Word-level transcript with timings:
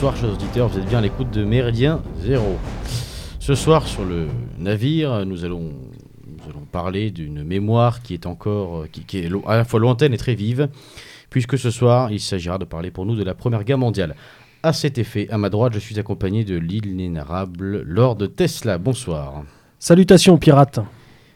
Bonsoir 0.00 0.16
chers 0.16 0.32
auditeurs, 0.32 0.68
vous 0.68 0.78
êtes 0.78 0.86
bien 0.86 0.98
à 0.98 1.00
l'écoute 1.00 1.32
de 1.32 1.42
Méridien 1.42 2.00
Zéro. 2.20 2.56
Ce 3.40 3.56
soir 3.56 3.84
sur 3.84 4.04
le 4.04 4.28
navire, 4.56 5.26
nous 5.26 5.44
allons, 5.44 5.72
nous 6.24 6.48
allons 6.48 6.64
parler 6.70 7.10
d'une 7.10 7.42
mémoire 7.42 8.00
qui 8.00 8.14
est 8.14 8.24
encore, 8.24 8.84
qui, 8.92 9.02
qui 9.02 9.18
est 9.18 9.28
à 9.48 9.56
la 9.56 9.64
fois 9.64 9.80
lointaine 9.80 10.14
et 10.14 10.16
très 10.16 10.36
vive, 10.36 10.68
puisque 11.30 11.58
ce 11.58 11.72
soir 11.72 12.12
il 12.12 12.20
s'agira 12.20 12.58
de 12.58 12.64
parler 12.64 12.92
pour 12.92 13.06
nous 13.06 13.16
de 13.16 13.24
la 13.24 13.34
Première 13.34 13.64
Guerre 13.64 13.78
mondiale. 13.78 14.14
À 14.62 14.72
cet 14.72 14.98
effet, 14.98 15.26
à 15.30 15.36
ma 15.36 15.50
droite, 15.50 15.72
je 15.74 15.80
suis 15.80 15.98
accompagné 15.98 16.44
de 16.44 16.56
l'inénarrable 16.56 17.82
Lord 17.82 18.18
Tesla. 18.36 18.78
Bonsoir. 18.78 19.42
Salutations 19.80 20.38
pirates. 20.38 20.78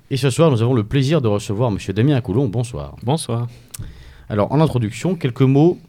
Et 0.09 0.17
ce 0.17 0.31
soir, 0.31 0.53
nous 0.53 0.63
avons 0.63 0.75
le 0.75 0.85
plaisir 0.85 1.21
de 1.21 1.27
recevoir 1.27 1.73
Monsieur 1.73 1.95
Damien 1.95 2.21
Coulon. 2.21 2.47
Bonsoir. 2.47 2.95
Bonsoir. 3.03 3.49
Alors, 4.29 4.53
en 4.53 4.61
introduction, 4.61 5.17
quelques 5.17 5.43
mots 5.43 5.81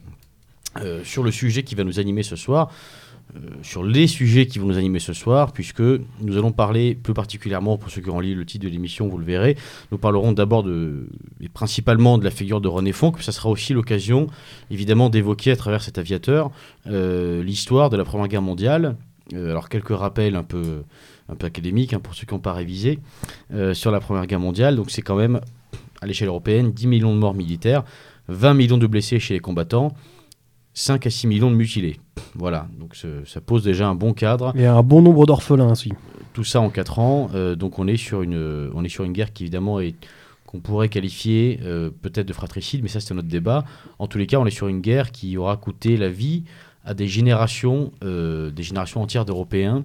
euh, 0.80 1.04
sur 1.04 1.22
le 1.22 1.30
sujet 1.30 1.62
qui 1.62 1.74
va 1.74 1.84
nous 1.84 2.00
animer 2.00 2.22
ce 2.22 2.36
soir, 2.36 2.70
euh, 3.36 3.40
sur 3.62 3.84
les 3.84 4.06
sujets 4.06 4.46
qui 4.46 4.58
vont 4.58 4.66
nous 4.66 4.76
animer 4.76 4.98
ce 4.98 5.12
soir, 5.12 5.52
puisque 5.52 5.80
nous 5.80 6.36
allons 6.36 6.50
parler 6.50 6.94
plus 6.94 7.14
particulièrement, 7.14 7.78
pour 7.78 7.90
ceux 7.90 8.00
qui 8.00 8.10
ont 8.10 8.20
lu 8.20 8.34
le 8.34 8.44
titre 8.44 8.64
de 8.64 8.70
l'émission, 8.70 9.08
vous 9.08 9.18
le 9.18 9.24
verrez, 9.24 9.56
nous 9.92 9.98
parlerons 9.98 10.32
d'abord 10.32 10.66
et 11.40 11.48
principalement 11.48 12.18
de 12.18 12.24
la 12.24 12.30
figure 12.30 12.60
de 12.60 12.68
René 12.68 12.92
Fonck, 12.92 13.22
ça 13.22 13.30
sera 13.30 13.48
aussi 13.50 13.72
l'occasion, 13.72 14.26
évidemment, 14.70 15.10
d'évoquer 15.10 15.52
à 15.52 15.56
travers 15.56 15.82
cet 15.82 15.96
aviateur 15.96 16.50
euh, 16.86 17.42
l'histoire 17.42 17.88
de 17.88 17.96
la 17.96 18.04
Première 18.04 18.28
Guerre 18.28 18.42
mondiale. 18.42 18.96
Alors, 19.32 19.68
quelques 19.68 19.96
rappels 19.96 20.34
un 20.34 20.42
peu, 20.42 20.82
un 21.28 21.34
peu 21.36 21.46
académiques, 21.46 21.94
hein, 21.94 22.00
pour 22.00 22.14
ceux 22.14 22.26
qui 22.26 22.34
n'ont 22.34 22.40
pas 22.40 22.52
révisé, 22.52 22.98
sur 23.72 23.90
la 23.90 24.00
Première 24.00 24.26
Guerre 24.26 24.40
mondiale. 24.40 24.76
Donc, 24.76 24.90
c'est 24.90 25.02
quand 25.02 25.16
même, 25.16 25.40
à 26.02 26.06
l'échelle 26.06 26.28
européenne, 26.28 26.72
10 26.72 26.86
millions 26.88 27.14
de 27.14 27.18
morts 27.18 27.34
militaires, 27.34 27.84
20 28.28 28.54
millions 28.54 28.78
de 28.78 28.86
blessés 28.86 29.18
chez 29.18 29.34
les 29.34 29.40
combattants, 29.40 29.94
5 30.74 31.06
à 31.06 31.10
6 31.10 31.26
millions 31.26 31.50
de 31.50 31.56
mutilés. 31.56 31.98
Voilà, 32.34 32.68
donc 32.78 32.94
ce- 32.96 33.24
ça 33.24 33.40
pose 33.40 33.62
déjà 33.62 33.88
un 33.88 33.94
bon 33.94 34.12
cadre. 34.12 34.52
A 34.56 34.72
un 34.72 34.82
bon 34.82 35.02
nombre 35.02 35.24
d'orphelins 35.26 35.70
aussi. 35.70 35.92
Tout 36.32 36.44
ça 36.44 36.60
en 36.60 36.68
4 36.68 36.98
ans, 36.98 37.30
euh, 37.34 37.54
donc 37.54 37.78
on 37.78 37.86
est, 37.86 37.96
sur 37.96 38.22
une, 38.22 38.70
on 38.74 38.82
est 38.84 38.88
sur 38.88 39.04
une 39.04 39.12
guerre 39.12 39.32
qui 39.32 39.44
évidemment 39.44 39.78
est 39.80 39.94
qu'on 40.46 40.58
pourrait 40.60 40.88
qualifier 40.88 41.60
euh, 41.62 41.90
peut-être 42.02 42.26
de 42.26 42.32
fratricide, 42.32 42.80
mais 42.82 42.88
ça 42.88 43.00
c'est 43.00 43.14
un 43.14 43.18
autre 43.18 43.28
débat. 43.28 43.64
En 43.98 44.06
tous 44.08 44.18
les 44.18 44.26
cas, 44.26 44.38
on 44.38 44.46
est 44.46 44.50
sur 44.50 44.66
une 44.68 44.80
guerre 44.80 45.10
qui 45.12 45.36
aura 45.36 45.56
coûté 45.56 45.96
la 45.96 46.08
vie 46.08 46.42
à 46.84 46.92
des 46.94 47.06
générations, 47.08 47.92
euh, 48.04 48.50
des 48.50 48.62
générations 48.64 49.00
entières 49.00 49.24
d'Européens, 49.24 49.84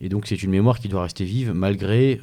et 0.00 0.08
donc 0.08 0.26
c'est 0.26 0.42
une 0.42 0.50
mémoire 0.50 0.78
qui 0.78 0.88
doit 0.88 1.02
rester 1.02 1.24
vive 1.24 1.52
malgré, 1.52 2.20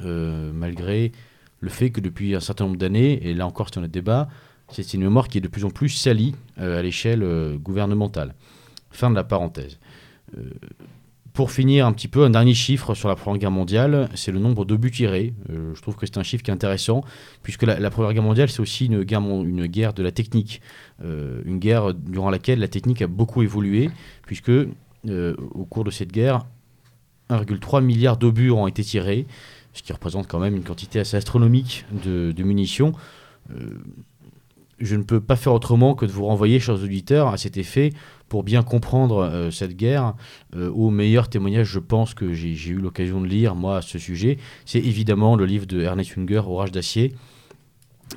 malgré 0.54 1.12
le 1.60 1.68
fait 1.68 1.90
que 1.90 2.00
depuis 2.00 2.34
un 2.34 2.40
certain 2.40 2.64
nombre 2.64 2.76
d'années, 2.78 3.20
et 3.28 3.34
là 3.34 3.46
encore 3.46 3.68
c'est 3.72 3.78
un 3.78 3.82
autre 3.82 3.92
débat, 3.92 4.28
c'est 4.70 4.94
une 4.94 5.02
mémoire 5.02 5.28
qui 5.28 5.38
est 5.38 5.40
de 5.40 5.48
plus 5.48 5.64
en 5.64 5.70
plus 5.70 5.88
salie 5.88 6.34
euh, 6.58 6.78
à 6.78 6.82
l'échelle 6.82 7.22
euh, 7.22 7.56
gouvernementale. 7.56 8.34
Fin 8.90 9.10
de 9.10 9.14
la 9.14 9.24
parenthèse. 9.24 9.78
Euh, 10.36 10.50
pour 11.32 11.50
finir 11.50 11.86
un 11.86 11.92
petit 11.92 12.08
peu, 12.08 12.24
un 12.24 12.30
dernier 12.30 12.54
chiffre 12.54 12.94
sur 12.94 13.08
la 13.08 13.14
Première 13.14 13.38
Guerre 13.38 13.50
mondiale, 13.50 14.08
c'est 14.14 14.32
le 14.32 14.38
nombre 14.38 14.64
d'obus 14.64 14.90
tirés. 14.90 15.34
Je 15.50 15.78
trouve 15.82 15.94
que 15.94 16.06
c'est 16.06 16.16
un 16.16 16.22
chiffre 16.22 16.42
qui 16.42 16.50
est 16.50 16.54
intéressant, 16.54 17.02
puisque 17.42 17.64
la, 17.64 17.90
Première 17.90 18.14
Guerre 18.14 18.22
mondiale, 18.22 18.48
c'est 18.48 18.60
aussi 18.60 18.86
une 18.86 19.02
guerre, 19.02 19.92
de 19.92 20.02
la 20.02 20.12
technique. 20.12 20.62
Une 21.04 21.58
guerre 21.58 21.92
durant 21.92 22.30
laquelle 22.30 22.58
la 22.58 22.68
technique 22.68 23.02
a 23.02 23.06
beaucoup 23.06 23.42
évolué, 23.42 23.90
puisque 24.24 24.48
au 24.48 25.64
cours 25.66 25.84
de 25.84 25.90
cette 25.90 26.10
guerre, 26.10 26.46
1,3 27.28 27.84
milliard 27.84 28.16
d'obus 28.16 28.50
ont 28.50 28.66
été 28.66 28.82
tirés, 28.82 29.26
ce 29.74 29.82
qui 29.82 29.92
représente 29.92 30.28
quand 30.28 30.38
même 30.38 30.56
une 30.56 30.64
quantité 30.64 31.00
assez 31.00 31.18
astronomique 31.18 31.84
de, 32.02 32.42
munitions. 32.42 32.94
Je 34.78 34.96
ne 34.96 35.02
peux 35.02 35.20
pas 35.20 35.36
faire 35.36 35.52
autrement 35.52 35.94
que 35.94 36.04
de 36.04 36.12
vous 36.12 36.26
renvoyer, 36.26 36.60
chers 36.60 36.82
auditeurs, 36.82 37.28
à 37.28 37.36
cet 37.36 37.56
effet 37.56 37.92
pour 38.28 38.42
bien 38.42 38.62
comprendre 38.62 39.18
euh, 39.18 39.50
cette 39.50 39.76
guerre 39.76 40.14
euh, 40.54 40.70
au 40.70 40.90
meilleur 40.90 41.28
témoignage, 41.28 41.68
je 41.68 41.78
pense, 41.78 42.14
que 42.14 42.32
j'ai 42.32 42.70
eu 42.70 42.78
l'occasion 42.78 43.20
de 43.20 43.26
lire, 43.26 43.54
moi, 43.54 43.78
à 43.78 43.82
ce 43.82 43.98
sujet. 43.98 44.38
C'est 44.64 44.80
évidemment 44.80 45.36
le 45.36 45.46
livre 45.46 45.66
de 45.66 45.80
Ernest 45.80 46.12
Junger, 46.14 46.42
Orage 46.46 46.72
d'acier. 46.72 47.14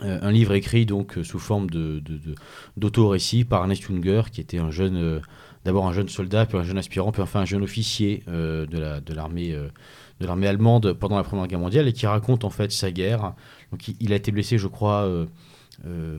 Euh, 0.04 0.20
un 0.22 0.32
livre 0.32 0.54
écrit 0.54 0.86
donc 0.86 1.18
euh, 1.18 1.24
sous 1.24 1.40
forme 1.40 1.68
d'auto-récit 2.78 3.44
par 3.44 3.62
Ernest 3.62 3.84
Junger, 3.84 4.24
qui 4.32 4.42
était 4.42 4.58
un 4.58 4.72
jeune, 4.72 5.22
d'abord 5.64 5.88
un 5.88 5.94
jeune 5.94 6.10
soldat, 6.10 6.46
puis 6.46 6.58
un 6.58 6.64
jeune 6.64 6.78
aspirant, 6.78 7.12
puis 7.12 7.22
enfin 7.22 7.42
un 7.42 7.46
jeune 7.46 7.64
officier 7.64 8.24
de, 8.28 8.68
la, 8.72 9.00
de, 9.02 9.14
l'armée, 9.14 9.56
de 10.20 10.28
allemande 10.28 10.94
pendant 10.94 11.18
la 11.18 11.24
Première 11.24 11.48
Guerre 11.48 11.60
mondiale, 11.60 11.88
et 11.88 11.94
qui 11.94 12.08
raconte 12.08 12.44
en 12.44 12.50
fait 12.50 12.72
sa 12.72 12.92
guerre. 12.92 13.34
Donc 13.72 13.88
il, 14.00 14.14
a 14.14 14.16
été 14.16 14.32
blessé, 14.32 14.58
je 14.58 14.68
crois, 14.68 15.10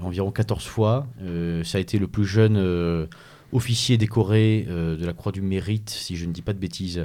environ 0.03 0.31
14 0.31 0.65
fois. 0.65 1.07
Euh, 1.23 1.65
ça 1.65 1.79
a 1.79 1.81
été 1.81 1.99
le 1.99 2.07
plus 2.07 2.25
jeune 2.25 2.57
euh, 2.57 3.07
officier 3.53 3.99
décoré 3.99 4.67
euh, 4.69 4.97
de 4.97 5.05
la 5.05 5.13
Croix 5.13 5.33
du 5.33 5.43
Mérite, 5.43 5.91
si 5.91 6.17
je 6.17 6.27
ne 6.27 6.33
dis 6.33 6.43
pas 6.43 6.53
de 6.53 6.59
bêtises, 6.59 7.05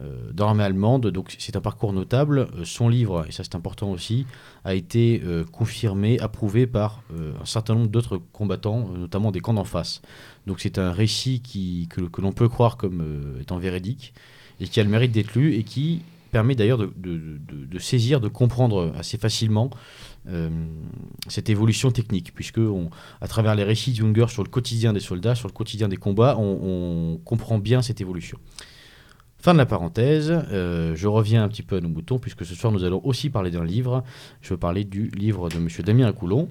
euh, 0.00 0.30
dans 0.32 0.46
l'armée 0.46 0.64
allemande. 0.64 1.06
Donc 1.08 1.34
c'est 1.38 1.56
un 1.56 1.60
parcours 1.60 1.92
notable. 1.92 2.48
Euh, 2.56 2.64
son 2.64 2.88
livre, 2.88 3.24
et 3.28 3.32
ça 3.32 3.44
c'est 3.44 3.54
important 3.54 3.90
aussi, 3.90 4.26
a 4.64 4.74
été 4.74 5.22
euh, 5.24 5.44
confirmé, 5.44 6.18
approuvé 6.20 6.66
par 6.66 7.02
euh, 7.12 7.32
un 7.40 7.44
certain 7.44 7.74
nombre 7.74 7.88
d'autres 7.88 8.20
combattants, 8.32 8.90
euh, 8.92 8.98
notamment 8.98 9.30
des 9.30 9.40
camps 9.40 9.54
d'en 9.54 9.64
face. 9.64 10.02
Donc 10.46 10.60
c'est 10.60 10.78
un 10.78 10.92
récit 10.92 11.40
qui, 11.40 11.88
que, 11.88 12.20
l'on 12.20 12.32
peut 12.32 12.48
croire 12.48 12.76
comme 12.76 13.00
euh, 13.00 13.40
étant 13.40 13.58
véridique 13.58 14.12
et 14.60 14.68
qui 14.68 14.80
a 14.80 14.84
le 14.84 14.90
mérite 14.90 15.12
d'être 15.12 15.34
lu 15.34 15.54
et 15.54 15.64
qui 15.64 16.02
permet 16.30 16.54
d'ailleurs 16.54 16.78
de 16.78 17.78
saisir, 17.78 18.20
de 18.20 18.28
comprendre 18.28 18.92
assez 18.98 19.16
facilement 19.16 19.70
euh, 20.28 20.50
cette 21.28 21.50
évolution 21.50 21.90
technique, 21.90 22.34
puisque 22.34 22.58
on, 22.58 22.90
à 23.20 23.28
travers 23.28 23.54
les 23.54 23.64
récits 23.64 23.92
de 23.92 23.96
Junger 23.96 24.26
sur 24.28 24.42
le 24.42 24.48
quotidien 24.48 24.92
des 24.92 25.00
soldats, 25.00 25.34
sur 25.34 25.48
le 25.48 25.52
quotidien 25.52 25.88
des 25.88 25.96
combats, 25.96 26.36
on, 26.38 26.58
on 26.62 27.18
comprend 27.24 27.58
bien 27.58 27.82
cette 27.82 28.00
évolution. 28.00 28.38
Fin 29.38 29.52
de 29.52 29.58
la 29.58 29.66
parenthèse, 29.66 30.32
euh, 30.32 30.96
je 30.96 31.06
reviens 31.06 31.44
un 31.44 31.48
petit 31.48 31.62
peu 31.62 31.76
à 31.76 31.80
nos 31.80 31.88
moutons, 31.88 32.18
puisque 32.18 32.44
ce 32.44 32.54
soir 32.54 32.72
nous 32.72 32.84
allons 32.84 33.00
aussi 33.04 33.30
parler 33.30 33.50
d'un 33.50 33.64
livre. 33.64 34.02
Je 34.40 34.50
veux 34.50 34.56
parler 34.56 34.84
du 34.84 35.08
livre 35.10 35.48
de 35.48 35.56
M. 35.56 35.68
Damien 35.84 36.10
Coulon, 36.12 36.48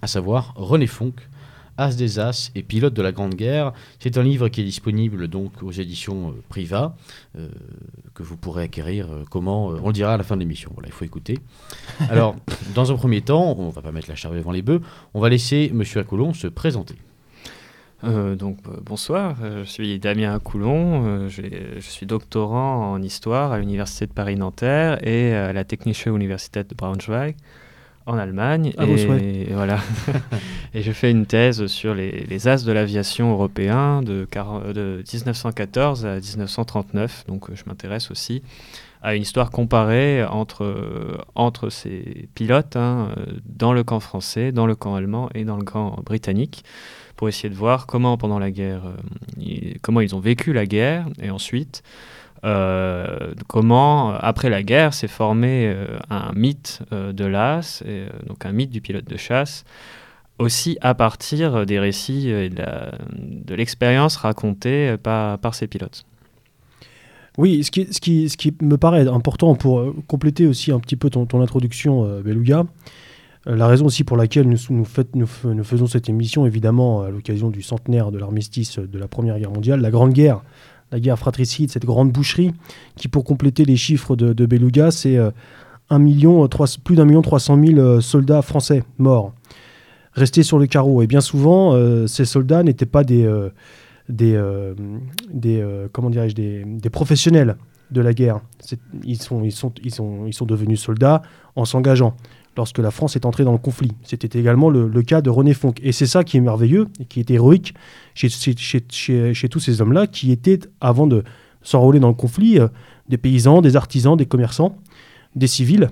à 0.00 0.06
savoir 0.06 0.52
René 0.56 0.86
Fonck, 0.88 1.28
As 1.82 1.96
des 1.96 2.18
As 2.18 2.50
et 2.54 2.62
pilote 2.62 2.94
de 2.94 3.02
la 3.02 3.12
Grande 3.12 3.34
Guerre. 3.34 3.72
C'est 3.98 4.16
un 4.18 4.22
livre 4.22 4.48
qui 4.48 4.60
est 4.60 4.64
disponible 4.64 5.28
donc 5.28 5.62
aux 5.62 5.72
éditions 5.72 6.30
euh, 6.30 6.42
Priva, 6.48 6.94
euh, 7.38 7.48
que 8.14 8.22
vous 8.22 8.36
pourrez 8.36 8.64
acquérir. 8.64 9.08
euh, 9.10 9.24
comment 9.30 9.66
On 9.68 9.86
le 9.88 9.92
dira 9.92 10.14
à 10.14 10.16
la 10.16 10.24
fin 10.24 10.34
de 10.36 10.40
l'émission. 10.40 10.70
Voilà, 10.74 10.88
il 10.88 10.92
faut 10.92 11.04
écouter. 11.04 11.38
Alors, 12.10 12.36
dans 12.74 12.90
un 12.92 12.96
premier 12.96 13.20
temps, 13.22 13.54
on 13.58 13.68
va 13.70 13.82
pas 13.82 13.92
mettre 13.92 14.08
la 14.08 14.14
charrue 14.16 14.36
devant 14.38 14.52
les 14.52 14.62
bœufs. 14.62 14.80
On 15.14 15.20
va 15.20 15.28
laisser 15.28 15.70
Monsieur 15.72 16.00
Acoulon 16.00 16.32
se 16.34 16.46
présenter. 16.46 16.94
Donc 18.04 18.58
bonsoir, 18.84 19.36
je 19.40 19.62
suis 19.62 20.00
Damien 20.00 20.36
Coulon, 20.40 21.28
j'ai- 21.28 21.68
je 21.76 21.88
suis 21.88 22.04
doctorant 22.04 22.90
en 22.90 23.00
histoire 23.00 23.52
à 23.52 23.60
l'Université 23.60 24.08
de 24.08 24.12
Paris-Nanterre 24.12 25.06
et 25.06 25.32
à 25.34 25.52
la 25.52 25.62
Technische 25.62 26.06
Universität 26.06 26.68
de 26.68 26.74
Braunschweig 26.74 27.36
en 28.06 28.16
Allemagne. 28.18 28.72
À 28.78 28.84
vos 28.86 28.96
et, 29.18 29.48
voilà. 29.52 29.78
et 30.74 30.82
je 30.82 30.92
fais 30.92 31.10
une 31.10 31.26
thèse 31.26 31.66
sur 31.66 31.94
les, 31.94 32.24
les 32.28 32.48
as 32.48 32.64
de 32.64 32.72
l'aviation 32.72 33.30
européen 33.32 34.02
de, 34.02 34.26
quar- 34.30 34.72
de 34.72 35.02
1914 35.12 36.06
à 36.06 36.14
1939. 36.16 37.24
Donc 37.28 37.50
euh, 37.50 37.54
je 37.54 37.62
m'intéresse 37.66 38.10
aussi 38.10 38.42
à 39.04 39.16
une 39.16 39.22
histoire 39.22 39.50
comparée 39.50 40.24
entre, 40.24 40.62
euh, 40.64 41.18
entre 41.34 41.70
ces 41.70 42.28
pilotes 42.34 42.76
hein, 42.76 43.08
euh, 43.18 43.24
dans 43.46 43.72
le 43.72 43.82
camp 43.82 43.98
français, 44.00 44.52
dans 44.52 44.66
le 44.66 44.76
camp 44.76 44.94
allemand 44.94 45.28
et 45.34 45.44
dans 45.44 45.56
le 45.56 45.64
camp 45.64 46.00
britannique 46.04 46.64
pour 47.16 47.28
essayer 47.28 47.48
de 47.50 47.54
voir 47.54 47.86
comment 47.86 48.16
pendant 48.16 48.38
la 48.38 48.50
guerre, 48.50 48.82
ils- 49.38 49.78
comment 49.82 50.00
ils 50.00 50.14
ont 50.14 50.20
vécu 50.20 50.52
la 50.52 50.66
guerre 50.66 51.06
et 51.20 51.30
ensuite 51.30 51.82
comment 52.42 54.14
après 54.14 54.50
la 54.50 54.62
guerre 54.62 54.94
s'est 54.94 55.08
formé 55.08 55.66
euh, 55.66 55.98
un 56.10 56.32
mythe 56.34 56.80
euh, 56.92 57.12
de 57.12 57.24
l'as, 57.24 57.82
euh, 57.86 58.08
donc 58.26 58.44
un 58.44 58.52
mythe 58.52 58.70
du 58.70 58.80
pilote 58.80 59.04
de 59.04 59.16
chasse, 59.16 59.64
aussi 60.38 60.76
à 60.80 60.94
partir 60.94 61.66
des 61.66 61.78
récits 61.78 62.28
et 62.28 62.48
de 62.50 63.54
l'expérience 63.54 64.16
racontée 64.16 64.90
euh, 64.90 64.96
par, 64.96 65.38
par 65.38 65.54
ces 65.54 65.66
pilotes. 65.68 66.04
Oui, 67.38 67.64
ce 67.64 67.70
qui, 67.70 67.88
ce, 67.90 68.00
qui, 68.00 68.28
ce 68.28 68.36
qui 68.36 68.54
me 68.60 68.76
paraît 68.76 69.06
important 69.08 69.54
pour 69.54 69.80
euh, 69.80 69.94
compléter 70.06 70.46
aussi 70.46 70.70
un 70.70 70.80
petit 70.80 70.96
peu 70.96 71.08
ton, 71.08 71.40
introduction, 71.40 72.04
euh, 72.04 72.20
Beluga, 72.20 72.66
euh, 73.46 73.56
la 73.56 73.66
raison 73.66 73.86
aussi 73.86 74.04
pour 74.04 74.18
laquelle 74.18 74.46
nous, 74.46 74.58
nous 74.68 75.64
faisons 75.64 75.86
cette 75.86 76.10
émission, 76.10 76.44
évidemment, 76.44 77.02
à 77.02 77.10
l'occasion 77.10 77.48
du 77.48 77.62
centenaire 77.62 78.10
de 78.10 78.18
l'armistice 78.18 78.78
de 78.78 78.98
la 78.98 79.08
Première 79.08 79.38
Guerre 79.38 79.50
mondiale, 79.50 79.80
la 79.80 79.90
Grande 79.90 80.12
Guerre, 80.12 80.42
la 80.92 81.00
guerre 81.00 81.18
fratricide, 81.18 81.70
cette 81.70 81.86
grande 81.86 82.12
boucherie, 82.12 82.52
qui, 82.96 83.08
pour 83.08 83.24
compléter 83.24 83.64
les 83.64 83.76
chiffres 83.76 84.14
de, 84.14 84.46
Beluga, 84.46 84.90
c'est 84.90 85.16
euh, 85.16 85.30
million, 85.98 86.44
euh, 86.44 86.66
plus 86.84 86.96
d'un 86.96 87.06
million 87.06 87.22
trois 87.22 87.40
cent 87.40 87.56
mille 87.56 87.78
euh, 87.78 88.00
soldats 88.00 88.42
français 88.42 88.84
morts, 88.98 89.32
restés 90.12 90.42
sur 90.42 90.58
le 90.58 90.66
carreau. 90.66 91.02
Et 91.02 91.06
bien 91.06 91.22
souvent, 91.22 91.74
euh, 91.74 92.06
ces 92.06 92.26
soldats 92.26 92.62
n'étaient 92.62 92.86
pas 92.86 93.04
des, 93.04 93.26
des, 94.08 94.38
des, 95.32 95.86
comment 95.92 96.10
dirais-je, 96.10 96.34
des, 96.34 96.64
des 96.66 96.90
professionnels 96.90 97.56
de 97.90 98.00
la 98.00 98.12
guerre. 98.12 98.40
Ils 99.04 99.20
sont, 99.20 99.42
ils, 99.42 99.52
sont, 99.52 99.72
ils, 99.82 99.94
sont, 99.94 100.26
ils 100.26 100.34
sont 100.34 100.46
devenus 100.46 100.80
soldats 100.80 101.22
en 101.56 101.64
s'engageant. 101.64 102.14
Lorsque 102.56 102.78
la 102.78 102.90
France 102.90 103.16
est 103.16 103.24
entrée 103.24 103.44
dans 103.44 103.52
le 103.52 103.58
conflit. 103.58 103.92
C'était 104.02 104.38
également 104.38 104.70
le, 104.70 105.02
cas 105.02 105.20
de 105.22 105.30
René 105.30 105.54
Fonck. 105.54 105.80
Et 105.82 105.92
c'est 105.92 106.06
ça 106.06 106.24
qui 106.24 106.36
est 106.36 106.40
merveilleux 106.40 106.88
et 107.00 107.04
qui 107.04 107.20
est 107.20 107.30
héroïque 107.30 107.74
chez, 108.14 108.28
tous 109.48 109.60
ces 109.60 109.80
hommes-là 109.80 110.06
qui 110.06 110.32
étaient, 110.32 110.60
avant 110.80 111.06
de 111.06 111.24
s'enrôler 111.62 112.00
dans 112.00 112.08
le 112.08 112.14
conflit, 112.14 112.58
euh, 112.58 112.68
des 113.08 113.18
paysans, 113.18 113.62
des 113.62 113.76
artisans, 113.76 114.16
des 114.16 114.26
commerçants, 114.26 114.76
des 115.36 115.46
civils. 115.46 115.90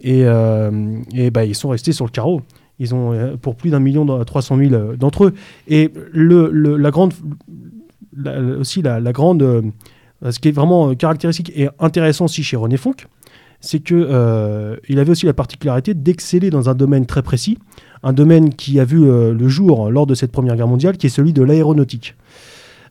Et, 0.00 0.22
euh, 0.24 1.00
bah, 1.32 1.44
ils 1.44 1.54
sont 1.54 1.68
restés 1.68 1.92
sur 1.92 2.04
le 2.04 2.10
carreau. 2.10 2.42
Ils 2.80 2.94
ont 2.94 3.12
euh, 3.12 3.36
pour 3.36 3.54
plus 3.54 3.70
d'un 3.70 3.78
million, 3.78 4.24
trois 4.24 4.42
cent 4.42 4.56
mille 4.56 4.96
d'entre 4.98 5.26
eux. 5.26 5.34
Et 5.68 5.92
la 6.12 6.90
grande, 6.90 7.14
aussi 8.58 8.82
la, 8.82 8.98
la 8.98 9.12
grande, 9.12 9.72
ce 10.28 10.38
qui 10.40 10.48
est 10.48 10.52
vraiment 10.52 10.94
caractéristique 10.94 11.52
et 11.54 11.68
intéressant 11.78 12.24
aussi 12.24 12.42
chez 12.42 12.56
René 12.56 12.76
Fonck, 12.76 13.06
c'est 13.64 13.80
qu'il 13.80 13.96
euh, 13.96 14.76
avait 14.90 15.10
aussi 15.10 15.26
la 15.26 15.32
particularité 15.32 15.94
d'exceller 15.94 16.50
dans 16.50 16.68
un 16.68 16.74
domaine 16.74 17.06
très 17.06 17.22
précis, 17.22 17.58
un 18.02 18.12
domaine 18.12 18.54
qui 18.54 18.78
a 18.78 18.84
vu 18.84 19.02
euh, 19.04 19.32
le 19.32 19.48
jour 19.48 19.90
lors 19.90 20.06
de 20.06 20.14
cette 20.14 20.32
Première 20.32 20.56
Guerre 20.56 20.68
mondiale, 20.68 20.96
qui 20.98 21.06
est 21.06 21.10
celui 21.10 21.32
de 21.32 21.42
l'aéronautique. 21.42 22.14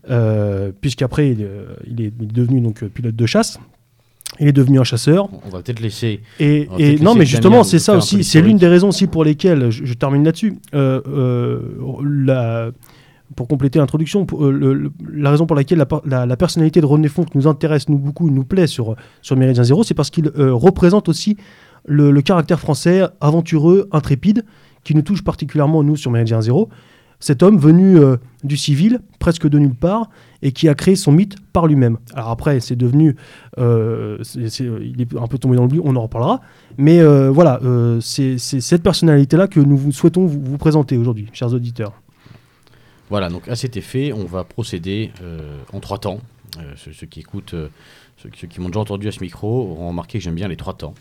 Euh, 0.10 0.72
puisqu'après, 0.82 1.30
il, 1.30 2.02
est 2.02 2.12
devenu 2.12 2.60
donc 2.60 2.84
pilote 2.86 3.16
de 3.16 3.26
chasse. 3.26 3.60
Il 4.40 4.48
est 4.48 4.54
devenu 4.54 4.80
un 4.80 4.84
chasseur. 4.84 5.30
On 5.46 5.50
va 5.50 5.62
peut-être 5.62 5.80
laisser. 5.80 6.22
Et, 6.40 6.68
non, 7.00 7.14
mais 7.14 7.26
justement, 7.26 7.64
c'est 7.64 7.80
ça 7.80 7.96
aussi. 7.96 8.24
C'est 8.24 8.42
l'une 8.42 8.58
des 8.58 8.68
raisons 8.68 8.90
aussi 8.90 9.06
pour 9.06 9.24
lesquelles, 9.24 9.70
je, 9.70 9.86
je 9.86 9.94
termine 9.94 10.24
là-dessus, 10.24 10.56
la, 10.74 12.72
pour 13.36 13.48
compléter 13.48 13.80
l'introduction, 13.80 14.26
euh, 14.34 14.90
la 15.12 15.32
raison 15.32 15.46
pour 15.46 15.56
laquelle 15.56 15.86
la, 16.06 16.38
personnalité 16.38 16.82
de 16.82 16.86
René 16.86 17.08
Fonck 17.08 17.34
nous 17.36 17.48
intéresse, 17.48 17.90
nous 17.90 17.98
beaucoup, 17.98 18.30
nous 18.30 18.44
plaît 18.44 18.68
sur, 18.68 18.96
sur 19.22 19.36
Méridien 19.36 19.64
Zéro, 19.64 19.84
c'est 19.84 19.94
parce 19.94 20.10
qu'il 20.10 20.28
euh, 20.38 20.54
représente 20.54 21.10
aussi 21.10 21.38
le, 21.86 22.20
caractère 22.22 22.60
français 22.60 23.04
aventureux, 23.22 23.88
intrépide, 23.92 24.46
qui 24.84 24.96
nous 24.96 25.02
touche 25.02 25.24
particulièrement, 25.24 25.84
nous, 25.84 25.96
sur 25.96 26.12
Méridien 26.12 26.42
Zéro. 26.42 26.70
Cet 27.20 27.42
homme 27.42 27.58
venu 27.58 27.98
euh, 27.98 28.18
du 28.44 28.58
civil, 28.58 29.00
presque 29.20 29.48
de 29.48 29.58
nulle 29.58 29.76
part, 29.76 30.10
et 30.42 30.52
qui 30.52 30.68
a 30.68 30.76
créé 30.76 30.98
son 30.98 31.14
mythe 31.14 31.38
par 31.54 31.68
lui-même. 31.68 31.98
Alors 32.14 32.32
après, 32.32 32.60
c'est 32.60 32.76
devenu... 32.76 33.16
il 33.58 35.02
est 35.02 35.16
un 35.18 35.28
peu 35.28 35.38
tombé 35.38 35.56
dans 35.56 35.68
but, 35.68 35.80
on 35.84 35.96
en 35.96 36.02
reparlera. 36.02 36.42
Mais 36.78 37.02
voilà, 37.30 37.62
c'est 38.02 38.38
cette 38.38 38.84
personnalité-là 38.84 39.48
que 39.48 39.62
nous 39.62 39.94
souhaitons 39.94 40.26
vous 40.26 40.58
présenter 40.58 40.98
aujourd'hui, 40.98 41.28
chers 41.32 41.54
auditeurs. 41.54 41.94
Voilà, 43.14 43.30
donc 43.30 43.48
à 43.48 43.56
cet 43.56 43.78
effet, 43.78 44.12
on 44.12 44.26
va 44.26 44.44
procéder 44.44 45.12
euh, 45.22 45.60
en 45.72 45.80
trois 45.80 46.00
temps. 46.00 46.18
Euh, 46.58 46.74
ceux, 46.76 47.06
qui 47.06 47.20
écoutent, 47.20 47.54
euh, 47.54 47.70
ceux, 48.18 48.32
qui 48.32 48.60
m'ont 48.60 48.70
déjà 48.70 48.80
entendu 48.80 49.08
à 49.08 49.12
ce 49.12 49.20
micro 49.20 49.70
auront 49.70 49.90
remarqué 49.90 50.18
que 50.18 50.24
j'aime 50.24 50.34
bien 50.34 50.48
les 50.48 50.56
trois 50.56 50.74
temps. 50.74 50.96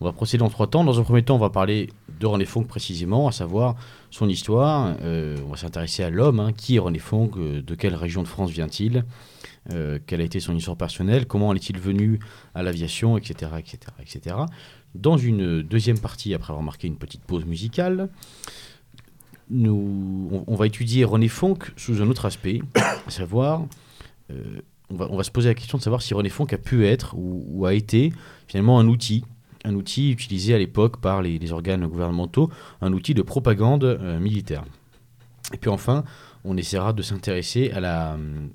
On 0.00 0.04
va 0.04 0.12
procéder 0.12 0.44
en 0.44 0.48
trois 0.48 0.68
temps. 0.68 0.84
Dans 0.84 1.00
un 1.00 1.02
premier 1.02 1.24
temps, 1.24 1.34
on 1.34 1.40
va 1.40 1.50
parler 1.50 1.90
de 2.20 2.26
René 2.26 2.44
Fonck 2.44 2.68
précisément, 2.68 3.26
à 3.26 3.32
savoir 3.32 3.74
son 4.12 4.28
histoire. 4.28 4.94
on 5.02 5.50
va 5.50 5.56
s'intéresser 5.56 6.04
à 6.04 6.10
l'homme. 6.10 6.38
Hein. 6.38 6.52
Qui 6.56 6.76
est 6.76 6.78
René 6.78 7.00
Fonck 7.00 7.36
De 7.36 7.74
quelle 7.74 7.96
région 7.96 8.22
de 8.22 8.28
France 8.28 8.52
vient-il 8.52 9.04
Quelle 9.68 10.20
a 10.20 10.24
été 10.24 10.38
son 10.38 10.54
histoire 10.54 10.76
personnelle 10.76 11.26
Comment 11.26 11.52
est-il 11.52 11.80
venu 11.80 12.20
à 12.54 12.62
l'aviation 12.62 13.18
Etc. 13.18 13.50
etc., 13.58 13.78
etc. 14.00 14.36
Dans 14.94 15.16
une 15.16 15.62
deuxième 15.62 15.98
partie, 15.98 16.32
après 16.32 16.52
avoir 16.52 16.62
marqué 16.62 16.86
une 16.86 16.96
petite 16.96 17.24
pause 17.24 17.44
musicale, 17.44 18.08
on, 19.50 20.54
va 20.54 20.66
étudier 20.66 21.04
René 21.04 21.28
Fonck 21.28 21.72
sous 21.76 22.02
un 22.02 22.08
autre 22.08 22.26
aspect, 22.26 22.62
à 22.74 23.10
savoir, 23.10 23.64
euh, 24.30 24.60
on, 24.90 24.96
va, 24.96 25.08
on, 25.10 25.16
va, 25.16 25.22
se 25.22 25.30
poser 25.30 25.48
la 25.48 25.54
question 25.54 25.78
de 25.78 25.82
savoir 25.82 26.02
si 26.02 26.14
René 26.14 26.28
Fonck 26.28 26.52
a 26.52 26.58
pu 26.58 26.86
être 26.86 27.14
ou, 27.16 27.66
a 27.66 27.74
été 27.74 28.12
finalement 28.48 28.78
un 28.78 28.88
outil, 28.88 29.24
un 29.64 29.74
outil 29.74 30.10
utilisé 30.10 30.54
à 30.54 30.58
l'époque 30.58 31.00
par 31.00 31.22
les, 31.22 31.52
organes 31.52 31.86
gouvernementaux, 31.86 32.50
un 32.80 32.92
outil 32.92 33.14
de 33.14 33.22
propagande 33.22 33.84
euh, 33.84 34.18
militaire. 34.18 34.64
Et 35.52 35.58
puis 35.58 35.70
enfin, 35.70 36.04
on 36.44 36.56
essaiera 36.56 36.92
de 36.92 37.02
s'intéresser 37.02 37.70
à 37.70 37.80
la 37.80 38.14
euh, 38.14 38.46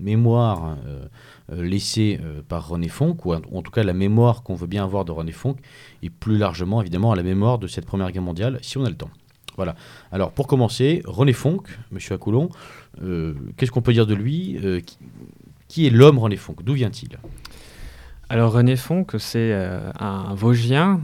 mémoire 0.00 0.76
laissée 1.48 2.18
par 2.48 2.66
René 2.66 2.88
Fonck, 2.88 3.24
ou 3.24 3.34
en, 3.34 3.62
tout 3.62 3.70
cas 3.70 3.84
la 3.84 3.92
mémoire 3.92 4.42
qu'on 4.42 4.56
veut 4.56 4.66
bien 4.66 4.82
avoir 4.82 5.04
de 5.04 5.12
René 5.12 5.30
Fonck, 5.30 5.58
et 6.02 6.10
plus 6.10 6.38
largement 6.38 6.80
évidemment 6.80 7.12
à 7.12 7.16
la 7.16 7.22
mémoire 7.22 7.58
de 7.58 7.68
cette 7.68 7.86
Première 7.86 8.10
Guerre 8.10 8.22
mondiale, 8.22 8.58
si 8.62 8.78
on 8.78 8.84
a 8.84 8.88
le 8.88 8.96
temps. 8.96 9.10
Voilà. 9.56 9.74
Alors 10.10 10.32
pour 10.32 10.46
commencer, 10.46 11.02
René 11.04 11.32
Fonck, 11.32 11.66
Monsieur 11.90 12.14
Acoulon, 12.14 12.48
euh, 13.02 13.34
qu'est-ce 13.56 13.70
qu'on 13.70 13.82
peut 13.82 13.92
dire 13.92 14.06
de 14.06 14.14
lui 14.14 14.58
euh, 14.64 14.80
qui, 15.68 15.86
est 15.86 15.90
l'homme 15.90 16.18
René 16.18 16.36
Fonck? 16.36 16.62
D'où 16.62 16.74
vient-il? 16.74 17.18
Alors 18.28 18.52
René 18.52 18.76
Fonck, 18.76 19.14
c'est 19.18 19.52
euh, 19.52 19.90
un 19.98 20.34
Vosgien, 20.34 21.00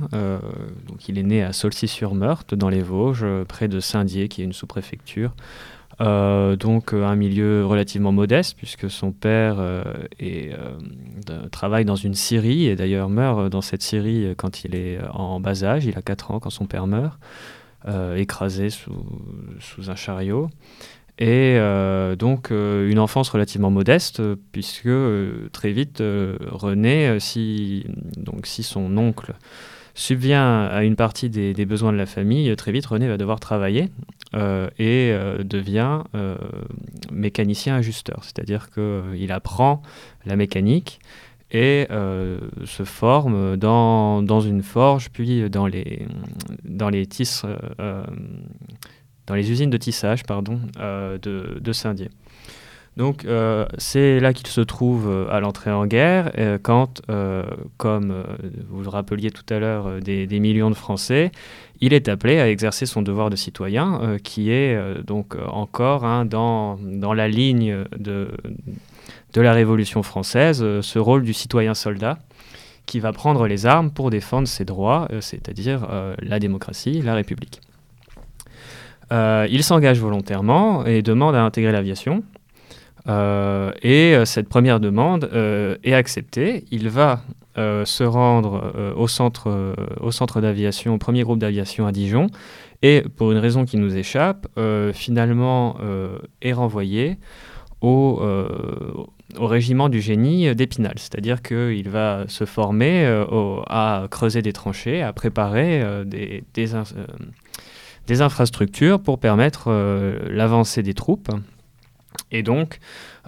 il 1.08 1.18
est 1.18 1.22
né 1.22 1.42
à 1.42 1.52
Saulcy-sur-Meurthe, 1.52 2.54
dans 2.54 2.70
les 2.70 2.82
Vosges, 2.82 3.26
près 3.46 3.68
de 3.68 3.80
Saint-Dié, 3.80 4.28
qui 4.28 4.40
est 4.40 4.44
une 4.44 4.54
sous-préfecture. 4.54 5.34
donc 6.00 6.94
un 6.94 7.16
milieu 7.16 7.66
relativement 7.66 8.12
modeste, 8.12 8.56
puisque 8.56 8.88
son 8.88 9.12
père 9.12 9.56
travaille 11.50 11.84
dans 11.84 11.96
une 11.96 12.14
scierie, 12.14 12.66
et 12.66 12.76
d'ailleurs 12.76 13.10
meurt 13.10 13.50
dans 13.50 13.62
cette 13.62 13.82
scierie 13.82 14.34
quand 14.38 14.64
il 14.64 14.74
est 14.74 14.98
en 15.12 15.38
bas 15.38 15.64
âge, 15.64 15.84
il 15.84 15.98
a 15.98 16.02
4 16.02 16.30
ans 16.30 16.40
quand 16.40 16.50
son 16.50 16.64
père 16.64 16.86
meurt. 16.86 17.18
Euh, 17.86 18.16
écrasé 18.16 18.70
sous, 18.70 18.90
un 19.86 19.94
chariot. 19.94 20.50
Et 21.20 21.56
euh, 21.58 22.16
donc 22.16 22.50
euh, 22.50 22.90
une 22.90 22.98
enfance 22.98 23.28
relativement 23.28 23.70
modeste, 23.70 24.20
puisque 24.50 24.88
très 25.52 25.70
vite, 25.70 26.02
René, 26.02 27.18
si, 27.20 27.86
donc, 28.16 28.46
si 28.46 28.64
son 28.64 28.96
oncle 28.96 29.34
subvient 29.94 30.68
à 30.72 30.82
une 30.82 30.96
partie 30.96 31.30
des, 31.30 31.54
des, 31.54 31.66
besoins 31.66 31.92
de 31.92 31.98
la 31.98 32.06
famille, 32.06 32.54
très 32.56 32.72
vite 32.72 32.86
René 32.86 33.06
va 33.06 33.16
devoir 33.16 33.38
travailler 33.38 33.90
et 34.78 35.16
devient 35.44 36.02
mécanicien 37.12 37.76
ajusteur, 37.76 38.20
c'est-à-dire 38.22 38.70
qu'il 38.70 39.32
apprend 39.32 39.82
la 40.24 40.36
mécanique 40.36 41.00
et 41.50 41.86
euh, 41.90 42.38
se 42.64 42.84
forme 42.84 43.56
dans, 43.56 44.22
dans, 44.22 44.40
une 44.40 44.62
forge, 44.62 45.10
puis 45.10 45.48
dans 45.48 45.66
les, 45.66 46.06
dans 46.64 46.90
les, 46.90 47.06
tisses, 47.06 47.44
euh, 47.80 48.04
dans 49.26 49.34
les 49.34 49.50
usines 49.50 49.70
de 49.70 49.78
tissage 49.78 50.24
pardon, 50.24 50.60
euh, 50.78 51.18
de, 51.18 51.58
de 51.60 51.72
Saint-Dié. 51.72 52.10
Donc 52.96 53.24
c'est 53.78 54.18
là 54.18 54.32
qu'il 54.32 54.48
se 54.48 54.60
trouve 54.60 55.28
à 55.30 55.38
l'entrée 55.38 55.70
en 55.70 55.86
guerre, 55.86 56.32
quand, 56.64 57.00
comme 57.76 58.24
vous 58.68 58.82
le 58.82 58.88
rappeliez 58.88 59.30
tout 59.30 59.44
à 59.54 59.60
l'heure, 59.60 60.00
des, 60.00 60.26
des, 60.26 60.40
millions 60.40 60.68
de 60.68 60.74
Français, 60.74 61.30
il 61.80 61.92
est 61.92 62.08
appelé 62.08 62.40
à 62.40 62.50
exercer 62.50 62.86
son 62.86 63.02
devoir 63.02 63.30
de 63.30 63.36
citoyen, 63.36 64.16
qui 64.24 64.50
est 64.50 65.00
donc 65.04 65.36
encore 65.46 66.04
hein, 66.04 66.24
dans, 66.24 66.76
dans 66.76 67.14
la 67.14 67.28
ligne 67.28 67.84
de 67.96 68.32
la 69.36 69.52
Révolution 69.52 70.02
française, 70.02 70.62
euh, 70.62 70.82
ce 70.82 70.98
rôle 70.98 71.22
du 71.22 71.32
citoyen 71.32 71.74
soldat 71.74 72.18
qui 72.86 73.00
va 73.00 73.12
prendre 73.12 73.46
les 73.46 73.66
armes 73.66 73.90
pour 73.90 74.08
défendre 74.08 74.48
ses 74.48 74.64
droits, 74.64 75.08
euh, 75.12 75.20
c'est-à-dire 75.20 75.86
euh, 75.90 76.14
la 76.20 76.38
démocratie, 76.38 77.02
la 77.02 77.14
République. 77.14 77.60
il 79.10 79.62
s'engage 79.62 80.00
volontairement 80.00 80.84
et 80.86 81.02
demande 81.02 81.34
à 81.34 81.42
intégrer 81.42 81.72
l'aviation. 81.72 82.22
et 83.82 84.22
cette 84.24 84.48
première 84.48 84.80
demande 84.80 85.30
est 85.82 85.94
acceptée. 85.94 86.66
Il 86.70 86.90
va 86.90 87.22
se 87.56 88.04
rendre 88.04 88.94
au 88.96 89.08
centre 89.08 90.40
d'aviation, 90.42 90.94
au 90.94 90.98
premier 90.98 91.22
groupe 91.22 91.38
d'aviation 91.38 91.86
à 91.86 91.92
Dijon, 91.92 92.26
et 92.82 93.02
pour 93.16 93.32
une 93.32 93.38
raison 93.38 93.64
qui 93.64 93.78
nous 93.78 93.96
échappe, 93.96 94.46
finalement 94.92 95.78
est 96.42 96.52
renvoyé 96.52 97.16
au, 97.80 98.20
au 99.36 99.46
régiment 99.46 99.88
du 99.88 100.00
génie 100.00 100.54
d'Épinal, 100.54 100.94
c'est-à-dire 100.96 101.42
qu'il 101.42 101.88
va 101.88 102.24
se 102.28 102.44
former 102.44 103.04
euh, 103.04 103.60
à 103.66 104.06
creuser 104.10 104.42
des 104.42 104.52
tranchées, 104.52 105.02
à 105.02 105.12
préparer 105.12 105.82
euh, 105.82 106.04
des, 106.04 106.44
euh, 106.56 106.84
des, 108.06 108.22
infrastructures 108.22 109.00
pour 109.00 109.18
permettre 109.18 109.70
l'avancée 110.30 110.82
des 110.82 110.94
troupes. 110.94 111.30
Et 112.30 112.42
donc, 112.42 112.78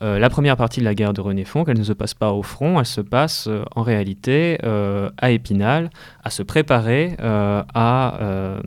la 0.00 0.30
première 0.30 0.56
partie 0.56 0.80
de 0.80 0.84
la 0.84 0.94
guerre 0.94 1.12
de 1.12 1.20
René 1.20 1.44
Fonck, 1.44 1.68
elle 1.68 1.78
ne 1.78 1.84
se 1.84 1.92
passe 1.92 2.14
pas 2.14 2.32
au 2.32 2.42
front, 2.42 2.78
elle 2.80 2.86
se 2.86 3.02
passe 3.02 3.48
en 3.76 3.82
réalité 3.82 4.58
à 4.62 5.30
Épinal, 5.30 5.90
à 6.24 6.30
se 6.30 6.42
préparer 6.42 7.14
à, 7.18 8.58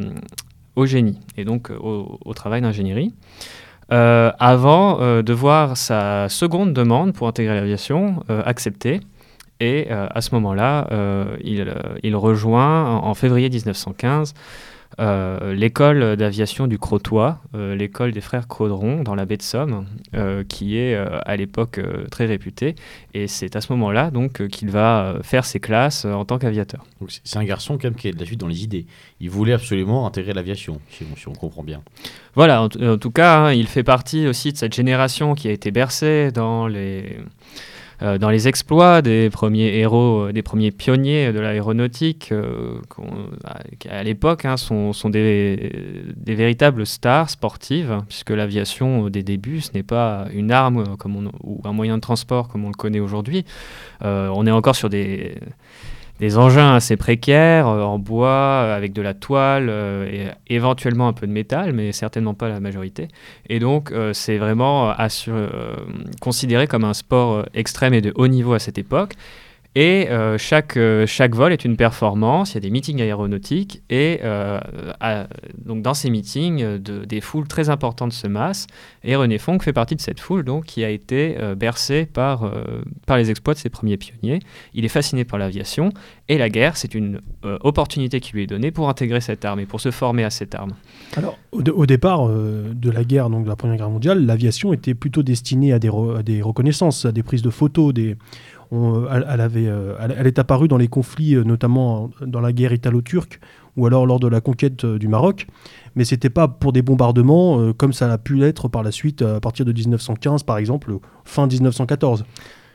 au 0.75 0.85
génie 0.85 1.19
et 1.35 1.45
donc 1.45 1.71
au 1.71 2.33
travail 2.35 2.61
d'ingénierie. 2.61 3.11
Euh, 3.93 4.31
avant 4.39 5.01
euh, 5.01 5.21
de 5.21 5.33
voir 5.33 5.77
sa 5.77 6.27
seconde 6.27 6.73
demande 6.73 7.13
pour 7.13 7.27
intégrer 7.27 7.53
l'aviation 7.53 8.23
euh, 8.31 8.41
acceptée. 8.43 9.01
Et 9.59 9.89
à 9.91 10.19
ce 10.19 10.35
moment-là, 10.35 10.89
il, 11.41 11.73
il, 12.01 12.15
rejoint 12.17 12.97
en, 12.97 13.13
février 13.13 13.49
1915 13.49 14.33
euh, 14.99 15.53
l'école 15.53 16.15
d'aviation 16.15 16.67
du 16.67 16.77
Crotoy, 16.77 17.35
euh, 17.55 17.75
l'école 17.75 18.11
des 18.11 18.21
frères 18.21 18.47
Caudron 18.47 19.03
dans 19.03 19.15
la 19.15 19.25
baie 19.25 19.37
de 19.37 19.41
Somme, 19.41 19.85
euh, 20.15 20.43
qui 20.43 20.77
est 20.77 20.95
à 20.95 21.35
l'époque 21.35 21.79
très 22.11 22.25
réputée. 22.25 22.75
Et 23.13 23.27
c'est 23.27 23.55
à 23.55 23.61
ce 23.61 23.71
moment-là 23.73 24.11
donc 24.11 24.47
qu'il 24.47 24.69
va 24.69 25.15
faire 25.23 25.45
ses 25.45 25.59
classes 25.59 26.05
en 26.05 26.25
tant 26.25 26.37
qu'aviateur. 26.37 26.85
C'est 27.23 27.37
un 27.37 27.43
garçon 27.43 27.77
quand 27.77 27.85
même 27.85 27.95
qui 27.95 28.07
est 28.07 28.13
de 28.13 28.19
la 28.19 28.25
suite 28.25 28.39
dans 28.39 28.47
les 28.47 28.63
idées. 28.63 28.85
Il 29.19 29.29
voulait 29.29 29.53
absolument 29.53 30.05
intégrer 30.07 30.33
l'aviation, 30.33 30.79
si, 30.89 31.05
on 31.27 31.33
comprend 31.33 31.63
bien. 31.63 31.81
Voilà, 32.35 32.63
en, 32.63 32.69
tout 32.69 33.11
cas, 33.11 33.37
hein, 33.37 33.53
il 33.53 33.67
fait 33.67 33.83
partie 33.83 34.27
aussi 34.27 34.51
de 34.51 34.57
cette 34.57 34.73
génération 34.73 35.35
qui 35.35 35.47
a 35.47 35.51
été 35.51 35.71
bercée 35.71 36.31
dans 36.31 36.67
les 36.67 37.17
euh, 38.03 38.17
dans 38.17 38.29
les 38.29 38.49
exploits 38.49 39.01
des 39.01 39.29
premiers 39.29 39.77
héros, 39.77 40.27
euh, 40.27 40.33
des 40.33 40.41
premiers 40.41 40.71
pionniers 40.71 41.31
de 41.31 41.39
l'aéronautique, 41.39 42.33
euh, 42.33 42.81
à 43.89 44.03
l'époque 44.03 44.43
hein, 44.43 44.57
sont, 44.57 44.91
des, 45.09 45.71
véritables 46.25 46.85
stars 46.85 47.29
sportives, 47.29 48.01
puisque 48.09 48.31
l'aviation, 48.31 49.09
des 49.09 49.23
débuts, 49.23 49.61
ce 49.61 49.71
n'est 49.73 49.83
pas 49.83 50.27
une 50.33 50.51
arme 50.51 50.83
ou 51.43 51.61
un 51.63 51.71
moyen 51.71 51.95
de 51.95 52.01
transport 52.01 52.49
comme 52.49 52.65
on 52.65 52.69
le 52.69 52.73
connaît 52.73 52.99
aujourd'hui. 52.99 53.45
on 54.01 54.45
est 54.45 54.51
encore 54.51 54.75
sur 54.75 54.89
des 54.89 55.35
des 56.19 56.37
engins 56.37 56.75
assez 56.75 56.95
précaires, 56.95 57.67
euh, 57.67 57.81
en 57.81 57.99
bois, 57.99 58.29
euh, 58.29 58.77
avec 58.77 58.93
de 58.93 59.01
la 59.01 59.13
toile, 59.13 59.67
euh, 59.69 60.05
et 60.47 60.53
éventuellement 60.53 61.07
un 61.07 61.13
peu 61.13 61.27
de 61.27 61.31
métal, 61.31 61.73
mais 61.73 61.91
certainement 61.91 62.33
pas 62.33 62.49
la 62.49 62.59
majorité. 62.59 63.07
Et 63.49 63.59
donc, 63.59 63.91
c'est 64.13 64.37
vraiment 64.37 64.93
considéré 66.21 66.67
comme 66.67 66.83
un 66.83 66.93
sport 66.93 67.45
extrême 67.53 67.93
et 67.93 68.01
de 68.01 68.11
haut 68.15 68.27
niveau 68.27 68.53
à 68.53 68.59
cette 68.59 68.77
époque. 68.77 69.13
Et 69.75 70.07
euh, 70.09 70.37
chaque, 70.37 70.77
euh, 70.77 71.07
chaque 71.07 71.33
vol 71.33 71.51
est 71.51 71.65
une 71.65 71.77
performance, 71.77 72.51
il 72.51 72.55
y 72.55 72.57
a 72.57 72.61
des 72.61 72.69
meetings 72.69 73.01
aéronautiques, 73.01 73.81
et 73.89 74.19
euh, 74.23 74.59
donc 75.65 75.81
dans 75.81 75.95
ces 75.95 76.11
meetings, 76.11 76.77
de, 76.77 77.05
des 77.05 77.21
foules 77.21 77.47
très 77.47 77.69
importantes 77.69 78.13
se 78.13 78.27
massent, 78.27 78.67
et 79.03 79.15
René 79.15 79.39
Fonck 79.39 79.63
fait 79.63 79.73
partie 79.73 79.95
de 79.95 80.01
cette 80.01 80.19
foule 80.19 80.43
donc, 80.43 80.65
qui 80.65 80.83
a 80.83 80.89
été 80.89 81.35
bercée 81.57 82.05
par, 82.05 82.51
par 83.07 83.17
les 83.17 83.31
exploits 83.31 83.53
de 83.53 83.59
ses 83.59 83.69
premiers 83.69 83.97
pionniers. 83.97 84.39
Il 84.73 84.85
est 84.85 84.89
fasciné 84.89 85.25
par 85.25 85.39
l'aviation, 85.39 85.91
et 86.29 86.37
la 86.37 86.49
guerre, 86.49 86.77
c'est 86.77 86.93
une 86.93 87.19
opportunité 87.43 88.19
qui 88.19 88.33
lui 88.33 88.43
est 88.43 88.47
donnée 88.47 88.71
pour 88.71 88.89
intégrer 88.89 89.21
cette 89.21 89.43
arme 89.43 89.59
et 89.59 89.65
pour 89.65 89.81
se 89.81 89.91
former 89.91 90.23
à 90.23 90.29
cette 90.29 90.55
arme. 90.55 90.71
Alors, 91.17 91.37
au, 91.51 91.85
départ 91.85 92.27
de 92.29 92.89
la 92.89 93.03
guerre, 93.03 93.29
donc 93.29 93.43
de 93.43 93.49
la 93.49 93.55
Première 93.55 93.77
Guerre 93.77 93.89
mondiale, 93.89 94.25
l'aviation 94.25 94.73
était 94.73 94.93
plutôt 94.93 95.23
destinée 95.23 95.73
à 95.73 95.79
des, 95.79 95.89
à 95.89 96.23
des 96.23 96.41
reconnaissances, 96.41 97.05
à 97.05 97.11
des 97.11 97.23
prises 97.23 97.41
de 97.41 97.49
photos, 97.49 97.93
des 97.93 98.15
elle, 99.11 99.41
avait, 99.41 99.67
euh, 99.67 99.95
elle, 99.99 100.27
est 100.27 100.39
apparue 100.39 100.67
dans 100.67 100.77
les 100.77 100.87
conflits, 100.87 101.35
euh, 101.35 101.43
notamment 101.43 102.09
dans 102.25 102.41
la 102.41 102.53
guerre 102.53 102.73
italo-turque 102.73 103.39
ou 103.75 103.87
alors 103.87 104.05
lors 104.05 104.19
de 104.19 104.27
la 104.27 104.41
conquête 104.41 104.83
euh, 104.85 104.97
du 104.97 105.07
Maroc. 105.07 105.47
Mais 105.95 106.05
c'était 106.05 106.29
pas 106.29 106.47
pour 106.47 106.73
des 106.73 106.81
bombardements 106.81 107.71
comme 107.73 107.93
ça 107.93 108.11
a 108.11 108.17
pu 108.17 108.35
l'être 108.35 108.67
par 108.67 108.81
la 108.81 108.91
suite 108.91 109.21
à 109.21 109.39
partir 109.39 109.63
de 109.65 109.71
1915, 109.71 110.43
par 110.43 110.57
exemple, 110.57 110.97
fin 111.23 111.45
1914. 111.45 112.25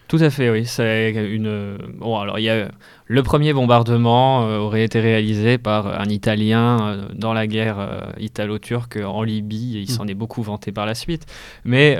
Tout 0.09 0.19
à 0.21 0.31
fait, 0.31 0.51
oui. 0.51 0.65
C'est 0.65 1.13
une. 1.13 1.77
Bon, 1.99 2.19
alors 2.19 2.39
il 2.39 2.45
y 2.45 2.51
a 2.51 2.69
le 3.11 3.23
premier 3.23 3.55
bombardement 3.55 4.43
euh, 4.43 4.59
aurait 4.59 4.85
été 4.85 5.01
réalisé 5.01 5.57
par 5.57 5.99
un 5.99 6.05
Italien 6.11 6.79
euh, 6.81 7.09
dans 7.15 7.33
la 7.33 7.47
guerre 7.47 7.79
euh, 7.79 8.01
italo-turque 8.19 8.99
en 9.03 9.23
Libye. 9.23 9.79
Et 9.79 9.81
il 9.81 9.91
mm. 9.91 9.95
s'en 9.95 10.07
est 10.07 10.15
beaucoup 10.15 10.43
vanté 10.43 10.73
par 10.73 10.85
la 10.85 10.95
suite. 10.95 11.25
Mais 11.65 11.97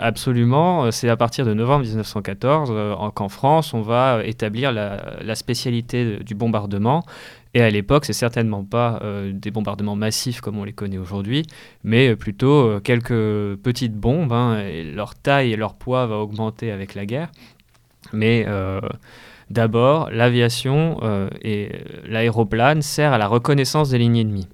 absolument, 0.00 0.90
c'est 0.90 1.08
à 1.08 1.16
partir 1.16 1.44
de 1.44 1.54
novembre 1.54 1.84
1914 1.84 2.72
qu'en 3.14 3.28
France, 3.28 3.74
on 3.74 3.82
va 3.82 4.20
établir 4.24 4.72
la, 4.72 5.16
la 5.22 5.34
spécialité 5.34 6.18
du 6.18 6.34
bombardement 6.34 7.04
et 7.54 7.62
à 7.62 7.70
l'époque, 7.70 8.04
c'est 8.04 8.12
certainement 8.12 8.64
pas 8.64 9.00
euh, 9.02 9.32
des 9.32 9.50
bombardements 9.50 9.96
massifs 9.96 10.40
comme 10.40 10.58
on 10.58 10.64
les 10.64 10.72
connaît 10.72 10.98
aujourd'hui, 10.98 11.44
mais 11.82 12.14
plutôt 12.14 12.68
euh, 12.68 12.80
quelques 12.80 13.56
petites 13.62 13.94
bombes. 13.94 14.32
Hein, 14.32 14.60
et 14.60 14.84
leur 14.84 15.14
taille 15.14 15.52
et 15.52 15.56
leur 15.56 15.74
poids 15.74 16.06
va 16.06 16.16
augmenter 16.16 16.70
avec 16.70 16.94
la 16.94 17.06
guerre. 17.06 17.30
Mais 18.12 18.44
euh, 18.46 18.80
d'abord, 19.50 20.10
l'aviation 20.10 21.00
et 21.42 21.70
l'aéroplane 22.06 22.82
sert 22.82 23.12
à 23.12 23.18
la 23.18 23.26
reconnaissance 23.26 23.90
des 23.90 23.98
lignes 23.98 24.18
ennemies. 24.18 24.48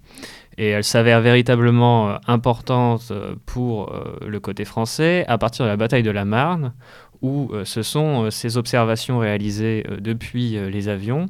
Et 0.56 0.68
elle 0.68 0.84
s'avère 0.84 1.20
véritablement 1.20 2.18
importante 2.28 3.12
pour 3.44 3.92
le 4.26 4.40
côté 4.40 4.64
français 4.64 5.24
à 5.26 5.36
partir 5.36 5.64
de 5.64 5.70
la 5.70 5.76
bataille 5.76 6.04
de 6.04 6.10
la 6.10 6.24
Marne, 6.24 6.72
où 7.22 7.50
ce 7.64 7.82
sont 7.82 8.30
ces 8.30 8.56
observations 8.56 9.18
réalisées 9.18 9.84
depuis 10.00 10.58
les 10.70 10.88
avions 10.88 11.28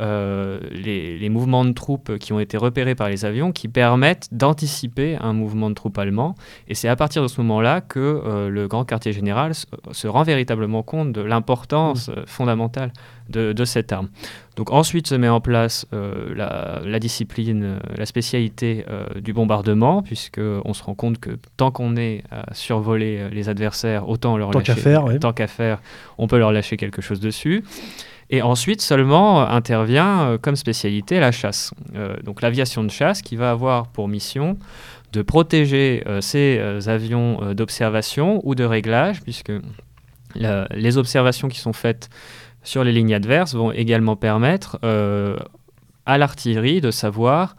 euh, 0.00 0.58
les, 0.70 1.28
mouvements 1.28 1.64
de 1.64 1.72
troupes 1.72 2.18
qui 2.18 2.32
ont 2.32 2.40
été 2.40 2.56
repérés 2.56 2.94
par 2.94 3.08
les 3.08 3.24
avions 3.24 3.52
qui 3.52 3.68
permettent 3.68 4.28
d'anticiper 4.32 5.16
un 5.20 5.32
mouvement 5.32 5.68
de 5.68 5.74
troupes 5.74 5.98
allemand. 5.98 6.34
Et 6.68 6.74
c'est 6.74 6.88
à 6.88 6.96
partir 6.96 7.22
de 7.22 7.28
ce 7.28 7.40
moment-là 7.42 7.80
que 7.80 7.98
euh, 7.98 8.48
le 8.48 8.66
grand 8.66 8.84
quartier 8.84 9.12
général 9.12 9.52
se, 9.54 10.08
rend 10.08 10.22
véritablement 10.22 10.82
compte 10.82 11.12
de 11.12 11.20
l'importance 11.20 12.08
mmh. 12.08 12.12
euh, 12.12 12.22
fondamentale 12.26 12.92
de, 13.28 13.64
cette 13.64 13.92
arme. 13.92 14.08
Donc 14.56 14.72
ensuite 14.72 15.06
se 15.06 15.14
met 15.14 15.28
en 15.28 15.40
place 15.40 15.86
la, 15.92 16.98
discipline, 16.98 17.78
la 17.96 18.04
spécialité 18.04 18.84
du 19.20 19.32
bombardement, 19.32 20.02
puisqu'on 20.02 20.74
se 20.74 20.82
rend 20.82 20.96
compte 20.96 21.20
que 21.20 21.38
tant 21.56 21.70
qu'on 21.70 21.96
est 21.96 22.24
à 22.32 22.52
survoler 22.54 23.30
les 23.30 23.48
adversaires, 23.48 24.08
autant 24.08 24.36
leur 24.36 24.50
tant 24.50 24.60
qu'à 24.62 24.74
faire, 24.74 25.04
tant 25.20 25.32
qu'à 25.32 25.46
faire, 25.46 25.80
on 26.18 26.26
peut 26.26 26.38
leur 26.38 26.50
lâcher 26.50 26.76
quelque 26.76 27.00
chose 27.00 27.20
dessus. 27.20 27.62
Et 28.32 28.42
ensuite 28.42 28.80
seulement 28.80 29.42
euh, 29.42 29.46
intervient 29.46 30.20
euh, 30.20 30.38
comme 30.38 30.56
spécialité 30.56 31.18
la 31.18 31.32
chasse. 31.32 31.74
Euh, 31.96 32.16
donc 32.22 32.42
l'aviation 32.42 32.84
de 32.84 32.90
chasse 32.90 33.22
qui 33.22 33.34
va 33.36 33.50
avoir 33.50 33.88
pour 33.88 34.08
mission 34.08 34.56
de 35.12 35.22
protéger 35.22 36.04
ces 36.20 36.60
avions 36.86 37.52
d'observation 37.52 38.40
ou 38.44 38.54
de 38.54 38.62
réglage, 38.62 39.20
puisque 39.22 39.50
les 40.36 40.98
observations 40.98 41.48
qui 41.48 41.58
sont 41.58 41.72
faites 41.72 42.10
sur 42.62 42.84
les 42.84 42.92
lignes 42.92 43.12
adverses 43.12 43.56
vont 43.56 43.72
également 43.72 44.14
permettre 44.14 44.78
à 46.06 46.16
l'artillerie 46.16 46.80
de 46.80 46.92
savoir 46.92 47.56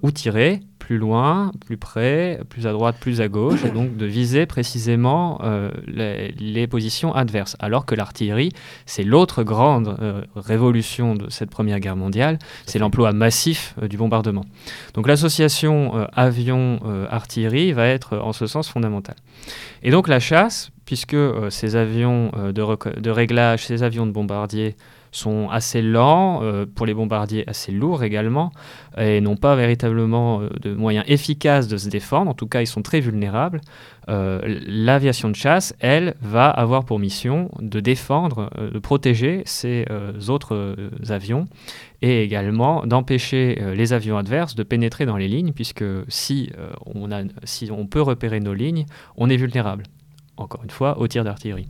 où 0.00 0.10
tirer 0.12 0.60
plus 0.88 0.96
loin, 0.96 1.52
plus 1.66 1.76
près, 1.76 2.40
plus 2.48 2.66
à 2.66 2.72
droite, 2.72 2.96
plus 2.98 3.20
à 3.20 3.28
gauche, 3.28 3.62
et 3.62 3.68
donc 3.68 3.98
de 3.98 4.06
viser 4.06 4.46
précisément 4.46 5.38
euh, 5.44 5.70
les, 5.86 6.66
positions 6.66 7.14
adverses. 7.14 7.56
Alors 7.58 7.84
que 7.84 7.94
l'artillerie, 7.94 8.52
c'est 8.86 9.02
l'autre 9.02 9.42
grande 9.42 9.94
euh, 10.00 10.22
révolution 10.34 11.14
de 11.14 11.28
cette 11.28 11.50
Première 11.50 11.78
Guerre 11.78 11.96
mondiale, 11.96 12.38
c'est 12.64 12.78
l'emploi 12.78 13.12
massif 13.12 13.74
euh, 13.82 13.86
du 13.86 13.98
bombardement. 13.98 14.46
Donc 14.94 15.08
l'association 15.08 15.92
avion-artillerie 16.14 17.72
va 17.72 17.86
être 17.86 18.16
en 18.16 18.32
ce 18.32 18.46
sens 18.46 18.70
fondamentale. 18.70 19.16
Et 19.82 19.90
donc 19.90 20.08
la 20.08 20.20
chasse, 20.20 20.70
puisque 20.86 21.18
ces 21.50 21.76
avions 21.76 22.32
de, 22.34 23.00
de 23.00 23.10
réglage, 23.10 23.66
ces 23.66 23.82
avions 23.82 24.06
de 24.06 24.12
bombardier, 24.12 24.74
sont 25.18 25.48
assez 25.50 25.82
lents, 25.82 26.40
euh, 26.42 26.64
pour 26.66 26.86
les 26.86 26.94
bombardiers 26.94 27.44
assez 27.48 27.72
lourds 27.72 28.04
également, 28.04 28.52
et 28.96 29.20
n'ont 29.20 29.36
pas 29.36 29.56
véritablement 29.56 30.40
euh, 30.40 30.48
de 30.62 30.74
moyens 30.74 31.04
efficaces 31.08 31.68
de 31.68 31.76
se 31.76 31.88
défendre, 31.88 32.30
en 32.30 32.34
tout 32.34 32.46
cas 32.46 32.62
ils 32.62 32.66
sont 32.66 32.82
très 32.82 33.00
vulnérables. 33.00 33.60
Euh, 34.08 34.40
l'aviation 34.66 35.28
de 35.28 35.34
chasse, 35.34 35.74
elle, 35.80 36.14
va 36.22 36.48
avoir 36.48 36.84
pour 36.84 36.98
mission 36.98 37.50
de 37.58 37.80
défendre, 37.80 38.50
de 38.58 38.78
protéger 38.78 39.42
ces 39.44 39.84
autres 40.28 40.76
avions, 41.10 41.46
et 42.00 42.22
également 42.22 42.86
d'empêcher 42.86 43.60
les 43.74 43.92
avions 43.92 44.16
adverses 44.16 44.54
de 44.54 44.62
pénétrer 44.62 45.04
dans 45.04 45.18
les 45.18 45.28
lignes, 45.28 45.52
puisque 45.52 45.84
si, 46.08 46.50
on 46.86 47.08
si 47.44 47.70
on 47.70 47.86
peut 47.86 48.00
repérer 48.00 48.40
nos 48.40 48.54
lignes, 48.54 48.86
on 49.16 49.28
est 49.28 49.36
vulnérable, 49.36 49.82
encore 50.38 50.64
une 50.64 50.70
fois, 50.70 50.98
au 50.98 51.06
tir 51.06 51.24
d'artillerie. 51.24 51.68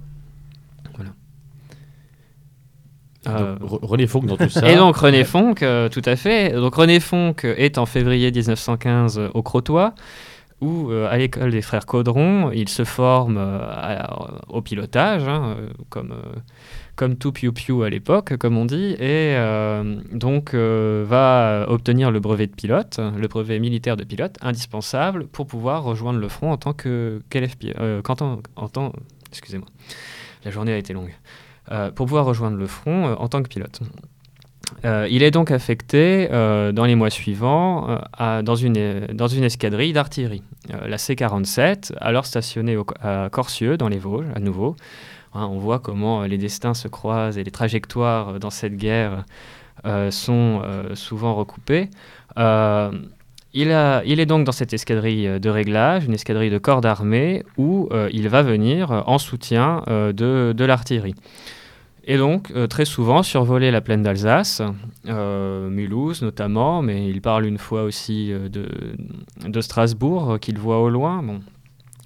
Euh, 3.28 3.56
René 3.61 4.06
Fonck 4.06 4.26
dans 4.26 4.37
tout 4.37 4.49
ça. 4.49 4.68
Et 4.70 4.76
donc 4.76 4.97
René 4.97 5.25
Fonck, 5.25 5.62
euh, 5.62 5.88
tout 5.88 6.02
à 6.04 6.16
fait. 6.16 6.52
Donc 6.52 6.75
René 6.75 7.00
Fonck 7.00 7.44
est 7.44 7.78
en 7.78 7.87
février 7.87 8.30
1915 8.30 9.30
au 9.35 9.42
Crotoy, 9.42 9.92
où 10.61 10.90
euh, 10.90 11.08
à 11.11 11.18
l'école 11.18 11.50
des 11.50 11.62
frères 11.62 11.87
Caudron, 11.87 12.50
il 12.52 12.68
se 12.68 12.85
forme 12.85 13.40
au 14.49 14.62
pilotage, 14.62 15.28
hein, 15.28 15.56
comme, 15.88 16.14
comme 16.97 17.16
tout 17.16 17.32
piou-piou 17.32 17.82
à 17.82 17.90
l'époque, 17.90 18.37
comme 18.37 18.56
on 18.56 18.64
dit, 18.64 18.97
et 18.99 19.37
donc 20.12 20.54
va 20.54 21.66
obtenir 21.68 22.11
le 22.11 22.20
brevet 22.20 22.47
de 22.47 22.54
pilote, 22.54 22.99
le 23.16 23.28
brevet 23.28 23.58
militaire 23.58 23.97
de 23.97 24.04
pilote, 24.04 24.37
indispensable 24.40 25.26
pour 25.26 25.47
pouvoir 25.47 25.85
rejoindre 25.85 26.18
le 26.18 26.28
front 26.28 26.50
en 26.50 26.56
tant 26.56 26.73
que 26.73 27.20
en 28.56 28.68
tant 28.68 28.92
excusez-moi, 29.30 29.68
la 30.44 30.50
journée 30.50 30.73
a 30.73 30.78
été 30.78 30.92
longue. 30.92 31.14
Euh, 31.71 31.91
pour 31.91 32.07
pouvoir 32.07 32.25
rejoindre 32.25 32.57
le 32.57 32.67
front 32.67 33.09
euh, 33.09 33.15
en 33.17 33.29
tant 33.29 33.43
que 33.43 33.49
pilote. 33.49 33.81
Euh, 34.85 35.07
il 35.11 35.23
est 35.23 35.31
donc 35.31 35.51
affecté 35.51 36.29
dans 36.29 36.85
les 36.85 36.95
mois 36.95 37.11
suivants 37.11 38.01
dans, 38.19 38.55
une, 38.55 39.07
dans 39.13 39.27
une 39.27 39.45
escadrille 39.45 39.95
d'artillerie, 39.95 40.43
la 40.87 40.99
C-47, 40.99 41.95
alors 42.01 42.27
stationnée 42.27 42.77
à 43.01 43.29
Corcieux, 43.31 43.79
dans 43.79 43.89
les 43.89 43.99
Vosges, 43.99 44.27
à 44.35 44.41
nouveau. 44.41 44.77
Hein, 45.35 45.49
on 45.51 45.59
voit 45.59 45.79
comment 45.79 46.23
les 46.25 46.37
destins 46.37 46.75
se 46.75 46.87
croisent 46.87 47.39
et 47.39 47.45
les 47.45 47.51
trajectoires 47.51 48.39
dans 48.39 48.51
cette 48.51 48.77
guerre 48.77 49.25
sont 50.11 50.63
souvent 50.93 51.35
recoupés. 51.35 51.89
Il, 52.37 53.73
a, 53.73 54.03
il, 54.05 54.21
est 54.21 54.27
donc 54.27 54.45
dans 54.45 54.53
cette 54.53 54.75
escadrille 54.75 55.41
de 55.41 55.49
réglage, 55.49 56.05
une 56.05 56.15
escadrille 56.15 56.51
de 56.51 56.59
corps 56.59 56.83
d'armée, 56.83 57.43
où 57.57 57.89
il 58.13 58.29
va 58.29 58.43
venir 58.43 59.03
en 59.07 59.17
soutien 59.17 59.83
de, 59.89 60.53
de 60.55 60.65
l'artillerie. 60.67 61.15
Et 62.11 62.17
donc, 62.17 62.50
euh, 62.57 62.67
très 62.67 62.87
souvent, 62.87 63.23
survoler 63.23 63.71
la 63.71 63.83
plaine 63.83 64.03
d'Alsace, 64.03 64.62
euh, 65.07 65.69
Mulhouse 65.69 66.23
notamment, 66.23 66.81
mais 66.81 67.07
il 67.07 67.21
parle 67.21 67.45
une 67.45 67.59
fois 67.59 67.83
aussi 67.83 68.33
euh, 68.33 68.49
de, 68.49 68.67
de, 69.47 69.61
Strasbourg, 69.61 70.38
qu'il 70.41 70.59
voit 70.59 70.81
au 70.81 70.88
loin. 70.88 71.23
Bon, 71.23 71.41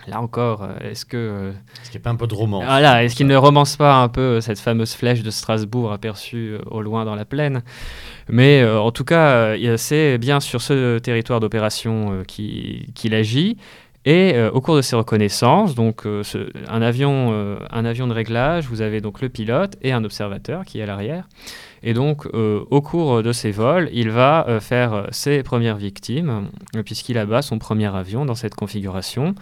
là 0.08 0.20
encore, 0.20 0.68
est-ce 0.80 1.04
que... 1.04 1.52
Est-ce 1.80 1.92
qu'il 1.92 2.00
n'y 2.00 2.02
a 2.02 2.04
pas 2.04 2.10
un 2.10 2.16
peu 2.16 2.26
de 2.26 2.34
romance 2.34 2.64
Voilà, 2.64 3.04
est-ce 3.04 3.14
qu'il 3.14 3.28
ne 3.28 3.36
romance 3.36 3.76
pas 3.76 3.94
un 3.94 4.08
peu 4.08 4.40
cette 4.40 4.58
fameuse 4.58 4.92
flèche 4.92 5.22
de 5.22 5.30
Strasbourg 5.30 5.92
aperçue 5.92 6.56
au 6.68 6.82
loin 6.82 7.04
dans 7.04 7.14
la 7.14 7.24
plaine? 7.24 7.62
Mais 8.28 8.64
en 8.64 8.90
tout 8.90 9.04
cas, 9.04 9.54
c'est 9.76 10.18
bien 10.18 10.40
sur 10.40 10.62
ce 10.62 10.98
territoire 10.98 11.38
d'opération 11.38 12.24
qu'il 12.26 13.14
agit. 13.14 13.56
Et 14.04 14.32
euh, 14.34 14.50
au 14.50 14.60
cours 14.60 14.74
de 14.74 14.82
ces 14.82 14.96
reconnaissances, 14.96 15.76
donc 15.76 16.06
euh, 16.06 16.24
un, 16.68 16.82
avion, 16.82 17.30
euh, 17.32 17.56
un 17.70 17.84
avion 17.84 18.08
de 18.08 18.12
réglage, 18.12 18.66
vous 18.66 18.80
avez 18.80 19.00
donc 19.00 19.20
le 19.20 19.28
pilote 19.28 19.76
et 19.80 19.92
un 19.92 20.02
observateur 20.02 20.64
qui 20.64 20.80
est 20.80 20.82
à 20.82 20.86
l'arrière. 20.86 21.28
Et 21.84 21.94
donc 21.94 22.26
au 22.32 22.80
cours 22.80 23.24
de 23.24 23.32
ces 23.32 23.50
vols, 23.50 23.90
il 23.92 24.08
va 24.10 24.60
faire 24.60 25.08
ses 25.10 25.42
premières 25.42 25.78
victimes, 25.78 26.48
puisqu'il 26.84 27.18
abat 27.18 27.42
son 27.42 27.58
premier 27.58 27.92
avion 27.92 28.24
dans 28.24 28.36
cette 28.36 28.54
configuration, 28.54 29.34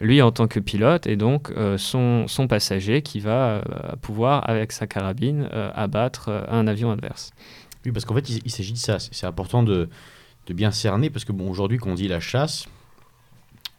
lui 0.00 0.22
en 0.22 0.30
tant 0.30 0.46
que 0.46 0.60
pilote, 0.60 1.08
et 1.08 1.16
donc 1.16 1.52
son, 1.76 2.28
son, 2.28 2.46
passager 2.46 3.02
qui 3.02 3.18
va 3.18 3.62
pouvoir, 4.00 4.48
avec 4.48 4.70
sa 4.70 4.86
carabine, 4.86 5.48
abattre 5.74 6.46
un 6.48 6.68
avion 6.68 6.92
adverse. 6.92 7.32
Oui, 7.84 7.90
parce 7.90 8.04
qu'en 8.04 8.14
fait, 8.14 8.30
il, 8.30 8.50
s'agit 8.52 8.74
de 8.74 8.78
ça. 8.78 9.00
C'est 9.00 9.26
important 9.26 9.64
de, 9.64 9.88
de, 10.46 10.54
bien 10.54 10.70
cerner, 10.70 11.10
parce 11.10 11.24
que 11.24 11.32
bon, 11.32 11.50
aujourd'hui, 11.50 11.78
quand 11.78 11.90
on 11.90 11.94
dit 11.94 12.06
la 12.06 12.20
chasse, 12.20 12.68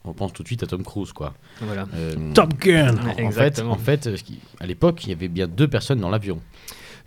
on 0.04 0.12
pense 0.12 0.32
tout 0.32 0.42
de 0.42 0.48
suite 0.48 0.62
à 0.62 0.66
Tom 0.66 0.82
Cruise, 0.82 1.12
quoi. 1.12 1.34
Voilà. 1.60 1.86
Euh, 1.94 2.32
Top 2.32 2.54
Gun. 2.58 2.94
En, 3.22 3.30
fait, 3.30 3.60
en 3.60 3.76
fait, 3.76 4.06
euh, 4.06 4.16
à 4.58 4.66
l'époque, 4.66 5.04
il 5.04 5.10
y 5.10 5.12
avait 5.12 5.28
bien 5.28 5.46
deux 5.46 5.68
personnes 5.68 6.00
dans 6.00 6.10
l'avion. 6.10 6.40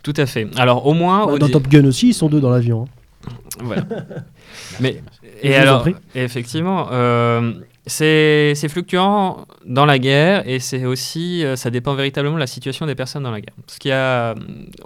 Tout 0.02 0.14
à 0.16 0.26
fait. 0.26 0.48
Alors 0.56 0.86
au 0.86 0.92
moins 0.92 1.26
bah, 1.26 1.38
dans 1.38 1.48
Top 1.48 1.68
Gun 1.68 1.86
aussi, 1.86 2.08
ils 2.08 2.14
sont 2.14 2.28
deux 2.28 2.40
dans 2.40 2.50
l'avion. 2.50 2.84
Hein. 2.84 3.30
Voilà. 3.60 3.86
Mais 4.80 5.02
et 5.42 5.54
alors, 5.54 5.88
effectivement, 6.14 6.88
euh, 6.92 7.54
c'est 7.86 8.68
fluctuant 8.68 9.46
dans 9.66 9.84
la 9.84 9.98
guerre 9.98 10.48
et 10.48 10.58
c'est 10.58 10.86
aussi, 10.86 11.44
euh, 11.44 11.54
ça 11.54 11.70
dépend 11.70 11.94
véritablement 11.94 12.34
de 12.34 12.40
la 12.40 12.46
situation 12.46 12.86
des 12.86 12.94
personnes 12.94 13.24
dans 13.24 13.30
la 13.30 13.42
guerre. 13.42 13.54
Parce 13.66 13.78
qu'il 13.78 13.92
a, 13.92 14.34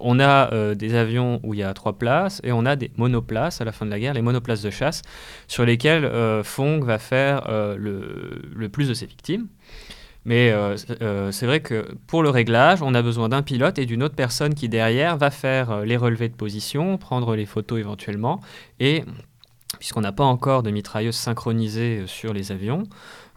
on 0.01 0.19
a 0.19 0.53
euh, 0.53 0.75
des 0.75 0.97
avions 0.97 1.39
où 1.45 1.55
il 1.55 1.61
y 1.61 1.63
a 1.63 1.73
trois 1.75 1.97
places 1.97 2.41
et 2.43 2.51
on 2.51 2.67
a 2.67 2.75
des 2.75 2.91
monoplaces 2.97 3.61
à 3.61 3.65
la 3.65 3.71
fin 3.71 3.87
de 3.87 3.91
la 3.91 4.01
guerre, 4.01 4.15
les 4.15 4.23
monoplaces 4.23 4.63
de 4.63 4.71
chasse, 4.71 5.03
sur 5.47 5.65
lesquelles 5.65 6.05
euh, 6.05 6.43
Fong 6.43 6.81
va 6.85 6.99
faire 6.99 7.49
le, 7.49 8.43
le, 8.55 8.69
plus 8.69 8.89
de 8.89 8.95
ses 8.95 9.07
victimes. 9.07 9.47
Mais 10.25 10.53
c'est 11.31 11.47
vrai 11.47 11.61
que 11.61 11.87
pour 12.07 12.23
le 12.23 12.29
réglage, 12.29 12.83
on 12.83 12.93
a 12.95 13.01
besoin 13.01 13.31
d'un 13.31 13.41
pilote 13.41 13.79
et 13.79 13.87
d'une 13.87 14.03
autre 14.03 14.17
personne 14.17 14.55
qui 14.55 14.69
derrière 14.69 15.17
va 15.17 15.31
faire 15.31 15.85
les 15.87 15.97
relevés 15.97 16.29
de 16.29 16.35
position, 16.35 16.99
prendre 16.99 17.35
les 17.35 17.47
photos 17.47 17.79
éventuellement 17.79 18.41
et 18.79 19.05
puisqu'on 19.79 20.01
n'a 20.01 20.13
pas 20.13 20.25
encore 20.25 20.63
de 20.63 20.71
mitrailleuse 20.71 21.15
synchronisée 21.15 22.01
euh, 22.01 22.07
sur 22.07 22.33
les 22.33 22.53
avions, 22.53 22.85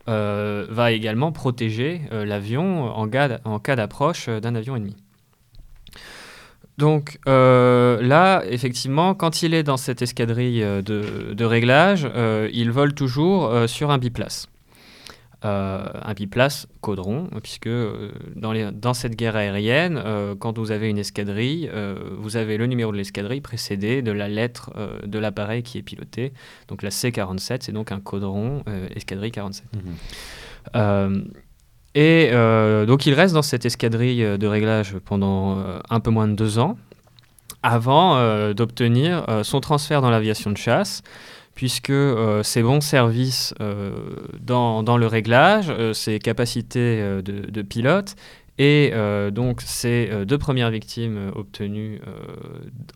euh, 0.10 0.66
va 0.70 0.92
également 0.92 1.32
protéger 1.32 2.02
euh, 2.12 2.26
l'avion 2.26 2.86
en, 2.96 3.08
cas 3.08 3.76
d'approche 3.76 4.30
d'un 4.30 4.56
avion 4.56 4.76
ennemi. 4.76 4.96
Donc 6.78 7.20
là, 7.28 8.42
effectivement, 8.50 9.14
quand 9.14 9.44
il 9.44 9.54
est 9.54 9.62
dans 9.62 9.78
cette 9.78 10.02
escadrille 10.02 10.62
de, 10.62 11.34
de 11.34 11.46
réglage, 11.46 12.10
il 12.52 12.72
vole 12.72 12.96
toujours 12.96 13.54
sur 13.68 13.92
un 13.92 14.00
biplace. 14.00 14.48
Euh, 15.44 15.88
un 16.04 16.14
biplace 16.14 16.68
caudron, 16.82 17.28
puisque 17.42 17.66
euh, 17.66 18.12
dans, 18.36 18.52
les, 18.52 18.72
dans, 18.72 18.94
cette 18.94 19.16
guerre 19.16 19.36
aérienne, 19.36 20.00
euh, 20.06 20.36
quand 20.38 20.60
vous 20.60 20.70
avez 20.70 20.88
une 20.88 21.00
escadrille, 21.00 21.68
vous 22.20 22.38
avez 22.38 22.58
le 22.58 22.68
numéro 22.68 22.92
de 22.92 22.98
l'escadrille 22.98 23.42
précédé 23.42 24.04
de 24.04 24.12
la 24.12 24.28
lettre 24.28 24.72
de 25.04 25.18
l'appareil 25.18 25.64
qui 25.64 25.80
est 25.80 25.82
piloté. 25.82 26.32
Donc 26.68 26.84
la 26.84 26.92
C-47, 26.92 27.58
c'est 27.62 27.72
donc 27.72 27.92
un 27.92 28.00
caudron 28.00 28.64
escadrille 28.96 29.32
47. 29.32 29.66
Mhm. 30.76 31.26
et 31.96 32.32
donc 32.86 33.08
il 33.08 33.14
reste 33.16 33.34
dans 33.34 33.42
cette 33.42 33.66
escadrille 33.66 34.38
de 34.38 34.48
réglage 34.48 34.96
pendant 35.06 35.58
un 35.90 36.00
peu 36.00 36.12
moins 36.12 36.28
de 36.28 36.36
deux 36.36 36.60
ans, 36.60 36.78
avant 37.64 38.54
d'obtenir 38.54 39.26
son 39.42 39.60
transfert 39.60 40.02
dans 40.02 40.12
l'aviation 40.12 40.52
de 40.52 40.58
chasse 40.58 41.02
puisque 41.56 41.90
euh, 41.90 42.44
ses 42.44 42.64
bons 42.64 42.82
services 42.82 43.54
euh, 43.62 43.92
dans, 44.40 44.84
dans, 44.84 44.98
le 44.98 45.08
réglage, 45.08 45.68
euh, 45.70 45.94
ses 45.94 46.20
capacités 46.20 47.02
de, 47.22 47.22
de, 47.22 47.62
pilote 47.62 48.16
et 48.58 48.92
donc 49.32 49.62
ces 49.62 50.12
deux 50.26 50.38
premières 50.38 50.70
victimes 50.70 51.32
obtenues 51.36 52.00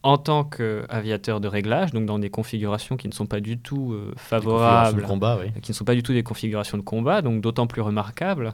en 0.03 0.19
tant 0.19 0.43
qu'aviateur 0.43 1.39
de 1.39 1.47
réglage, 1.47 1.91
donc 1.91 2.05
dans 2.05 2.19
des 2.19 2.29
configurations 2.29 2.97
qui 2.97 3.07
ne 3.07 3.13
sont 3.13 3.25
pas 3.25 3.39
du 3.39 3.57
tout 3.57 3.97
favorables, 4.15 5.01
combat, 5.01 5.39
qui 5.63 5.71
ne 5.71 5.73
sont 5.75 5.85
pas 5.85 5.95
du 5.95 6.03
tout 6.03 6.13
des 6.13 6.21
configurations 6.21 6.77
de 6.77 6.83
combat, 6.83 7.23
donc 7.23 7.41
d'autant 7.41 7.65
plus 7.65 7.81
remarquables, 7.81 8.53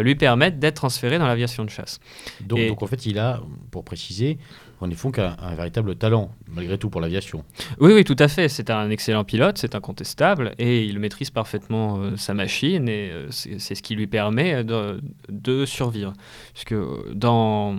lui 0.00 0.14
permettent 0.14 0.58
d'être 0.58 0.76
transféré 0.76 1.18
dans 1.18 1.26
l'aviation 1.26 1.64
de 1.64 1.70
chasse. 1.70 2.00
Donc, 2.40 2.66
donc 2.68 2.82
en 2.82 2.86
fait, 2.86 3.04
il 3.04 3.18
a, 3.18 3.42
pour 3.70 3.84
préciser, 3.84 4.38
René 4.80 4.94
Fonck 4.94 5.18
a 5.18 5.36
un 5.42 5.54
véritable 5.54 5.94
talent, 5.94 6.30
malgré 6.48 6.78
tout, 6.78 6.88
pour 6.88 7.02
l'aviation. 7.02 7.44
Oui, 7.80 7.92
oui, 7.92 8.02
tout 8.02 8.16
à 8.18 8.28
fait. 8.28 8.48
C'est 8.48 8.70
un 8.70 8.88
excellent 8.88 9.24
pilote, 9.24 9.58
c'est 9.58 9.74
incontestable, 9.74 10.54
et 10.58 10.84
il 10.84 10.98
maîtrise 10.98 11.30
parfaitement 11.30 11.98
euh, 11.98 12.16
sa 12.16 12.32
machine, 12.32 12.88
et 12.88 13.10
euh, 13.10 13.26
c'est 13.30 13.74
ce 13.74 13.82
qui 13.82 13.94
lui 13.94 14.06
permet 14.06 14.64
de, 14.64 15.64
survivre. 15.66 16.14
Puisque 16.54 16.74
dans 17.12 17.76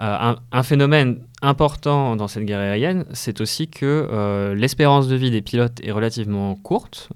euh, 0.00 0.34
un, 0.50 0.62
phénomène 0.64 1.20
important 1.40 2.16
dans 2.16 2.26
cette 2.26 2.44
guerre 2.44 2.60
aérienne, 2.60 3.04
c'est 3.12 3.40
aussi 3.40 3.68
que 3.68 4.52
l'espérance 4.56 5.06
de 5.06 5.14
vie 5.14 5.30
des 5.30 5.42
pilotes 5.42 5.80
est 5.84 5.92
relativement 5.92 6.56
courte, 6.56 7.10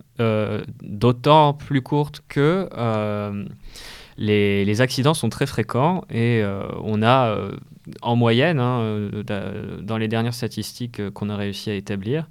d'autant 0.81 1.55
plus 1.55 1.83
courte 1.83 2.23
que 2.29 2.69
les, 4.19 4.81
accidents 4.81 5.15
sont 5.15 5.29
très 5.29 5.47
fréquents, 5.47 6.05
et 6.11 6.43
on 6.83 7.03
a 7.03 7.37
en 8.01 8.17
moyenne, 8.17 8.61
hein, 8.61 8.81
euh, 8.81 9.81
dans 9.81 9.97
les 9.97 10.09
dernières 10.09 10.35
statistiques 10.35 11.01
euh, 11.01 11.11
qu'on 11.11 11.31
a 11.31 11.37
réussi 11.37 11.71
à 11.71 11.75
établir, 11.75 12.29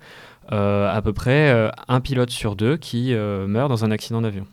euh, 0.52 0.90
à 0.92 1.02
peu 1.02 1.14
près 1.14 1.72
un 1.88 2.02
pilote 2.02 2.30
sur 2.30 2.56
deux 2.56 2.78
qui 2.78 3.14
meurt 3.14 3.70
dans 3.70 3.86
un 3.86 3.92
accident 3.92 4.22
d'avion. 4.22 4.46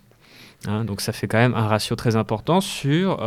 Hein, 0.67 0.85
donc 0.85 1.01
ça 1.01 1.13
fait 1.13 1.27
quand 1.29 1.39
même 1.39 1.55
un 1.55 1.67
ratio 1.67 1.97
très 1.97 2.17
important 2.17 2.61
sur 2.61 3.21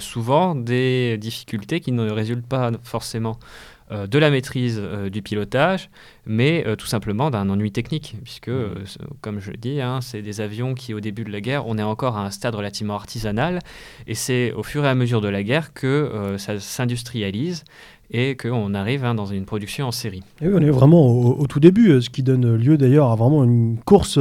souvent 0.00 0.54
des 0.54 1.18
difficultés 1.18 1.80
qui 1.80 1.92
ne 1.92 2.10
résultent 2.10 2.46
pas 2.46 2.70
forcément 2.82 3.38
euh, 3.40 3.77
de 3.90 4.18
la 4.18 4.30
maîtrise 4.30 4.78
euh, 4.82 5.08
du 5.10 5.22
pilotage, 5.22 5.90
mais 6.26 6.64
euh, 6.66 6.76
tout 6.76 6.86
simplement 6.86 7.30
d'un 7.30 7.48
ennui 7.48 7.72
technique, 7.72 8.16
puisque, 8.22 8.48
mmh. 8.48 8.84
comme 9.20 9.40
je 9.40 9.50
le 9.50 9.56
dis, 9.56 9.80
hein, 9.80 10.00
c'est 10.00 10.22
des 10.22 10.40
avions 10.40 10.74
qui, 10.74 10.94
au 10.94 11.00
début 11.00 11.24
de 11.24 11.30
la 11.30 11.40
guerre, 11.40 11.66
on 11.66 11.78
est 11.78 11.82
encore 11.82 12.16
à 12.16 12.24
un 12.24 12.30
stade 12.30 12.54
relativement 12.54 12.94
artisanal, 12.94 13.60
et 14.06 14.14
c'est 14.14 14.52
au 14.52 14.62
fur 14.62 14.84
et 14.84 14.88
à 14.88 14.94
mesure 14.94 15.20
de 15.20 15.28
la 15.28 15.42
guerre 15.42 15.72
que 15.72 16.34
ça 16.38 16.58
s'industrialise 16.58 17.64
et 18.10 18.36
qu'on 18.36 18.74
arrive 18.74 19.04
hein, 19.04 19.14
dans 19.14 19.26
une 19.26 19.44
production 19.44 19.88
en 19.88 19.92
série. 19.92 20.22
Et 20.40 20.48
on 20.48 20.60
est 20.60 20.70
vraiment 20.70 21.06
au, 21.06 21.46
tout 21.46 21.60
début, 21.60 22.00
ce 22.00 22.10
qui 22.10 22.22
donne 22.22 22.56
lieu 22.56 22.78
d'ailleurs 22.78 23.10
à 23.10 23.16
vraiment 23.16 23.44
une 23.44 23.78
course, 23.84 24.18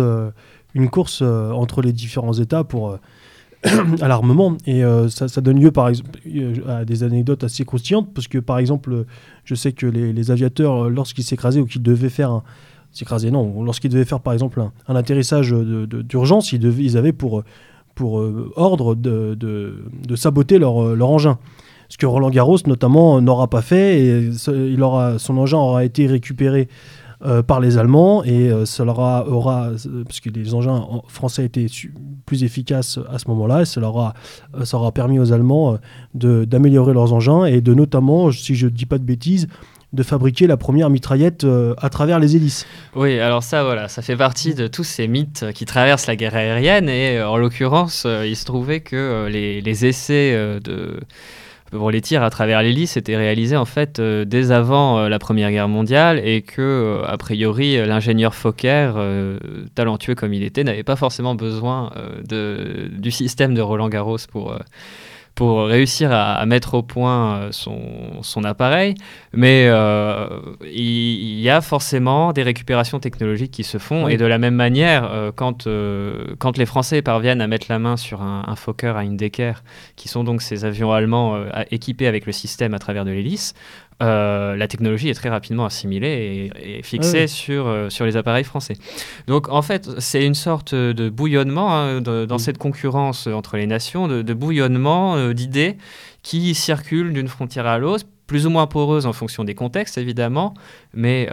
une 0.74 0.90
course 0.90 1.22
entre 1.22 1.82
les 1.82 1.94
différents 1.94 2.34
États 2.34 2.64
pour 2.64 2.98
à 4.02 4.08
l'armement. 4.08 4.56
Et 4.66 4.84
euh, 4.84 5.10
ça, 5.10 5.42
donne 5.42 5.60
lieu 5.60 5.72
par 5.72 5.90
exemple 5.90 6.20
à 6.68 6.86
des 6.86 7.04
anecdotes 7.04 7.44
assez 7.44 7.66
croustillantes, 7.66 8.14
parce 8.14 8.28
que 8.28 8.38
par 8.38 8.60
exemple, 8.60 9.06
je 9.44 9.56
sais 9.56 9.72
que 9.72 9.86
les, 9.86 10.32
aviateurs, 10.32 10.86
euh, 10.86 10.90
lorsqu'ils 10.90 11.24
s'écrasaient 11.24 11.60
ou 11.60 11.66
qu'ils 11.66 11.84
devaient 11.84 12.10
faire 12.10 12.32
un. 12.32 12.44
S'écraser, 12.94 13.30
non, 13.32 13.62
lorsqu'ils 13.64 13.92
devaient 13.92 14.06
faire 14.06 14.22
par 14.22 14.34
exemple 14.34 14.64
un, 14.88 14.96
atterrissage 14.96 15.52
d'urgence, 15.52 16.52
ils, 16.52 16.98
avaient 16.98 17.12
pour, 17.12 17.44
pour 17.94 18.20
euh, 18.20 18.52
ordre 18.56 18.96
de, 18.96 19.36
de, 19.36 20.16
saboter 20.16 20.58
leur, 20.58 20.96
leur 20.96 21.10
engin 21.10 21.38
ce 21.90 21.98
que 21.98 22.06
Roland 22.06 22.30
Garros 22.30 22.58
notamment 22.66 23.22
n'aura 23.22 23.50
pas 23.50 23.62
fait 23.62 24.00
et 24.00 24.30
il 24.48 24.82
aura, 24.82 25.20
son 25.20 25.38
engin 25.38 25.58
aura 25.58 25.86
été 25.86 26.08
récupéré 26.08 26.70
euh, 27.26 27.42
par 27.42 27.60
les 27.60 27.80
Allemands 27.80 28.24
et 28.24 28.52
euh, 28.52 28.68
ça 28.68 28.86
leur 28.86 29.00
aura, 29.00 29.72
parce 30.06 30.20
que 30.20 30.30
les 30.30 30.54
engins 30.54 30.88
français 31.08 31.46
étaient 31.46 31.66
plus 32.28 32.44
efficaces 32.44 33.00
à 33.12 33.18
ce 33.18 33.28
moment-là, 33.30 33.64
et 33.64 33.80
leur 33.80 33.96
aura, 33.96 34.14
euh, 34.56 34.66
ça 34.66 34.78
aura 34.78 34.92
permis 34.92 35.18
aux 35.18 35.34
Allemands 35.34 35.80
d'améliorer 36.14 36.94
leurs 36.94 37.14
engins 37.14 37.46
et 37.46 37.60
de 37.60 37.74
notamment, 37.74 38.32
si 38.32 38.54
je 38.54 38.68
ne 38.68 38.72
dis 38.72 38.86
pas 38.86 39.00
de 39.00 39.04
bêtises, 39.04 39.48
de 39.94 40.04
fabriquer 40.04 40.46
la 40.46 40.58
première 40.58 40.92
mitraillette 40.92 41.48
à 41.78 41.90
travers 41.90 42.20
les 42.20 42.36
hélices. 42.36 42.68
Oui, 42.96 43.20
alors 43.20 43.42
ça, 43.42 43.64
voilà, 43.64 43.88
ça 43.88 44.04
fait 44.04 44.18
partie 44.18 44.54
de 44.54 44.68
tous 44.68 44.84
ces 44.84 45.08
mythes 45.08 45.46
qui 45.56 45.66
traversent 45.66 46.06
la 46.06 46.16
guerre 46.16 46.36
aérienne. 46.36 46.88
Et 46.88 47.20
en 47.24 47.38
l'occurrence, 47.38 48.06
il 48.06 48.36
se 48.36 48.46
trouvait 48.46 48.82
que 48.82 49.28
les, 49.28 49.62
les, 49.62 49.86
essais 49.86 50.60
de, 50.62 51.00
pour 51.72 51.92
les 51.92 52.02
tirs 52.02 52.24
à 52.24 52.30
travers 52.30 52.62
l'hélice 52.62 52.98
étaient 52.98 53.18
réalisés 53.18 53.58
en 53.58 53.66
fait 53.66 54.00
dès 54.00 54.52
avant 54.52 55.08
la 55.08 55.20
Première 55.20 55.52
Guerre 55.52 55.68
mondiale 55.68 56.20
et 56.24 56.42
que, 56.42 57.02
a 57.06 57.18
priori, 57.18 57.78
l'ingénieur 57.86 58.36
Fokker, 58.36 58.92
talentueux 59.76 60.16
comme 60.16 60.34
il 60.34 60.44
était, 60.44 60.64
n'avait 60.64 60.84
pas 60.84 60.96
forcément 60.96 61.36
besoin 61.36 61.92
du 62.30 63.12
système 63.12 63.54
de 63.54 63.62
Roland 63.62 63.90
Garros 63.90 64.18
pour 64.32 64.58
pour 65.38 65.68
réussir 65.68 66.12
à, 66.12 66.44
mettre 66.48 66.74
au 66.74 66.82
point 66.82 67.36
euh, 67.36 67.52
son, 67.52 68.24
son 68.24 68.44
appareil, 68.44 68.96
mais 69.34 69.68
euh, 69.68 70.28
il, 70.64 71.40
y 71.40 71.50
a 71.52 71.62
forcément 71.62 72.34
des 72.34 72.42
récupérations 72.42 73.00
technologiques 73.00 73.52
qui 73.52 73.64
se 73.64 73.78
font, 73.78 74.08
et 74.08 74.18
de 74.18 74.26
la 74.26 74.40
même 74.40 74.56
manière, 74.56 75.08
euh, 75.12 75.32
quand, 75.34 75.68
quand 76.40 76.58
les 76.58 76.66
Français 76.66 77.04
parviennent 77.04 77.42
à 77.42 77.46
mettre 77.46 77.68
la 77.70 77.78
main 77.78 77.98
sur 77.98 78.24
un, 78.24 78.46
un 78.48 78.56
Fokker, 78.56 78.98
un 78.98 79.12
Decker, 79.12 79.62
qui 79.96 80.08
sont 80.08 80.24
donc 80.24 80.42
ces 80.42 80.66
avions 80.66 80.92
allemands 80.92 81.38
équipés 81.70 82.08
avec 82.08 82.26
le 82.26 82.32
système 82.32 82.74
à 82.74 82.80
travers 82.80 83.06
de 83.06 83.12
l'hélice, 83.12 83.54
euh, 84.04 84.56
la 84.56 84.68
technologie 84.68 85.10
est 85.10 85.16
très 85.16 85.30
rapidement 85.30 85.66
assimilée 85.66 86.52
et, 86.62 86.84
fixée 86.84 87.26
sur, 87.26 87.68
euh, 87.68 87.90
sur 87.90 88.06
les 88.06 88.16
appareils 88.16 88.44
français. 88.44 88.76
Donc 89.26 89.50
en 89.50 89.64
fait, 89.64 89.90
c'est 90.00 90.24
une 90.24 90.36
sorte 90.36 90.76
de 90.76 91.10
bouillonnement 91.10 91.76
hein, 91.76 92.02
dans 92.02 92.38
cette 92.38 92.60
concurrence 92.60 93.26
entre 93.28 93.58
les 93.58 93.66
nations, 93.66 94.08
de, 94.08 94.34
bouillonnement 94.34 95.16
euh, 95.16 95.34
d'idées 95.34 95.78
qui 96.22 96.54
circulent 96.54 97.14
d'une 97.14 97.28
frontière 97.28 97.66
à 97.66 97.80
l'autre, 97.80 98.06
plus 98.28 98.46
ou 98.46 98.50
moins 98.52 98.68
poreuses 98.68 99.08
en 99.08 99.14
fonction 99.14 99.44
des 99.44 99.56
contextes 99.56 99.98
évidemment, 99.98 100.54
mais 100.94 101.30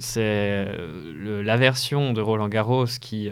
c'est 0.00 0.66
la 1.22 1.56
version 1.56 2.12
de 2.12 2.20
Roland 2.20 2.48
Garros 2.48 2.86
qui 3.00 3.30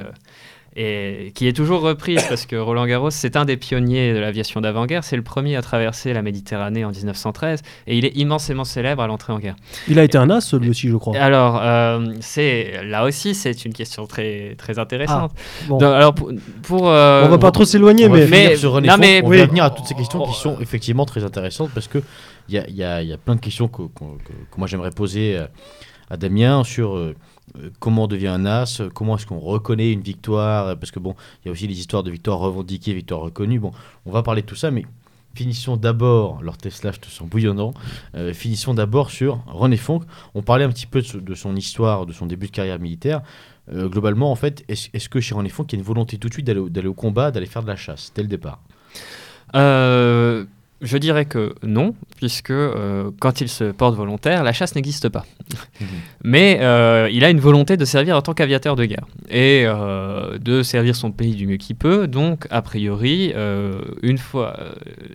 et 0.74 1.32
qui 1.34 1.46
est 1.46 1.52
toujours 1.52 1.82
reprise 1.82 2.24
parce 2.28 2.46
que 2.46 2.56
Roland 2.56 2.86
Garros, 2.86 3.10
c'est 3.10 3.36
un 3.36 3.44
des 3.44 3.56
pionniers 3.56 4.14
de 4.14 4.18
l'aviation 4.18 4.60
d'avant-guerre. 4.60 5.04
C'est 5.04 5.16
le 5.16 5.22
premier 5.22 5.56
à 5.56 5.62
traverser 5.62 6.12
la 6.12 6.22
Méditerranée 6.22 6.84
en 6.84 6.90
1913 6.90 7.62
et 7.86 7.98
il 7.98 8.04
est 8.04 8.16
immensément 8.16 8.64
célèbre 8.64 9.02
à 9.02 9.06
l'entrée 9.06 9.32
en 9.32 9.38
guerre. 9.38 9.56
Il 9.88 9.98
a 9.98 10.04
été 10.04 10.16
un 10.18 10.30
as, 10.30 10.54
lui 10.54 10.70
aussi, 10.70 10.88
je 10.88 10.96
crois. 10.96 11.16
Alors, 11.16 11.60
euh, 11.62 12.14
c'est 12.20 12.84
là 12.84 13.04
aussi, 13.04 13.34
c'est 13.34 13.64
une 13.64 13.72
question 13.74 14.06
très 14.06 14.54
très 14.56 14.78
intéressante. 14.78 15.32
Ah, 15.70 15.96
alors 15.96 16.14
pour, 16.14 16.30
pour 16.62 16.88
euh, 16.88 17.24
on 17.26 17.28
va 17.28 17.38
pas 17.38 17.50
trop 17.50 17.64
s'éloigner, 17.64 18.08
mais, 18.08 18.26
mais, 18.26 18.54
non, 18.62 18.96
mais 18.98 19.22
on 19.24 19.28
va 19.28 19.46
venir 19.46 19.64
à 19.64 19.70
toutes 19.70 19.86
ces 19.86 19.94
questions 19.94 20.24
qui 20.24 20.34
sont 20.34 20.58
effectivement 20.60 21.04
très 21.04 21.24
intéressantes 21.24 21.70
parce 21.74 21.88
que 21.88 22.02
il 22.48 22.54
y 22.54 22.58
a, 22.58 22.68
y, 22.68 22.82
a, 22.82 23.02
y 23.02 23.12
a, 23.12 23.16
plein 23.18 23.36
de 23.36 23.40
questions 23.40 23.68
que, 23.68 23.82
que, 23.82 24.04
que 24.04 24.58
moi 24.58 24.66
j'aimerais 24.66 24.90
poser 24.90 25.38
à 26.12 26.16
Damien 26.18 26.62
sur 26.62 26.94
euh, 26.94 27.00
euh, 27.00 27.14
comment 27.78 28.04
on 28.04 28.06
devient 28.06 28.28
un 28.28 28.46
as, 28.46 28.82
comment 28.94 29.16
est-ce 29.16 29.26
qu'on 29.26 29.40
reconnaît 29.40 29.92
une 29.92 30.00
victoire, 30.00 30.76
parce 30.78 30.90
que 30.90 30.98
bon, 30.98 31.14
il 31.42 31.48
y 31.48 31.48
a 31.48 31.52
aussi 31.52 31.68
des 31.68 31.78
histoires 31.78 32.02
de 32.02 32.10
victoires 32.10 32.38
revendiquées, 32.38 32.94
victoires 32.94 33.20
reconnues. 33.20 33.58
Bon, 33.58 33.72
on 34.06 34.10
va 34.10 34.22
parler 34.22 34.42
de 34.42 34.46
tout 34.46 34.56
ça, 34.56 34.70
mais 34.70 34.84
finissons 35.34 35.76
d'abord, 35.76 36.42
leur 36.42 36.56
Tesla, 36.56 36.92
je 36.92 37.00
te 37.00 37.08
sens 37.08 37.28
bouillonnant, 37.28 37.74
euh, 38.14 38.32
finissons 38.32 38.74
d'abord 38.74 39.10
sur 39.10 39.42
René 39.46 39.76
Fonck. 39.76 40.04
On 40.34 40.42
parlait 40.42 40.64
un 40.64 40.70
petit 40.70 40.86
peu 40.86 41.02
de, 41.02 41.34
son 41.34 41.56
histoire, 41.56 42.06
de 42.06 42.12
son 42.12 42.26
début 42.26 42.46
de 42.46 42.52
carrière 42.52 42.78
militaire. 42.78 43.22
Euh, 43.72 43.88
globalement, 43.88 44.30
en 44.30 44.34
fait, 44.34 44.64
est-ce 44.68 45.08
que 45.08 45.20
chez 45.20 45.34
René 45.34 45.48
Fonck, 45.48 45.72
il 45.72 45.76
y 45.76 45.78
a 45.78 45.80
une 45.80 45.86
volonté 45.86 46.18
tout 46.18 46.28
de 46.28 46.34
suite 46.34 46.46
d'aller 46.46 46.88
au 46.88 46.94
combat, 46.94 47.30
d'aller 47.30 47.46
faire 47.46 47.62
de 47.62 47.68
la 47.68 47.76
chasse 47.76 48.12
dès 48.14 48.22
le 48.22 48.28
départ? 48.28 48.60
Je 50.82 50.98
dirais 50.98 51.24
que 51.24 51.54
non, 51.62 51.94
puisque 52.16 52.50
euh, 52.50 53.10
quand 53.20 53.40
il 53.40 53.48
se 53.48 53.64
porte 53.64 53.94
volontaire, 53.94 54.42
la 54.42 54.52
chasse 54.52 54.74
n'existe 54.74 55.08
pas. 55.08 55.24
Mhm. 55.80 55.86
Mais 56.24 56.58
euh, 56.60 57.08
il 57.12 57.24
a 57.24 57.30
une 57.30 57.40
volonté 57.40 57.76
de 57.76 57.84
servir 57.84 58.16
en 58.16 58.22
tant 58.22 58.34
qu'aviateur 58.34 58.74
de 58.74 58.84
guerre 58.84 59.06
et 59.30 59.64
euh, 59.64 60.38
de 60.38 60.62
servir 60.62 60.96
son 60.96 61.12
pays 61.12 61.34
du 61.34 61.46
mieux 61.46 61.56
qu'il 61.56 61.76
peut. 61.76 62.08
Donc, 62.08 62.46
a 62.50 62.62
priori, 62.62 63.32
une 64.02 64.18
fois, 64.18 64.56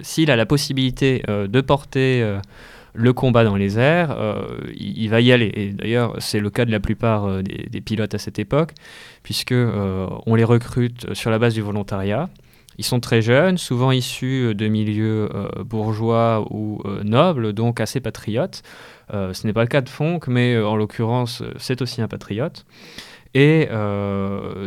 s'il 0.01 0.31
a 0.31 0.35
la 0.35 0.45
possibilité 0.45 1.21
de 1.27 1.61
porter 1.61 2.37
le 2.93 3.13
combat 3.13 3.43
dans 3.43 3.55
les 3.55 3.77
airs, 3.77 4.15
il, 4.77 5.07
va 5.09 5.21
y 5.21 5.31
aller. 5.31 5.51
Et 5.53 5.69
d'ailleurs, 5.71 6.15
c'est 6.19 6.39
le 6.39 6.49
cas 6.49 6.65
de 6.65 6.71
la 6.71 6.79
plupart 6.79 7.43
des, 7.43 7.67
des, 7.69 7.81
pilotes 7.81 8.13
à 8.13 8.17
cette 8.17 8.39
époque, 8.39 8.71
puisque 9.23 9.53
on 9.53 10.35
les 10.35 10.43
recrute 10.43 11.13
sur 11.13 11.29
la 11.29 11.39
base 11.39 11.53
du 11.53 11.61
volontariat. 11.61 12.29
Ils 12.77 12.85
sont 12.85 12.99
très 12.99 13.21
jeunes, 13.21 13.57
souvent 13.57 13.91
issus 13.91 14.47
euh, 14.47 14.53
de 14.53 14.67
milieux 14.67 15.29
euh, 15.33 15.63
bourgeois 15.63 16.45
ou 16.51 16.81
euh, 16.85 17.03
nobles, 17.03 17.53
donc 17.53 17.79
assez 17.81 17.99
patriotes. 17.99 18.61
ce 19.11 19.47
n'est 19.47 19.53
pas 19.53 19.63
le 19.63 19.67
cas 19.67 19.81
de 19.81 19.89
Fonck, 19.89 20.27
mais 20.27 20.57
en 20.57 20.75
l'occurrence, 20.75 21.41
c'est 21.57 21.81
aussi 21.81 22.01
un 22.01 22.07
patriote. 22.07 22.65
Et 23.33 23.67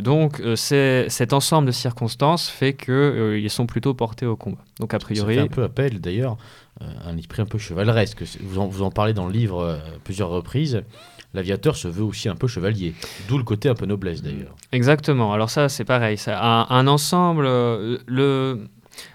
donc, 0.02 0.40
cet 0.54 1.32
ensemble 1.32 1.66
de 1.66 1.72
circonstances 1.72 2.48
fait 2.48 2.74
qu'ils 2.74 3.50
sont 3.50 3.66
plutôt 3.66 3.94
portés 3.94 4.26
au 4.26 4.36
combat. 4.36 4.62
Donc, 4.78 4.94
a 4.94 4.98
priori. 4.98 5.34
Ça 5.34 5.40
fait 5.40 5.46
un 5.46 5.52
peu 5.52 5.64
appel 5.64 6.00
d'ailleurs, 6.00 6.36
un 6.80 7.16
esprit 7.16 7.42
un 7.42 7.46
peu 7.46 7.58
chevaleresque. 7.58 8.22
Vous 8.42 8.60
en, 8.60 8.68
vous 8.68 8.82
en 8.82 8.90
parlez 8.90 9.12
dans 9.12 9.26
le 9.26 9.32
livre 9.32 9.80
plusieurs 10.04 10.28
reprises 10.28 10.84
l'aviateur 11.34 11.76
se 11.76 11.88
veut 11.88 12.04
aussi 12.04 12.28
un 12.28 12.36
peu 12.36 12.46
chevalier. 12.46 12.94
D'où 13.28 13.38
le 13.38 13.44
côté 13.44 13.68
un 13.68 13.74
peu 13.74 13.86
noblesse 13.86 14.22
d'ailleurs. 14.22 14.54
Exactement. 14.72 15.32
Alors 15.32 15.50
ça, 15.50 15.68
c'est 15.68 15.84
pareil. 15.84 16.18
Ça, 16.18 16.66
un, 16.68 16.86
ensemble, 16.86 17.46
euh. 17.46 18.56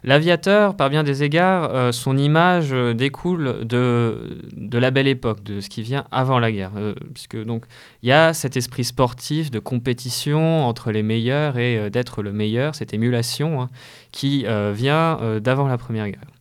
L'aviateur, 0.03 0.75
par 0.75 0.89
bien 0.89 1.03
des 1.03 1.21
égards, 1.21 1.69
euh, 1.71 1.91
son 1.91 2.17
image 2.17 2.69
euh, 2.71 2.93
découle 2.93 3.65
de, 3.67 4.39
de 4.55 4.77
la 4.79 4.89
belle 4.89 5.07
époque, 5.07 5.43
de 5.43 5.59
ce 5.59 5.69
qui 5.69 5.83
vient 5.83 6.05
avant 6.11 6.39
la 6.39 6.51
guerre. 6.51 6.71
puisque 7.13 7.43
donc 7.43 7.65
il 8.01 8.09
y 8.09 8.11
a 8.11 8.33
cet 8.33 8.57
esprit 8.57 8.83
sportif 8.83 9.51
de 9.51 9.59
compétition 9.59 10.65
entre 10.65 10.91
les 10.91 11.03
meilleurs 11.03 11.59
et 11.59 11.89
d'être 11.91 12.23
le 12.23 12.31
meilleur, 12.31 12.73
cette 12.73 12.93
émulation 12.93 13.61
hein, 13.61 13.69
qui 14.11 14.45
vient 14.73 15.39
d'avant 15.39 15.67
la 15.67 15.77
Première 15.77 16.09
Guerre. 16.09 16.31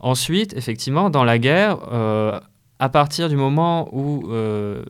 Ensuite, 0.00 0.54
effectivement, 0.56 1.10
dans 1.10 1.24
la 1.24 1.38
guerre, 1.38 1.78
à 2.78 2.88
partir 2.88 3.28
du 3.28 3.36
moment 3.36 3.88
où 3.92 4.30
euh, 4.30 4.84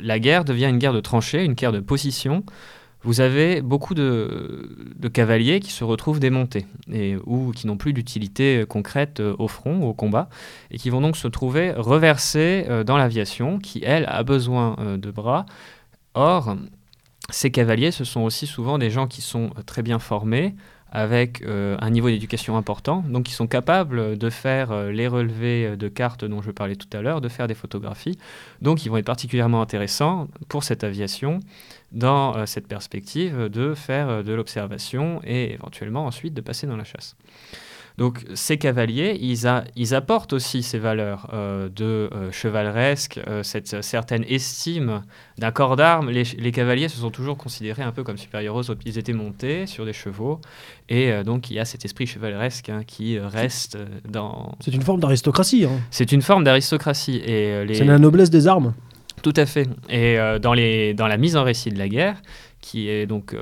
la 0.00 0.18
guerre 0.18 0.44
devient 0.44 0.66
une 0.66 0.78
guerre 0.78 0.92
de 0.92 1.00
tranchées, 1.00 1.44
une 1.44 1.52
guerre 1.52 1.72
de 1.72 1.80
position, 1.80 2.44
vous 3.02 3.20
avez 3.20 3.62
beaucoup 3.62 3.94
de, 3.94 4.68
cavaliers 5.12 5.60
qui 5.60 5.70
se 5.70 5.84
retrouvent 5.84 6.18
démontés 6.18 6.66
ou 7.26 7.52
qui 7.52 7.66
n'ont 7.66 7.76
plus 7.76 7.92
d'utilité 7.92 8.64
concrète 8.68 9.20
euh, 9.20 9.36
au 9.38 9.48
front, 9.48 9.82
au 9.82 9.94
combat, 9.94 10.28
et 10.70 10.78
qui 10.78 10.90
vont 10.90 11.00
donc 11.00 11.16
se 11.16 11.28
trouver 11.28 11.72
reversés 11.72 12.64
euh, 12.68 12.84
dans 12.84 12.96
l'aviation, 12.96 13.58
qui, 13.58 13.82
elle, 13.84 14.06
a 14.08 14.22
besoin 14.22 14.96
de 14.96 15.10
bras. 15.10 15.46
Or, 16.14 16.56
ces 17.30 17.50
cavaliers, 17.50 17.90
ce 17.90 18.04
sont 18.04 18.22
aussi 18.22 18.46
souvent 18.46 18.78
des 18.78 18.90
gens 18.90 19.06
qui 19.06 19.20
sont 19.20 19.50
très 19.66 19.82
bien 19.82 19.98
formés, 19.98 20.54
avec 20.96 21.42
euh, 21.42 21.76
un 21.82 21.90
niveau 21.90 22.08
d'éducation 22.08 22.56
important, 22.56 23.04
donc 23.06 23.28
ils 23.28 23.34
sont 23.34 23.46
capables 23.46 24.16
de 24.16 24.30
faire 24.30 24.72
euh, 24.72 24.90
les 24.90 25.08
relevés 25.08 25.66
euh, 25.66 25.76
de 25.76 25.88
cartes 25.88 26.24
dont 26.24 26.40
je 26.40 26.50
parlais 26.50 26.74
tout 26.74 26.88
à 26.96 27.02
l'heure, 27.02 27.20
de 27.20 27.28
faire 27.28 27.46
des 27.46 27.54
photographies. 27.54 28.16
Donc 28.62 28.86
ils 28.86 28.88
vont 28.88 28.96
être 28.96 29.04
particulièrement 29.04 29.60
intéressants 29.60 30.26
pour 30.48 30.64
cette 30.64 30.84
aviation 30.84 31.40
dans 31.92 32.46
cette 32.46 32.66
perspective 32.66 33.48
de 33.50 33.74
faire 33.74 34.24
de 34.24 34.32
l'observation 34.32 35.20
et 35.24 35.52
éventuellement 35.52 36.06
ensuite 36.06 36.32
de 36.32 36.40
passer 36.40 36.66
dans 36.66 36.76
la 36.76 36.84
chasse. 36.84 37.14
Donc 37.98 38.24
ces 38.34 38.58
cavaliers, 38.58 39.18
ils, 39.20 39.94
apportent 39.94 40.34
aussi 40.34 40.62
ces 40.62 40.78
valeurs 40.78 41.30
euh, 41.32 41.70
de 41.74 42.10
euh, 42.12 42.30
chevaleresque, 42.30 43.18
euh, 43.26 43.42
cette 43.42 43.82
certaine 43.82 44.22
estime 44.28 45.02
d'un 45.38 45.50
corps 45.50 45.76
d'armes. 45.76 46.10
Les, 46.10 46.52
cavaliers 46.52 46.88
se 46.88 46.98
sont 46.98 47.10
toujours 47.10 47.38
considérés 47.38 47.82
un 47.82 47.92
peu 47.92 48.04
comme 48.04 48.18
supérieurs 48.18 48.54
aux 48.54 48.70
autres. 48.70 48.82
Ils 48.84 48.98
étaient 48.98 49.14
montés 49.14 49.66
sur 49.66 49.86
des 49.86 49.94
chevaux 49.94 50.40
et 50.90 51.22
donc 51.24 51.50
il 51.50 51.54
y 51.54 51.58
a 51.58 51.64
cet 51.64 51.84
esprit 51.84 52.06
chevaleresque 52.06 52.68
hein, 52.68 52.82
qui 52.86 53.18
reste 53.18 53.78
dans... 54.08 54.54
C'est 54.60 54.74
une 54.74 54.82
forme 54.82 55.00
d'aristocratie. 55.00 55.64
Hein. 55.64 55.80
C'est 55.90 56.12
une 56.12 56.22
forme 56.22 56.44
d'aristocratie. 56.44 57.22
C'est 57.24 57.84
la 57.84 57.98
noblesse 57.98 58.30
des 58.30 58.46
armes. 58.46 58.74
Tout 59.22 59.34
à 59.36 59.46
fait. 59.46 59.68
Et 59.88 60.18
dans, 60.40 60.52
les, 60.52 60.92
dans 60.92 61.08
la 61.08 61.16
mise 61.16 61.36
en 61.36 61.44
récit 61.44 61.70
de 61.70 61.78
la 61.78 61.88
guerre, 61.88 62.20
qui 62.60 62.88
est 62.88 63.06
donc 63.06 63.34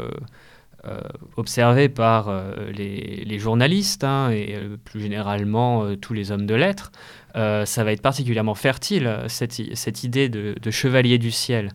observé 1.36 1.88
par 1.88 2.28
euh, 2.28 2.70
les, 2.72 3.38
journalistes 3.38 4.04
hein, 4.04 4.30
et 4.30 4.54
euh, 4.54 4.76
plus 4.82 5.00
généralement 5.00 5.96
tous 5.96 6.14
les 6.14 6.30
hommes 6.30 6.46
de 6.46 6.54
lettres, 6.54 6.92
ça 7.34 7.84
va 7.84 7.92
être 7.92 8.02
particulièrement 8.02 8.54
fertile, 8.54 9.18
cette, 9.26 10.04
idée 10.04 10.28
de, 10.28 10.70
chevalier 10.70 11.18
du 11.18 11.32
ciel. 11.32 11.72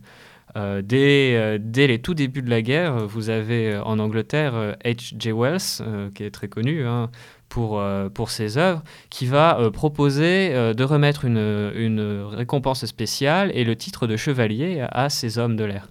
dès, 0.55 1.59
les 1.75 1.99
tout 1.99 2.13
débuts 2.13 2.41
de 2.41 2.49
la 2.49 2.61
guerre, 2.61 3.05
vous 3.05 3.29
avez 3.29 3.77
en 3.77 3.99
Angleterre 3.99 4.77
H.G. 4.85 5.33
Wells, 5.33 6.11
qui 6.15 6.23
est 6.23 6.31
très 6.31 6.47
connu 6.47 6.85
hein, 6.87 7.09
pour, 7.49 7.83
pour 8.13 8.29
ses 8.29 8.57
œuvres, 8.57 8.81
qui 9.09 9.25
va 9.25 9.69
proposer 9.73 10.73
de 10.73 10.83
remettre 10.85 11.25
une, 11.25 11.71
une, 11.75 12.23
récompense 12.31 12.85
spéciale 12.85 13.51
et 13.53 13.65
le 13.65 13.75
titre 13.75 14.07
de 14.07 14.15
chevalier 14.15 14.85
à 14.91 15.09
ces 15.09 15.39
hommes 15.39 15.57
de 15.57 15.65
l'air 15.65 15.89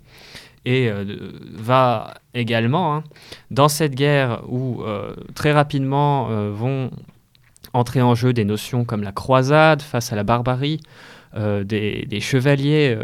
et 0.64 0.88
euh, 0.88 1.04
va 1.52 2.14
également, 2.34 2.94
hein, 2.94 3.04
dans 3.50 3.68
cette 3.68 3.94
guerre 3.94 4.42
où 4.48 4.82
euh, 4.82 5.14
très 5.34 5.52
rapidement 5.52 6.28
euh, 6.30 6.50
vont 6.52 6.90
entrer 7.72 8.02
en 8.02 8.14
jeu 8.14 8.32
des 8.32 8.44
notions 8.44 8.84
comme 8.84 9.02
la 9.02 9.12
croisade 9.12 9.82
face 9.82 10.12
à 10.12 10.16
la 10.16 10.24
barbarie, 10.24 10.80
des, 11.34 12.18
chevaliers, 12.20 12.96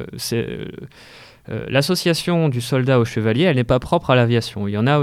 l'association 1.68 2.48
du 2.48 2.62
soldat 2.62 2.98
au 2.98 3.04
chevalier, 3.04 3.42
elle 3.42 3.56
n'est 3.56 3.64
pas 3.64 3.78
propre 3.78 4.10
à 4.10 4.16
l'aviation. 4.16 4.66
Il 4.66 4.72
y 4.72 4.78
en 4.78 4.86
a, 4.86 4.98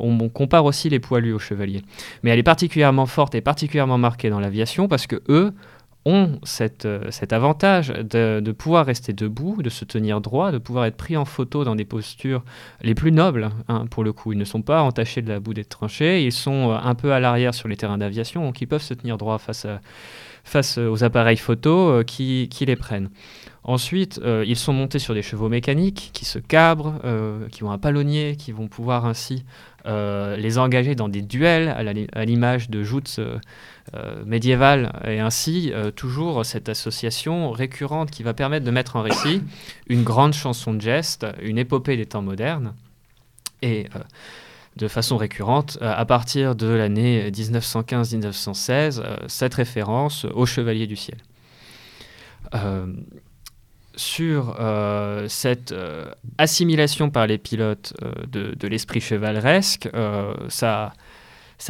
on, 0.00 0.28
compare 0.30 0.64
aussi 0.64 0.88
les 0.88 0.98
poilus 0.98 1.34
aux 1.34 1.38
chevaliers, 1.38 1.82
mais 2.22 2.30
elle 2.30 2.38
est 2.38 2.42
particulièrement 2.42 3.04
forte 3.04 3.34
et 3.34 3.42
particulièrement 3.42 3.98
marquée 3.98 4.30
dans 4.30 4.40
l'aviation 4.40 4.88
parce 4.88 5.06
que 5.06 5.22
eux 5.28 5.52
ont 6.04 6.38
cette, 6.42 6.88
cet 7.10 7.32
avantage 7.32 7.88
de, 7.88 8.52
pouvoir 8.52 8.86
rester 8.86 9.12
debout, 9.12 9.62
de 9.62 9.70
se 9.70 9.84
tenir 9.84 10.20
droit, 10.20 10.52
de 10.52 10.58
pouvoir 10.58 10.86
être 10.86 10.96
pris 10.96 11.16
en 11.16 11.24
photo 11.24 11.64
dans 11.64 11.76
des 11.76 11.84
postures 11.84 12.42
les 12.80 12.94
plus 12.94 13.12
nobles, 13.12 13.50
hein, 13.68 13.86
pour 13.90 14.04
le 14.04 14.12
coup. 14.12 14.32
Ils 14.32 14.38
ne 14.38 14.44
sont 14.44 14.62
pas 14.62 14.82
entachés 14.82 15.22
de 15.22 15.28
la 15.28 15.40
boue 15.40 15.54
des 15.54 15.64
tranchées, 15.64 16.24
ils 16.24 16.32
sont 16.32 16.72
un 16.72 16.94
peu 16.94 17.12
à 17.12 17.20
l'arrière 17.20 17.54
sur 17.54 17.68
les 17.68 17.76
terrains 17.76 17.98
d'aviation, 17.98 18.42
donc 18.42 18.60
ils 18.60 18.66
peuvent 18.66 18.82
se 18.82 18.94
tenir 18.94 19.16
droit 19.16 19.38
face, 19.38 19.66
face 20.44 20.78
aux 20.78 21.04
appareils 21.04 21.36
photo 21.36 22.02
qui, 22.04 22.48
les 22.60 22.76
prennent. 22.76 23.10
Ensuite, 23.64 24.20
euh, 24.24 24.44
ils 24.46 24.56
sont 24.56 24.72
montés 24.72 24.98
sur 24.98 25.14
des 25.14 25.22
chevaux 25.22 25.48
mécaniques 25.48 26.10
qui 26.12 26.24
se 26.24 26.40
cabrent, 26.40 26.94
euh, 27.04 27.48
qui 27.48 27.62
ont 27.62 27.70
un 27.70 27.78
palonnier, 27.78 28.34
qui 28.36 28.50
vont 28.50 28.66
pouvoir 28.66 29.06
ainsi 29.06 29.44
euh, 29.44 29.71
les 29.84 30.58
engager 30.58 30.94
dans 30.94 31.08
des 31.08 31.22
duels 31.22 31.68
à 32.12 32.24
l'image 32.24 32.70
de 32.70 32.82
joutes 32.82 33.20
médiévales, 34.24 34.92
et 35.06 35.20
ainsi 35.20 35.72
toujours 35.96 36.44
cette 36.44 36.68
association 36.68 37.50
récurrente 37.50 38.10
qui 38.10 38.22
va 38.22 38.34
permettre 38.34 38.64
de 38.64 38.70
mettre 38.70 38.96
en 38.96 39.02
récit 39.02 39.42
une 39.88 40.02
grande 40.02 40.34
chanson 40.34 40.74
de 40.74 40.80
geste, 40.80 41.26
une 41.42 41.58
épopée 41.58 41.96
des 41.96 42.06
temps 42.06 42.22
modernes. 42.22 42.74
Et 43.62 43.86
de 44.76 44.88
façon 44.88 45.16
récurrente, 45.16 45.78
à 45.80 46.04
partir 46.04 46.54
de 46.54 46.66
l'année 46.66 47.30
1915-1916, 47.30 49.02
cette 49.28 49.54
référence 49.54 50.24
au 50.24 50.46
Chevalier 50.46 50.86
du 50.86 50.96
Ciel 50.96 51.18
sur 53.96 54.56
euh, 54.58 55.26
cette 55.28 55.72
euh, 55.72 56.10
assimilation 56.38 57.10
par 57.10 57.26
les 57.26 57.38
pilotes 57.38 57.94
euh, 58.02 58.12
de, 58.26 58.68
l'esprit 58.68 59.00
chevaleresque, 59.00 59.88
ça, 60.48 60.92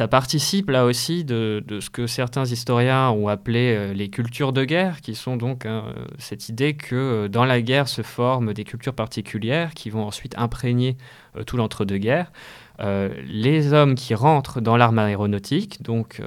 participe 0.09 0.69
là 0.69 0.85
aussi 0.85 1.23
de, 1.23 1.63
ce 1.79 1.89
que 1.89 2.07
certains 2.07 2.45
historiens 2.45 3.09
ont 3.09 3.27
appelé 3.27 3.93
les 3.93 4.09
cultures 4.09 4.51
de 4.51 4.63
guerre, 4.63 5.01
qui 5.01 5.13
sont 5.13 5.37
donc 5.37 5.65
hein, 5.65 5.85
cette 6.17 6.49
idée 6.49 6.73
que 6.73 7.27
dans 7.27 7.45
la 7.45 7.61
guerre 7.61 7.87
se 7.87 8.01
forment 8.01 8.53
des 8.53 8.63
cultures 8.63 8.95
particulières 8.95 9.73
qui 9.73 9.89
vont 9.91 10.03
ensuite 10.03 10.33
imprégner 10.37 10.97
tout 11.45 11.57
l'entre-deux-guerres. 11.57 12.31
les 12.79 13.73
hommes 13.73 13.93
qui 13.93 14.15
rentrent 14.15 14.61
dans 14.61 14.77
l'arme 14.77 14.97
aéronautique, 14.97 15.83
donc 15.83 16.21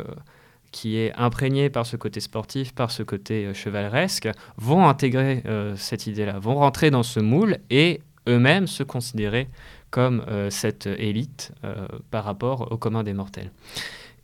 qui 0.73 0.99
est 0.99 1.13
imprégné 1.17 1.71
par 1.71 1.87
ce 1.87 1.97
côté 1.97 2.21
sportif, 2.21 2.75
par 2.75 2.91
ce 2.91 3.03
côté 3.03 3.47
euh, 3.47 3.55
chevaleresque, 3.55 4.29
vont 4.57 4.89
intégrer 4.89 5.43
euh, 5.47 5.75
cette 5.77 6.07
idée-là, 6.07 6.39
vont 6.39 6.57
rentrer 6.57 6.91
dans 6.91 7.03
ce 7.03 7.21
moule 7.21 7.59
et 7.71 8.01
eux-mêmes 8.29 8.67
se 8.67 8.83
considérer 8.83 9.49
comme 9.91 10.25
euh, 10.29 10.51
cette 10.51 10.87
élite 10.87 11.53
par 12.11 12.25
rapport 12.25 12.73
au 12.73 12.77
commun 12.77 13.03
des 13.03 13.13
mortels. 13.13 13.51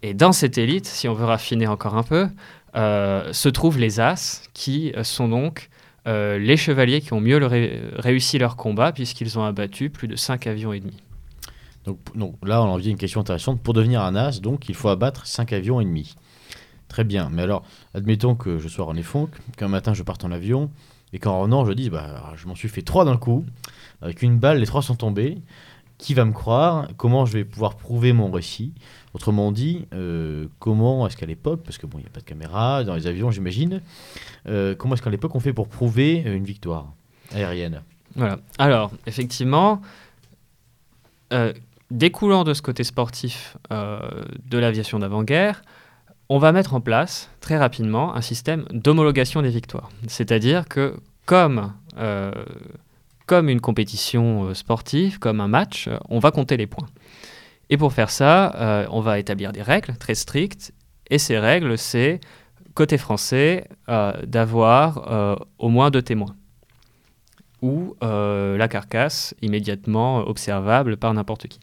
Et 0.03 0.15
dans 0.15 0.33
cette 0.33 0.59
élite, 0.59 0.87
si 0.87 1.09
on 1.09 1.15
veut 1.15 1.25
raffiner 1.25 1.69
encore 1.69 1.97
un 1.97 2.03
peu, 2.03 2.29
se 2.75 3.49
trouvent 3.49 3.79
les 3.79 4.01
As, 4.01 4.43
qui 4.53 4.93
sont 5.05 5.29
donc 5.29 5.69
les 6.07 6.57
chevaliers 6.57 7.01
qui 7.01 7.13
ont 7.13 7.21
mieux 7.21 7.39
réussi 7.97 8.39
leur 8.39 8.57
combat, 8.57 8.91
puisqu'ils 8.91 9.39
ont 9.39 9.45
abattu 9.45 9.91
plus 9.91 10.09
de 10.09 10.17
5 10.17 10.49
avions 10.49 10.73
et 10.73 10.81
demi. 10.81 10.97
Donc, 11.85 12.35
là, 12.45 12.63
on 12.63 12.67
en 12.67 12.77
vient 12.77 12.91
une 12.91 12.99
question 12.99 13.21
intéressante. 13.21 13.61
Pour 13.61 13.75
devenir 13.75 14.03
un 14.03 14.15
As, 14.15 14.41
donc, 14.41 14.69
il 14.69 14.75
faut 14.75 14.89
abattre 14.89 15.27
5 15.27 15.53
avions 15.53 15.81
et 15.81 15.85
demi. 15.85 16.17
Très 16.93 17.05
bien. 17.05 17.31
Mais 17.33 17.41
alors, 17.41 17.65
admettons 17.95 18.35
que 18.35 18.59
je 18.59 18.69
sois 18.69 18.85
René 18.85 19.03
Fonck, 19.03 19.31
qu'un 19.57 19.69
matin 19.69 19.95
je 19.95 20.03
parte 20.03 20.27
en 20.27 20.31
avion, 20.31 20.71
et 21.15 21.19
qu'en 21.19 21.41
revenant 21.41 21.65
je 21.65 21.73
dis, 21.73 21.89
bah, 21.89 22.35
je 22.37 22.47
m'en 22.47 22.55
suis 22.55 22.69
fait 22.69 22.83
trois 22.83 23.07
d'un 23.07 23.17
coup, 23.17 23.47
avec 24.03 24.21
une 24.21 24.39
balle, 24.39 24.59
les 24.59 24.67
trois 24.67 24.83
sont 24.83 24.95
tombés. 24.95 25.39
Qui 25.97 26.13
va 26.13 26.27
me 26.27 26.33
croire? 26.33 26.89
Comment 26.99 27.25
je 27.25 27.33
vais 27.33 27.45
pouvoir 27.45 27.77
prouver 27.77 28.13
mon 28.13 28.31
récit? 28.31 28.75
Autrement 29.15 29.53
dit, 29.53 29.87
euh, 29.95 30.49
comment 30.59 31.07
est-ce 31.07 31.17
qu'à 31.17 31.25
l'époque, 31.25 31.63
parce 31.65 31.79
que 31.79 31.87
bon, 31.87 31.97
il 31.97 32.03
n'y 32.03 32.09
a 32.09 32.11
pas 32.11 32.21
de 32.21 32.27
caméra 32.27 32.85
dans 32.85 32.95
les 32.95 33.07
avions, 33.07 33.31
j'imagine, 33.31 33.81
euh, 34.47 34.75
comment 34.75 34.95
est-ce 34.95 35.03
qu'à 35.03 35.09
l'époque 35.09 35.35
on 35.35 35.41
fait 35.41 35.55
pour 35.55 35.69
prouver 35.69 36.19
une 36.27 36.45
victoire 36.45 36.93
aérienne? 37.33 37.81
Voilà. 38.17 38.37
Alors, 38.59 38.91
effectivement, 39.07 39.81
euh, 41.33 41.55
découlant 41.91 42.45
de 42.45 42.53
ce 42.53 42.61
côté 42.61 42.85
sportif 42.85 43.57
de 43.71 44.59
l'aviation 44.59 44.99
d'avant-guerre, 44.99 45.63
on 46.33 46.39
va 46.39 46.51
mettre 46.53 46.73
en 46.73 46.81
place 46.81 47.29
très 47.41 47.59
rapidement 47.59 48.15
un 48.15 48.23
système 48.23 48.65
d'homologation 48.71 49.43
des 49.43 49.51
victoires. 49.51 49.91
C'est-à-dire 50.09 50.67
que 50.67 50.97
comme, 51.27 51.75
euh, 51.99 52.33
une 53.31 53.61
compétition 53.61 54.45
euh, 54.45 54.55
sportive, 54.55 55.19
comme 55.19 55.43
un 55.43 55.49
match, 55.49 55.91
on 56.09 56.21
va 56.21 56.31
compter 56.31 56.57
les 56.57 56.67
points. 56.67 56.89
Et 57.69 57.77
pour 57.77 57.93
faire 57.93 58.09
ça, 58.09 58.55
euh, 58.55 58.87
on 58.91 59.01
va 59.01 59.19
établir 59.19 59.53
des 59.53 59.61
règles 59.61 59.95
très 59.99 60.15
strictes. 60.15 60.73
Et 61.11 61.19
ces 61.19 61.39
règles, 61.39 61.77
c'est, 61.77 62.19
côté 62.73 62.97
français, 62.97 63.69
d'avoir 64.25 65.37
au 65.59 65.69
moins 65.69 65.91
deux 65.91 66.01
témoins. 66.01 66.35
Ou 67.61 67.95
la 68.01 68.69
carcasse 68.69 69.35
immédiatement 69.43 70.27
observable 70.27 70.97
par 70.97 71.13
n'importe 71.13 71.49
qui. 71.49 71.61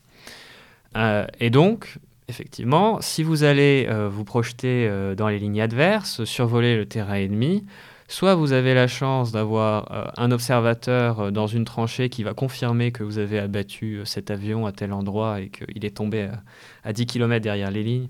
et 1.39 1.49
donc, 1.49 1.97
effectivement, 2.29 3.01
si 3.01 3.23
vous 3.23 3.43
allez 3.43 3.87
euh, 3.89 4.07
vous 4.07 4.23
projeter 4.23 4.87
euh, 4.87 5.15
dans 5.15 5.27
les 5.27 5.39
lignes 5.39 5.61
adverses, 5.61 6.23
survoler 6.23 6.77
le 6.77 6.85
terrain 6.85 7.15
ennemi, 7.15 7.65
soit 8.07 8.35
vous 8.35 8.53
avez 8.53 8.73
la 8.73 8.87
chance 8.87 9.31
d'avoir 9.31 9.91
euh, 9.91 10.05
un 10.17 10.31
observateur 10.31 11.31
dans 11.31 11.47
une 11.47 11.65
tranchée 11.65 12.09
qui 12.09 12.23
va 12.23 12.33
confirmer 12.33 12.91
que 12.91 13.03
vous 13.03 13.17
avez 13.17 13.39
abattu 13.39 14.01
cet 14.05 14.31
avion 14.31 14.65
à 14.65 14.71
tel 14.71 14.93
endroit 14.93 15.41
et 15.41 15.49
qu'il 15.49 15.83
est 15.83 15.97
tombé 15.97 16.23
à, 16.23 16.43
à 16.83 16.93
10 16.93 17.07
km 17.07 17.43
derrière 17.43 17.71
les 17.71 17.83
lignes, 17.83 18.09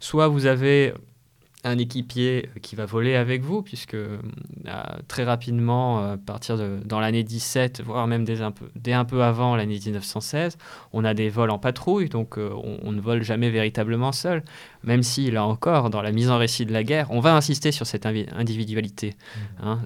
soit 0.00 0.28
vous 0.28 0.46
avez 0.46 0.94
un 1.66 1.78
équipier 1.78 2.48
qui 2.62 2.76
va 2.76 2.86
voler 2.86 3.16
avec 3.16 3.42
vous, 3.42 3.60
puisque 3.60 3.94
euh, 3.94 4.18
très 5.08 5.24
rapidement, 5.24 6.00
euh, 6.00 6.14
à 6.14 6.16
partir 6.16 6.56
de 6.56 6.78
dans 6.84 7.00
l'année 7.00 7.24
17, 7.24 7.82
voire 7.84 8.06
même 8.06 8.24
dès 8.24 8.40
un 8.40 8.52
peu, 8.52 8.66
dès 8.76 8.92
un 8.92 9.04
peu 9.04 9.22
avant 9.22 9.56
l'année 9.56 9.78
1916, 9.84 10.58
on 10.92 11.04
a 11.04 11.12
des 11.12 11.28
vols 11.28 11.50
en 11.50 11.58
patrouille, 11.58 12.08
donc 12.08 12.38
euh, 12.38 12.50
on, 12.82 12.92
ne 12.92 13.00
vole 13.00 13.22
jamais 13.22 13.50
véritablement 13.50 14.12
seul, 14.12 14.44
même 14.84 15.02
si, 15.02 15.30
là 15.30 15.44
encore, 15.44 15.90
dans 15.90 16.02
la 16.02 16.12
mise 16.12 16.30
en 16.30 16.38
récit 16.38 16.66
de 16.66 16.72
la 16.72 16.84
guerre, 16.84 17.08
on 17.10 17.20
va 17.20 17.34
insister 17.34 17.72
sur 17.72 17.86
cette 17.86 18.06
individualité, 18.06 19.14
mmh. 19.16 19.66
hein, 19.66 19.80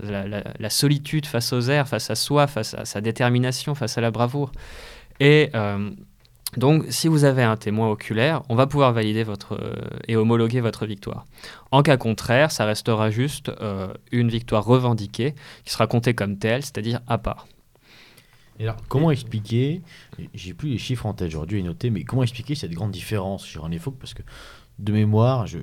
la, 0.58 0.70
solitude 0.70 1.26
face 1.26 1.52
aux 1.52 1.62
airs, 1.62 1.88
face 1.88 2.10
à 2.10 2.14
soi, 2.14 2.46
face 2.46 2.74
à 2.74 2.84
sa 2.84 3.00
détermination, 3.00 3.74
face 3.74 3.96
à 3.96 4.00
la 4.00 4.10
bravoure. 4.10 4.52
Et 5.18 5.50
donc, 6.56 6.84
si 6.88 7.06
vous 7.08 7.24
avez 7.24 7.42
un 7.42 7.56
témoin 7.56 7.88
oculaire, 7.88 8.42
on 8.48 8.56
va 8.56 8.66
pouvoir 8.66 8.92
valider 8.92 9.22
votre, 9.22 9.54
euh, 9.54 9.74
et 10.08 10.16
homologuer 10.16 10.60
votre 10.60 10.84
victoire. 10.84 11.24
En 11.70 11.82
cas 11.82 11.96
contraire, 11.96 12.50
ça 12.50 12.64
restera 12.64 13.10
juste 13.10 13.50
euh, 13.60 13.92
une 14.10 14.28
victoire 14.28 14.64
revendiquée 14.64 15.34
qui 15.64 15.72
sera 15.72 15.86
comptée 15.86 16.14
comme 16.14 16.38
telle, 16.38 16.62
c'est-à-dire 16.62 17.00
à 17.06 17.18
part. 17.18 17.46
Et 18.58 18.64
alors, 18.64 18.76
comment 18.88 19.10
expliquer, 19.10 19.80
j'ai 20.34 20.52
plus 20.52 20.68
les 20.70 20.78
chiffres 20.78 21.06
en 21.06 21.14
tête, 21.14 21.30
j'aurais 21.30 21.46
dû 21.46 21.56
les 21.56 21.62
noter, 21.62 21.88
mais 21.88 22.02
comment 22.02 22.22
expliquer 22.22 22.54
cette 22.54 22.72
grande 22.72 22.90
différence 22.90 23.46
chez 23.46 23.58
René 23.58 23.78
Fouque 23.78 23.98
Parce 23.98 24.12
que 24.12 24.22
de 24.78 24.92
mémoire, 24.92 25.46
je, 25.46 25.58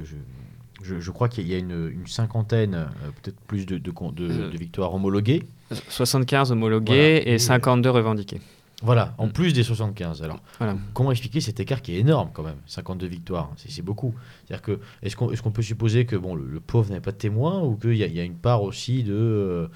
je, 0.81 0.99
je, 0.99 1.11
crois 1.11 1.29
qu'il 1.29 1.47
y 1.47 1.53
a 1.53 1.57
une, 1.57 1.91
une 1.91 2.07
cinquantaine, 2.07 2.73
euh, 2.73 2.85
peut-être 3.21 3.39
plus 3.41 3.65
de, 3.65 3.77
de, 3.77 3.91
de, 3.91 4.57
victoires 4.57 4.95
homologuées. 4.95 5.43
75 5.89 6.51
homologuées 6.51 7.23
et 7.25 7.37
52 7.37 7.89
revendiquées. 7.89 8.41
Voilà, 8.83 9.15
en 9.17 9.25
mm. 9.25 9.31
plus 9.31 9.53
des 9.53 9.63
75. 9.63 10.21
Alors, 10.21 10.39
comment 10.93 11.11
expliquer 11.11 11.41
cet 11.41 11.59
écart 11.59 11.81
qui 11.81 11.95
est 11.95 11.99
énorme 11.99 12.29
quand 12.31 12.43
même 12.43 12.57
52 12.67 13.07
victoires, 13.07 13.49
c'est 13.55 13.81
beaucoup. 13.81 14.13
C'est-à-dire 14.45 14.61
que, 14.61 14.79
est-ce 15.01 15.15
qu'on 15.15 15.31
est 15.31 15.51
peut 15.51 15.63
supposer 15.63 16.05
que 16.05 16.15
bon, 16.15 16.35
le, 16.35 16.59
pauvre 16.59 16.89
n'avait 16.89 17.01
pas 17.01 17.11
de 17.11 17.17
témoin 17.17 17.59
ou 17.61 17.75
qu'il 17.75 17.93
y, 17.93 18.05
y, 18.07 18.19
a 18.19 18.23
une 18.23 18.35
part 18.35 18.61
aussi 18.61 19.03
de. 19.03 19.13
Euh, 19.13 19.67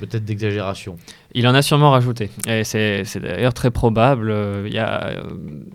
peut-être 0.00 0.24
d'exagération? 0.24 0.96
Il 1.34 1.46
en 1.46 1.54
a 1.54 1.60
sûrement 1.60 1.90
rajouté. 1.90 2.30
Et 2.46 2.64
c'est 2.64 3.04
d'ailleurs 3.20 3.52
très 3.52 3.70
probable. 3.70 4.34
Il 4.66 4.72
y 4.72 4.78
a, 4.78 5.08
euh, 5.08 5.22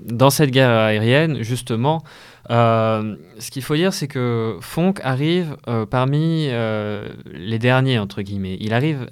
dans 0.07 0.31
cette 0.31 0.49
guerre 0.49 0.71
aérienne, 0.71 1.43
justement, 1.43 2.03
euh, 2.49 3.17
ce 3.37 3.51
qu'il 3.51 3.61
faut 3.61 3.75
dire, 3.75 3.93
c'est 3.93 4.07
que 4.07 4.57
Fonck 4.61 4.99
arrive 5.03 5.57
parmi 5.91 6.47
les 6.47 7.59
derniers, 7.59 7.99
entre 7.99 8.23
guillemets. 8.23 8.57
Il 8.59 8.73
arrive 8.73 9.07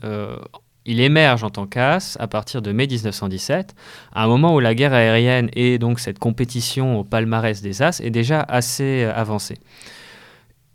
il 0.85 0.99
émerge 0.99 1.43
en 1.43 1.49
tant 1.49 1.67
qu'as 1.67 2.15
à 2.19 2.27
partir 2.27 2.61
de 2.61 2.71
mai 2.71 2.87
1917, 2.87 3.75
à 4.13 4.23
un 4.23 4.27
moment 4.27 4.55
où 4.55 4.59
la 4.59 4.73
guerre 4.73 4.93
aérienne 4.93 5.49
et 5.53 5.77
donc 5.77 5.99
cette 5.99 6.19
compétition 6.19 6.99
au 6.99 7.03
palmarès 7.03 7.61
des 7.61 7.81
as 7.81 7.99
est 7.99 8.09
déjà 8.09 8.41
assez 8.41 9.03
euh, 9.03 9.13
avancée. 9.13 9.57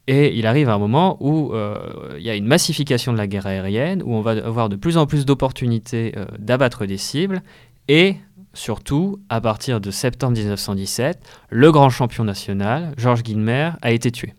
Et 0.08 0.38
il 0.38 0.46
arrive 0.46 0.68
à 0.68 0.74
un 0.74 0.78
moment 0.78 1.16
où 1.18 1.52
euh, 1.52 2.14
il 2.16 2.22
y 2.22 2.30
a 2.30 2.36
une 2.36 2.46
massification 2.46 3.12
de 3.12 3.18
la 3.18 3.26
guerre 3.26 3.46
aérienne, 3.46 4.02
où 4.04 4.14
on 4.14 4.20
va 4.20 4.32
avoir 4.32 4.68
de 4.68 4.76
plus 4.76 4.96
en 4.98 5.06
plus 5.06 5.26
d'opportunités 5.26 6.12
euh, 6.16 6.26
d'abattre 6.38 6.86
des 6.86 6.98
cibles, 6.98 7.42
et 7.88 8.14
surtout, 8.54 9.18
à 9.28 9.40
partir 9.40 9.80
de 9.80 9.90
septembre 9.90 10.36
1917, 10.36 11.18
le 11.50 11.72
grand 11.72 11.90
champion 11.90 12.22
national, 12.22 12.94
Georges 12.96 13.24
Guilmer, 13.24 13.72
a 13.82 13.90
été 13.90 14.12
tué. 14.12 14.32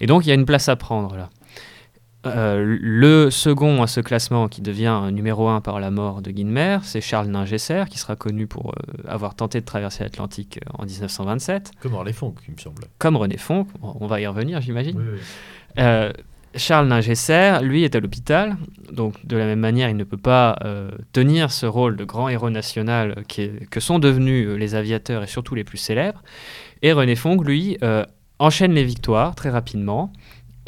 Et 0.00 0.06
donc 0.06 0.26
il 0.26 0.28
y 0.28 0.32
a 0.32 0.34
une 0.34 0.46
place 0.46 0.68
à 0.68 0.76
prendre 0.76 1.16
là. 1.16 1.30
Le 2.24 3.30
second 3.30 3.82
à 3.82 3.86
ce 3.86 4.00
classement 4.00 4.48
qui 4.48 4.60
devient 4.60 5.00
numéro 5.12 5.48
1 5.48 5.60
par 5.60 5.80
la 5.80 5.90
mort 5.90 6.20
de 6.20 6.30
Guinmer, 6.30 6.78
c'est 6.82 7.00
Charles 7.00 7.28
Ningesser, 7.28 7.84
qui 7.88 7.98
sera 7.98 8.16
connu 8.16 8.46
pour 8.46 8.74
avoir 9.06 9.34
tenté 9.34 9.60
de 9.60 9.64
traverser 9.64 10.04
l'Atlantique 10.04 10.60
en 10.76 10.84
1927. 10.84 11.72
Comme 11.80 11.94
René 11.94 12.12
Fonck, 12.12 12.38
il 12.48 12.54
me 12.54 12.58
semble. 12.58 12.82
Comme 12.98 13.16
René 13.16 13.36
Fonck, 13.36 13.68
on 13.82 14.06
va 14.06 14.20
y 14.20 14.26
revenir, 14.26 14.60
j'imagine. 14.60 15.00
Charles 16.54 16.88
Ningesser, 16.88 17.58
lui, 17.62 17.84
est 17.84 17.94
à 17.94 18.00
l'hôpital, 18.00 18.56
donc 18.90 19.24
de 19.26 19.36
la 19.36 19.44
même 19.44 19.60
manière, 19.60 19.90
il 19.90 19.96
ne 19.96 20.04
peut 20.04 20.16
pas 20.16 20.58
tenir 21.12 21.52
ce 21.52 21.66
rôle 21.66 21.96
de 21.96 22.04
grand 22.04 22.28
héros 22.28 22.50
national 22.50 23.22
que 23.28 23.80
sont 23.80 23.98
devenus 23.98 24.48
les 24.58 24.74
aviateurs 24.74 25.22
et 25.22 25.28
surtout 25.28 25.54
les 25.54 25.64
plus 25.64 25.78
célèbres. 25.78 26.22
Et 26.82 26.92
René 26.92 27.14
Fonck, 27.14 27.46
lui, 27.46 27.78
enchaîne 28.40 28.72
les 28.72 28.84
victoires 28.84 29.34
très 29.34 29.50
rapidement 29.50 30.12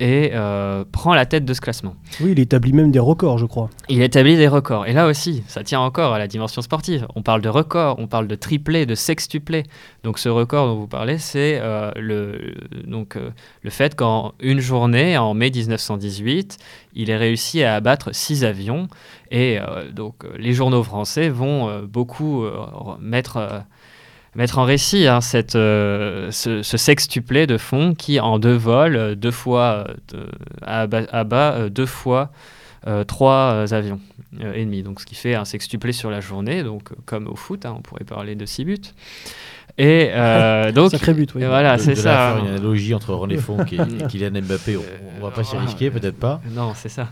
et 0.01 0.31
euh, 0.33 0.83
prend 0.91 1.15
la 1.15 1.27
tête 1.27 1.45
de 1.45 1.53
ce 1.53 1.61
classement. 1.61 1.95
Oui, 2.23 2.33
il 2.33 2.41
établit 2.41 2.73
même 2.73 2.91
des 2.91 2.99
records, 2.99 3.37
je 3.37 3.45
crois. 3.45 3.69
Il 3.91 4.01
établit 4.01 4.37
des 4.37 4.49
records. 4.49 4.87
Et 4.87 4.95
là 4.95 5.07
aussi, 5.07 5.45
ça 5.47 5.63
tient 5.63 5.81
encore 5.81 6.15
à 6.15 6.19
la 6.19 6.27
dimension 6.27 6.63
sportive. 6.63 7.07
On 7.15 7.23
parle 7.23 7.43
de 7.43 7.51
records, 7.51 7.97
on 7.99 8.07
parle 8.07 8.27
de 8.27 8.35
triplé, 8.35 8.87
de 8.87 8.95
sextuplé. 8.95 9.65
Donc 10.03 10.19
ce 10.19 10.31
record 10.31 10.67
dont 10.69 10.77
vous 10.77 10.87
parlez, 10.87 11.19
c'est 11.19 11.59
euh, 11.61 11.93
le, 11.97 12.55
donc, 12.87 13.17
euh, 13.17 13.31
le 13.63 13.71
fait 13.71 13.95
qu'en 13.95 14.33
une 14.41 14.61
journée, 14.61 15.19
en 15.19 15.35
mai 15.35 15.51
1918, 15.51 16.57
il 16.95 17.11
ait 17.11 17.17
réussi 17.17 17.63
à 17.63 17.75
abattre 17.75 18.15
six 18.15 18.43
avions. 18.43 18.89
Et 19.31 19.59
donc 19.93 20.25
les 20.37 20.53
journaux 20.53 20.83
français 20.83 21.29
vont 21.29 21.85
beaucoup 21.85 22.45
mettre 22.99 23.63
mettre 24.35 24.59
en 24.59 24.65
récit 24.65 25.07
hein, 25.07 25.21
cette, 25.21 25.57
euh, 25.57 26.31
ce, 26.31 26.63
sextuplé 26.63 27.47
de 27.47 27.59
fond 27.59 27.95
qui, 27.95 28.21
en 28.21 28.39
deux 28.39 28.57
vols, 28.57 28.97
euh, 28.97 29.15
deux 29.15 29.31
fois 29.31 29.87
euh, 30.15 30.27
abat, 30.63 31.69
deux 31.69 31.87
fois 31.87 32.31
trois 33.07 33.75
avions 33.75 34.01
ennemis. 34.41 34.83
Donc, 34.83 35.01
ce 35.01 35.07
qui 35.07 35.15
fait 35.15 35.35
un 35.35 35.45
sextuplé 35.45 35.93
sur 35.93 36.11
la 36.11 36.21
journée, 36.21 36.63
donc 36.63 36.89
comme 37.05 37.29
au 37.29 37.37
foot, 37.37 37.67
hein, 37.67 37.75
on 37.77 37.83
pourrait 37.83 38.05
parler 38.05 38.35
de 38.37 38.47
six 38.47 38.65
buts. 38.65 38.81
Et 39.77 40.11
donc, 40.75 40.91
Sacré 40.91 41.13
but, 41.13 41.35
oui. 41.35 41.45
Voilà, 41.45 41.77
c'est 41.77 41.95
ça. 41.95 42.33
Faire 42.33 42.39
une 42.39 42.51
analogie 42.53 42.95
entre 42.95 43.13
René 43.13 43.37
Fonck 43.37 43.71
et, 43.75 43.77
et 43.77 44.07
Kylian 44.09 44.31
Mbappé, 44.31 44.79
on, 44.79 45.17
ne 45.19 45.23
va 45.23 45.31
pas 45.31 45.45
s'y 45.45 45.59
risquer, 45.59 45.91
peut-être 45.91 46.19
pas. 46.19 46.41
Non, 46.53 46.73
c'est 46.75 46.89
ça. 46.89 47.09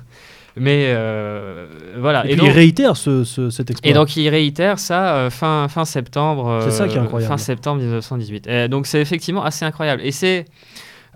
Mais 0.61 0.87
euh, 0.89 1.67
voilà. 1.97 2.27
Et, 2.27 2.37
puis 2.37 2.47
il 2.47 2.51
réitère 2.51 2.97
ce, 2.97 3.25
cet 3.25 3.71
exploit. 3.71 3.91
Et 3.91 3.95
donc 3.95 4.17
il 4.17 4.29
réitère 4.29 4.79
ça 4.79 5.15
euh, 5.15 5.31
fin, 5.31 5.69
fin 5.69 5.85
septembre. 5.85 6.61
c'est 6.65 6.71
ça 6.71 6.89
qui 6.89 6.97
est 6.97 6.99
euh, 6.99 7.03
incroyable. 7.03 7.33
Fin 7.33 7.39
septembre 7.39 7.81
1918. 7.81 8.47
Et 8.47 8.69
donc 8.69 8.87
c'est 8.87 9.01
effectivement 9.01 9.45
assez 9.45 9.65
incroyable. 9.65 10.03
Et 10.05 10.13
c'est 10.13 10.47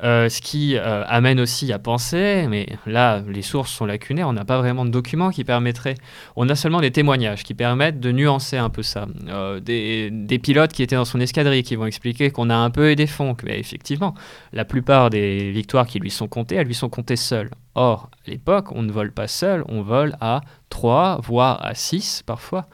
euh, 0.02 0.28
ce 0.28 0.40
qui 0.40 0.76
euh, 0.76 1.05
amène 1.07 1.38
aussi 1.38 1.72
à 1.72 1.78
penser, 1.78 2.46
mais 2.48 2.66
là, 2.87 3.22
les 3.28 3.42
sources 3.42 3.70
sont 3.70 3.87
lacunaires, 3.87 4.28
on 4.28 4.33
n'a 4.33 4.44
pas 4.44 4.59
vraiment 4.59 4.85
de 4.85 4.90
documents 4.90 5.31
qui 5.31 5.44
permettraient. 5.44 5.94
On 6.35 6.48
a 6.48 6.55
seulement 6.55 6.81
des 6.81 6.90
témoignages 6.90 7.44
qui 7.44 7.55
permettent 7.55 8.00
de 8.00 8.11
nuancer 8.11 8.57
un 8.57 8.70
peu 8.70 8.83
ça. 8.83 9.07
Euh, 9.28 9.61
des, 9.61 10.38
pilotes 10.38 10.72
qui 10.72 10.83
étaient 10.83 10.96
dans 10.96 11.05
son 11.05 11.20
escadrille 11.20 11.62
qui 11.62 11.76
vont 11.76 11.87
expliquer 11.87 12.31
qu'on 12.31 12.50
a 12.50 12.57
un 12.57 12.70
peu 12.70 12.90
aidé 12.90 13.07
Fonck. 13.07 13.42
Mais 13.44 13.61
effectivement, 13.61 14.14
la 14.52 14.64
plupart 14.64 15.11
des 15.11 15.52
victoires 15.52 15.87
qui 15.87 16.00
lui 16.00 16.11
sont 16.11 16.26
comptées, 16.26 16.57
elles 16.57 16.66
lui 16.66 16.74
sont 16.74 16.88
comptées 16.88 17.16
seules. 17.16 17.50
Or, 17.74 18.11
à 18.26 18.31
l'époque, 18.31 18.72
on 18.72 18.83
ne 18.83 18.90
vole 18.90 19.12
pas 19.12 19.28
seul, 19.28 19.62
on 19.68 19.83
vole 19.83 20.16
à 20.20 20.40
3, 20.70 21.20
voire 21.22 21.64
à 21.64 21.74
6 21.74 22.24
parfois. 22.26 22.66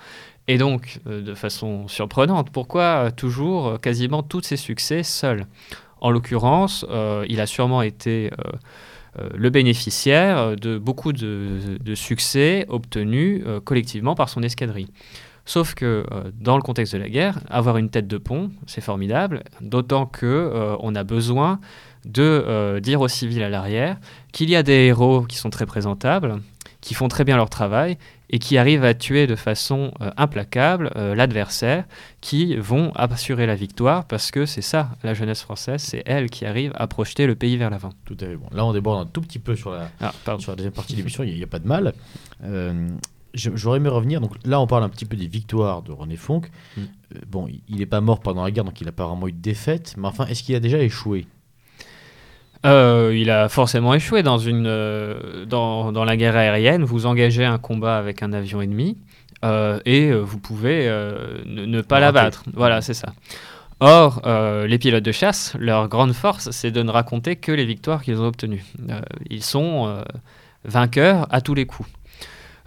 Et 0.51 0.57
donc, 0.57 1.01
de 1.05 1.35
façon 1.35 1.89
surprenante, 1.89 2.49
pourquoi 2.51 3.11
toujours 3.11 3.79
quasiment 3.83 4.23
tous 4.23 4.41
ces 4.43 4.57
succès 4.57 5.03
seuls? 5.03 5.47
En 6.01 6.11
l'occurrence, 6.11 6.87
euh, 6.91 7.25
il 7.29 7.41
a 7.41 7.47
sûrement 7.47 7.83
été 7.83 8.31
euh, 8.33 8.53
euh, 9.19 9.29
le 9.35 9.51
bénéficiaire 9.51 10.57
de 10.57 10.79
beaucoup 10.79 11.13
de, 11.13 11.95
succès 11.95 12.67
obtenus 12.69 13.45
collectivement 13.65 14.15
par 14.15 14.29
son 14.29 14.43
escadrille. 14.43 14.89
Sauf 15.45 15.75
que 15.75 16.05
dans 16.39 16.57
le 16.57 16.63
contexte 16.63 16.93
de 16.93 16.99
la 16.99 17.09
guerre, 17.09 17.41
avoir 17.49 17.79
une 17.79 17.89
tête 17.89 18.07
de 18.07 18.19
pont, 18.19 18.51
c'est 18.67 18.83
formidable, 18.83 19.45
d'autant 19.63 20.05
que 20.05 20.77
on 20.81 20.95
a 20.95 21.05
besoin 21.05 21.59
de 22.05 22.79
dire 22.83 23.01
aux 23.01 23.09
civils 23.09 23.43
à 23.43 23.49
l'arrière 23.49 23.97
qu'il 24.33 24.51
y 24.51 24.57
a 24.57 24.63
des 24.63 24.89
héros 24.89 25.23
qui 25.23 25.39
sont 25.39 25.49
très 25.49 25.65
présentables, 25.65 26.43
qui 26.81 26.95
font 26.95 27.09
très 27.09 27.25
bien 27.25 27.37
leur 27.37 27.51
travail 27.51 27.99
et 28.31 28.39
qui 28.39 28.59
arrivent 28.59 28.85
à 28.85 28.95
tuer 28.95 29.27
de 29.27 29.37
façon 29.37 29.93
euh, 30.01 30.11
implacable 30.17 30.91
euh, 30.97 31.15
l'adversaire, 31.15 31.85
qui 32.21 32.57
vont 32.57 32.93
assurer 32.95 33.47
la 33.47 33.55
victoire, 33.55 34.05
parce 34.05 34.31
que 34.31 34.45
c'est 34.45 34.63
ça, 34.63 34.91
la 35.03 35.15
jeunesse 35.15 35.43
française, 35.43 35.81
c'est 35.81 36.03
elle 36.05 36.29
qui 36.29 36.45
arrive 36.45 36.73
à 36.75 36.87
projeter 36.87 37.27
le 37.27 37.35
pays 37.35 37.57
vers 37.57 37.71
l'avant. 37.71 37.91
Tout 38.05 38.17
à 38.21 38.27
fait. 38.27 38.37
Bon, 38.37 38.49
là, 38.53 38.65
on 38.67 38.73
déborde 38.73 39.01
un 39.01 39.11
tout 39.11 39.23
petit 39.23 39.39
peu 39.39 39.57
sur 39.57 39.71
la, 39.71 39.91
ah, 40.01 40.13
sur 40.39 40.53
la 40.53 40.57
deuxième 40.57 40.75
partie 40.75 40.93
de 40.93 40.99
l'émission, 40.99 41.25
il 41.25 41.35
n'y 41.35 41.43
a, 41.43 41.47
pas 41.47 41.59
de 41.59 41.67
mal. 41.67 41.95
Euh, 42.45 42.89
J'aurais 43.35 43.77
aimé 43.77 43.91
revenir, 43.91 44.21
donc 44.21 44.33
là 44.45 44.59
on 44.59 44.67
parle 44.67 44.83
un 44.83 44.89
petit 44.89 45.05
peu 45.05 45.17
des 45.17 45.27
victoires 45.27 45.83
de 45.83 45.93
René 45.93 46.17
Fonck. 46.17 46.51
Mm. 46.77 46.83
Bon, 47.29 47.47
il 47.69 47.77
n'est 47.77 47.87
pas 47.87 48.01
mort 48.01 48.21
pendant 48.21 48.43
la 48.43 48.51
guerre, 48.51 48.65
donc 48.65 48.81
il 48.81 48.85
n'a 48.85 48.93
pas 48.93 49.07
vraiment 49.07 49.29
eu 49.29 49.33
de 49.33 49.41
défaite, 49.41 49.95
mais 49.97 50.09
enfin, 50.09 50.27
est-ce 50.27 50.43
qu'il 50.43 50.55
a 50.55 50.61
déjà 50.61 50.79
échoué? 50.79 51.27
Euh, 52.67 53.15
il 53.17 53.31
a 53.31 53.49
forcément 53.49 53.95
échoué 53.95 54.23
dans, 54.23 54.39
une, 54.39 54.67
euh, 54.67 55.45
dans, 55.45 55.93
dans, 55.93 56.05
la 56.05 56.17
guerre 56.17 56.37
aérienne. 56.37 56.85
Vous 56.85 57.07
engagez 57.07 57.45
un 57.45 57.59
combat 57.59 57.99
avec 57.99 58.23
un 58.23 58.33
avion 58.33 58.61
ennemi 58.61 58.99
euh, 59.45 59.79
et 59.85 60.13
vous 60.13 60.39
pouvez 60.39 60.89
ne, 61.47 61.81
pas 61.81 62.01
l'abattre. 62.01 62.43
Voilà, 62.55 62.81
c'est 62.81 62.95
ça. 62.95 63.13
Or, 63.81 64.23
les 64.25 64.79
pilotes 64.79 65.05
de 65.05 65.13
chasse, 65.13 65.55
leur 65.59 65.89
grande 65.89 66.13
force, 66.13 66.51
c'est 66.51 66.73
de 66.73 66.83
ne 66.83 66.91
raconter 66.91 67.37
que 67.37 67.53
les 67.53 67.65
victoires 67.65 68.03
qu'ils 68.03 68.21
ont 68.21 68.27
obtenues. 68.27 68.65
ils 69.31 69.45
sont 69.45 70.03
vainqueurs 70.65 71.27
à 71.31 71.41
tous 71.41 71.55
les 71.55 71.67
coups. 71.67 71.89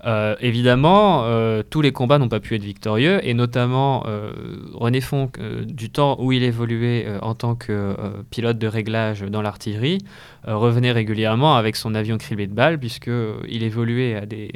Euh, 0.06 0.36
évidemment, 0.40 1.24
euh, 1.26 1.62
tous 1.68 1.82
les 1.82 1.92
combats 1.92 2.18
n'ont 2.18 2.30
pas 2.30 2.40
pu 2.40 2.56
être 2.56 2.64
victorieux, 2.64 3.20
et 3.24 3.34
notamment 3.34 4.04
euh, 4.08 4.32
René 4.74 5.02
Fonck, 5.02 5.40
du 5.40 5.90
temps 5.90 6.18
où 6.20 6.32
il 6.32 6.44
évoluait 6.44 7.08
en 7.22 7.36
tant 7.36 7.56
que 7.56 7.96
pilote 8.30 8.58
de 8.58 8.68
réglage 8.68 9.22
dans 9.22 9.42
l'artillerie, 9.42 10.00
revenait 10.46 10.92
régulièrement 10.92 11.56
avec 11.56 11.76
son 11.76 11.94
avion 11.94 12.18
criblé 12.18 12.48
de 12.48 12.54
balles, 12.54 12.80
puisqu'il 12.80 13.64
évoluait 13.64 14.16
à 14.16 14.26
des, 14.26 14.52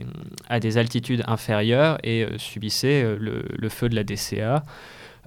à 0.50 0.60
des 0.60 0.78
altitudes 0.78 1.24
inférieures 1.28 1.98
et 2.04 2.26
subissait 2.38 3.16
le, 3.20 3.70
feu 3.70 3.90
de 3.90 3.96
la 3.96 4.04
DCA. 4.04 4.64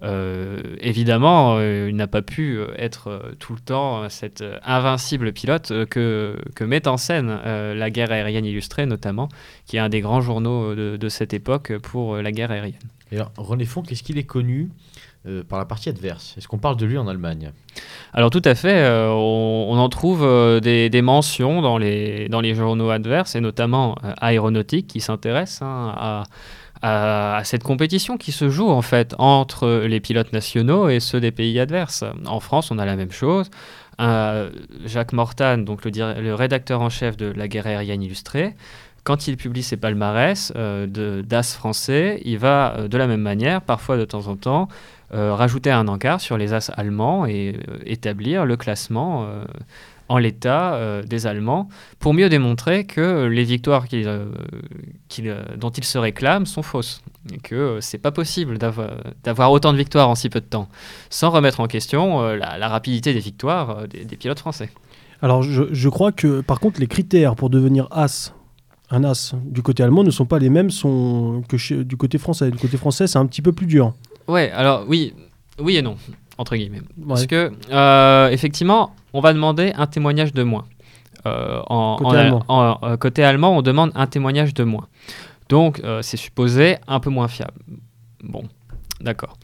Euh, 0.02 0.61
évidemment, 0.80 1.56
euh, 1.58 1.88
il 1.90 1.96
n'a 1.96 2.06
pas 2.06 2.22
pu 2.22 2.56
euh, 2.56 2.68
être 2.76 3.34
tout 3.38 3.52
le 3.52 3.61
temps 3.61 4.08
cet 4.08 4.44
invincible 4.64 5.32
pilote 5.32 5.72
que, 5.87 6.37
que 6.54 6.64
met 6.64 6.87
en 6.87 6.96
scène 6.96 7.38
la 7.44 7.90
guerre 7.90 8.12
aérienne 8.12 8.44
illustrée, 8.44 8.87
notamment, 8.87 9.28
qui 9.66 9.76
est 9.76 9.80
un 9.80 9.88
des 9.88 10.00
grands 10.00 10.20
journaux 10.20 10.74
de, 10.74 11.08
cette 11.08 11.32
époque 11.32 11.76
pour 11.78 12.16
la 12.16 12.32
guerre 12.32 12.50
aérienne. 12.50 12.78
Et 13.11 13.16
alors, 13.16 13.32
René 13.37 13.64
Fonck, 13.64 13.90
est-ce 13.90 14.02
qu'il 14.02 14.18
est 14.18 14.24
connu 14.24 14.70
par 15.48 15.58
la 15.58 15.64
partie 15.64 15.88
adverse? 15.88 16.34
Est-ce 16.37 16.46
qu'on 16.48 16.58
parle 16.58 16.76
de 16.76 16.87
lui 16.87 16.98
en 16.98 17.08
Allemagne? 17.08 17.52
Alors 18.12 18.30
tout 18.30 18.42
à 18.44 18.54
fait, 18.54 18.87
on, 19.11 19.78
en 19.78 19.88
trouve 19.88 20.20
des, 20.61 20.90
des, 20.90 21.02
mentions 21.02 21.62
dans 21.62 21.78
les, 21.78 22.28
dans 22.28 22.40
les 22.40 22.54
journaux 22.54 22.90
adverses, 22.90 23.34
et 23.34 23.40
notamment 23.40 23.96
Aéronautique, 24.20 24.87
qui 24.87 25.00
s'intéresse 25.00 25.62
hein, 25.62 25.94
à 25.96 26.22
à, 26.82 27.40
cette 27.44 27.62
compétition 27.62 28.16
qui 28.16 28.32
se 28.32 28.48
joue 28.48 28.68
en 28.68 28.82
fait 28.82 29.14
entre 29.18 29.84
les 29.86 30.00
pilotes 30.00 30.32
nationaux 30.32 30.88
et 30.88 31.00
ceux 31.00 31.20
des 31.20 31.32
pays 31.32 31.58
adverses. 31.58 32.04
En 32.26 32.40
France, 32.40 32.70
on 32.70 32.78
a 32.78 32.84
la 32.84 32.96
même 32.96 33.12
chose. 33.12 33.50
Jacques 33.98 35.12
Mortan, 35.12 35.58
donc 35.58 35.84
le, 35.84 36.34
rédacteur 36.34 36.80
en 36.80 36.88
chef 36.88 37.16
de 37.16 37.26
la 37.26 37.48
guerre 37.48 37.66
aérienne 37.66 38.02
illustrée, 38.02 38.54
quand 39.08 39.26
il 39.26 39.38
publie 39.38 39.62
ses 39.62 39.78
palmarès 39.78 40.52
euh, 40.54 41.22
d'as 41.22 41.54
français, 41.54 42.20
il 42.26 42.36
va 42.36 42.74
euh, 42.76 42.88
de 42.88 42.98
la 42.98 43.06
même 43.06 43.22
manière, 43.22 43.62
parfois 43.62 43.96
de 43.96 44.04
temps 44.04 44.26
en 44.26 44.36
temps, 44.36 44.68
euh, 45.14 45.34
rajouter 45.34 45.70
un 45.70 45.88
encart 45.88 46.20
sur 46.20 46.36
les 46.36 46.52
as 46.52 46.68
allemands 46.76 47.24
et 47.24 47.56
établir 47.86 48.44
le 48.44 48.58
classement 48.58 49.26
en 50.08 50.18
l'état 50.18 50.74
euh, 50.74 51.02
des 51.02 51.26
Allemands 51.26 51.68
pour 51.98 52.14
mieux 52.14 52.28
démontrer 52.28 52.84
que 52.84 53.26
les 53.26 53.44
victoires 53.44 53.84
euh, 53.92 54.26
euh, 55.20 55.42
dont 55.56 55.70
ils 55.70 55.84
se 55.84 55.98
réclament 55.98 56.46
sont 56.46 56.62
fausses 56.62 57.02
et 57.32 57.38
que 57.38 57.78
c'est 57.80 57.98
pas 57.98 58.10
possible 58.10 58.58
d'avoir 58.58 59.52
autant 59.52 59.72
de 59.72 59.78
victoires 59.78 60.09
en 60.09 60.14
si 60.14 60.30
peu 60.30 60.40
de 60.40 60.46
temps 60.46 60.68
sans 61.11 61.30
remettre 61.30 61.61
en 61.61 61.66
question 61.66 62.22
la, 62.22 62.68
rapidité 62.68 63.12
des 63.12 63.20
victoires 63.20 63.86
des, 63.86 64.16
pilotes 64.16 64.38
français. 64.38 64.70
Alors 65.20 65.42
je, 65.42 65.88
crois 65.88 66.12
que 66.12 66.40
par 66.40 66.59
contre 66.59 66.80
les 66.80 66.86
critères 66.86 67.34
pour 67.34 67.50
devenir 67.50 67.86
as 67.90 68.34
un 68.90 69.04
as 69.04 69.34
du 69.44 69.61
côté 69.61 69.82
allemand 69.82 70.04
ne 70.04 70.11
sont 70.11 70.24
pas 70.24 70.38
les 70.38 70.48
mêmes 70.48 70.70
sont 70.70 71.42
que 71.48 71.82
du 71.82 71.96
côté 71.98 72.16
français. 72.16 72.50
Du 72.50 72.56
côté 72.56 72.78
français, 72.78 73.06
c'est 73.06 73.18
un 73.18 73.26
petit 73.26 73.42
peu 73.42 73.52
plus 73.52 73.66
dur. 73.66 73.92
Ouais, 74.26 74.50
alors 74.52 74.84
oui, 74.88 75.12
oui 75.61 75.76
et 75.76 75.82
non 75.82 75.96
entre 76.38 76.54
guillemets. 76.56 76.82
Parce 77.06 77.26
que, 77.26 77.52
effectivement, 78.32 78.94
on 79.18 79.20
va 79.20 79.32
demander 79.32 79.72
un 79.74 79.88
témoignage 79.88 80.32
de 80.32 80.44
moins. 80.44 80.64
Euh, 81.26 81.60
en, 81.66 81.96
côté, 81.96 82.16
allemand. 82.16 82.78
Euh, 82.84 82.96
côté, 82.96 83.24
allemand. 83.24 83.56
on 83.56 83.62
demande 83.62 83.90
un 83.96 84.06
témoignage 84.06 84.54
de 84.54 84.62
moins. 84.62 84.86
Donc, 85.48 85.80
euh, 85.82 86.02
c'est 86.02 86.16
supposé 86.16 86.76
un 86.86 87.00
peu 87.00 87.10
moins 87.10 87.26
fiable. 87.26 87.58
Bon, 88.22 88.44
d'accord. 89.00 89.36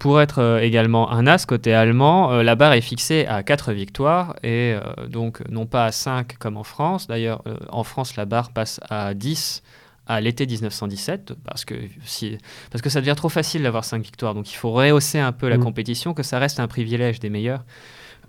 Pour 0.00 0.20
être 0.20 0.58
également 0.62 1.12
un 1.12 1.28
as 1.28 1.46
côté 1.46 1.74
allemand, 1.74 2.42
la 2.42 2.56
barre 2.56 2.72
est 2.72 2.80
fixée 2.80 3.26
à 3.26 3.42
4 3.42 3.72
victoires 3.72 4.34
et 4.42 4.74
donc 5.08 5.46
non 5.50 5.66
pas 5.66 5.84
à 5.84 5.92
5 5.92 6.38
comme 6.38 6.56
en 6.56 6.64
France. 6.64 7.06
D'ailleurs, 7.06 7.42
en 7.68 7.84
France, 7.84 8.16
la 8.16 8.24
barre 8.24 8.50
passe 8.50 8.80
à 8.88 9.12
10 9.12 9.62
à 10.06 10.22
l'été 10.22 10.46
1917 10.46 11.34
parce 11.44 11.66
que, 11.66 11.74
si, 12.06 12.38
parce 12.70 12.80
que 12.80 12.88
ça 12.88 13.00
devient 13.00 13.14
trop 13.14 13.28
facile 13.28 13.62
d'avoir 13.62 13.84
5 13.84 14.02
victoires. 14.02 14.32
Donc 14.34 14.50
il 14.50 14.56
faut 14.56 14.72
rehausser 14.72 15.18
un 15.18 15.32
peu 15.32 15.50
la 15.50 15.58
mmh. 15.58 15.64
compétition, 15.64 16.14
que 16.14 16.22
ça 16.22 16.38
reste 16.38 16.60
un 16.60 16.66
privilège 16.66 17.20
des 17.20 17.28
meilleurs. 17.28 17.64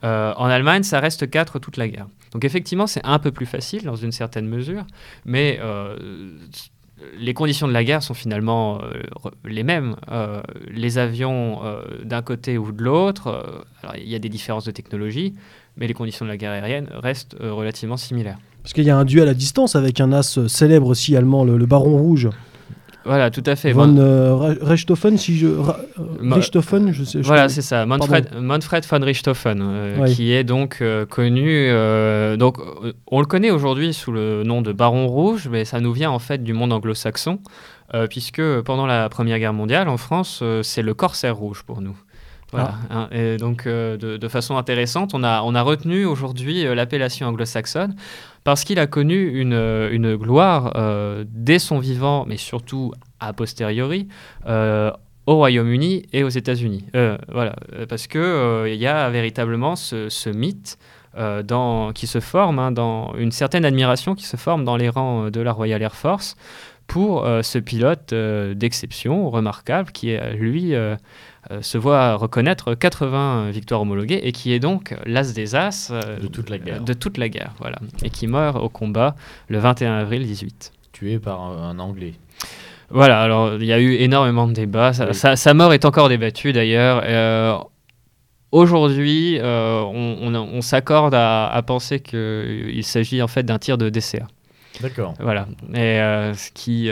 Euh, 0.03 0.33
en 0.35 0.45
Allemagne, 0.45 0.83
ça 0.83 0.99
reste 0.99 1.29
4 1.29 1.59
toute 1.59 1.77
la 1.77 1.87
guerre. 1.87 2.07
Donc 2.33 2.45
effectivement, 2.45 2.87
c'est 2.87 3.05
un 3.05 3.19
peu 3.19 3.31
plus 3.31 3.45
facile 3.45 3.83
dans 3.83 3.95
une 3.95 4.11
certaine 4.11 4.47
mesure, 4.47 4.85
mais 5.25 5.59
euh, 5.61 5.95
les 7.17 7.33
conditions 7.33 7.67
de 7.67 7.73
la 7.73 7.83
guerre 7.83 8.01
sont 8.01 8.13
finalement 8.13 8.81
euh, 8.81 9.29
les 9.45 9.63
mêmes. 9.63 9.95
les 10.69 10.97
avions 10.97 11.59
d'un 12.03 12.21
côté 12.21 12.57
ou 12.57 12.71
de 12.71 12.83
l'autre, 12.83 13.65
il 13.97 14.07
y 14.07 14.15
a 14.15 14.19
des 14.19 14.29
différences 14.29 14.65
de 14.65 14.71
technologie, 14.71 15.33
mais 15.77 15.87
les 15.87 15.93
conditions 15.93 16.25
de 16.25 16.29
la 16.29 16.37
guerre 16.37 16.51
aérienne 16.51 16.87
restent 16.93 17.35
relativement 17.39 17.97
similaires. 17.97 18.37
Parce 18.61 18.73
qu'il 18.73 18.83
y 18.83 18.91
a 18.91 18.97
un 18.97 19.05
duel 19.05 19.27
à 19.27 19.33
distance 19.33 19.75
avec 19.75 19.99
un 19.99 20.13
as 20.13 20.47
célèbre 20.47 20.87
aussi 20.87 21.15
allemand, 21.15 21.43
le, 21.43 21.65
Baron 21.65 21.97
Rouge. 21.97 22.29
Voilà, 23.03 23.31
tout 23.31 23.43
à 23.45 23.55
fait. 23.55 23.71
Von 23.71 23.97
euh, 23.97 24.55
Richthofen, 24.61 25.17
si 25.17 25.37
je. 25.37 25.47
Euh, 25.47 25.61
Richthofen, 26.21 26.91
je 26.93 27.03
sais. 27.03 27.21
voilà, 27.21 27.49
c'est 27.49 27.61
ça. 27.61 27.85
Manfred, 27.85 28.35
Manfred 28.39 28.85
von 28.85 28.99
Richthofen, 28.99 29.59
euh, 29.61 30.05
qui 30.05 30.33
est 30.33 30.43
donc 30.43 30.83
connu. 31.09 31.69
donc, 32.37 32.57
on 33.07 33.19
le 33.19 33.25
connaît 33.25 33.51
aujourd'hui 33.51 33.93
sous 33.93 34.11
le 34.11 34.43
nom 34.43 34.61
de 34.61 34.71
Baron 34.71 35.07
Rouge, 35.07 35.47
mais 35.51 35.65
ça 35.65 35.79
nous 35.79 35.93
vient 35.93 36.11
en 36.11 36.19
fait 36.19 36.43
du 36.43 36.53
monde 36.53 36.73
anglo-saxon, 36.73 37.39
puisque 38.09 38.61
pendant 38.61 38.85
la 38.85 39.09
Première 39.09 39.39
Guerre 39.39 39.53
mondiale, 39.53 39.89
en 39.89 39.97
France, 39.97 40.43
c'est 40.61 40.83
le 40.83 40.93
Corsaire 40.93 41.35
Rouge 41.35 41.63
pour 41.65 41.81
nous. 41.81 41.97
Voilà. 42.51 42.73
Ah. 42.89 42.95
Hein, 42.95 43.09
et 43.13 43.37
donc, 43.37 43.65
de, 43.65 44.17
de, 44.17 44.27
façon 44.27 44.57
intéressante, 44.57 45.11
on 45.13 45.23
a, 45.23 45.41
on 45.41 45.55
a 45.55 45.61
retenu 45.61 46.03
aujourd'hui 46.03 46.63
l'appellation 46.63 47.27
anglo-saxonne 47.27 47.95
parce 48.43 48.63
qu'il 48.63 48.79
a 48.79 48.87
connu 48.87 49.39
une, 49.39 49.53
une 49.91 50.15
gloire 50.15 50.73
euh, 50.75 51.23
dès 51.27 51.59
son 51.59 51.79
vivant, 51.79 52.25
mais 52.27 52.37
surtout 52.37 52.91
a 53.19 53.33
posteriori, 53.33 54.07
euh, 54.47 54.91
au 55.27 55.35
Royaume-Uni 55.35 56.07
et 56.13 56.23
aux 56.23 56.29
États-Unis. 56.29 56.85
Euh, 56.95 57.17
voilà, 57.31 57.55
parce 57.87 58.07
que 58.07 58.65
il 58.67 58.79
y 58.79 58.87
a 58.87 59.09
véritablement 59.09 59.75
ce, 59.75 60.09
ce 60.09 60.29
mythe 60.29 60.77
dans, 61.43 61.91
qui 61.91 62.07
se 62.07 62.21
forme, 62.21 62.57
hein, 62.57 62.71
dans 62.71 63.13
une 63.17 63.31
certaine 63.31 63.65
admiration 63.65 64.15
qui 64.15 64.25
se 64.25 64.37
forme 64.37 64.63
dans 64.63 64.77
les 64.77 64.89
rangs 64.89 65.29
de 65.29 65.41
la 65.41 65.51
Royal 65.51 65.81
Air 65.81 65.93
Force 65.95 66.35
pour 66.87 67.25
ce 67.41 67.59
pilote 67.59 68.13
d'exception 68.13 69.29
remarquable 69.29 69.91
qui 69.91 70.09
est 70.09 70.33
lui 70.33 70.73
euh, 70.73 70.95
se 71.61 71.77
voit 71.77 72.15
reconnaître 72.15 72.73
80 72.73 73.51
victoires 73.51 73.81
homologuées 73.81 74.21
et 74.23 74.31
qui 74.31 74.53
est 74.53 74.59
donc 74.59 74.95
l'as 75.05 75.33
des 75.33 75.55
as 75.55 75.91
euh, 75.91 76.19
de 76.19 76.27
toute 76.27 76.49
la 76.49 76.57
guerre. 76.57 76.81
De 76.81 76.93
toute 76.93 77.17
la 77.17 77.29
guerre 77.29 77.53
voilà. 77.59 77.77
Et 78.03 78.09
qui 78.09 78.27
meurt 78.27 78.57
au 78.57 78.69
combat 78.69 79.15
le 79.47 79.59
21 79.59 79.93
avril 79.93 80.25
18. 80.25 80.71
Tué 80.91 81.19
par 81.19 81.41
un, 81.41 81.79
Anglais. 81.79 82.13
Voilà, 82.89 83.21
alors 83.21 83.55
il 83.55 83.65
y 83.65 83.73
a 83.73 83.79
eu 83.79 83.93
énormément 83.93 84.47
de 84.47 84.53
débats. 84.53 84.93
Sa, 84.93 85.53
mort 85.53 85.73
est 85.73 85.85
encore 85.85 86.09
débattue 86.09 86.53
d'ailleurs. 86.53 87.01
Euh, 87.05 87.57
aujourd'hui, 88.51 89.39
on, 89.41 90.61
s'accorde 90.61 91.15
à, 91.15 91.61
penser 91.65 92.01
qu'il 92.01 92.83
s'agit 92.83 93.21
en 93.21 93.27
fait 93.27 93.43
d'un 93.43 93.59
tir 93.59 93.77
de 93.77 93.89
DCA. 93.89 94.27
D'accord. 94.81 95.13
Voilà. 95.19 95.47
Et 95.73 95.99
ce 96.35 96.51
qui 96.51 96.91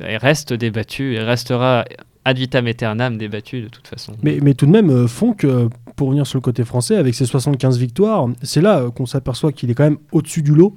reste 0.00 0.52
débattu 0.52 1.16
et 1.16 1.20
restera 1.20 1.84
ad 2.24 2.38
vitam 2.38 2.66
aeternam 2.66 3.18
débattu 3.18 3.62
de 3.62 3.68
toute 3.68 3.86
façon. 3.88 4.12
Mais, 4.22 4.38
mais 4.42 4.54
tout 4.54 4.66
de 4.66 4.70
même, 4.70 4.90
euh, 4.90 5.08
Fonck, 5.08 5.44
euh, 5.44 5.68
pour 5.96 6.10
venir 6.10 6.26
sur 6.26 6.38
le 6.38 6.42
côté 6.42 6.64
français, 6.64 6.96
avec 6.96 7.14
ses 7.14 7.26
75 7.26 7.78
victoires, 7.78 8.28
c'est 8.42 8.60
là 8.60 8.80
euh, 8.80 8.90
qu'on 8.90 9.06
s'aperçoit 9.06 9.52
qu'il 9.52 9.70
est 9.70 9.74
quand 9.74 9.84
même 9.84 9.98
au-dessus 10.12 10.42
du 10.42 10.54
lot. 10.54 10.76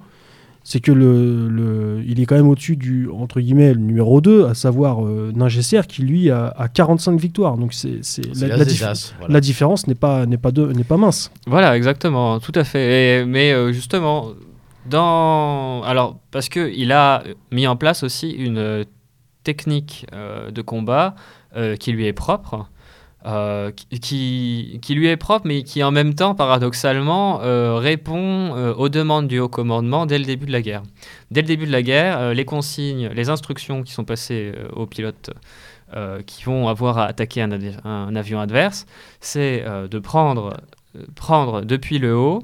C'est 0.67 0.79
que 0.79 0.91
le, 0.91 1.47
le, 1.47 2.03
il 2.07 2.19
est 2.19 2.25
quand 2.25 2.35
même 2.35 2.47
au-dessus 2.47 2.75
du 2.75 3.07
entre 3.07 3.39
guillemets 3.39 3.75
le 3.75 3.79
numéro 3.79 4.19
2, 4.19 4.47
à 4.47 4.55
savoir 4.55 4.99
Ningesser, 5.03 5.81
qui 5.87 6.01
lui 6.01 6.31
a, 6.31 6.55
45 6.73 7.19
victoires. 7.19 7.55
Donc 7.55 7.71
c'est, 7.71 8.01
la, 8.33 8.57
la, 8.57 9.41
différence 9.41 9.85
n'est 9.85 9.93
pas, 9.93 10.25
n'est, 10.25 10.39
pas 10.39 10.51
n'est 10.51 10.83
pas 10.83 10.97
mince. 10.97 11.29
Voilà, 11.45 11.77
exactement, 11.77 12.39
tout 12.39 12.51
à 12.55 12.63
fait. 12.63 13.25
mais 13.27 13.71
justement, 13.73 14.29
dans... 14.89 15.83
alors, 15.83 16.17
parce 16.31 16.49
qu'il 16.49 16.91
a 16.91 17.21
mis 17.51 17.67
en 17.67 17.75
place 17.75 18.01
aussi 18.01 18.31
une 18.31 18.85
technique 19.45 20.05
euh, 20.11 20.51
de 20.51 20.61
combat 20.61 21.15
euh, 21.55 21.77
qui 21.77 21.93
lui 21.93 22.05
est 22.05 22.13
propre. 22.13 22.67
Euh, 23.25 23.71
qui, 23.71 24.79
lui 24.89 25.07
est 25.07 25.17
propre, 25.17 25.47
mais 25.47 25.63
qui 25.63 25.83
en 25.83 25.89
même 25.89 26.13
temps, 26.13 26.35
paradoxalement, 26.35 27.39
répond 27.79 28.51
aux 28.77 28.89
demandes 28.89 29.27
du 29.27 29.39
haut 29.39 29.49
commandement 29.49 30.05
dès 30.05 30.19
le 30.19 30.25
début 30.25 30.45
de 30.45 30.51
la 30.51 30.61
guerre. 30.61 30.83
Dès 31.31 31.41
le 31.41 31.47
début 31.47 31.65
de 31.65 31.71
la 31.71 31.81
guerre, 31.81 32.35
les 32.35 32.45
consignes, 32.45 33.07
les 33.07 33.29
instructions 33.29 33.81
qui 33.81 33.93
sont 33.93 34.05
passées 34.05 34.53
aux 34.73 34.85
pilotes 34.85 35.31
qui 36.27 36.43
vont 36.43 36.67
avoir 36.67 36.99
à 36.99 37.05
attaquer 37.05 37.41
un, 37.41 38.15
avion 38.15 38.39
adverse, 38.39 38.85
c'est 39.21 39.65
de 39.89 39.97
prendre, 39.97 40.53
depuis 41.63 41.97
le 41.97 42.15
haut 42.15 42.43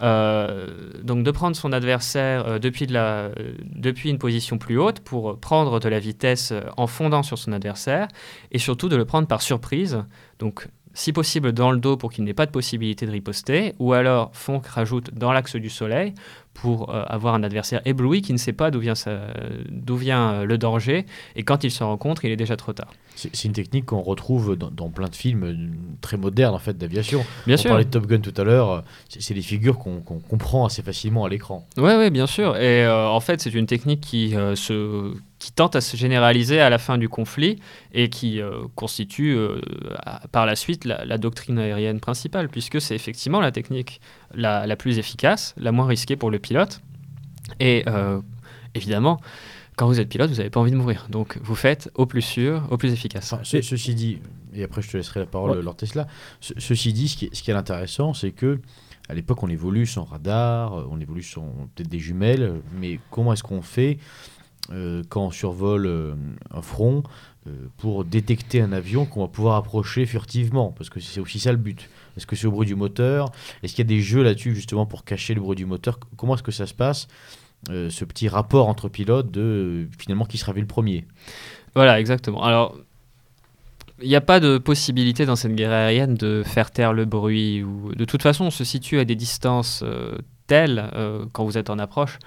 donc 0.00 1.24
de 1.24 1.30
prendre 1.30 1.56
son 1.56 1.72
adversaire 1.72 2.46
euh, 2.46 2.58
depuis, 2.58 2.86
de 2.86 2.94
euh, 2.96 3.92
une 4.04 4.18
position 4.18 4.58
plus 4.58 4.78
haute 4.78 5.00
pour 5.00 5.38
prendre 5.38 5.80
de 5.80 5.88
la 5.88 5.98
vitesse 5.98 6.52
en 6.76 6.86
fondant 6.86 7.22
sur 7.22 7.38
son 7.38 7.52
adversaire 7.52 8.08
et 8.52 8.58
surtout 8.58 8.88
de 8.88 8.96
le 8.96 9.04
prendre 9.04 9.26
par 9.26 9.42
surprise. 9.42 10.04
Donc 10.38 10.68
si 10.94 11.12
possible 11.12 11.52
dans 11.52 11.70
le 11.70 11.78
dos 11.78 11.96
pour 11.96 12.10
qu'il 12.10 12.24
n'ait 12.24 12.34
pas 12.34 12.46
de 12.46 12.50
possibilité 12.50 13.06
de 13.06 13.12
riposter, 13.12 13.74
ou 13.78 13.92
alors 13.92 14.30
Fonck 14.32 14.66
rajoute 14.66 15.14
dans 15.14 15.32
l'axe 15.32 15.54
du 15.56 15.70
soleil 15.70 16.14
pour 16.60 16.90
euh, 16.90 17.04
avoir 17.06 17.34
un 17.34 17.42
adversaire 17.42 17.80
ébloui 17.84 18.22
qui 18.22 18.32
ne 18.32 18.38
sait 18.38 18.52
pas 18.52 18.70
d'où 18.70 18.80
vient, 18.80 18.94
d'où 19.68 19.96
vient 19.96 20.32
euh, 20.32 20.44
le 20.44 20.58
danger, 20.58 21.06
et 21.36 21.42
quand 21.42 21.64
il 21.64 21.70
se 21.70 21.84
rencontre, 21.84 22.24
il 22.24 22.30
est 22.30 22.36
déjà 22.36 22.56
trop 22.56 22.72
tard. 22.72 22.92
C'est, 23.14 23.44
une 23.44 23.52
technique 23.52 23.86
qu'on 23.86 24.00
retrouve 24.00 24.56
dans, 24.56 24.90
plein 24.90 25.08
de 25.08 25.14
films 25.14 25.44
euh, 25.44 25.56
très 26.00 26.16
modernes 26.16 26.54
en 26.54 26.60
fait 26.60 26.78
d'aviation. 26.78 27.24
Bien 27.46 27.56
On 27.56 27.58
sûr. 27.58 27.70
parlait 27.70 27.84
de 27.84 27.90
Top 27.90 28.06
Gun 28.06 28.20
tout 28.20 28.34
à 28.36 28.44
l'heure, 28.44 28.84
c'est, 29.08 29.34
des 29.34 29.42
figures 29.42 29.78
qu'on, 29.78 30.00
comprend 30.00 30.66
assez 30.66 30.82
facilement 30.82 31.24
à 31.24 31.28
l'écran. 31.28 31.66
Oui, 31.76 31.82
ouais, 31.82 32.10
bien 32.10 32.26
sûr. 32.26 32.56
Et 32.56 32.88
en 32.88 33.20
fait, 33.20 33.40
c'est 33.40 33.52
une 33.52 33.66
technique 33.66 34.00
qui 34.00 34.30
se 34.54 35.14
qui 35.38 35.52
tente 35.52 35.76
à 35.76 35.80
se 35.80 35.96
généraliser 35.96 36.60
à 36.60 36.68
la 36.68 36.78
fin 36.78 36.98
du 36.98 37.08
conflit 37.08 37.58
et 37.92 38.10
qui 38.10 38.40
euh, 38.40 38.62
constitue 38.74 39.36
euh, 39.36 39.60
par 40.32 40.46
la 40.46 40.56
suite 40.56 40.84
la, 40.84 41.18
doctrine 41.18 41.58
aérienne 41.58 42.00
principale, 42.00 42.48
puisque 42.48 42.80
c'est 42.80 42.94
effectivement 42.94 43.40
la 43.40 43.52
technique 43.52 44.00
la, 44.34 44.76
plus 44.76 44.98
efficace, 44.98 45.54
la 45.56 45.72
moins 45.72 45.86
risquée 45.86 46.16
pour 46.16 46.30
le 46.30 46.38
pilote. 46.38 46.80
Et 47.60 47.84
euh, 47.86 48.20
évidemment, 48.74 49.20
quand 49.76 49.86
vous 49.86 50.00
êtes 50.00 50.08
pilote, 50.08 50.30
vous 50.30 50.36
n'avez 50.36 50.50
pas 50.50 50.60
envie 50.60 50.70
de 50.70 50.76
mourir. 50.76 51.06
Donc 51.10 51.38
vous 51.42 51.54
faites 51.54 51.90
au 51.94 52.06
plus 52.06 52.22
sûr, 52.22 52.66
au 52.70 52.76
plus 52.76 52.92
efficace. 52.92 53.34
ceci 53.42 53.94
dit, 53.94 54.18
et 54.54 54.64
après 54.64 54.82
je 54.82 54.90
te 54.90 54.96
laisserai 54.96 55.20
la 55.20 55.26
parole, 55.26 55.58
Lord 55.60 55.76
Tesla, 55.76 56.06
ceci 56.40 56.92
dit, 56.92 57.08
ce 57.08 57.16
qui 57.16 57.26
est, 57.26 57.34
ce 57.34 57.42
qui 57.42 57.50
est 57.50 57.54
intéressant, 57.54 58.14
c'est 58.14 58.32
que 58.32 58.60
à 59.08 59.14
l'époque, 59.14 59.42
on 59.42 59.48
évolue 59.48 59.86
sans 59.86 60.04
radar, 60.04 60.86
on 60.90 61.00
évolue 61.00 61.22
sans 61.22 61.46
peut-être 61.74 61.88
des 61.88 61.98
jumelles, 61.98 62.60
mais 62.78 63.00
comment 63.10 63.32
est-ce 63.32 63.42
qu'on 63.42 63.62
fait 63.62 63.98
euh, 64.70 65.02
quand 65.08 65.26
on 65.26 65.30
survole 65.30 65.86
euh, 65.86 66.14
un 66.50 66.60
front 66.60 67.02
euh, 67.46 67.68
pour 67.78 68.04
détecter 68.04 68.60
un 68.60 68.72
avion 68.72 69.06
qu'on 69.06 69.22
va 69.22 69.28
pouvoir 69.28 69.56
approcher 69.56 70.04
furtivement, 70.04 70.74
parce 70.76 70.90
que 70.90 71.00
c'est 71.00 71.20
aussi 71.20 71.40
ça 71.40 71.52
le 71.52 71.58
but. 71.58 71.88
Est-ce 72.18 72.26
que 72.26 72.36
c'est 72.36 72.46
au 72.46 72.50
bruit 72.50 72.66
du 72.66 72.74
moteur? 72.74 73.30
Est-ce 73.62 73.74
qu'il 73.74 73.84
y 73.84 73.88
a 73.88 73.94
des 73.96 74.02
jeux 74.02 74.22
là-dessus 74.22 74.54
justement 74.54 74.84
pour 74.84 75.04
cacher 75.04 75.32
le 75.32 75.40
bruit 75.40 75.56
du 75.56 75.64
moteur? 75.64 75.98
Comment 76.18 76.34
est-ce 76.34 76.42
que 76.42 76.52
ça 76.52 76.66
se 76.66 76.74
passe 76.74 77.08
ce 77.66 78.04
petit 78.04 78.28
rapport 78.28 78.68
entre 78.68 78.88
pilotes 78.88 79.30
de 79.30 79.88
finalement 79.98 80.26
qui 80.26 80.36
sera 80.36 80.52
vu 80.52 80.60
le 80.60 80.66
premier? 80.66 81.06
Voilà, 81.74 81.98
exactement. 81.98 82.42
Alors, 82.44 82.76
il 84.00 84.08
n'y 84.08 84.16
a 84.16 84.20
pas 84.20 84.38
de 84.38 84.58
possibilité 84.58 85.26
dans 85.26 85.36
cette 85.36 85.54
guerre 85.54 85.72
aérienne 85.72 86.14
de 86.14 86.42
faire 86.44 86.70
taire 86.70 86.92
le 86.92 87.04
bruit. 87.04 87.62
Ou... 87.62 87.94
De 87.94 88.04
toute 88.04 88.22
façon, 88.22 88.44
on 88.44 88.50
se 88.50 88.64
situe 88.64 88.98
à 88.98 89.04
des 89.04 89.16
distances 89.16 89.84
telles 90.48 90.90
quand 91.32 91.44
vous 91.44 91.58
êtes 91.58 91.70
en 91.70 91.78
approche 91.78 92.18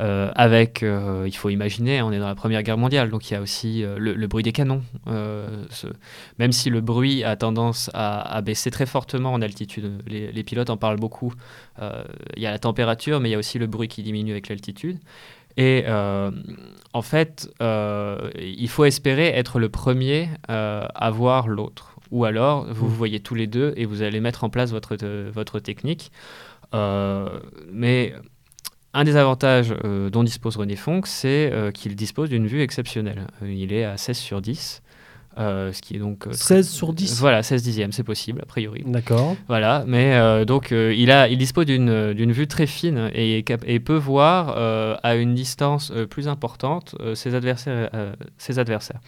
euh, 0.00 0.30
avec, 0.34 0.82
euh, 0.82 1.24
il 1.26 1.36
faut 1.36 1.50
imaginer, 1.50 2.00
on 2.00 2.12
est 2.12 2.18
dans 2.18 2.26
la 2.26 2.34
Première 2.34 2.62
Guerre 2.62 2.78
mondiale, 2.78 3.10
donc 3.10 3.30
il 3.30 3.34
y 3.34 3.36
a 3.36 3.42
aussi 3.42 3.84
euh, 3.84 3.96
le, 3.98 4.26
bruit 4.26 4.42
des 4.42 4.52
canons. 4.52 4.82
même 5.06 6.52
si 6.52 6.70
le 6.70 6.80
bruit 6.80 7.24
a 7.24 7.36
tendance 7.36 7.90
à, 7.92 8.40
baisser 8.42 8.70
très 8.70 8.86
fortement 8.86 9.32
en 9.32 9.42
altitude, 9.42 10.02
les, 10.06 10.42
pilotes 10.42 10.70
en 10.70 10.76
parlent 10.76 10.98
beaucoup. 10.98 11.34
Il 11.80 12.42
y 12.42 12.46
a 12.46 12.50
la 12.50 12.58
température, 12.58 13.20
mais 13.20 13.28
il 13.28 13.32
y 13.32 13.34
a 13.34 13.38
aussi 13.38 13.58
le 13.58 13.66
bruit 13.66 13.88
qui 13.88 14.02
diminue 14.02 14.32
avec 14.32 14.48
l'altitude. 14.48 14.98
Et 15.56 15.84
en 15.88 17.02
fait, 17.02 17.52
il 17.60 18.68
faut 18.68 18.84
espérer 18.84 19.26
être 19.28 19.58
le 19.58 19.68
premier 19.68 20.28
à 20.48 21.10
voir 21.12 21.48
l'autre. 21.48 21.96
Ou 22.10 22.26
alors, 22.26 22.66
vous 22.66 22.88
vous 22.88 22.94
voyez 22.94 23.20
tous 23.20 23.34
les 23.34 23.46
deux 23.46 23.72
et 23.76 23.86
vous 23.86 24.02
allez 24.02 24.20
mettre 24.20 24.44
en 24.44 24.50
place 24.50 24.70
votre, 24.70 24.96
votre 25.30 25.60
technique. 25.60 26.12
Mais 26.72 28.14
un 28.94 29.04
des 29.04 29.16
avantages 29.16 29.74
euh, 29.84 30.10
dont 30.10 30.22
dispose 30.22 30.56
René 30.56 30.76
Fonck, 30.76 31.06
c'est 31.06 31.50
euh, 31.50 31.70
qu'il 31.70 31.96
dispose 31.96 32.28
d'une 32.28 32.46
vue 32.46 32.60
exceptionnelle. 32.60 33.26
Euh, 33.42 33.52
il 33.52 33.72
est 33.72 33.84
à 33.84 33.96
16 33.96 34.18
sur 34.18 34.42
10. 34.42 34.82
ce 35.38 35.80
qui 35.80 35.96
est 35.96 35.98
donc 35.98 36.26
16 36.30 36.68
sur 36.68 36.92
10 36.92 37.18
Voilà, 37.20 37.42
16 37.42 37.62
dixièmes, 37.62 37.92
c'est 37.92 38.02
possible, 38.02 38.40
a 38.42 38.46
priori. 38.46 38.82
D'accord. 38.84 39.34
Voilà, 39.48 39.84
mais 39.86 40.44
donc 40.44 40.72
il, 40.72 41.10
a, 41.10 41.28
il 41.28 41.38
dispose 41.38 41.64
d'une 41.64 42.32
vue 42.32 42.46
très 42.46 42.66
fine 42.66 43.10
et, 43.14 43.42
et 43.66 43.80
peut 43.80 43.96
voir 43.96 44.58
à 45.02 45.14
une 45.14 45.34
distance 45.34 45.90
plus 46.10 46.28
importante 46.28 46.94
ses, 47.14 47.34
adversaires, 47.34 47.88
ses 48.36 48.58
adversaires. 48.58 49.00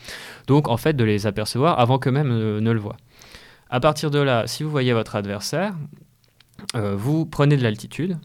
Donc 0.47 0.69
en 0.69 0.79
fait, 0.79 0.95
de 0.95 1.05
les 1.05 1.27
apercevoir 1.27 1.79
avant 1.79 1.99
qu'eux-mêmes 1.99 2.29
ne, 2.29 2.59
ne 2.59 2.71
le 2.71 2.81
voient. 2.81 2.97
À 3.69 3.81
partir 3.81 4.11
de 4.11 4.19
là, 4.19 4.47
si 4.47 4.63
vous 4.63 4.71
voyez 4.71 4.95
votre 4.95 5.17
adversaire, 5.17 5.75
vous 6.75 7.27
prenez 7.27 7.57
de 7.57 7.63
l'altitude, 7.63 8.17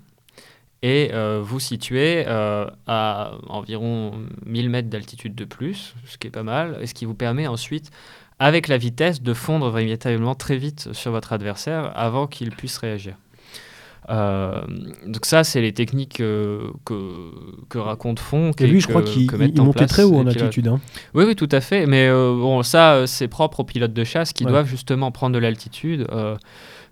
et 0.82 1.10
euh, 1.14 1.42
vous 1.44 1.60
situez 1.60 2.24
euh, 2.28 2.66
à 2.88 3.34
environ 3.48 4.14
1000 4.46 4.70
mètres 4.70 4.90
d'altitude 4.90 5.36
de 5.36 5.44
plus, 5.44 5.94
ce 6.06 6.18
qui 6.18 6.28
est 6.28 6.32
pas 6.32 6.44
mal, 6.44 6.78
et 6.82 6.88
ce 6.88 6.94
qui 6.94 7.06
vous 7.06 7.16
permet 7.16 7.48
ensuite, 7.48 7.92
avec 8.40 8.70
la 8.70 8.78
vitesse, 8.78 9.22
de 9.22 9.34
fondre 9.34 9.70
véritablement 9.70 10.36
très 10.36 10.58
vite 10.58 10.94
sur 10.94 11.12
votre 11.12 11.34
adversaire 11.34 11.92
avant 11.96 12.28
qu'il 12.28 12.52
puisse 12.52 12.78
réagir. 12.78 13.16
Euh, 14.10 14.62
donc 15.06 15.26
ça, 15.26 15.44
c'est 15.44 15.60
les 15.60 15.74
techniques 15.74 16.18
que, 16.18 16.72
que 16.86 17.78
raconte 17.78 18.20
Fonck. 18.20 18.60
Et 18.62 18.66
lui, 18.66 18.80
je 18.80 18.88
crois 18.88 19.04
qu'il 19.04 19.30
montait 19.58 19.86
très 19.86 20.04
haut 20.04 20.16
en 20.16 20.28
altitude. 20.28 20.70
Hein. 20.70 20.80
Oui, 21.14 21.26
oui, 21.28 21.36
tout 21.36 21.50
à 21.52 21.60
fait. 21.60 21.86
Mais 21.86 22.10
bon, 22.10 22.64
ça, 22.64 23.06
c'est 23.06 23.28
propre 23.28 23.60
aux 23.60 23.66
pilotes 23.66 23.94
de 23.94 24.04
chasse 24.06 24.32
qui 24.32 24.46
doivent 24.46 24.68
justement 24.68 25.12
prendre 25.12 25.36
de 25.36 25.40
l'altitude. 25.40 26.08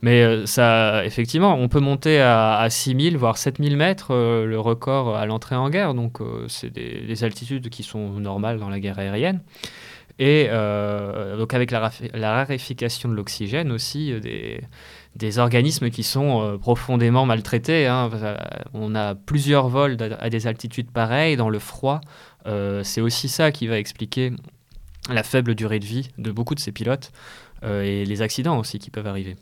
Mais 0.02 0.22
euh, 0.24 0.46
ça, 0.46 1.06
effectivement, 1.06 1.56
on 1.56 1.68
peut 1.70 1.80
monter 1.80 2.20
à, 2.20 2.58
à 2.58 2.70
6000, 2.70 3.18
voire 3.18 3.38
7000 3.38 3.78
mètres, 3.78 4.12
euh, 4.12 4.46
le 4.46 4.60
record 4.60 5.16
à 5.16 5.26
l'entrée 5.26 5.56
en 5.56 5.70
guerre. 5.70 5.94
Donc, 5.94 6.22
euh, 6.22 6.46
c'est 6.48 6.70
des, 6.70 7.24
altitudes 7.24 7.70
qui 7.70 7.84
sont 7.84 8.12
normales 8.20 8.60
dans 8.60 8.70
la 8.70 8.80
guerre 8.80 9.00
aérienne. 9.00 9.42
Et 10.20 10.50
donc, 11.38 11.54
avec 11.54 11.70
la, 11.70 11.92
raréfication 12.14 13.08
de 13.10 13.14
l'oxygène 13.14 13.72
aussi, 13.72 14.20
des, 14.20 14.62
des, 15.16 15.40
organismes 15.40 15.92
qui 15.92 16.02
sont 16.02 16.58
profondément 16.60 17.28
maltraités. 17.28 17.86
Hein. 17.86 18.10
On 18.74 18.96
a 18.96 19.14
plusieurs 19.14 19.68
vols 19.68 19.98
à 20.20 20.30
des 20.32 20.48
altitudes 20.48 20.90
pareilles, 20.90 21.38
dans 21.38 21.50
le 21.50 21.60
froid. 21.60 22.02
c'est 22.82 23.02
aussi 23.02 23.30
ça 23.30 23.52
qui 23.52 23.68
va 23.68 23.78
expliquer 23.78 24.32
la 25.12 25.22
faible 25.22 25.54
durée 25.54 25.80
de 25.80 25.86
vie 25.86 26.10
de 26.18 26.32
beaucoup 26.32 26.56
de 26.56 26.60
ces 26.60 26.72
pilotes 26.72 27.12
et 27.64 28.04
les 28.04 28.22
accidents 28.24 28.58
aussi 28.58 28.80
qui 28.80 28.90
peuvent 28.90 29.08
arriver. 29.08 29.36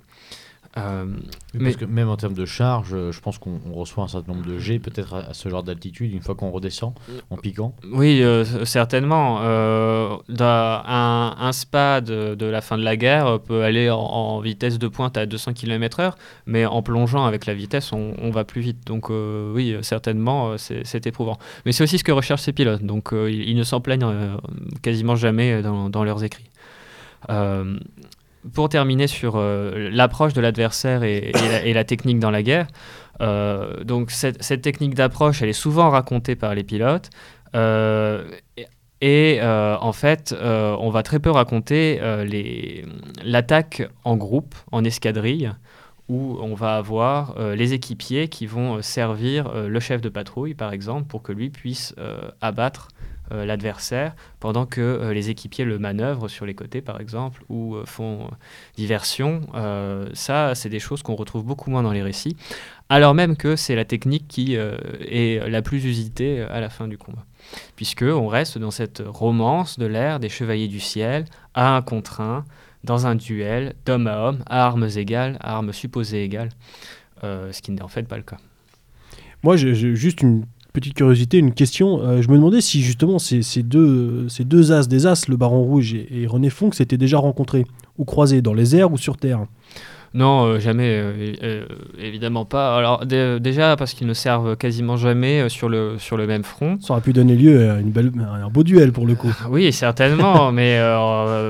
Euh, 0.78 1.06
mais... 1.54 1.72
Parce 1.72 1.78
que 1.78 1.86
même 1.86 2.10
en 2.10 2.18
termes 2.18 2.34
de 2.34 2.46
charge, 2.46 2.90
euh, 2.94 3.12
je 3.12 3.22
pense 3.22 3.38
qu'on 3.38 3.60
reçoit 3.74 4.04
un 4.04 4.08
certain 4.08 4.34
nombre 4.34 4.46
de 4.46 4.58
G 4.58 4.80
peut-être 4.80 5.14
à, 5.14 5.34
ce 5.34 5.48
genre 5.48 5.64
d'altitude 5.64 6.12
une 6.12 6.22
fois 6.22 6.36
qu'on 6.36 6.52
redescend 6.52 6.94
en 7.30 7.38
piquant. 7.38 7.74
Oui, 7.92 8.22
euh, 8.22 8.44
certainement. 8.66 9.40
un, 9.42 11.36
un, 11.40 11.52
spa 11.54 12.02
de, 12.02 12.46
la 12.46 12.62
fin 12.62 12.78
de 12.78 12.84
la 12.84 12.98
guerre 12.98 13.40
peut 13.40 13.64
aller 13.64 13.90
en, 13.90 14.40
vitesse 14.40 14.78
de 14.78 14.88
pointe 14.88 15.18
à 15.18 15.26
200 15.26 15.54
km/h, 15.54 16.14
mais 16.46 16.66
en 16.66 16.82
plongeant 16.82 17.26
avec 17.26 17.46
la 17.46 17.54
vitesse, 17.54 17.94
on, 17.94 18.30
va 18.32 18.44
plus 18.44 18.62
vite. 18.62 18.86
Donc 18.86 19.10
oui, 19.10 19.78
certainement, 19.82 20.58
c'est 20.58 21.08
éprouvant. 21.08 21.38
Mais 21.66 21.72
c'est 21.72 21.84
aussi 21.84 21.98
ce 21.98 22.04
que 22.04 22.12
recherchent 22.12 22.42
ces 22.42 22.54
pilotes. 22.54 22.84
Donc 22.84 23.14
ils, 23.14 23.56
ne 23.56 23.64
s'en 23.64 23.80
plaignent 23.80 24.38
quasiment 24.82 25.16
jamais 25.16 25.62
dans, 25.62 25.90
dans 25.90 26.04
leurs 26.04 26.24
écrits 26.24 26.50
pour 28.54 28.70
terminer 28.70 29.08
sur 29.08 29.36
euh, 29.36 29.90
l'approche 29.92 30.34
de 30.34 30.42
l'adversaire 30.42 31.04
et, 31.04 31.32
la, 31.74 31.84
technique 31.84 32.20
dans 32.20 32.32
la 32.32 32.44
guerre, 32.44 32.68
euh, 33.22 33.84
donc 33.84 34.12
cette, 34.12 34.62
technique 34.62 34.96
d'approche, 34.96 35.42
elle 35.42 35.50
est 35.50 35.54
souvent 35.54 35.90
racontée 35.90 36.36
par 36.36 36.54
les 36.56 36.64
pilotes. 36.64 37.10
Euh, 37.56 38.24
et 39.02 39.40
en 39.42 39.92
fait, 39.92 40.34
on 40.42 40.90
va 40.90 41.04
très 41.04 41.20
peu 41.20 41.30
raconter 41.30 42.02
l'attaque 43.24 43.88
en 44.04 44.18
groupe, 44.18 44.56
en 44.72 44.84
escadrille, 44.84 45.52
où 46.08 46.38
on 46.42 46.56
va 46.56 46.78
avoir 46.78 47.36
les 47.56 47.74
équipiers 47.74 48.30
qui 48.30 48.48
vont 48.48 48.82
servir 48.82 49.52
le 49.54 49.80
chef 49.80 50.02
de 50.02 50.10
patrouille, 50.10 50.56
par 50.56 50.74
exemple, 50.74 51.08
pour 51.08 51.22
que 51.22 51.34
lui 51.34 51.52
puisse 51.52 51.94
abattre 52.42 52.88
l'adversaire, 53.32 54.16
pendant 54.40 54.66
que 54.66 54.82
euh, 54.82 55.14
les 55.14 55.30
équipiers 55.30 55.66
le 55.66 55.80
manœuvrent 55.80 56.30
sur 56.30 56.46
les 56.46 56.54
côtés, 56.54 56.82
par 56.82 57.00
exemple, 57.00 57.44
ou 57.50 57.76
euh, 57.76 57.86
font 57.86 58.30
diversion. 58.78 59.42
ça, 60.14 60.54
c'est 60.56 60.70
des 60.70 60.80
choses 60.80 61.02
qu'on 61.02 61.16
retrouve 61.16 61.44
beaucoup 61.44 61.70
moins 61.70 61.84
dans 61.84 61.92
les 61.92 62.04
récits, 62.04 62.36
alors 62.90 63.14
même 63.14 63.36
que 63.36 63.56
c'est 63.56 63.76
la 63.76 63.86
technique 63.86 64.28
qui 64.28 64.56
est 64.56 65.50
la 65.50 65.62
plus 65.62 65.86
usitée 65.86 66.42
à 66.42 66.60
la 66.60 66.70
fin 66.70 66.88
du 66.88 66.98
combat. 66.98 67.26
Puisque 67.76 68.04
on 68.04 68.28
reste 68.28 68.58
dans 68.58 68.72
cette 68.72 69.02
romance 69.06 69.80
de 69.80 69.86
l'ère 69.86 70.20
des 70.20 70.30
chevaliers 70.30 70.68
du 70.68 70.80
ciel, 70.80 71.26
à 71.54 71.76
un 71.76 71.82
contre 71.82 72.22
un, 72.22 72.46
dans 72.84 73.08
un 73.08 73.16
duel 73.16 73.74
d'homme 73.86 74.08
à 74.08 74.28
homme, 74.28 74.44
à 74.46 74.66
armes 74.66 74.90
égales, 74.96 75.38
à 75.42 75.56
armes 75.56 75.74
supposées 75.74 76.24
égales, 76.24 76.50
ce 77.24 77.62
qui 77.62 77.72
n'est 77.72 77.82
en 77.82 77.88
fait 77.88 78.04
pas 78.04 78.18
le 78.18 78.24
cas. 78.24 78.38
Moi, 79.46 79.58
j'ai 79.58 79.76
juste 79.96 80.22
une 80.22 80.46
petite 80.76 80.94
curiosité, 80.94 81.38
une 81.38 81.54
question. 81.54 82.02
Euh, 82.02 82.22
je 82.22 82.30
me 82.30 82.36
demandais 82.36 82.60
si 82.60 82.82
justement 82.82 83.18
ces, 83.18 83.42
deux, 83.64 84.28
ces 84.28 84.44
deux 84.44 84.74
as 84.74 84.88
des 84.88 85.08
as, 85.08 85.28
le 85.30 85.38
Baron 85.38 85.64
Rouge 85.64 85.96
et, 85.96 86.28
René 86.28 86.50
Fonck, 86.50 86.76
s'étaient 86.76 86.98
déjà 86.98 87.18
rencontrés 87.18 87.66
ou 87.98 88.04
croisés 88.04 88.42
dans 88.42 88.54
les 88.54 88.76
airs 88.76 88.92
ou 88.92 88.98
sur 88.98 89.16
Terre. 89.16 89.46
Non, 90.14 90.46
euh, 90.46 90.60
jamais, 90.60 90.88
euh, 90.88 91.66
évidemment 91.98 92.46
pas. 92.46 92.78
Alors 92.78 93.06
déjà 93.06 93.76
parce 93.78 93.94
qu'ils 93.94 94.08
ne 94.08 94.14
servent 94.14 94.56
quasiment 94.56 94.96
jamais 94.96 95.50
sur 95.50 95.70
le, 95.70 95.96
sur 95.98 96.18
le 96.18 96.28
même 96.28 96.44
front. 96.44 96.78
Ça 96.82 96.94
aurait 96.94 97.02
pu 97.02 97.14
donner 97.14 97.36
lieu 97.36 97.70
à 97.70 97.80
une 97.80 97.92
belle, 97.92 98.12
un 98.20 98.50
beau 98.50 98.64
duel 98.64 98.92
pour 98.92 99.08
le 99.08 99.16
coup. 99.16 99.34
oui, 99.50 99.72
certainement, 99.72 100.52
mais 100.54 100.78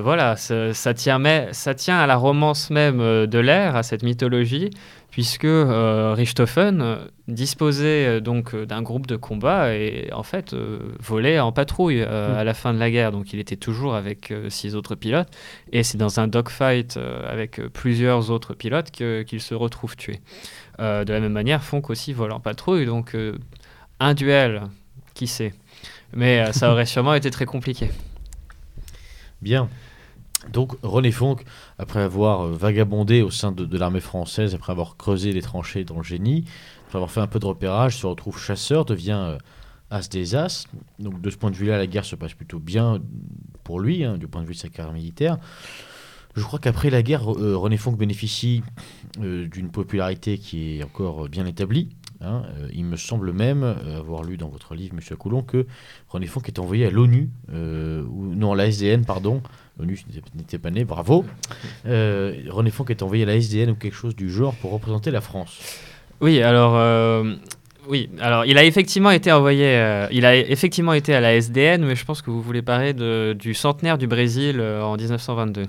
voilà, 0.04 0.36
ça, 0.36 0.74
ça, 0.74 0.94
tient, 0.94 1.18
mais, 1.18 1.48
ça 1.52 1.74
tient 1.74 1.98
à 1.98 2.06
la 2.06 2.16
romance 2.16 2.70
même 2.70 3.00
de 3.00 3.40
l'ère, 3.40 3.76
à 3.76 3.82
cette 3.82 4.04
mythologie, 4.04 4.70
puisque 5.16 5.46
euh, 5.46 6.14
Richthofen 6.14 6.82
euh, 6.82 6.98
disposait 7.30 8.06
euh, 8.06 8.20
donc 8.20 8.54
d'un 8.54 8.82
groupe 8.82 9.08
de 9.08 9.16
combat 9.16 9.74
et 9.74 10.10
en 10.12 10.24
fait 10.24 10.54
volait 11.00 11.40
en 11.40 11.54
patrouille 11.54 12.02
mm. 12.02 12.10
à 12.10 12.44
la 12.44 12.54
fin 12.54 12.74
de 12.74 12.80
la 12.80 12.92
guerre. 12.92 13.14
Donc 13.14 13.32
il 13.32 13.40
était 13.40 13.56
toujours 13.56 13.96
avec 13.96 14.34
six 14.50 14.76
autres 14.76 14.96
pilotes 14.96 15.30
et 15.72 15.84
c'est 15.84 15.98
dans 15.98 16.20
un 16.20 16.28
dogfight 16.28 17.00
avec 17.30 17.62
plusieurs 17.70 18.30
autres 18.30 18.54
pilotes 18.54 18.92
qu'il 18.92 19.40
se 19.40 19.56
retrouve 19.56 19.96
tué. 19.96 20.20
de 20.80 21.14
la 21.14 21.20
même 21.22 21.32
manière, 21.32 21.64
Fonk 21.64 21.90
aussi 21.90 22.12
vole 22.12 22.34
en 22.34 22.42
patrouille, 22.42 22.86
donc 22.86 23.16
un 24.02 24.14
duel, 24.16 24.64
qui 25.14 25.28
sait? 25.28 25.54
Mais 26.14 26.52
ça 26.52 26.74
aurait 26.74 26.86
sûrement 26.86 27.14
été 27.14 27.32
très 27.32 27.46
compliqué. 27.46 27.90
Bien. 29.42 29.70
Donc 30.52 30.76
René 30.84 31.12
Fonck, 31.12 31.44
après 31.78 32.02
avoir 32.02 32.42
euh, 32.42 32.52
vagabondé 32.52 33.22
au 33.22 33.32
sein 33.32 33.52
de, 33.52 33.78
l'armée 33.78 34.00
française, 34.00 34.56
après 34.56 34.72
avoir 34.72 34.98
creusé 34.98 35.32
les 35.32 35.42
tranchées 35.42 35.84
dans 35.84 35.98
le 35.98 36.04
génie, 36.04 36.46
après 36.88 36.98
avoir 36.98 37.12
fait 37.12 37.22
un 37.22 37.28
peu 37.28 37.40
de 37.40 37.46
repérage, 37.46 37.98
se 37.98 38.08
retrouve 38.08 38.40
chasseur, 38.40 38.86
devient 38.86 39.20
euh, 39.20 39.38
as 39.90 40.10
des 40.10 40.36
as. 40.36 40.68
Donc 41.00 41.22
de 41.22 41.30
ce 41.30 41.38
point 41.38 41.52
de 41.52 41.56
vue-là, 41.56 41.78
la 41.78 41.88
guerre 41.88 42.06
se 42.06 42.16
passe 42.16 42.34
plutôt 42.34 42.60
bien 42.60 43.02
pour 43.64 43.80
lui, 43.80 44.04
hein, 44.04 44.18
du 44.18 44.28
point 44.28 44.42
de 44.42 44.48
vue 44.48 44.54
de 44.54 44.60
sa 44.60 44.70
carrière 44.70 44.94
militaire. 44.94 45.38
Je 46.36 46.44
crois 46.44 46.60
qu'après 46.60 46.90
la 46.90 47.02
guerre, 47.02 47.32
euh, 47.32 47.56
René 47.56 47.78
Fonck 47.78 47.98
bénéficie 47.98 48.62
d'une 49.18 49.72
popularité 49.72 50.38
qui 50.38 50.80
est 50.80 50.84
encore 50.84 51.30
bien 51.30 51.46
établie. 51.46 51.90
Hein. 52.22 52.44
il 52.74 52.86
me 52.86 52.96
semble 52.96 53.34
même 53.34 53.64
avoir 53.64 54.24
lu 54.24 54.36
dans 54.38 54.48
votre 54.48 54.74
livre, 54.74 54.96
M. 54.96 55.18
Coulon, 55.18 55.44
que 55.44 55.68
René 56.10 56.28
Fonck 56.28 56.48
est 56.48 56.60
envoyé 56.60 56.86
à 56.86 56.90
l'ONU, 56.90 57.30
ou 57.50 58.36
non, 58.36 58.54
à 58.54 58.56
la 58.56 58.68
SDN, 58.68 59.06
pardon, 59.06 59.42
l'ONU 59.80 60.00
n'était 60.36 60.58
pas 60.58 60.72
né, 60.72 60.86
bravo. 60.86 61.26
Euh, 61.86 62.36
René 62.50 62.72
Fonck 62.72 62.90
est 62.90 63.04
envoyé 63.04 63.24
à 63.24 63.26
la 63.26 63.36
SDN 63.36 63.72
ou 63.72 63.76
quelque 63.76 63.96
chose 63.96 64.16
du 64.16 64.30
genre 64.30 64.54
pour 64.56 64.72
représenter 64.72 65.12
la 65.12 65.22
France. 65.22 65.80
Oui, 66.22 66.42
alors. 66.42 66.74
Euh, 66.76 67.36
oui, 67.88 68.10
alors 68.20 68.46
il 68.46 68.58
a 68.58 68.64
effectivement 68.64 69.12
été 69.12 69.32
envoyé, 69.32 69.68
euh, 69.68 70.08
il 70.12 70.26
a 70.26 70.36
effectivement 70.36 70.94
été 70.94 71.14
à 71.14 71.22
la 71.22 71.36
SDN, 71.36 71.86
mais 71.86 71.96
je 71.96 72.04
pense 72.04 72.24
que 72.24 72.32
vous 72.32 72.42
voulez 72.42 72.64
parler 72.64 72.94
de, 72.94 73.36
du 73.38 73.54
centenaire 73.54 74.00
du 74.00 74.08
Brésil 74.08 74.60
en 74.60 74.96
1922. 74.96 75.66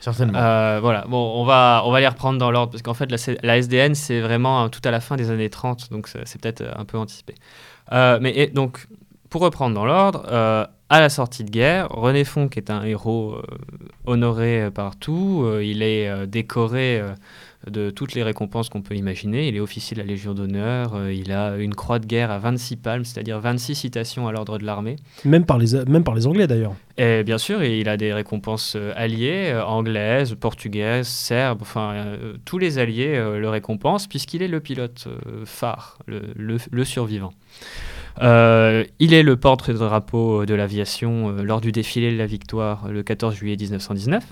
Certainement. 0.00 0.38
voilà, 0.80 1.06
bon, 1.08 1.40
on 1.40 1.44
va, 1.44 1.82
on 1.86 1.90
va 1.90 2.00
les 2.00 2.08
reprendre 2.08 2.38
dans 2.38 2.50
l'ordre, 2.50 2.72
parce 2.72 2.82
qu'en 2.82 2.92
fait, 2.92 3.10
la, 3.10 3.16
la 3.42 3.56
SDN, 3.56 3.94
c'est 3.94 4.20
vraiment 4.20 4.68
tout 4.68 4.82
à 4.84 4.90
la 4.90 5.00
fin 5.00 5.16
des 5.16 5.30
années 5.30 5.48
30, 5.48 5.90
donc 5.90 6.08
c'est 6.08 6.38
peut-être 6.38 6.62
un 6.76 6.84
peu 6.84 6.98
anticipé. 6.98 7.34
mais 7.90 8.48
donc, 8.48 8.86
pour 9.30 9.40
reprendre 9.40 9.74
dans 9.74 9.86
l'ordre, 9.86 10.26
à 10.90 11.00
la 11.00 11.10
sortie 11.10 11.44
de 11.44 11.50
guerre, 11.50 11.88
René 11.90 12.24
Fonck 12.24 12.56
est 12.56 12.70
un 12.70 12.82
héros 12.82 13.34
euh, 13.34 13.42
honoré 14.06 14.70
partout. 14.72 15.42
Euh, 15.44 15.62
il 15.62 15.82
est 15.82 16.08
euh, 16.08 16.24
décoré 16.24 17.02
de 17.70 17.90
toutes 17.90 18.14
les 18.14 18.22
récompenses 18.22 18.70
qu'on 18.70 18.80
peut 18.80 18.94
imaginer. 18.94 19.48
Il 19.48 19.56
est 19.56 19.60
officier 19.60 19.94
de 19.96 20.00
la 20.00 20.06
Légion 20.06 20.32
d'honneur. 20.32 21.10
il 21.10 21.32
a 21.32 21.56
une 21.56 21.74
croix 21.74 21.98
de 21.98 22.06
guerre 22.06 22.30
à 22.30 22.38
26 22.38 22.76
palmes, 22.76 23.04
c'est-à-dire 23.04 23.38
26 23.40 23.74
citations 23.74 24.28
à 24.28 24.32
l'ordre 24.32 24.58
de 24.58 24.64
l'armée. 24.64 24.96
Même, 25.24 25.44
par 25.44 25.58
les, 25.58 25.84
même 25.84 26.04
par 26.04 26.14
les 26.14 26.26
Anglais 26.26 26.46
d'ailleurs. 26.46 26.74
Et 26.96 27.24
bien 27.24 27.36
sûr, 27.36 27.62
il 27.62 27.88
a 27.88 27.96
des 27.96 28.12
récompenses 28.12 28.76
alliées, 28.96 29.60
anglaises, 29.66 30.36
portugaises, 30.36 31.08
serbes, 31.08 31.58
enfin 31.60 32.16
tous 32.44 32.58
les 32.58 32.78
alliés 32.78 33.16
le 33.16 33.48
récompensent 33.48 34.06
puisqu'il 34.06 34.40
est 34.40 34.48
le 34.48 34.60
pilote 34.60 35.08
phare, 35.44 35.98
le, 36.06 36.22
le, 36.36 36.56
le 36.70 36.84
survivant. 36.84 37.32
Il 38.20 39.14
est 39.14 39.22
le 39.22 39.36
porte-drapeau 39.36 40.46
de 40.46 40.54
l'aviation 40.54 41.30
lors 41.42 41.60
du 41.60 41.72
défilé 41.72 42.12
de 42.12 42.16
la 42.16 42.26
victoire 42.26 42.88
le 42.88 43.02
14 43.02 43.34
juillet 43.34 43.56
1919. 43.56 44.24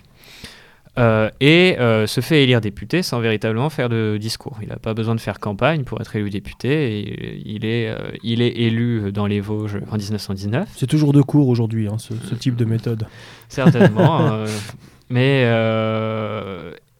Euh, 0.99 1.29
et 1.41 1.77
euh, 1.79 2.07
se 2.07 2.23
fait 2.23 2.43
élire 2.43 2.63
député 2.63 3.03
sans 3.03 3.21
véritablement 3.21 3.69
faire 3.69 3.91
de 3.91 4.17
discours. 4.19 4.57
Il 4.63 4.69
n'a 4.69 4.77
pas 4.77 4.95
besoin 4.95 5.15
de 5.15 5.21
faire 5.21 5.41
campagne 5.41 5.85
pour 5.85 6.01
être 6.01 6.17
élu 6.17 6.31
député. 6.31 7.01
Et 7.01 7.43
il, 7.45 7.67
est, 7.67 7.89
euh, 7.89 7.99
il 8.23 8.41
est 8.41 8.57
élu 8.57 9.13
dans 9.13 9.27
les 9.27 9.41
Vosges 9.41 9.79
en 9.91 9.97
1919. 9.97 10.69
C'est 10.75 10.87
toujours 10.87 11.13
de 11.13 11.21
cours 11.21 11.49
aujourd'hui, 11.49 11.87
hein, 11.89 11.99
ce, 11.99 12.35
type 12.35 12.57
de 12.57 12.65
méthode. 12.65 13.07
Certainement. 13.49 14.45
mais, 15.11 15.43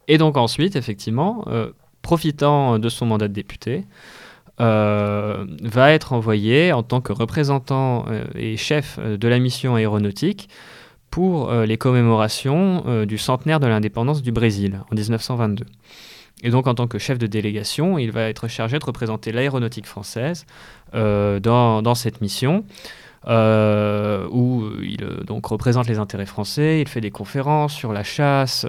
et 0.07 0.17
donc 0.19 0.37
ensuite, 0.37 0.75
effectivement, 0.75 1.45
profitant 2.03 2.77
de 2.77 2.89
son 2.89 3.07
mandat 3.07 3.27
de 3.27 3.33
député, 3.33 3.85
va 4.59 5.91
être 5.91 6.13
envoyé 6.13 6.71
en 6.73 6.83
tant 6.83 7.01
que 7.01 7.13
représentant 7.13 8.05
et 8.35 8.57
chef 8.57 8.99
de 8.99 9.27
la 9.27 9.39
mission 9.39 9.75
aéronautique 9.75 10.49
pour 11.17 11.49
euh, 11.49 11.65
les 11.65 11.77
commémorations 11.77 12.83
euh, 12.87 13.05
du 13.05 13.17
centenaire 13.17 13.59
de 13.59 13.67
l'indépendance 13.67 14.21
du 14.21 14.31
Brésil 14.31 14.81
en 14.91 14.95
1922. 14.95 15.65
Et 16.43 16.51
donc, 16.51 16.67
en 16.67 16.75
tant 16.75 16.87
que 16.87 16.99
chef 16.99 17.17
de 17.17 17.25
délégation, 17.25 17.97
il 17.97 18.11
va 18.11 18.29
être 18.29 18.47
chargé 18.47 18.77
de 18.77 18.85
représenter 18.85 19.31
l'aéronautique 19.31 19.87
française 19.87 20.45
euh, 20.93 21.39
dans, 21.39 21.81
dans, 21.81 21.95
cette 21.95 22.21
mission, 22.21 22.63
où 23.27 24.63
il 24.83 25.03
donc, 25.25 25.47
représente 25.47 25.87
les 25.87 25.97
intérêts 25.97 26.27
français, 26.27 26.81
il 26.81 26.87
fait 26.87 27.01
des 27.01 27.09
conférences 27.09 27.73
sur 27.73 27.91
la 27.91 28.03
chasse, 28.03 28.65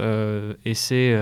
et 0.65 0.75
c'est 0.75 1.15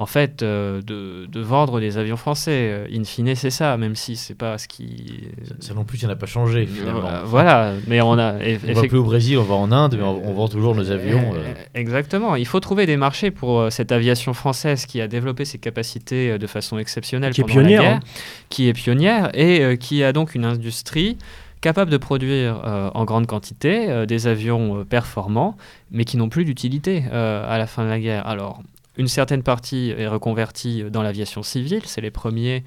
en 0.00 0.06
fait, 0.06 0.42
euh, 0.42 0.80
de, 0.80 1.40
vendre 1.40 1.78
des 1.78 1.98
avions 1.98 2.16
français. 2.16 2.70
Euh, 2.72 2.86
in 2.90 3.04
fine, 3.04 3.34
c'est 3.34 3.50
ça, 3.50 3.76
même 3.76 3.94
si 3.94 4.16
c'est 4.16 4.34
pas 4.34 4.56
ce 4.56 4.66
qui. 4.66 5.28
Ça, 5.60 5.74
non 5.74 5.84
plus, 5.84 5.98
ça 5.98 6.06
n'a 6.06 6.16
pas 6.16 6.24
changé 6.24 6.66
finalement. 6.66 7.06
Euh, 7.06 7.20
voilà, 7.24 7.74
mais 7.86 8.00
on 8.00 8.18
a. 8.18 8.36
on 8.66 8.72
va 8.72 8.82
plus 8.88 8.96
au 8.96 9.04
Brésil, 9.04 9.36
on 9.36 9.42
va 9.42 9.56
en 9.56 9.70
Inde, 9.70 9.96
mais 9.98 10.02
on, 10.02 10.32
vend 10.32 10.48
toujours 10.48 10.74
nos 10.74 10.90
avions. 10.90 11.34
Exactement. 11.74 12.34
Il 12.34 12.46
faut 12.46 12.60
trouver 12.60 12.86
des 12.86 12.96
marchés 12.96 13.30
pour 13.30 13.70
cette 13.70 13.92
aviation 13.92 14.32
française 14.32 14.86
qui 14.86 15.02
a 15.02 15.06
développé 15.06 15.44
ses 15.44 15.58
capacités 15.58 16.38
de 16.38 16.46
façon 16.46 16.78
exceptionnelle 16.78 17.34
qui 17.34 17.42
pendant 17.42 17.52
est 17.52 17.56
pionnière, 17.56 17.82
la 17.82 17.88
guerre, 17.88 17.96
hein. 17.98 18.44
qui 18.48 18.68
est 18.68 18.72
pionnière 18.72 19.30
et 19.34 19.76
qui 19.76 20.02
a 20.02 20.14
donc 20.14 20.34
une 20.34 20.46
industrie 20.46 21.18
capable 21.60 21.90
de 21.90 21.98
produire 21.98 22.62
en 22.94 23.04
grande 23.04 23.26
quantité 23.26 24.06
des 24.06 24.26
avions 24.28 24.82
performants, 24.86 25.58
mais 25.90 26.06
qui 26.06 26.16
n'ont 26.16 26.30
plus 26.30 26.46
d'utilité 26.46 27.04
à 27.12 27.58
la 27.58 27.66
fin 27.66 27.84
de 27.84 27.90
la 27.90 28.00
guerre. 28.00 28.26
Alors, 28.26 28.62
une 29.00 29.08
certaine 29.08 29.42
partie 29.42 29.94
est 29.96 30.06
reconvertie 30.06 30.84
dans 30.90 31.02
l'aviation 31.02 31.42
civile. 31.42 31.80
C'est 31.86 32.02
les 32.02 32.10
premiers, 32.10 32.64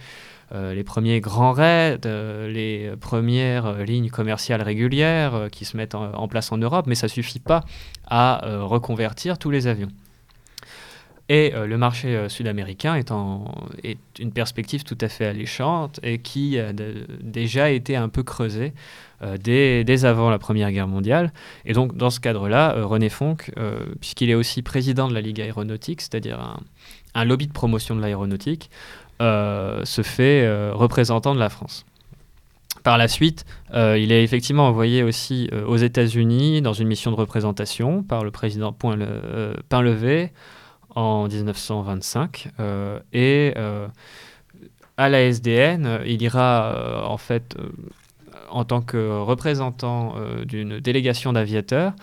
euh, 0.52 0.74
les 0.74 0.84
premiers 0.84 1.22
grands 1.22 1.52
raids, 1.52 2.00
euh, 2.08 2.52
les 2.52 2.98
premières 2.98 3.68
euh, 3.68 3.84
lignes 3.84 4.10
commerciales 4.10 4.64
régulières 4.64 5.50
qui 5.52 5.64
se 5.64 5.78
mettent 5.78 5.94
en, 5.94 6.28
place 6.28 6.52
en 6.52 6.58
Europe, 6.58 6.88
mais 6.88 6.96
ça 6.96 7.06
ne 7.06 7.12
suffit 7.12 7.40
pas 7.40 7.64
à 8.08 8.42
reconvertir 8.62 9.38
tous 9.38 9.52
les 9.52 9.68
avions. 9.68 9.90
Et 11.30 11.52
le 11.52 11.78
marché 11.78 12.28
sud-américain 12.28 12.96
est, 12.96 13.12
une 14.20 14.32
perspective 14.34 14.84
tout 14.84 14.98
à 15.00 15.08
fait 15.08 15.26
alléchante 15.26 16.00
et 16.04 16.20
qui 16.20 16.60
a 16.60 16.74
déjà 16.74 17.72
été 17.72 17.96
un 17.96 18.10
peu 18.10 18.24
creusée 18.24 18.74
euh, 19.24 19.38
dès, 19.38 20.06
avant 20.06 20.30
la 20.30 20.40
Première 20.40 20.72
Guerre 20.72 20.88
mondiale. 20.88 21.32
Et 21.66 21.74
donc, 21.74 21.96
dans 21.96 22.10
ce 22.10 22.20
cadre-là, 22.20 22.76
euh, 22.76 22.86
René 22.86 23.10
Fonck, 23.10 23.52
euh, 23.58 23.80
puisqu'il 24.02 24.30
est 24.30 24.36
aussi 24.36 24.62
président 24.62 25.08
de 25.08 25.14
la 25.14 25.22
Ligue 25.22 25.40
aéronautique, 25.40 26.02
c'est-à-dire 26.02 26.58
un, 27.14 27.26
lobby 27.26 27.48
de 27.48 27.54
promotion 27.54 27.96
de 27.96 28.02
l'aéronautique, 28.02 28.70
se 29.20 30.02
fait 30.04 30.72
représentant 30.72 31.34
de 31.34 31.40
la 31.40 31.50
France. 31.50 31.86
Par 32.84 32.98
la 32.98 33.08
suite, 33.08 33.46
il 33.74 34.12
est 34.12 34.22
effectivement 34.22 34.68
envoyé 34.68 35.02
aussi 35.02 35.50
aux 35.66 35.78
États-Unis 35.78 36.62
dans 36.62 36.74
une 36.74 36.90
mission 36.90 37.10
de 37.10 37.16
représentation 37.16 38.04
par 38.04 38.26
le 38.26 38.32
président 38.32 38.74
Pinlevé 39.70 40.34
en 40.96 41.28
1925. 41.28 42.50
et 43.14 43.54
à 44.96 45.10
la 45.10 45.22
SDN, 45.24 46.02
il 46.06 46.22
ira 46.22 47.04
en 47.08 47.18
fait 47.18 47.58
en 48.54 48.64
tant 48.64 48.82
que 48.82 49.20
représentant 49.20 50.14
euh, 50.16 50.46
d'une 50.46 50.80
délégation 50.80 51.34
d'aviateurs 51.34 51.94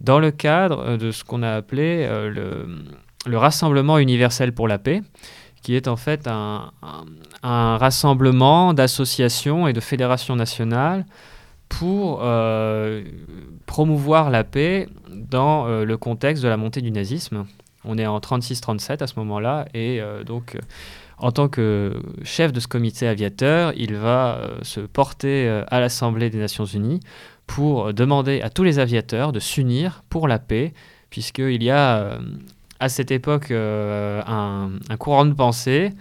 dans 0.00 0.18
le 0.18 0.30
cadre 0.30 0.80
euh, 0.80 0.96
de 0.96 1.10
ce 1.10 1.24
qu'on 1.24 1.42
a 1.42 1.52
appelé 1.52 2.06
euh, 2.08 2.30
le, 3.26 3.38
Rassemblement 3.38 3.96
universel 3.96 4.52
pour 4.52 4.68
la 4.68 4.76
paix, 4.76 5.00
qui 5.62 5.74
est 5.76 5.88
en 5.88 5.96
fait 5.96 6.28
un, 6.28 6.70
rassemblement 7.42 8.74
d'associations 8.74 9.66
et 9.66 9.72
de 9.72 9.80
fédérations 9.80 10.36
nationales 10.36 11.06
pour 11.70 12.22
promouvoir 13.64 14.28
la 14.28 14.44
paix 14.44 14.88
dans 15.08 15.66
le 15.66 15.96
contexte 15.96 16.42
de 16.42 16.48
la 16.48 16.58
montée 16.58 16.82
du 16.82 16.90
nazisme. 16.90 17.46
On 17.84 17.98
est 17.98 18.06
en 18.06 18.18
36-37 18.18 19.02
à 19.02 19.06
ce 19.06 19.14
moment-là, 19.18 19.66
et 19.74 20.00
donc 20.26 20.56
en 21.18 21.32
tant 21.32 21.48
que 21.48 22.02
chef 22.22 22.52
de 22.52 22.60
ce 22.60 22.68
comité 22.68 23.06
aviateur, 23.06 23.72
il 23.76 23.94
va 23.94 24.36
euh, 24.36 24.58
se 24.62 24.80
porter 24.80 25.48
euh, 25.48 25.64
à 25.68 25.80
l'Assemblée 25.80 26.30
des 26.30 26.38
Nations 26.38 26.64
Unies 26.64 27.00
pour 27.46 27.92
demander 27.94 28.40
à 28.40 28.50
tous 28.50 28.64
les 28.64 28.78
aviateurs 28.78 29.32
de 29.32 29.38
s'unir 29.38 30.02
pour 30.08 30.26
la 30.28 30.38
paix, 30.38 30.72
puisqu'il 31.10 31.62
y 31.62 31.70
a 31.70 31.98
euh, 31.98 32.18
à 32.80 32.88
cette 32.88 33.10
époque 33.10 33.50
un, 33.52 34.70
courant 34.98 35.24
de 35.24 35.32
pensée 35.32 35.92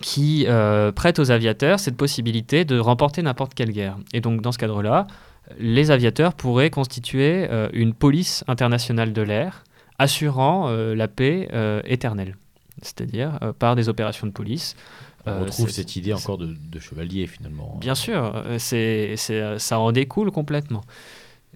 qui 0.00 0.46
prête 0.94 1.18
aux 1.18 1.30
aviateurs 1.30 1.78
cette 1.78 1.96
possibilité 1.96 2.64
de 2.64 2.78
remporter 2.78 3.22
n'importe 3.22 3.54
quelle 3.54 3.70
guerre. 3.70 3.96
Et 4.12 4.20
donc 4.20 4.40
dans 4.40 4.50
ce 4.50 4.58
cadre-là, 4.58 5.06
les 5.58 5.90
aviateurs 5.90 6.34
pourraient 6.34 6.70
constituer 6.70 7.48
une 7.74 7.94
police 7.94 8.42
internationale 8.48 9.12
de 9.12 9.22
l'air 9.22 9.62
assurant 9.98 10.70
la 10.70 11.08
paix 11.08 11.48
éternelle 11.84 12.36
c'est-à-dire 12.82 13.38
euh, 13.42 13.52
par 13.52 13.76
des 13.76 13.88
opérations 13.88 14.26
de 14.26 14.32
police. 14.32 14.76
On 15.26 15.30
euh, 15.30 15.40
retrouve 15.40 15.70
cette 15.70 15.96
idée 15.96 16.12
encore 16.12 16.38
de, 16.38 16.78
chevalier 16.78 17.26
finalement. 17.26 17.76
Bien 17.80 17.94
sûr, 17.94 18.32
euh, 18.34 18.58
c'est, 18.58 19.16
ça 19.58 19.78
en 19.78 19.92
découle 19.92 20.30
complètement. 20.30 20.84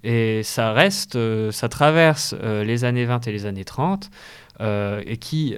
Et 0.02 0.42
ça 0.42 0.72
reste, 0.72 1.18
ça 1.50 1.68
traverse 1.68 2.34
les 2.42 2.84
années 2.84 3.04
20 3.04 3.26
et 3.26 3.32
les 3.32 3.44
années 3.44 3.66
30, 3.66 4.10
et 4.60 5.18
qui, 5.18 5.56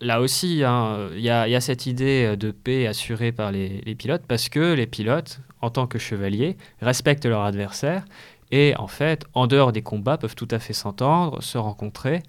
là 0.00 0.20
aussi, 0.20 0.64
hein, 0.64 1.08
il 1.14 1.20
y, 1.20 1.30
a, 1.30 1.60
cette 1.60 1.86
idée 1.86 2.36
de 2.36 2.50
paix 2.50 2.88
assurée 2.88 3.30
par 3.30 3.52
les, 3.52 3.80
les, 3.82 3.94
pilotes, 3.94 4.24
parce 4.26 4.48
que 4.48 4.74
les 4.74 4.88
pilotes, 4.88 5.38
en 5.60 5.70
tant 5.70 5.86
que 5.86 6.00
chevaliers, 6.00 6.56
respectent 6.80 7.26
leur 7.26 7.42
adversaire, 7.42 8.04
et 8.50 8.74
en 8.76 8.88
fait, 8.88 9.24
en 9.34 9.46
dehors 9.46 9.72
des 9.72 9.82
combats, 9.82 10.18
peuvent 10.18 10.34
tout 10.34 10.48
à 10.50 10.58
fait 10.58 10.72
s'entendre, 10.72 11.42
se 11.42 11.58
rencontrer, 11.58 12.22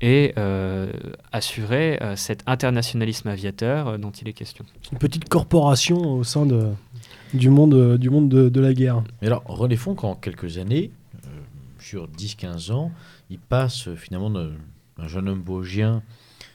et 0.00 0.32
euh, 0.38 0.90
assurer 1.32 1.98
euh, 2.00 2.16
cet 2.16 2.42
internationalisme 2.46 3.28
aviateur 3.28 3.88
euh, 3.88 3.98
dont 3.98 4.10
il 4.10 4.28
est 4.28 4.32
question. 4.32 4.64
Une 4.92 4.98
petite 4.98 5.28
corporation 5.28 6.14
au 6.14 6.24
sein 6.24 6.46
de, 6.46 6.70
du 7.34 7.50
monde, 7.50 7.98
du 7.98 8.08
monde 8.08 8.28
de, 8.28 8.60
la 8.60 8.72
guerre. 8.72 9.02
Mais 9.20 9.26
alors, 9.26 9.42
René 9.44 9.76
Fonck, 9.76 10.04
en 10.04 10.14
quelques 10.14 10.58
années, 10.58 10.90
sur 11.78 12.08
10-15 12.08 12.72
ans, 12.72 12.92
il 13.30 13.38
passe 13.38 13.94
finalement 13.94 14.30
d'un 14.30 15.08
jeune 15.08 15.28
homme 15.28 15.42
vosgien, 15.42 16.02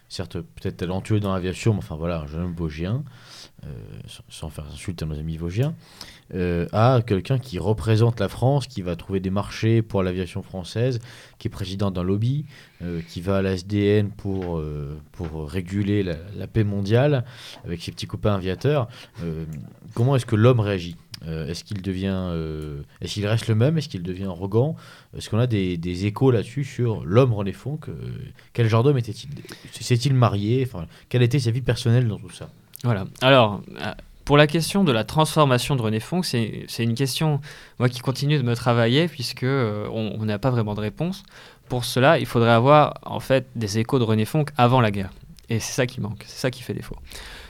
certes 0.07 0.39
peut-être 0.39 0.77
talentueux 0.77 1.19
dans 1.19 1.33
l'aviation, 1.33 1.73
mais 1.73 1.79
enfin 1.79 1.95
voilà, 1.95 2.21
un 2.21 2.27
jeune 2.27 2.43
homme 2.43 2.55
vosgien, 2.55 3.03
sans, 4.29 4.49
faire 4.49 4.65
insulte 4.71 5.01
à 5.01 5.05
nos 5.05 5.17
amis 5.17 5.37
vosgiens, 5.37 5.75
euh, 6.33 6.65
à 6.73 7.01
quelqu'un 7.05 7.37
qui 7.37 7.59
représente 7.59 8.19
la 8.19 8.29
France, 8.29 8.65
qui 8.65 8.81
va 8.81 8.95
trouver 8.95 9.19
des 9.19 9.29
marchés 9.29 9.83
pour 9.83 10.01
l'aviation 10.01 10.41
française, 10.41 10.99
qui 11.37 11.47
est 11.47 11.51
président 11.51 11.91
d'un 11.91 12.01
lobby, 12.01 12.45
euh, 12.81 13.01
qui 13.07 13.21
va 13.21 13.37
à 13.37 13.41
la 13.43 13.53
SDN 13.53 14.09
pour, 14.09 14.57
euh, 14.57 14.97
pour 15.11 15.47
réguler 15.47 16.01
la, 16.01 16.47
paix 16.47 16.63
mondiale 16.63 17.25
avec 17.63 17.81
ses 17.81 17.91
petits 17.91 18.07
copains 18.07 18.35
aviateurs. 18.35 18.87
comment 19.93 20.15
est-ce 20.15 20.25
que 20.25 20.35
l'homme 20.35 20.59
réagit? 20.59 20.95
Est-ce 21.25 21.63
qu'il 21.63 21.81
devient, 21.81 22.33
est-ce 23.01 23.13
qu'il 23.13 23.25
reste 23.25 23.47
le 23.47 23.55
même? 23.55 23.77
Est-ce 23.79 23.89
qu'il 23.89 24.03
devient 24.03 24.25
arrogant? 24.25 24.75
Est-ce 25.17 25.29
qu'on 25.29 25.39
a 25.39 25.47
des, 25.47 25.75
des 25.75 26.05
échos 26.05 26.29
là-dessus 26.29 26.63
sur 26.63 27.03
l'homme 27.03 27.33
René 27.33 27.51
Fonck 27.51 27.87
Quel 28.53 28.67
genre 28.67 28.83
d'homme 28.83 28.99
était-il? 28.99 29.29
S'est-il 29.71 30.13
marié? 30.13 30.67
Quelle 31.09 31.23
était 31.23 31.39
sa 31.39 31.49
vie 31.49 31.61
personnelle 31.61 32.07
dans 32.07 32.19
tout 32.19 32.29
ça? 32.29 32.49
Voilà. 32.83 33.05
Alors, 33.21 33.61
pour 34.25 34.37
la 34.37 34.47
question 34.47 34.83
de 34.83 34.91
la 34.91 35.03
transformation 35.03 35.75
de 35.75 35.83
René 35.83 35.99
Fonck, 35.99 36.25
c'est 36.25 36.65
une 36.79 36.95
question 36.95 37.39
moi, 37.77 37.89
qui 37.89 37.99
continue 37.99 38.39
de 38.39 38.43
me 38.43 38.55
travailler 38.55 39.07
puisque 39.07 39.43
euh, 39.43 39.87
on 39.91 40.25
n'a 40.25 40.39
pas 40.39 40.49
vraiment 40.49 40.73
de 40.73 40.81
réponse. 40.81 41.23
Pour 41.69 41.85
cela, 41.85 42.17
il 42.17 42.25
faudrait 42.25 42.51
avoir 42.51 42.95
en 43.03 43.19
fait 43.19 43.47
des 43.55 43.77
échos 43.77 43.99
de 43.99 44.03
René 44.03 44.25
Fonck 44.25 44.49
avant 44.57 44.81
la 44.81 44.89
guerre. 44.89 45.11
Et 45.47 45.59
c'est 45.59 45.73
ça 45.73 45.85
qui 45.85 46.01
manque, 46.01 46.23
c'est 46.25 46.39
ça 46.39 46.49
qui 46.49 46.63
fait 46.63 46.73
défaut. 46.73 46.95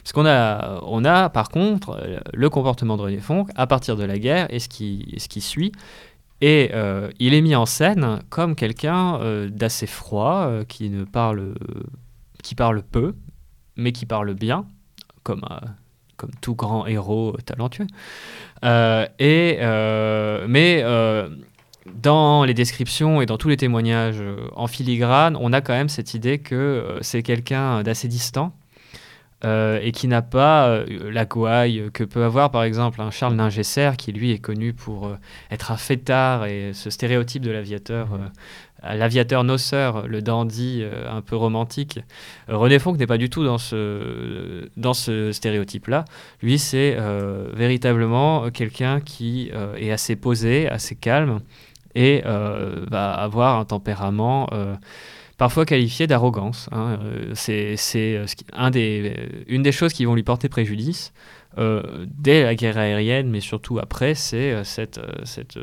Parce 0.03 0.11
qu'on 0.11 0.25
a, 0.25 0.81
on 0.83 1.05
a 1.05 1.29
par 1.29 1.47
contre 1.47 1.91
euh, 1.91 2.19
le 2.33 2.49
comportement 2.49 2.97
de 2.97 3.03
René 3.03 3.19
Fonck 3.19 3.49
à 3.55 3.67
partir 3.67 3.95
de 3.95 4.03
la 4.03 4.19
guerre 4.19 4.47
et 4.53 4.59
ce 4.59 4.67
qui, 4.67 5.15
ce 5.17 5.29
qui 5.29 5.39
suit. 5.39 5.71
Et 6.41 6.71
euh, 6.73 7.09
il 7.19 7.33
est 7.33 7.41
mis 7.41 7.55
en 7.55 7.65
scène 7.65 8.19
comme 8.29 8.55
quelqu'un 8.55 9.47
d'assez 9.47 9.87
froid, 9.87 10.49
qui 10.67 10.89
ne 10.89 11.05
parle, 11.05 11.55
qui 12.43 12.53
parle 12.53 12.83
peu, 12.83 13.15
mais 13.77 13.93
qui 13.93 14.05
parle 14.05 14.33
bien, 14.33 14.65
comme 15.23 15.45
comme 16.17 16.31
tout 16.41 16.55
grand 16.55 16.85
héros 16.87 17.35
talentueux. 17.45 17.87
et, 18.63 19.57
mais 20.47 20.83
dans 22.01 22.43
les 22.45 22.53
descriptions 22.53 23.21
et 23.21 23.25
dans 23.25 23.37
tous 23.37 23.49
les 23.49 23.57
témoignages 23.57 24.21
en 24.55 24.67
filigrane, 24.67 25.37
on 25.39 25.53
a 25.53 25.61
quand 25.61 25.73
même 25.73 25.89
cette 25.89 26.13
idée 26.13 26.39
que 26.39 26.97
c'est 27.01 27.21
quelqu'un 27.21 27.83
d'assez 27.83 28.07
distant, 28.07 28.53
euh, 29.43 29.79
et 29.83 29.91
qui 29.91 30.07
n'a 30.07 30.21
pas 30.21 30.69
euh, 30.69 31.11
la 31.11 31.25
gouaille 31.25 31.89
que 31.93 32.05
peut 32.05 32.23
avoir 32.23 32.51
par 32.51 32.63
exemple 32.63 33.01
un 33.01 33.11
Charles 33.11 33.35
Ningesser 33.35 33.91
qui 33.97 34.13
lui 34.13 34.31
est 34.31 34.39
connu 34.39 34.71
pour 34.71 35.07
euh, 35.07 35.17
être 35.51 35.71
un 35.71 35.77
fêtard 35.77 36.45
et 36.45 36.71
ce 36.73 36.89
stéréotype 36.89 37.43
de 37.43 37.51
l'aviateur. 37.51 38.07
L'aviateur 38.81 39.43
noceur, 39.43 40.07
le 40.07 40.21
dandy 40.21 40.83
un 41.09 41.21
peu 41.21 41.35
romantique. 41.35 41.99
René 42.47 42.77
Fonck 42.77 42.99
n'est 42.99 43.07
pas 43.07 43.17
du 43.17 43.31
tout 43.31 43.43
dans 43.43 43.57
ce, 43.57 44.69
dans 44.77 44.93
ce 44.93 45.31
stéréotype-là. 45.31 46.05
Lui, 46.43 46.59
c'est 46.59 46.95
véritablement 47.53 48.51
quelqu'un 48.51 48.99
qui 48.99 49.49
est 49.77 49.91
assez 49.91 50.15
posé, 50.15 50.69
assez 50.69 50.93
calme 50.93 51.39
et 51.95 52.21
va 52.23 53.11
avoir 53.13 53.57
un 53.59 53.65
tempérament 53.65 54.47
parfois 55.37 55.65
qualifié 55.65 56.07
d'arrogance. 56.07 56.69
Hein. 56.71 56.99
Euh, 57.01 57.31
c'est 57.35 57.75
euh, 57.95 58.25
un 58.53 58.69
des, 58.71 59.13
euh, 59.17 59.43
une 59.47 59.63
des 59.63 59.71
choses 59.71 59.93
qui 59.93 60.05
vont 60.05 60.15
lui 60.15 60.23
porter 60.23 60.49
préjudice. 60.49 61.13
dès 61.57 62.43
la 62.43 62.55
guerre 62.55 62.77
aérienne, 62.77 63.29
mais 63.29 63.39
surtout 63.39 63.79
après, 63.79 64.13
c'est 64.13 64.63
cette, 64.65 64.99
cette 65.23 65.57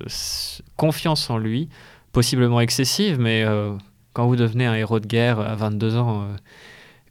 confiance 0.76 1.28
en 1.28 1.36
lui, 1.36 1.68
possiblement 2.12 2.62
excessive, 2.62 3.18
mais 3.20 3.44
quand 4.14 4.26
vous 4.26 4.36
devenez 4.36 4.64
un 4.64 4.74
héros 4.74 5.00
de 5.00 5.06
guerre 5.06 5.38
à 5.38 5.54
22 5.54 5.96
ans, 5.98 6.28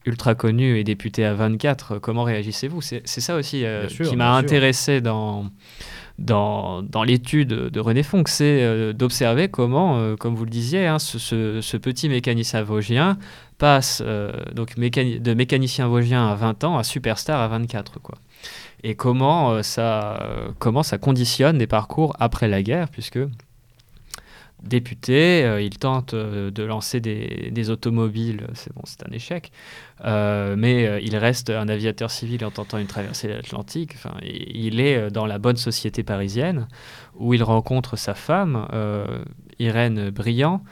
ultra 0.07 0.33
connu 0.33 0.79
et 0.79 0.83
député 0.83 1.25
à 1.25 1.35
24, 1.35 1.99
comment 1.99 2.23
réagissez-vous? 2.23 2.81
C'est 2.81 3.05
ça 3.05 3.35
aussi 3.35 3.63
qui 3.89 4.15
m'a 4.15 4.33
intéressé 4.33 4.99
dans, 4.99 5.45
dans, 6.19 7.03
l'étude 7.05 7.49
de 7.49 7.79
René 7.79 8.03
Fonck, 8.03 8.27
c'est 8.27 8.63
euh, 8.63 8.93
d'observer 8.93 9.49
comment, 9.49 9.97
euh, 9.97 10.15
comme 10.15 10.35
vous 10.35 10.45
le 10.45 10.51
disiez, 10.51 10.87
hein, 10.87 10.99
ce, 10.99 11.77
petit 11.77 12.09
mécanicien 12.09 12.61
vosgien 12.63 13.17
passe 13.57 14.01
euh, 14.05 14.31
donc 14.53 14.77
de 14.77 15.33
mécanicien 15.33 15.87
vosgien 15.87 16.27
à 16.27 16.35
20 16.35 16.63
ans 16.63 16.77
à 16.77 16.83
superstar 16.83 17.41
à 17.41 17.47
24. 17.47 17.99
Quoi. 18.01 18.15
Et 18.83 18.95
comment, 18.95 19.61
ça, 19.61 20.27
comment 20.59 20.83
ça 20.83 20.97
conditionne 20.97 21.57
des 21.57 21.67
parcours 21.67 22.15
après 22.19 22.47
la 22.47 22.63
guerre, 22.63 22.89
puisque 22.89 23.19
député, 24.61 25.43
euh, 25.43 25.61
il 25.61 25.77
tente 25.77 26.13
euh, 26.13 26.51
de 26.51 26.63
lancer 26.63 26.99
des, 26.99 27.69
automobiles, 27.69 28.47
c'est 28.53 28.73
bon, 28.73 28.81
c'est 28.85 29.07
un 29.07 29.11
échec, 29.11 29.51
euh, 30.05 30.55
mais 30.57 31.01
il 31.03 31.15
reste 31.15 31.49
un 31.49 31.67
aviateur 31.67 32.09
civil 32.09 32.43
en 32.45 32.51
tentant 32.51 32.77
une 32.77 32.87
traversée 32.87 33.27
de 33.27 33.33
l'Atlantique. 33.33 33.93
Enfin, 33.95 34.15
il 34.23 34.79
est 34.79 35.11
dans 35.11 35.25
la 35.25 35.37
bonne 35.37 35.57
société 35.57 36.03
parisienne 36.03 36.67
où 37.15 37.33
il 37.33 37.43
rencontre 37.43 37.97
sa 37.97 38.15
femme, 38.15 38.67
Irène 39.59 40.09
Briand, 40.09 40.63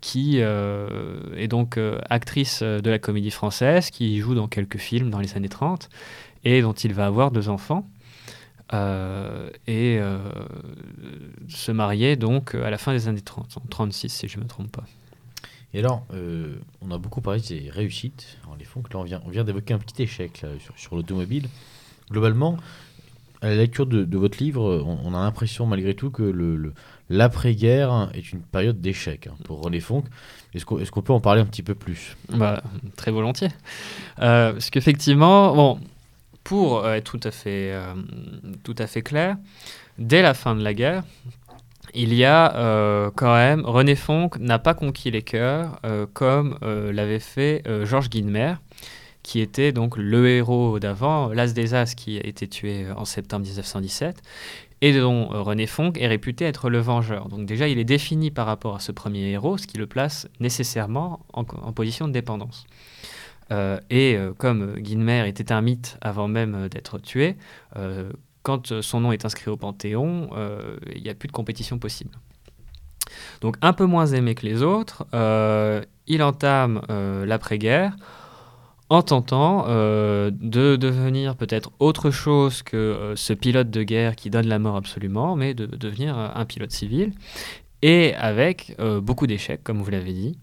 qui 0.00 0.38
est 0.38 1.48
donc 1.48 1.78
actrice 2.10 2.62
de 2.62 2.90
la 2.90 2.98
comédie 2.98 3.30
française, 3.30 3.90
qui 3.90 4.18
joue 4.18 4.34
dans 4.34 4.48
quelques 4.48 4.78
films 4.78 5.10
dans 5.10 5.20
les 5.20 5.36
années 5.36 5.48
30 5.48 5.88
et 6.44 6.60
dont 6.60 6.72
il 6.72 6.92
va 6.92 7.06
avoir 7.06 7.30
deux 7.30 7.48
enfants. 7.48 7.88
Euh, 8.74 9.48
et 9.66 9.98
euh, 9.98 10.18
se 11.48 11.72
marier 11.72 12.16
donc 12.16 12.54
à 12.54 12.68
la 12.68 12.76
fin 12.76 12.92
des 12.92 13.08
années 13.08 13.22
30, 13.22 13.56
en 13.56 13.62
36 13.70 14.10
si 14.10 14.28
je 14.28 14.36
ne 14.38 14.44
me 14.44 14.48
trompe 14.48 14.70
pas. 14.70 14.84
Et 15.74 15.80
alors, 15.80 16.04
euh, 16.12 16.56
on 16.82 16.90
a 16.90 16.98
beaucoup 16.98 17.20
parlé 17.20 17.40
des 17.40 17.70
réussites. 17.70 18.38
les 18.58 18.64
fonds, 18.64 18.82
là, 18.92 18.98
on 18.98 19.04
vient, 19.04 19.20
on 19.26 19.30
vient 19.30 19.44
d'évoquer 19.44 19.74
un 19.74 19.78
petit 19.78 20.02
échec 20.02 20.44
sur, 20.60 20.78
sur 20.78 20.96
l'automobile. 20.96 21.48
Globalement, 22.10 22.56
à 23.42 23.48
la 23.48 23.56
lecture 23.56 23.86
de, 23.86 24.16
votre 24.16 24.42
livre, 24.42 24.82
on, 24.84 25.14
a 25.14 25.18
l'impression 25.18 25.66
malgré 25.66 25.94
tout 25.94 26.10
que 26.10 26.22
le, 26.22 26.72
l'après-guerre 27.10 28.10
est 28.14 28.32
une 28.32 28.40
période 28.40 28.80
d'échec 28.80 29.26
hein, 29.26 29.34
pour 29.44 29.62
René 29.62 29.80
Fonck. 29.80 30.06
Est-ce 30.54 30.64
qu'on, 30.64 30.78
est-ce 30.78 30.90
qu'on 30.90 31.02
peut 31.02 31.12
en 31.12 31.20
parler 31.20 31.42
un 31.42 31.46
petit 31.46 31.62
peu 31.62 31.74
plus? 31.74 32.16
Bah, 32.30 32.62
Très 32.96 33.10
volontiers. 33.10 33.50
parce 34.16 34.70
qu'effectivement, 34.70 35.54
bon, 35.54 35.78
pour 36.44 36.84
euh, 36.84 36.94
être 36.94 37.04
tout 37.04 37.20
à, 37.24 37.30
fait, 37.30 37.72
euh, 37.72 37.94
tout 38.64 38.74
à 38.78 38.86
fait 38.86 39.02
clair, 39.02 39.36
dès 39.98 40.22
la 40.22 40.34
fin 40.34 40.54
de 40.54 40.62
la 40.62 40.74
guerre, 40.74 41.04
il 41.94 42.14
y 42.14 42.24
a 42.24 42.54
euh, 42.56 43.10
quand 43.14 43.34
même, 43.34 43.64
René 43.64 43.96
Fonck 43.96 44.38
n'a 44.38 44.58
pas 44.58 44.74
conquis 44.74 45.10
les 45.10 45.22
cœurs 45.22 45.80
comme 46.12 46.58
l'avait 46.62 47.18
fait 47.18 47.62
Georges 47.84 48.10
Guinemer, 48.10 48.54
qui 49.22 49.40
était 49.40 49.72
donc 49.72 49.96
le 49.96 50.28
héros 50.28 50.78
d'avant, 50.78 51.28
l'As 51.28 51.54
des 51.54 51.74
As, 51.74 51.94
qui 51.94 52.18
a 52.18 52.26
été 52.26 52.46
tué 52.46 52.86
en 52.94 53.06
septembre 53.06 53.46
1917, 53.46 54.22
et 54.82 54.92
dont 54.92 55.28
René 55.28 55.66
Fonck 55.66 55.98
est 55.98 56.06
réputé 56.06 56.44
être 56.44 56.68
le 56.68 56.78
vengeur. 56.78 57.28
Donc 57.30 57.46
déjà, 57.46 57.68
il 57.68 57.78
est 57.78 57.84
défini 57.84 58.30
par 58.30 58.46
rapport 58.46 58.76
à 58.76 58.80
ce 58.80 58.92
premier 58.92 59.30
héros, 59.30 59.56
ce 59.56 59.66
qui 59.66 59.78
le 59.78 59.86
place 59.86 60.28
nécessairement 60.40 61.20
en 61.32 61.72
position 61.72 62.06
de 62.06 62.12
dépendance. 62.12 62.66
Euh, 63.50 63.78
et 63.90 64.16
euh, 64.16 64.32
comme 64.36 64.74
Guinmer 64.76 65.26
était 65.26 65.52
un 65.52 65.62
mythe 65.62 65.96
avant 66.00 66.28
même 66.28 66.54
euh, 66.54 66.68
d'être 66.68 66.98
tué, 66.98 67.36
quand 68.42 68.80
son 68.80 69.00
nom 69.00 69.12
est 69.12 69.26
inscrit 69.26 69.50
au 69.50 69.58
Panthéon, 69.58 70.30
il 70.94 71.02
n'y 71.02 71.10
a 71.10 71.14
plus 71.14 71.26
de 71.26 71.32
compétition 71.32 71.78
possible. 71.78 72.12
Donc 73.42 73.56
un 73.60 73.74
peu 73.74 73.84
moins 73.84 74.06
aimé 74.06 74.34
que 74.34 74.46
les 74.46 74.62
autres, 74.62 75.06
il 76.06 76.22
entame 76.22 76.80
l'après-guerre 76.88 77.94
en 78.88 79.02
tentant 79.02 79.66
de 79.66 80.76
devenir 80.76 81.36
peut-être 81.36 81.72
autre 81.78 82.10
chose 82.10 82.62
que 82.62 83.12
ce 83.16 83.34
pilote 83.34 83.70
de 83.70 83.82
guerre 83.82 84.16
qui 84.16 84.30
donne 84.30 84.46
la 84.46 84.58
mort 84.58 84.76
absolument, 84.76 85.36
mais 85.36 85.52
de 85.52 85.66
devenir 85.66 86.16
un 86.16 86.44
pilote 86.46 86.72
civil, 86.72 87.12
et 87.82 88.14
avec 88.14 88.74
beaucoup 89.02 89.26
d'échecs, 89.26 89.62
comme 89.62 89.82
vous 89.82 89.90
l'avez 89.90 90.14
dit. 90.14 90.38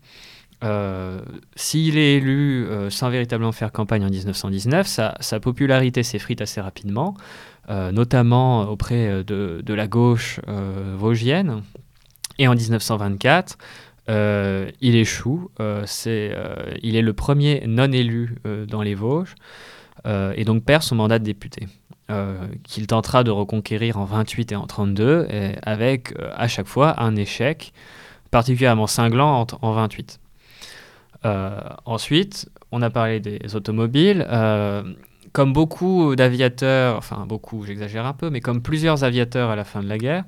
Euh, 0.63 1.21
s'il 1.55 1.97
est 1.97 2.15
élu 2.15 2.65
euh, 2.65 2.89
sans 2.89 3.09
véritablement 3.09 3.51
faire 3.51 3.71
campagne 3.71 4.05
en 4.05 4.09
1919, 4.09 4.87
sa, 4.87 5.39
popularité 5.39 6.03
s'effrite 6.03 6.41
assez 6.41 6.61
rapidement, 6.61 7.15
euh, 7.69 7.91
notamment 7.91 8.61
auprès 8.69 9.23
de, 9.23 9.73
la 9.73 9.87
gauche 9.87 10.39
vosgienne. 10.97 11.61
Et 12.37 12.47
en 12.47 12.55
1924, 12.55 13.57
il 14.07 14.95
échoue. 14.95 15.49
il 15.59 16.95
est 16.95 17.01
le 17.01 17.13
premier 17.13 17.63
non 17.67 17.91
élu 17.91 18.35
dans 18.67 18.81
les 18.81 18.95
Vosges 18.95 19.35
et 20.05 20.45
donc 20.45 20.63
perd 20.63 20.83
son 20.83 20.95
mandat 20.95 21.19
de 21.19 21.23
député. 21.23 21.67
qu'il 22.63 22.87
tentera 22.87 23.23
de 23.23 23.31
reconquérir 23.31 23.97
en 23.97 24.05
28 24.05 24.51
et 24.51 24.55
en 24.55 24.67
32, 24.67 25.27
avec 25.63 26.13
à 26.35 26.47
chaque 26.47 26.67
fois 26.67 27.01
un 27.01 27.15
échec 27.15 27.73
particulièrement 28.31 28.87
cinglant 28.87 29.47
en 29.61 29.71
28. 29.73 30.19
Euh, 31.25 31.59
ensuite, 31.85 32.49
on 32.71 32.81
a 32.81 32.89
parlé 32.89 33.19
des 33.19 33.55
automobiles. 33.55 34.25
Euh, 34.29 34.83
comme 35.31 35.51
beaucoup 35.51 36.15
d'aviateurs, 36.15 36.97
enfin 36.97 37.25
beaucoup, 37.27 37.65
j'exagère 37.65 38.05
un 38.05 38.13
peu, 38.13 38.29
mais 38.29 38.39
comme 38.39 38.61
plusieurs 38.61 39.03
aviateurs 39.03 39.49
à 39.49 39.57
la 39.57 39.65
fin 39.65 39.83
de 39.83 39.89
la 39.89 39.97
guerre, 39.97 40.23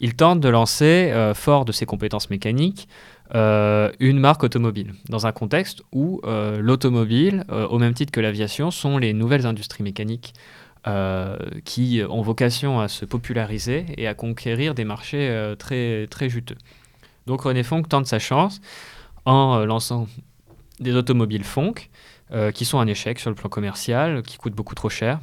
il 0.00 0.16
tente 0.16 0.40
de 0.40 0.48
lancer, 0.50 1.10
euh, 1.12 1.32
fort 1.32 1.64
de 1.64 1.72
ses 1.72 1.86
compétences 1.86 2.28
mécaniques, 2.28 2.88
une 3.32 4.18
marque 4.18 4.42
automobile, 4.42 4.92
dans 5.08 5.24
un 5.26 5.30
contexte 5.32 5.82
où 5.92 6.20
l'automobile, 6.24 7.44
au 7.48 7.78
même 7.78 7.94
titre 7.94 8.10
que 8.10 8.20
l'aviation, 8.20 8.72
sont 8.72 8.98
les 8.98 9.12
nouvelles 9.12 9.46
industries 9.46 9.84
mécaniques 9.84 10.34
qui 11.64 12.02
ont 12.10 12.22
vocation 12.22 12.80
à 12.80 12.88
se 12.88 13.04
populariser 13.04 13.86
et 13.96 14.08
à 14.08 14.14
conquérir 14.14 14.74
des 14.74 14.84
marchés 14.84 15.54
très, 15.60 16.08
très 16.08 16.28
juteux. 16.28 16.56
Donc 17.28 17.42
René 17.42 17.62
Fonck 17.62 17.88
tente 17.88 18.06
sa 18.06 18.18
chance 18.18 18.60
en 19.24 19.64
lançant 19.64 20.08
des 20.80 20.94
automobiles 20.94 21.44
Fonk 21.44 21.90
euh, 22.32 22.50
qui 22.50 22.64
sont 22.64 22.78
un 22.78 22.86
échec 22.86 23.18
sur 23.18 23.30
le 23.30 23.36
plan 23.36 23.48
commercial, 23.48 24.22
qui 24.22 24.36
coûtent 24.36 24.54
beaucoup 24.54 24.74
trop 24.74 24.88
cher 24.88 25.20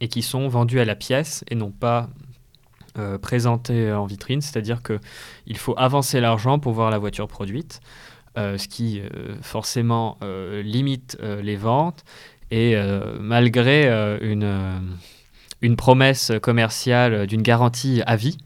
et 0.00 0.08
qui 0.08 0.22
sont 0.22 0.48
vendus 0.48 0.80
à 0.80 0.84
la 0.84 0.94
pièce 0.94 1.44
et 1.48 1.54
non 1.54 1.70
pas 1.70 2.08
euh, 2.98 3.18
présentés 3.18 3.92
en 3.92 4.06
vitrine. 4.06 4.40
C'est-à-dire 4.40 4.80
qu'il 4.82 5.56
faut 5.56 5.74
avancer 5.76 6.20
l'argent 6.20 6.58
pour 6.58 6.72
voir 6.72 6.90
la 6.90 6.98
voiture 6.98 7.28
produite, 7.28 7.80
euh, 8.36 8.58
ce 8.58 8.68
qui 8.68 9.02
forcément 9.42 10.18
limite 10.22 11.18
les 11.22 11.56
ventes 11.56 12.04
et 12.50 12.74
malgré 13.20 13.88
une, 14.22 14.80
une 15.60 15.76
promesse 15.76 16.32
commerciale 16.42 17.26
d'une 17.26 17.42
garantie 17.42 18.02
à 18.06 18.16
vie 18.16 18.38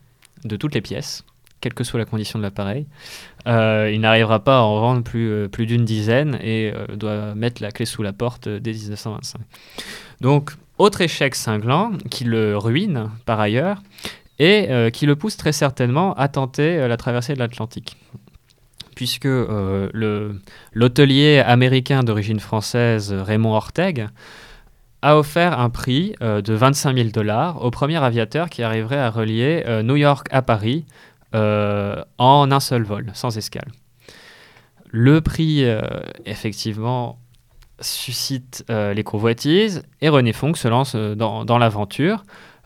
de 0.44 0.56
toutes 0.56 0.74
les 0.74 0.80
pièces, 0.80 1.24
quelle 1.62 1.72
que 1.72 1.84
soit 1.84 1.98
la 1.98 2.04
condition 2.04 2.38
de 2.38 2.44
l'appareil. 2.44 2.86
Euh, 3.46 3.90
il 3.92 4.00
n'arrivera 4.00 4.40
pas 4.40 4.58
à 4.58 4.62
en 4.62 4.78
vendre 4.80 5.02
plus, 5.02 5.30
euh, 5.30 5.48
plus 5.48 5.64
d'une 5.64 5.84
dizaine 5.86 6.38
et 6.42 6.72
euh, 6.74 6.96
doit 6.96 7.34
mettre 7.34 7.62
la 7.62 7.70
clé 7.70 7.86
sous 7.86 8.02
la 8.02 8.12
porte 8.12 8.48
dès 8.48 8.72
1925. 8.72 9.40
Donc, 10.20 10.50
autre 10.76 11.00
échec 11.00 11.34
cinglant 11.34 11.92
qui 12.10 12.24
le 12.24 12.58
ruine 12.58 13.10
par 13.24 13.40
ailleurs 13.40 13.82
et 14.38 14.90
qui 14.92 15.06
le 15.06 15.14
pousse 15.14 15.36
très 15.36 15.52
certainement 15.52 16.14
à 16.14 16.26
tenter 16.26 16.88
la 16.88 16.96
traversée 16.96 17.34
de 17.34 17.38
l'Atlantique. 17.38 17.96
Puisque 18.96 19.28
l'hôtelier 20.72 21.38
américain 21.46 22.02
d'origine 22.02 22.40
française 22.40 23.12
Raymond 23.12 23.54
Orteg 23.54 24.08
a 25.02 25.16
offert 25.16 25.60
un 25.60 25.70
prix 25.70 26.16
de 26.20 26.52
25 26.52 26.96
000 26.96 27.08
dollars 27.10 27.62
au 27.62 27.70
premier 27.70 28.02
aviateur 28.02 28.50
qui 28.50 28.64
arriverait 28.64 28.98
à 28.98 29.10
relier 29.10 29.62
New 29.84 29.96
York 29.96 30.26
à 30.32 30.42
Paris 30.42 30.86
en 31.34 32.50
un 32.50 32.60
seul 32.60 32.82
vol, 32.82 33.10
sans 33.14 33.36
escale. 33.36 33.68
Le 34.86 35.20
prix, 35.20 35.64
effectivement, 36.26 37.18
suscite 37.80 38.64
les 38.68 39.02
convoitises 39.04 39.82
et 40.00 40.08
René 40.08 40.32
Fonck 40.32 40.56
se 40.56 40.68
lance 40.68 40.94
dans, 40.94 41.44
dans 41.44 41.58
l'aventure. 41.58 42.24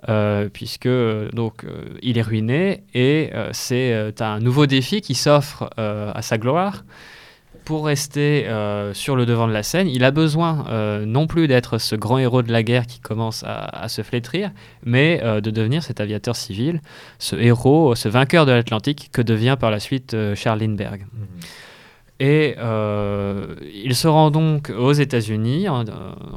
Euh, 0.09 0.49
puisque 0.49 0.89
donc 1.33 1.65
il 2.01 2.19
est 2.19 2.23
ruiné 2.23 2.85
et 2.95 3.33
c'est 3.53 4.21
un 4.21 4.39
nouveau 4.41 4.67
défi 4.67 5.01
qui 5.01 5.15
s'offre 5.15 5.71
à 5.77 6.23
sa 6.23 6.39
gloire 6.39 6.85
pour 7.67 7.85
rester 7.85 8.47
euh, 8.47 8.95
sur 8.95 9.17
le 9.17 9.27
devant 9.27 9.49
de 9.49 9.53
la 9.53 9.65
scène, 9.65 9.89
il 9.89 10.05
a 10.05 10.13
besoin 10.13 10.67
euh, 10.69 11.05
non 11.05 11.27
plus 11.27 11.49
d'être 11.49 11.79
ce 11.79 11.97
grand 11.97 12.17
héros 12.17 12.43
de 12.43 12.53
la 12.53 12.63
guerre 12.63 12.87
qui 12.87 13.01
commence 13.01 13.43
à, 13.45 13.89
se 13.89 14.03
flétrir, 14.03 14.53
mais 14.85 15.21
euh, 15.25 15.41
de 15.41 15.51
devenir 15.51 15.83
cet 15.83 16.01
aviateur 16.01 16.37
civil, 16.37 16.81
ce 17.19 17.35
héros, 17.35 17.97
ce 17.97 18.09
vainqueur 18.09 18.47
de 18.47 18.53
l'Atlantique 18.53 19.11
que 19.13 19.21
devient 19.21 19.57
par 19.59 19.73
la 19.73 19.81
suite 19.81 20.17
Charles 20.37 20.61
Lindbergh. 20.61 21.01
Mhm. 21.01 21.27
Et 22.21 22.55
il 23.85 23.95
se 23.95 24.09
rend 24.09 24.31
donc 24.31 24.71
aux 24.71 24.93
États-Unis 24.93 25.69
en, 25.69 25.85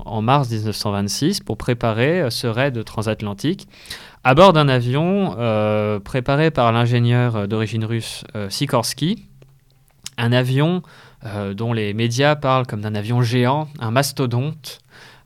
en, 0.05 0.21
mars 0.21 0.49
1926 0.49 1.39
pour 1.39 1.57
préparer 1.57 2.29
ce 2.31 2.47
raid 2.47 2.83
transatlantique 2.83 3.65
à 4.25 4.33
bord 4.35 4.51
d'un 4.51 4.67
avion 4.67 5.37
préparé 6.03 6.51
par 6.51 6.73
l'ingénieur 6.73 7.47
d'origine 7.47 7.85
russe 7.85 8.25
Sikorsky, 8.49 9.29
un 10.17 10.33
avion 10.33 10.83
dont 11.53 11.73
les 11.73 11.93
médias 11.93 12.35
parlent 12.35 12.65
comme 12.65 12.81
d'un 12.81 12.95
avion 12.95 13.21
géant, 13.21 13.67
un 13.79 13.91
mastodonte. 13.91 14.79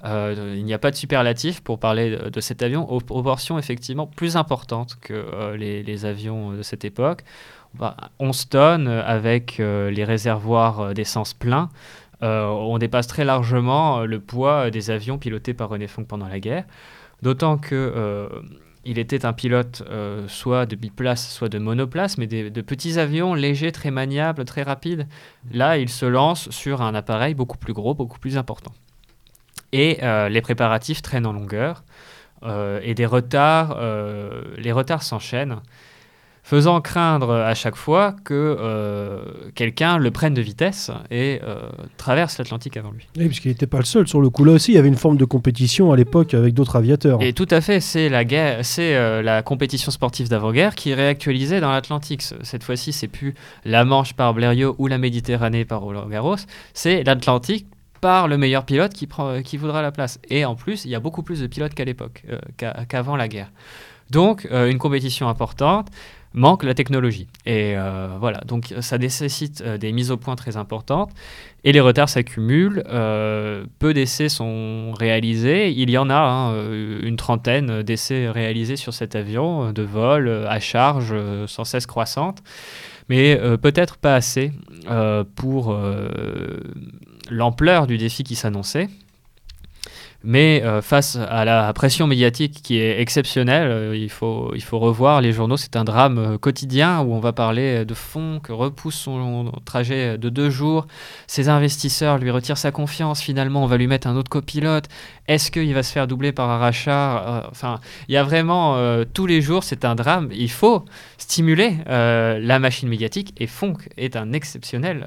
Euh, 0.06 0.56
il 0.58 0.66
n'y 0.66 0.74
a 0.74 0.80
pas 0.80 0.92
de 0.92 0.96
superlatif 0.96 1.62
pour 1.62 1.80
parler 1.80 2.18
de, 2.18 2.42
cet 2.42 2.62
avion 2.62 2.90
aux 2.90 3.00
proportions 3.00 3.58
effectivement 3.58 4.06
plus 4.06 4.36
importantes 4.36 4.98
que 5.00 5.14
euh, 5.14 5.56
les, 5.56 6.06
avions 6.06 6.52
de 6.52 6.62
cette 6.62 6.84
époque. 6.84 7.24
11 8.20 8.50
tonnes 8.50 8.88
avec 8.88 9.58
les 9.58 10.04
réservoirs 10.04 10.94
d'essence 10.94 11.34
pleins. 11.34 11.70
on 12.22 12.78
dépasse 12.78 13.08
très 13.08 13.26
largement 13.26 14.02
le 14.02 14.20
poids 14.20 14.70
des 14.70 14.92
avions 14.92 15.18
pilotés 15.18 15.56
par 15.56 15.70
René 15.70 15.88
Fonck 15.88 16.08
pendant 16.08 16.28
la 16.28 16.40
guerre. 16.40 16.66
D'autant 17.24 17.58
que 17.58 18.30
il 18.86 19.00
était 19.00 19.26
un 19.26 19.34
pilote 19.34 19.84
euh, 19.90 20.28
soit 20.28 20.66
de 20.66 20.76
biplace, 20.76 21.32
soit 21.32 21.50
de 21.50 21.58
monoplace, 21.58 22.18
mais 22.18 22.28
de 22.28 22.62
petits 22.62 23.00
avions 23.00 23.34
légers, 23.34 23.72
très 23.72 23.92
maniables, 23.92 24.44
très 24.46 24.64
rapides. 24.64 25.08
Là, 25.52 25.78
il 25.78 25.90
se 25.90 26.06
lance 26.06 26.50
sur 26.50 26.82
un 26.82 26.94
appareil 26.94 27.34
beaucoup 27.34 27.58
plus 27.58 27.74
gros, 27.74 27.94
beaucoup 27.94 28.20
plus 28.20 28.38
important. 28.38 28.74
Et 29.72 30.00
euh, 30.04 30.30
les 30.30 30.42
préparatifs 30.42 31.02
traînent 31.02 31.26
en 31.26 31.34
longueur, 31.34 31.84
euh, 32.44 32.80
et 32.84 32.94
des 32.94 33.06
retards, 33.06 33.80
les 34.58 34.72
retards 34.72 35.04
s'enchaînent 35.04 35.62
faisant 36.44 36.82
craindre 36.82 37.32
à 37.32 37.56
chaque 37.56 37.78
fois 37.78 38.16
que 38.26 38.58
euh, 38.60 39.24
quelqu'un 39.56 39.98
le 39.98 40.12
prenne 40.12 40.34
de 40.34 40.42
vitesse 40.42 40.92
et 41.10 41.40
euh, 41.42 41.70
traverse 41.96 42.38
l'Atlantique 42.38 42.76
avant 42.76 42.92
lui. 42.92 43.08
Oui, 43.18 43.28
puisqu'il 43.28 43.48
n'était 43.48 43.66
pas 43.66 43.80
le 43.80 43.86
seul 43.86 44.08
sur 44.08 44.20
le 44.20 44.30
coup. 44.30 44.44
Là 44.44 44.52
aussi, 44.52 44.74
il 44.74 44.76
y 44.76 44.78
avait 44.78 44.90
une 44.90 44.98
forme 44.98 45.16
de 45.16 45.24
compétition 45.24 45.94
à 45.94 45.96
l'époque 45.96 46.34
avec 46.34 46.54
d'autres 46.54 46.76
aviateurs. 46.76 47.22
Et 47.22 47.32
tout 47.32 47.48
à 47.50 47.62
fait, 47.62 47.80
c'est 47.80 48.10
la, 48.10 48.26
guerre, 48.26 48.66
c'est, 48.66 48.96
euh, 48.96 49.22
la 49.22 49.42
compétition 49.42 49.90
sportive 49.90 50.28
d'avant-guerre 50.28 50.76
qui 50.76 50.92
est 50.92 50.96
réactualisée 50.96 51.62
dans 51.62 51.72
l'Atlantique. 51.72 52.22
Cette 52.42 52.64
fois-ci, 52.64 52.92
c'est 52.92 53.08
plus 53.08 53.36
la 53.64 53.86
Manche 53.86 54.14
par 54.14 54.34
Blériot 54.34 54.76
ou 54.80 54.88
la 54.88 54.98
Méditerranée 54.98 55.64
par 55.64 55.80
Roland 55.80 56.08
Garros, 56.08 56.36
c'est 56.74 57.04
l'Atlantique 57.04 57.68
par 58.02 58.28
le 58.28 58.38
meilleur 58.38 58.66
pilote 58.66 58.94
qui, 58.94 59.08
prend, 59.08 59.42
qui 59.42 59.56
voudra 59.56 59.82
la 59.82 59.94
place. 59.94 60.20
Et 60.30 60.44
en 60.44 60.56
plus, 60.56 60.84
il 60.84 60.92
y 60.92 60.96
a 60.96 61.00
beaucoup 61.00 61.24
plus 61.24 61.40
de 61.40 61.48
pilotes 61.48 61.74
qu'à 61.74 61.86
l'époque, 61.86 62.26
qu'avant 62.90 63.16
la 63.16 63.30
guerre. 63.30 63.50
Donc, 64.10 64.46
une 64.52 64.78
compétition 64.78 65.30
importante 65.30 65.88
manque 66.34 66.64
la 66.64 66.74
technologie. 66.74 67.28
Et 67.46 67.74
euh, 67.78 68.08
voilà, 68.20 68.42
donc 68.46 68.74
ça 68.82 68.98
nécessite 68.98 69.62
euh, 69.62 69.78
des 69.78 69.92
mises 69.92 70.12
au 70.12 70.18
point 70.18 70.36
très 70.36 70.58
importantes 70.58 71.12
et 71.64 71.72
les 71.72 71.80
retards 71.80 72.10
s'accumulent. 72.10 72.84
Euh, 72.90 73.66
peu 73.80 73.94
d'essais 73.94 74.30
sont 74.30 74.92
réalisés. 74.94 75.72
Il 75.72 75.90
y 75.90 75.98
en 75.98 76.10
a 76.10 76.16
hein, 76.16 76.72
une 77.02 77.16
trentaine 77.16 77.84
d'essais 77.84 78.30
réalisés 78.30 78.76
sur 78.76 78.94
cet 78.94 79.16
avion 79.16 79.72
de 79.72 79.84
vol 79.84 80.28
à 80.48 80.60
charge 80.60 81.16
sans 81.48 81.64
cesse 81.64 81.86
croissante, 81.86 82.44
mais 83.08 83.40
peut-être 83.62 83.98
pas 83.98 84.16
assez 84.16 84.52
pour 85.36 85.78
l'ampleur 87.30 87.88
du 87.88 87.98
défi 87.98 88.24
qui 88.24 88.36
s'annonçait. 88.36 88.90
Mais 90.26 90.64
euh, 90.64 90.82
face 90.82 91.18
à 91.18 91.44
la 91.44 91.74
pression 91.74 92.08
médiatique 92.08 92.62
qui 92.64 92.78
est 92.78 93.02
exceptionnelle, 93.02 93.68
euh, 93.70 93.98
il, 93.98 94.10
faut, 94.10 94.54
il 94.56 94.64
faut 94.64 94.80
revoir 94.80 95.20
les 95.20 95.34
journaux. 95.34 95.58
C'est 95.58 95.76
un 95.76 95.84
drame 95.84 96.18
euh, 96.18 96.38
quotidien 96.38 97.02
où 97.02 97.14
on 97.14 97.20
va 97.20 97.34
parler 97.34 97.84
de 97.84 97.94
fonds 97.94 98.42
repousse 98.48 98.96
son 98.96 99.52
trajet 99.66 100.18
de 100.18 100.30
deux 100.30 100.50
jours. 100.50 100.88
Ses 101.28 101.50
investisseurs 101.50 102.20
lui 102.20 102.32
retirent 102.32 102.58
sa 102.58 102.72
confiance. 102.72 103.22
Finalement, 103.22 103.64
on 103.64 103.68
va 103.68 103.76
lui 103.76 103.88
mettre 103.88 104.08
un 104.08 104.16
autre 104.16 104.30
copilote. 104.30 104.86
Est-ce 105.28 105.52
qu'il 105.52 105.74
va 105.74 105.84
se 105.84 105.92
faire 105.92 106.08
doubler 106.08 106.32
par 106.32 106.50
un 106.50 106.58
rachat? 106.58 107.48
Enfin, 107.52 107.82
il 108.08 108.14
y 108.14 108.18
a 108.18 108.24
vraiment 108.24 108.78
tous 109.14 109.26
les 109.26 109.42
jours, 109.42 109.64
c'est 109.64 109.86
un 109.86 109.96
drame. 109.96 110.30
Il 110.34 110.52
faut 110.52 110.86
stimuler 111.18 111.78
la 111.86 112.60
machine 112.60 112.90
médiatique 112.90 113.34
et 113.38 113.48
Fonk 113.48 113.90
est 113.98 114.16
un 114.16 114.34
exceptionnel 114.34 115.06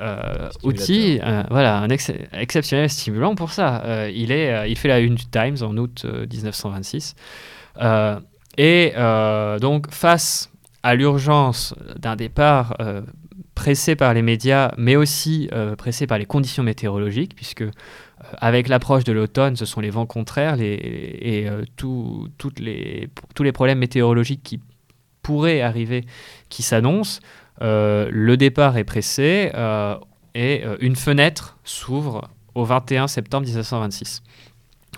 euh, 0.00 0.48
outil, 0.62 1.20
euh, 1.22 1.42
voilà, 1.50 1.78
un 1.78 1.88
exceptionnel 1.88 2.88
stimulant 2.88 3.34
pour 3.34 3.50
ça. 3.50 3.82
Euh, 3.84 4.10
il, 4.14 4.30
est, 4.30 4.70
il 4.70 4.76
fait 4.76 4.88
la 4.88 5.00
une 5.00 5.14
du 5.14 5.26
Times 5.26 5.56
en 5.62 5.76
août 5.76 6.04
1926. 6.04 7.14
et 8.56 8.92
donc, 9.60 9.90
face 9.90 10.50
à 10.82 10.94
l'urgence 10.94 11.74
d'un 11.98 12.16
départ 12.16 12.76
pressé 13.54 13.96
par 13.96 14.14
les 14.14 14.22
médias, 14.22 14.72
mais 14.78 14.96
aussi 14.96 15.50
pressé 15.76 16.06
par 16.06 16.18
les 16.18 16.26
conditions 16.26 16.62
météorologiques, 16.62 17.34
puisque 17.34 17.64
avec 18.38 18.68
l'approche 18.68 19.04
de 19.04 19.12
l'automne, 19.12 19.56
ce 19.56 19.64
sont 19.64 19.80
les 19.80 19.90
vents 19.90 20.06
contraires 20.06 20.56
les, 20.56 20.74
et 21.20 21.50
toutes 21.76 22.60
les, 22.60 23.08
tous 23.34 23.42
les 23.42 23.52
problèmes 23.52 23.78
météorologiques 23.78 24.42
qui 24.42 24.60
pourraient 25.22 25.60
arriver 25.60 26.04
qui 26.48 26.62
s'annoncent. 26.62 27.20
Euh, 27.62 28.08
le 28.10 28.36
départ 28.36 28.76
est 28.76 28.84
pressé 28.84 29.50
euh, 29.54 29.96
et 30.34 30.64
euh, 30.64 30.76
une 30.80 30.96
fenêtre 30.96 31.58
s'ouvre 31.64 32.28
au 32.54 32.64
21 32.64 33.08
septembre 33.08 33.46
1926. 33.46 34.22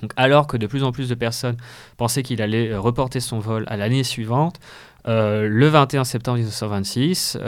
Donc, 0.03 0.13
alors 0.17 0.47
que 0.47 0.57
de 0.57 0.67
plus 0.67 0.85
en 0.85 0.93
plus 0.93 1.09
de 1.09 1.15
personnes 1.15 1.57
pensaient 1.97 2.23
qu'il 2.23 2.41
allait 2.43 2.77
reporter 2.77 3.21
son 3.21 3.39
vol 3.39 3.65
à 3.67 3.77
l'année 3.77 4.05
suivante, 4.05 4.61
le 5.07 5.67
21 5.67 6.05
septembre 6.05 6.39
1926, 6.39 7.39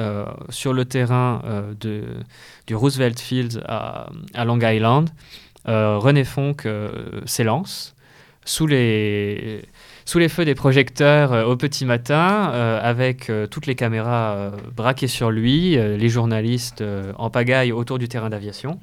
sur 0.48 0.72
le 0.72 0.84
terrain 0.84 1.42
du 1.80 2.74
Roosevelt 2.74 3.20
Field 3.20 3.62
à, 3.66 4.10
à 4.34 4.44
Long 4.44 4.58
Island, 4.60 5.10
René 5.66 6.24
Fonck 6.24 6.66
s'élance 7.24 7.94
sous 8.44 8.66
les, 8.66 9.62
sous 10.04 10.18
les 10.18 10.28
feux 10.28 10.44
des 10.44 10.54
projecteurs 10.54 11.32
euh, 11.32 11.44
au 11.44 11.56
petit 11.56 11.84
matin, 11.84 12.50
euh, 12.52 12.80
avec 12.82 13.30
euh, 13.30 13.46
toutes 13.46 13.66
les 13.66 13.74
caméras 13.74 14.52
braquées 14.74 15.06
sur 15.06 15.30
lui, 15.30 15.76
les 15.76 16.08
journalistes 16.08 16.84
en 17.16 17.30
pagaille 17.30 17.72
autour 17.72 17.98
du 17.98 18.08
terrain 18.08 18.30
d'aviation. 18.30 18.78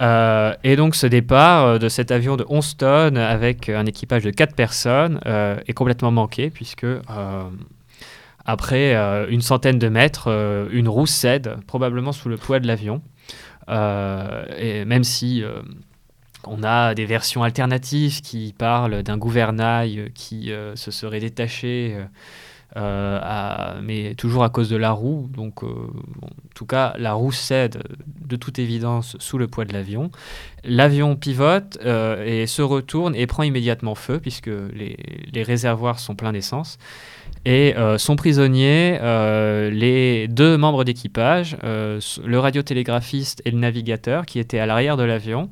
et 0.00 0.76
donc 0.76 0.94
ce 0.94 1.06
départ 1.06 1.78
de 1.78 1.88
cet 1.88 2.10
avion 2.10 2.36
de 2.36 2.44
11 2.48 2.76
tonnes 2.76 3.18
avec 3.18 3.68
un 3.68 3.86
équipage 3.86 4.24
de 4.24 4.30
4 4.30 4.54
personnes 4.54 5.20
est 5.24 5.72
complètement 5.72 6.10
manqué 6.10 6.50
puisque 6.50 6.86
après 8.44 8.94
une 9.28 9.40
centaine 9.40 9.78
de 9.78 9.88
mètres, 9.88 10.28
une 10.70 10.88
roue 10.88 11.06
cède 11.06 11.56
probablement 11.66 12.12
sous 12.12 12.28
le 12.28 12.36
poids 12.36 12.60
de 12.60 12.66
l'avion. 12.66 13.02
et 13.68 14.84
même 14.84 15.04
si 15.04 15.42
on 16.46 16.62
a 16.62 16.94
des 16.94 17.06
versions 17.06 17.42
alternatives 17.42 18.20
qui 18.20 18.54
parlent 18.56 19.02
d'un 19.02 19.18
gouvernail 19.18 20.10
qui 20.14 20.52
euh, 20.52 20.76
se 20.76 20.90
serait 20.90 21.20
détaché, 21.20 21.96
euh, 21.96 22.04
euh, 22.76 23.80
mais 23.82 24.14
toujours 24.14 24.44
à 24.44 24.50
cause 24.50 24.68
de 24.68 24.76
la 24.76 24.92
roue. 24.92 25.28
Donc, 25.32 25.62
en 25.62 25.68
tout 26.54 26.66
cas, 26.66 26.94
la 26.98 27.14
roue 27.14 27.32
cède 27.32 27.82
de 28.20 28.36
toute 28.36 28.58
évidence 28.58 29.16
sous 29.18 29.38
le 29.38 29.48
poids 29.48 29.64
de 29.64 29.72
l'avion. 29.72 30.10
L'avion 30.64 31.16
pivote 31.16 31.78
et 31.84 32.46
se 32.46 32.62
retourne 32.62 33.14
et 33.14 33.26
prend 33.26 33.44
immédiatement 33.44 33.94
feu 33.94 34.18
puisque 34.20 34.50
les, 34.74 35.42
réservoirs 35.42 35.98
sont 35.98 36.14
pleins 36.14 36.32
d'essence. 36.32 36.78
Et 37.44 37.74
sont 37.98 38.16
prisonniers 38.16 38.98
les 39.70 40.26
deux 40.26 40.56
membres 40.56 40.82
d'équipage, 40.82 41.56
le 41.62 42.38
radiotélégraphiste 42.38 43.40
et 43.44 43.52
le 43.52 43.58
navigateur 43.58 44.26
qui 44.26 44.40
étaient 44.40 44.58
à 44.58 44.66
l'arrière 44.66 44.96
de 44.96 45.04
l'avion. 45.04 45.48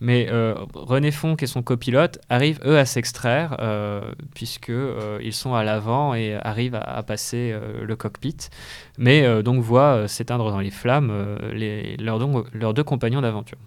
Mais 0.00 0.28
euh, 0.30 0.54
René 0.74 1.10
Fonck 1.10 1.42
et 1.42 1.46
son 1.46 1.62
copilote 1.62 2.18
arrivent, 2.28 2.60
eux, 2.66 2.78
à 2.78 2.84
s'extraire, 2.84 3.56
euh, 3.60 4.02
puisqu'ils 4.34 4.74
euh, 4.74 5.30
sont 5.30 5.54
à 5.54 5.64
l'avant 5.64 6.14
et 6.14 6.34
arrivent 6.34 6.74
à, 6.74 7.02
passer 7.02 7.54
le 7.80 7.96
cockpit. 7.96 8.36
Mais 8.98 9.42
donc 9.42 9.62
voient 9.62 10.08
s'éteindre 10.08 10.50
dans 10.50 10.60
les 10.60 10.70
flammes 10.70 11.38
leurs, 11.98 12.74
deux 12.74 12.84
compagnons 12.84 13.20
d'aventure. 13.20 13.58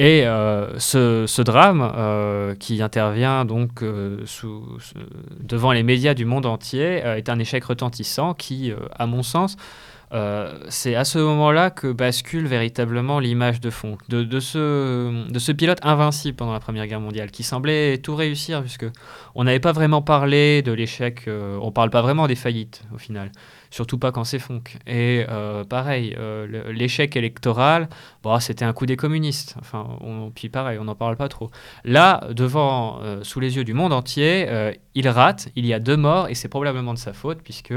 Et 0.00 0.22
ce, 0.24 1.42
drame, 1.42 2.56
qui 2.58 2.82
intervient 2.82 3.44
donc 3.44 3.84
devant 5.40 5.72
les 5.72 5.82
médias 5.82 6.14
du 6.14 6.24
monde 6.24 6.46
entier, 6.46 6.96
est 6.96 7.28
un 7.28 7.38
échec 7.38 7.64
retentissant 7.64 8.34
qui, 8.34 8.72
à 8.98 9.06
mon 9.06 9.22
sens, 9.22 9.56
euh, 10.14 10.52
c'est 10.68 10.94
à 10.94 11.04
ce 11.04 11.18
moment-là 11.18 11.70
que 11.70 11.90
bascule 11.90 12.46
véritablement 12.46 13.18
l'image 13.18 13.60
de 13.60 13.70
fond 13.70 13.98
de, 14.08 14.38
ce 14.38 15.52
pilote 15.52 15.78
invincible 15.82 16.36
pendant 16.36 16.52
la 16.52 16.60
Première 16.60 16.86
Guerre 16.86 17.00
mondiale, 17.00 17.32
qui 17.32 17.42
semblait 17.42 17.98
tout 17.98 18.14
réussir, 18.14 18.60
puisque 18.62 18.86
on 19.34 19.44
n'avait 19.44 19.60
pas 19.60 19.72
vraiment 19.72 20.02
parlé 20.02 20.62
de 20.62 20.70
l'échec, 20.70 21.24
euh, 21.26 21.58
on 21.60 21.72
parle 21.72 21.90
pas 21.90 22.02
vraiment 22.02 22.28
des 22.28 22.36
faillites 22.36 22.82
au 22.94 22.98
final 22.98 23.32
surtout 23.74 23.98
pas 23.98 24.12
quand 24.12 24.22
c'est 24.22 24.38
Fonck. 24.38 24.76
Et 24.86 25.26
euh, 25.28 25.64
pareil, 25.64 26.14
euh, 26.16 26.72
l'échec 26.72 27.16
électoral, 27.16 27.88
bon, 28.22 28.38
c'était 28.38 28.64
un 28.64 28.72
coup 28.72 28.86
des 28.86 28.94
communistes. 28.94 29.56
Enfin, 29.58 29.98
puis 30.36 30.48
pareil, 30.48 30.78
on 30.78 30.84
n'en 30.84 30.94
parle 30.94 31.16
pas 31.16 31.28
trop. 31.28 31.50
Là, 31.82 32.24
devant, 32.30 33.00
euh, 33.02 33.24
sous 33.24 33.40
les 33.40 33.56
yeux 33.56 33.64
du 33.64 33.74
monde 33.74 33.92
entier, 33.92 34.48
il 34.94 35.08
rate. 35.08 35.48
Il 35.56 35.66
y 35.66 35.74
a 35.74 35.80
deux 35.80 35.96
morts 35.96 36.28
et 36.28 36.36
c'est 36.36 36.48
probablement 36.48 36.94
de 36.94 36.98
sa 36.98 37.12
faute 37.12 37.40
puisque 37.42 37.74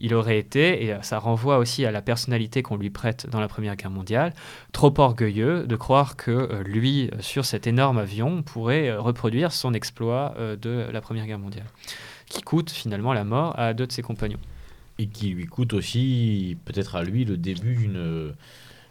il 0.00 0.14
aurait 0.14 0.38
été, 0.38 0.84
et 0.84 0.96
ça 1.02 1.20
renvoie 1.20 1.58
aussi 1.58 1.86
à 1.86 1.92
la 1.92 2.02
personnalité 2.02 2.64
qu'on 2.64 2.76
lui 2.76 2.90
prête 2.90 3.28
dans 3.30 3.38
la 3.38 3.46
Première 3.46 3.76
Guerre 3.76 3.92
mondiale, 3.92 4.32
trop 4.72 4.92
orgueilleux 4.98 5.64
de 5.64 5.76
croire 5.76 6.16
que 6.16 6.60
lui, 6.64 7.08
sur 7.20 7.44
cet 7.44 7.68
énorme 7.68 7.98
avion, 7.98 8.42
pourrait 8.42 8.96
reproduire 8.96 9.52
son 9.52 9.74
exploit 9.74 10.34
de 10.60 10.86
la 10.92 11.00
Première 11.00 11.26
Guerre 11.26 11.38
mondiale, 11.38 11.66
qui 12.28 12.42
coûte 12.42 12.70
finalement 12.70 13.12
la 13.12 13.22
mort 13.22 13.56
à 13.56 13.74
deux 13.74 13.86
de 13.86 13.92
ses 13.92 14.02
compagnons 14.02 14.40
et 14.98 15.06
qui 15.06 15.30
lui 15.30 15.46
coûte 15.46 15.74
aussi, 15.74 16.56
peut-être 16.64 16.96
à 16.96 17.04
lui, 17.04 17.24
le 17.24 17.36
début 17.36 17.74
d'une 17.74 18.34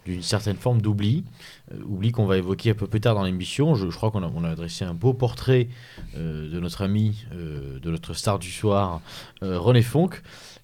d'une 0.05 0.21
certaine 0.21 0.55
forme 0.55 0.81
d'oubli, 0.81 1.23
euh, 1.71 1.81
oubli 1.85 2.11
qu'on 2.11 2.25
va 2.25 2.37
évoquer 2.37 2.71
un 2.71 2.75
peu 2.75 2.87
plus 2.87 3.01
tard 3.01 3.15
dans 3.15 3.23
l'émission. 3.23 3.75
Je, 3.75 3.87
crois 3.87 4.11
qu'on 4.11 4.23
a, 4.23 4.31
on 4.33 4.43
a, 4.43 4.49
adressé 4.49 4.85
un 4.85 4.93
beau 4.93 5.13
portrait 5.13 5.67
euh, 6.15 6.49
de 6.49 6.59
notre 6.59 6.83
ami, 6.83 7.25
euh, 7.33 7.79
de 7.79 7.91
notre 7.91 8.13
star 8.13 8.39
du 8.39 8.51
soir, 8.51 9.01
René 9.41 9.81
Fonck. 9.81 10.21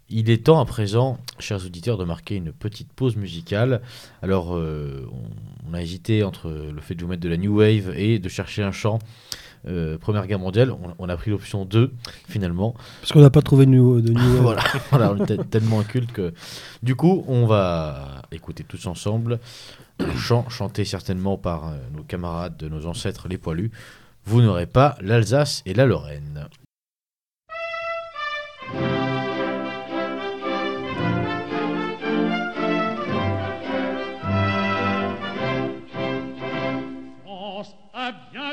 Il 0.10 0.30
est 0.30 0.46
temps 0.46 0.60
à 0.60 0.66
présent, 0.66 1.20
chers 1.40 1.66
auditeurs, 1.66 1.98
de 1.98 2.04
marquer 2.04 2.36
une 2.36 2.52
petite 2.52 2.92
pause 2.92 3.16
musicale. 3.16 3.82
Alors, 4.22 4.52
on, 4.52 5.74
a 5.74 5.82
hésité 5.82 6.24
entre 6.24 6.50
le 6.50 6.82
fait 6.82 6.96
de 6.96 7.02
vous 7.02 7.08
mettre 7.08 7.22
de 7.22 7.30
la 7.30 7.38
new 7.38 7.60
wave 7.60 7.94
et 7.96 8.20
de 8.20 8.28
chercher 8.28 8.62
un 8.62 8.74
chant 8.74 9.00
euh, 9.68 9.98
Première 9.98 10.28
Guerre 10.28 10.40
mondiale, 10.40 10.74
on, 11.00 11.10
a 11.10 11.18
pris 11.18 11.32
l'option 11.32 11.66
2 11.66 11.92
finalement. 12.28 12.76
Parce 13.02 13.12
qu'on 13.12 13.22
n'a 13.22 13.30
pas 13.30 13.42
trouvé 13.42 13.66
de 13.66 13.72
new, 13.72 14.02
de 14.02 14.14
voilà, 14.42 14.64
voilà, 14.90 15.14
on 15.14 15.24
est 15.26 15.50
tellement 15.50 15.80
inculte 15.80 16.12
que. 16.12 16.34
Du 16.84 16.96
coup, 16.96 17.24
on 17.28 17.46
va 17.46 18.22
écouter 18.32 18.64
tous 18.64 18.88
ensemble 18.88 19.40
un 20.00 20.18
chant 20.18 20.50
chanté 20.50 20.86
certainement 20.86 21.38
par 21.38 21.68
euh, 21.68 21.78
nos 21.96 22.04
camarades 22.04 22.58
de 22.58 22.68
nos 22.68 22.86
ancêtres 22.86 23.28
les 23.28 23.38
poilus. 23.38 23.72
Vous 24.26 24.42
n'aurez 24.42 24.68
pas 24.68 24.98
l'Alsace 25.02 25.64
et 25.66 25.74
la 25.74 25.86
Lorraine. 25.86 26.48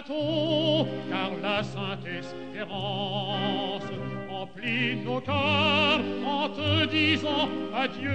bientôt, 0.09 0.87
car 1.11 1.31
la 1.43 1.63
sainte 1.63 2.07
espérance 2.07 3.83
emplit 4.31 4.97
nos 5.05 5.21
cœurs 5.21 6.01
en 6.27 6.49
te 6.49 6.87
disant 6.87 7.51
adieu. 7.75 8.11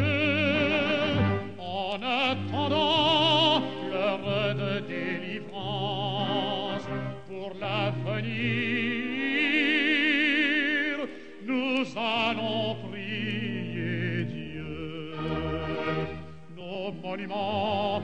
En 1.60 2.00
attendant 2.02 3.62
l'heure 3.92 4.56
de 4.56 4.80
délivrance 4.88 6.88
pour 7.28 7.52
l'avenir, 7.60 8.32
nous 11.46 11.86
allons 11.98 12.76
prier 12.90 14.26
Dieu. 14.26 15.16
Nos 16.58 16.92
monuments 17.04 18.02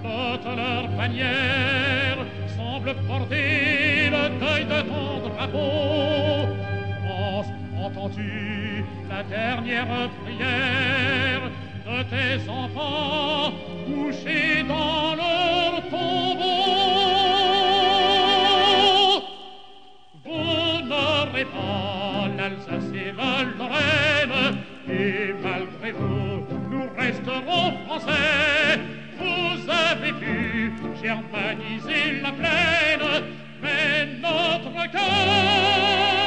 flottent 0.00 0.56
leurs 0.56 0.88
bannières 0.88 2.26
porter 3.06 4.10
le 4.10 4.28
deuil 4.40 4.64
de 4.64 4.80
ton 4.88 5.28
drapeau. 5.28 6.54
France, 7.04 7.50
entends-tu 7.78 8.84
la 9.08 9.22
dernière 9.22 10.10
prière 10.24 11.42
de 11.86 12.02
tes 12.04 12.48
enfants 12.48 13.52
couchés 13.86 14.62
dans 14.66 15.14
leur 15.14 15.82
tombeau? 15.90 16.70
Vous 20.24 20.86
n'aurez 20.86 21.44
pas 21.44 22.28
l'Alsace 22.36 22.90
et 22.94 23.12
la 23.12 23.44
Lorraine, 23.58 24.58
et 24.88 25.34
malgré 25.42 25.92
vous, 25.92 26.46
nous 26.70 26.86
resterons 26.98 27.72
français. 27.86 28.99
Avez 29.70 30.12
pu 30.12 30.72
germaniser 31.00 32.20
la 32.22 32.32
plaine, 32.32 33.24
mais 33.62 34.06
notre 34.20 34.90
cœur, 34.90 36.19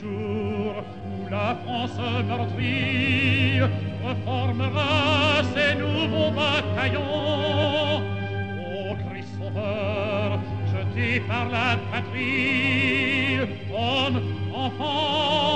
jour 0.00 0.84
où 1.06 1.28
la 1.30 1.56
France 1.64 1.98
meurtrie 2.28 3.60
reformera 4.04 5.42
ses 5.54 5.74
nouveaux 5.74 6.30
bataillons. 6.30 8.02
Au 8.80 8.94
cri 8.94 9.22
sauveur 9.36 10.38
jeté 10.72 11.20
par 11.20 11.48
la 11.48 11.76
patrie 11.90 13.40
hommes, 13.72 14.20
enfants, 14.54 15.47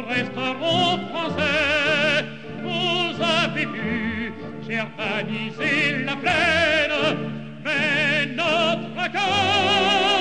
nous 0.00 0.08
resterons 0.08 0.98
français. 1.08 2.24
Vous 2.62 3.22
avez 3.22 3.66
vu 3.66 4.32
germaniser 4.68 6.04
la 6.04 6.16
plaine, 6.16 7.16
mais 7.64 8.26
notre 8.34 9.12
cœur 9.12 10.19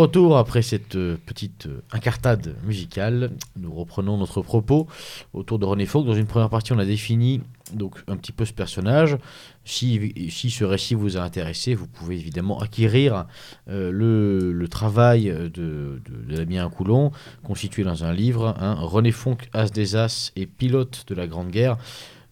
retour 0.00 0.38
après 0.38 0.62
cette 0.62 0.96
euh, 0.96 1.16
petite 1.26 1.66
euh, 1.66 1.82
incartade 1.92 2.56
musicale, 2.64 3.30
nous 3.58 3.72
reprenons 3.72 4.16
notre 4.16 4.40
propos 4.42 4.86
autour 5.32 5.58
de 5.58 5.66
René 5.66 5.86
Fauque. 5.86 6.06
Dans 6.06 6.14
une 6.14 6.26
première 6.26 6.48
partie, 6.48 6.72
on 6.72 6.78
a 6.78 6.84
défini 6.84 7.40
donc 7.74 7.96
un 8.08 8.16
petit 8.16 8.32
peu 8.32 8.44
ce 8.44 8.52
personnage. 8.52 9.16
Si, 9.64 10.12
si 10.30 10.50
ce 10.50 10.64
récit 10.64 10.94
vous 10.94 11.16
a 11.16 11.20
intéressé, 11.20 11.74
vous 11.74 11.86
pouvez 11.86 12.16
évidemment 12.16 12.58
acquérir 12.60 13.26
euh, 13.68 13.90
le, 13.92 14.68
travail 14.68 15.24
de, 15.26 16.00
de, 16.04 16.36
Damien 16.36 16.68
Coulon, 16.70 17.12
constitué 17.44 17.84
dans 17.84 18.04
un 18.04 18.12
livre, 18.12 18.54
hein, 18.58 18.76
René 18.78 19.12
Fonck, 19.12 19.48
As 19.52 19.70
des 19.70 19.96
As 19.96 20.32
et 20.34 20.46
pilote 20.46 21.04
de 21.08 21.14
la 21.14 21.26
Grande 21.26 21.50
Guerre. 21.50 21.76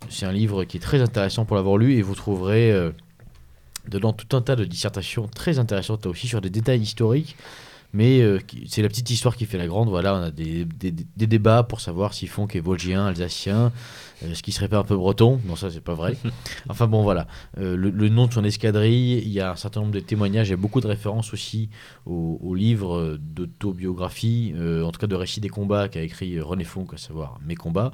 C'est 0.09 0.27
un 0.27 0.33
livre 0.33 0.64
qui 0.64 0.79
est 0.79 0.81
très 0.81 1.01
intéressant 1.03 1.45
pour 1.45 1.57
l'avoir 1.57 1.77
lu 1.77 1.95
et 1.95 2.03
vous 2.03 2.14
trouverez 2.14 2.93
dedans 3.89 4.12
tout 4.12 4.36
un 4.36 4.43
tas 4.43 4.57
de 4.57 4.64
dissertations 4.64 5.26
très 5.28 5.59
intéressantes 5.59 6.07
aussi 6.07 6.26
sur 6.28 6.41
des 6.41 6.51
détails 6.51 6.80
historiques. 6.80 7.36
Mais 7.95 8.20
euh, 8.20 8.39
c'est 8.66 8.82
la 8.82 8.89
petite 8.89 9.09
histoire 9.09 9.34
qui 9.34 9.47
fait 9.47 9.57
la 9.57 9.66
grande. 9.66 9.89
Voilà, 9.89 10.14
on 10.14 10.20
a 10.24 10.30
des, 10.30 10.66
des- 10.66 10.91
des 10.93 11.26
débats 11.26 11.62
pour 11.62 11.80
savoir 11.80 12.12
si 12.12 12.26
Fonck 12.26 12.55
est 12.55 12.61
vosgien, 12.61 13.07
alsacien, 13.07 13.72
euh, 14.24 14.34
ce 14.34 14.43
qui 14.43 14.53
serait 14.53 14.68
pas 14.68 14.76
un 14.76 14.82
peu 14.84 14.95
breton. 14.95 15.41
Non, 15.47 15.57
ça 15.57 15.70
c'est 15.70 15.80
pas 15.80 15.95
vrai. 15.95 16.14
enfin 16.68 16.86
bon, 16.86 17.03
voilà. 17.03 17.26
Euh, 17.57 17.76
le, 17.78 17.89
le 17.89 18.09
nom 18.11 18.26
de 18.26 18.34
son 18.34 18.45
escadrille, 18.45 19.22
il 19.24 19.30
y 19.30 19.41
a 19.41 19.53
un 19.53 19.57
certain 19.57 19.80
nombre 19.80 19.95
de 19.95 20.01
témoignages, 20.01 20.49
il 20.49 20.51
y 20.51 20.53
a 20.53 20.59
beaucoup 20.59 20.82
de 20.82 20.86
références 20.86 21.32
aussi 21.32 21.70
au, 22.05 22.39
au 22.43 22.55
livre 22.55 23.16
d'autobiographie, 23.18 24.53
en 24.84 24.91
tout 24.93 25.01
cas 25.01 25.07
de 25.07 25.14
récits 25.14 25.41
des 25.41 25.49
combats 25.49 25.89
qu'a 25.89 26.03
écrit 26.03 26.39
René 26.41 26.64
Fonck, 26.64 26.93
à 26.93 26.99
savoir 26.99 27.39
Mes 27.47 27.55
combats. 27.55 27.93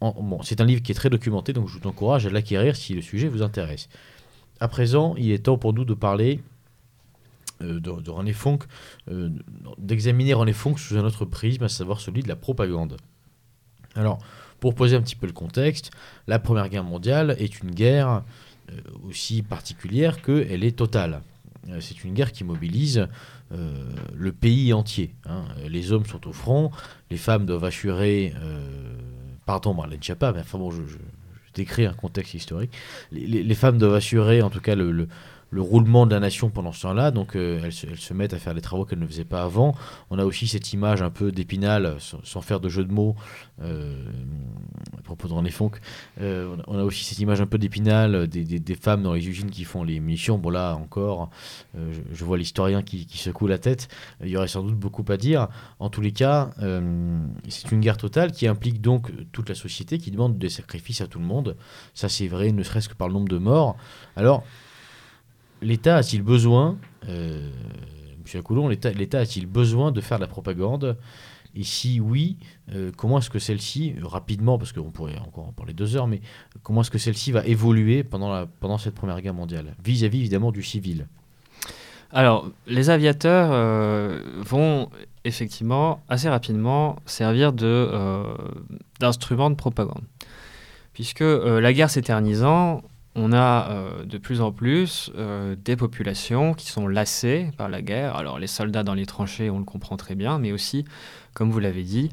En- 0.00 0.12
bon, 0.22 0.42
c'est 0.42 0.60
un 0.60 0.64
livre 0.64 0.80
qui 0.80 0.92
est 0.92 0.94
très 0.94 1.10
documenté, 1.10 1.52
donc 1.52 1.66
je 1.68 1.76
vous 1.76 1.88
encourage 1.88 2.24
à 2.26 2.30
l'acquérir 2.30 2.76
si 2.76 2.94
le 2.94 3.02
sujet 3.02 3.26
vous 3.26 3.42
intéresse. 3.42 3.88
À 4.60 4.68
présent, 4.68 5.14
il 5.16 5.30
est 5.30 5.44
temps 5.44 5.58
pour 5.58 5.72
nous 5.72 5.84
de 5.84 5.94
parler 5.94 6.40
euh, 7.62 7.80
de, 7.80 8.10
René 8.10 8.32
Fonck, 8.32 8.64
euh, 9.10 9.30
d'examiner 9.78 10.34
René 10.34 10.52
Fonck 10.52 10.78
sous 10.78 10.96
un 10.96 11.04
autre 11.04 11.24
prisme, 11.24 11.64
à 11.64 11.68
savoir 11.68 12.00
celui 12.00 12.22
de 12.22 12.28
la 12.28 12.36
propagande. 12.36 12.96
Alors, 13.94 14.18
pour 14.60 14.74
poser 14.74 14.96
un 14.96 15.02
petit 15.02 15.16
peu 15.16 15.26
le 15.26 15.32
contexte, 15.32 15.90
la 16.26 16.38
Première 16.38 16.68
Guerre 16.68 16.84
mondiale 16.84 17.36
est 17.38 17.60
une 17.62 17.70
guerre 17.70 18.22
euh, 18.70 18.80
aussi 19.08 19.42
particulière 19.42 20.22
qu'elle 20.22 20.64
est 20.64 20.76
totale. 20.76 21.22
C'est 21.80 22.02
une 22.04 22.14
guerre 22.14 22.32
qui 22.32 22.44
mobilise 22.44 23.08
le 23.50 24.32
pays 24.32 24.72
entier. 24.72 25.12
hein. 25.26 25.44
Les 25.68 25.92
hommes 25.92 26.06
sont 26.06 26.26
au 26.26 26.32
front, 26.32 26.70
les 27.10 27.18
femmes 27.18 27.44
doivent 27.44 27.64
assurer... 27.64 28.32
pardon, 29.44 29.74
Marlène 29.74 30.02
Schiappa, 30.02 30.32
mais 30.32 30.40
enfin 30.40 30.56
bon, 30.56 30.70
je- 30.70 30.82
je 31.58 31.64
décris 31.64 31.86
un 31.86 31.92
contexte 31.92 32.34
historique. 32.34 32.72
Les, 33.10 33.54
femmes 33.54 33.78
doivent 33.78 33.94
assurer, 33.94 34.42
en 34.42 34.50
tout 34.50 34.60
cas, 34.60 34.76
le- 34.76 35.08
le 35.50 35.62
roulement 35.62 36.06
de 36.06 36.14
la 36.14 36.20
nation 36.20 36.50
pendant 36.50 36.72
ce 36.72 36.82
temps-là, 36.82 37.10
donc 37.10 37.34
euh, 37.34 37.60
elles, 37.64 37.72
se, 37.72 38.14
mettent 38.14 38.34
à 38.34 38.38
faire 38.38 38.54
les 38.54 38.60
travaux 38.60 38.84
qu'elles 38.84 38.98
ne 38.98 39.06
faisaient 39.06 39.24
pas 39.24 39.42
avant. 39.42 39.74
On 40.10 40.18
a 40.18 40.24
aussi 40.24 40.46
cette 40.46 40.72
image 40.72 41.00
un 41.02 41.10
peu 41.10 41.32
d'épinal, 41.32 41.96
sans, 42.22 42.40
faire 42.42 42.60
de 42.60 42.68
jeu 42.68 42.84
de 42.84 42.92
mots, 42.92 43.16
euh, 43.62 43.94
à 44.96 45.02
propos 45.02 45.28
de 45.28 45.32
René 45.32 45.50
euh, 46.20 46.56
on 46.66 46.78
a- 46.78 46.82
aussi 46.82 47.04
cette 47.04 47.18
image 47.18 47.40
un 47.40 47.46
peu 47.46 47.58
d'épinal 47.58 48.28
des, 48.28 48.74
femmes 48.74 49.02
dans 49.02 49.14
les 49.14 49.26
usines 49.26 49.50
qui 49.50 49.64
font 49.64 49.82
les 49.82 50.00
munitions. 50.00 50.38
Bon 50.38 50.50
là 50.50 50.74
encore, 50.74 51.30
euh, 51.76 51.92
je, 52.12 52.24
vois 52.24 52.36
l'historien 52.36 52.82
qui, 52.82 53.06
qui 53.06 53.18
secoue 53.18 53.46
la 53.46 53.58
tête, 53.58 53.88
il 54.22 54.28
y 54.28 54.36
aurait 54.36 54.48
sans 54.48 54.62
doute 54.62 54.76
beaucoup 54.76 55.04
à 55.08 55.16
dire. 55.16 55.48
En 55.78 55.88
tous 55.88 56.00
les 56.00 56.12
cas, 56.12 56.50
c'est 57.48 57.72
une 57.72 57.80
guerre 57.80 57.96
totale 57.96 58.32
qui 58.32 58.46
implique 58.46 58.80
donc 58.80 59.10
toute 59.32 59.48
la 59.48 59.54
société, 59.54 59.98
qui 59.98 60.10
demande 60.10 60.38
des 60.38 60.50
sacrifices 60.50 61.00
à 61.00 61.06
tout 61.06 61.18
le 61.18 61.24
monde. 61.24 61.56
Ça 61.94 62.08
c'est 62.08 62.28
vrai, 62.28 62.52
ne 62.52 62.62
serait-ce 62.62 62.88
que 62.88 62.94
par 62.94 63.08
le 63.08 63.14
nombre 63.14 63.28
de 63.28 63.38
morts. 63.38 63.76
Alors, 64.16 64.44
l'État 65.62 65.96
a-t-il 65.96 66.22
besoin, 66.22 66.78
euh, 67.08 67.50
Monsieur 68.22 68.42
Coulon, 68.42 68.68
l'État 68.68 69.18
a-t-il 69.18 69.46
besoin 69.46 69.92
de 69.92 70.00
faire 70.00 70.18
de 70.18 70.22
la 70.22 70.28
propagande? 70.28 70.98
Et 71.54 71.64
si 71.64 71.98
oui, 71.98 72.36
euh, 72.72 72.92
comment 72.96 73.18
est-ce 73.18 73.30
que 73.30 73.38
celle-ci, 73.38 73.94
rapidement, 74.02 74.58
parce 74.58 74.72
qu'on 74.72 74.90
pourrait 74.90 75.18
encore 75.18 75.48
en 75.48 75.52
parler 75.52 75.72
deux 75.72 75.96
heures, 75.96 76.06
mais 76.06 76.20
comment 76.62 76.82
est-ce 76.82 76.90
que 76.90 76.98
celle-ci 76.98 77.32
va 77.32 77.44
évoluer 77.46 78.04
pendant, 78.04 78.46
cette 78.78 78.94
Première 78.94 79.20
Guerre 79.20 79.34
mondiale 79.34 79.74
Vis-à-vis 79.82 80.20
évidemment 80.20 80.52
du 80.52 80.62
civil? 80.62 81.06
Alors, 82.12 82.48
les 82.66 82.90
aviateurs 82.90 83.50
euh, 83.52 84.22
vont 84.38 84.90
effectivement 85.24 86.00
assez 86.08 86.28
rapidement 86.28 86.96
servir 87.06 87.52
de, 87.52 87.90
d'instrument 89.00 89.50
de 89.50 89.56
propagande. 89.56 90.04
Puisque 90.92 91.20
la 91.20 91.72
guerre 91.72 91.90
s'éternisant, 91.90 92.82
on 93.18 93.32
a 93.32 93.68
euh, 93.70 94.04
de 94.04 94.16
plus 94.16 94.40
en 94.40 94.52
plus 94.52 95.10
euh, 95.16 95.56
des 95.62 95.76
populations 95.76 96.54
qui 96.54 96.66
sont 96.68 96.86
lassées 96.86 97.50
par 97.56 97.68
la 97.68 97.82
guerre. 97.82 98.16
Alors 98.16 98.38
les 98.38 98.46
soldats 98.46 98.84
dans 98.84 98.94
les 98.94 99.06
tranchées, 99.06 99.50
on 99.50 99.58
le 99.58 99.64
comprend 99.64 99.96
très 99.96 100.14
bien, 100.14 100.38
mais 100.38 100.52
aussi, 100.52 100.84
comme 101.34 101.50
vous 101.50 101.58
l'avez 101.58 101.82
dit, 101.82 102.10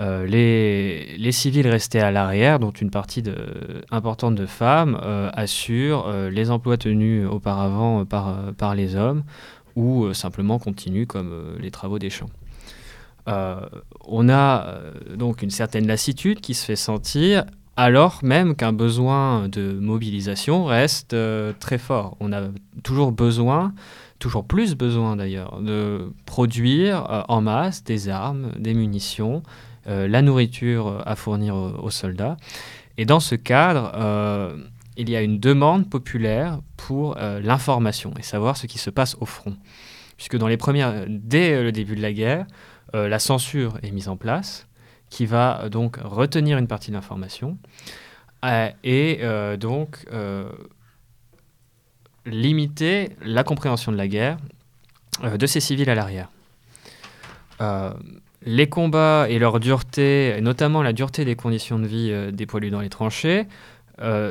euh, 0.00 0.26
les, 0.26 1.32
civils 1.32 1.68
restés 1.68 2.00
à 2.00 2.10
l'arrière, 2.10 2.58
dont 2.58 2.70
une 2.70 2.90
partie 2.90 3.22
importante 3.90 4.34
de 4.34 4.46
femmes, 4.46 4.98
assurent 5.34 6.10
les 6.30 6.50
emplois 6.50 6.78
tenus 6.78 7.28
auparavant 7.28 8.04
par, 8.06 8.52
par 8.54 8.74
les 8.74 8.96
hommes 8.96 9.24
ou 9.74 10.12
simplement 10.14 10.58
continuent 10.58 11.06
comme 11.06 11.56
les 11.60 11.70
travaux 11.70 11.98
des 11.98 12.08
champs. 12.08 12.30
On 13.26 14.28
a 14.30 14.78
donc 15.14 15.42
une 15.42 15.50
certaine 15.50 15.86
lassitude 15.86 16.40
qui 16.40 16.54
se 16.54 16.64
fait 16.64 16.76
sentir 16.76 17.44
alors 17.76 18.20
même 18.22 18.56
qu'un 18.56 18.72
besoin 18.72 19.48
de 19.48 19.72
mobilisation 19.72 20.64
reste 20.64 21.12
euh, 21.12 21.52
très 21.60 21.76
fort. 21.76 22.16
On 22.20 22.32
a 22.32 22.48
toujours 22.82 23.12
besoin, 23.12 23.74
toujours 24.18 24.46
plus 24.46 24.74
besoin 24.74 25.16
d'ailleurs, 25.16 25.60
de 25.60 26.10
produire 26.24 27.10
euh, 27.10 27.22
en 27.28 27.42
masse 27.42 27.84
des 27.84 28.08
armes, 28.08 28.50
des 28.58 28.72
munitions, 28.72 29.42
euh, 29.88 30.08
la 30.08 30.22
nourriture 30.22 31.02
à 31.04 31.16
fournir 31.16 31.54
aux, 31.54 31.72
aux 31.82 31.90
soldats. 31.90 32.38
Et 32.96 33.04
dans 33.04 33.20
ce 33.20 33.34
cadre, 33.34 33.92
il 34.96 35.10
y 35.10 35.16
a 35.16 35.20
une 35.20 35.38
demande 35.38 35.90
populaire 35.90 36.60
pour 36.78 37.14
l'information 37.18 38.14
et 38.18 38.22
savoir 38.22 38.56
ce 38.56 38.66
qui 38.66 38.78
se 38.78 38.88
passe 38.88 39.18
au 39.20 39.26
front. 39.26 39.54
Puisque 40.16 40.38
dans 40.38 40.48
les 40.48 40.56
premières, 40.56 41.04
dès 41.06 41.62
le 41.62 41.72
début 41.72 41.94
de 41.94 42.00
la 42.00 42.14
guerre, 42.14 42.46
la 42.94 43.18
censure 43.18 43.74
est 43.82 43.90
mise 43.90 44.08
en 44.08 44.16
place, 44.16 44.66
qui 45.10 45.26
va 45.26 45.62
euh, 45.62 45.68
donc 45.68 45.98
retenir 46.02 46.58
une 46.58 46.66
partie 46.66 46.90
de 46.90 46.96
l'information 46.96 47.58
euh, 48.44 48.70
et 48.84 49.18
euh, 49.22 49.56
donc 49.56 50.06
limiter 52.24 53.10
la 53.22 53.44
compréhension 53.44 53.92
de 53.92 53.96
la 53.96 54.08
guerre 54.08 54.36
de 55.22 55.46
ces 55.46 55.60
civils 55.60 55.88
à 55.88 55.94
l'arrière. 55.94 56.28
Les 58.44 58.68
combats 58.68 59.26
et 59.28 59.38
leur 59.38 59.60
dureté, 59.60 60.36
et 60.36 60.40
notamment 60.40 60.82
la 60.82 60.92
dureté 60.92 61.24
des 61.24 61.36
conditions 61.36 61.78
de 61.78 61.86
vie 61.86 62.32
des 62.32 62.46
poilus 62.46 62.70
dans 62.70 62.80
les 62.80 62.88
tranchées, 62.88 63.46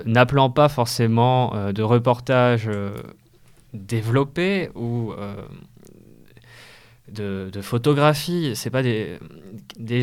n'appelant 0.05 0.49
pas 0.49 0.67
forcément 0.67 1.71
de 1.71 1.81
reportages 1.81 2.69
développés 3.73 4.69
ou 4.75 5.13
de, 7.15 7.49
de 7.51 7.61
photographies. 7.61 8.51
C'est 8.55 8.69
pas 8.69 8.83
des, 8.83 9.19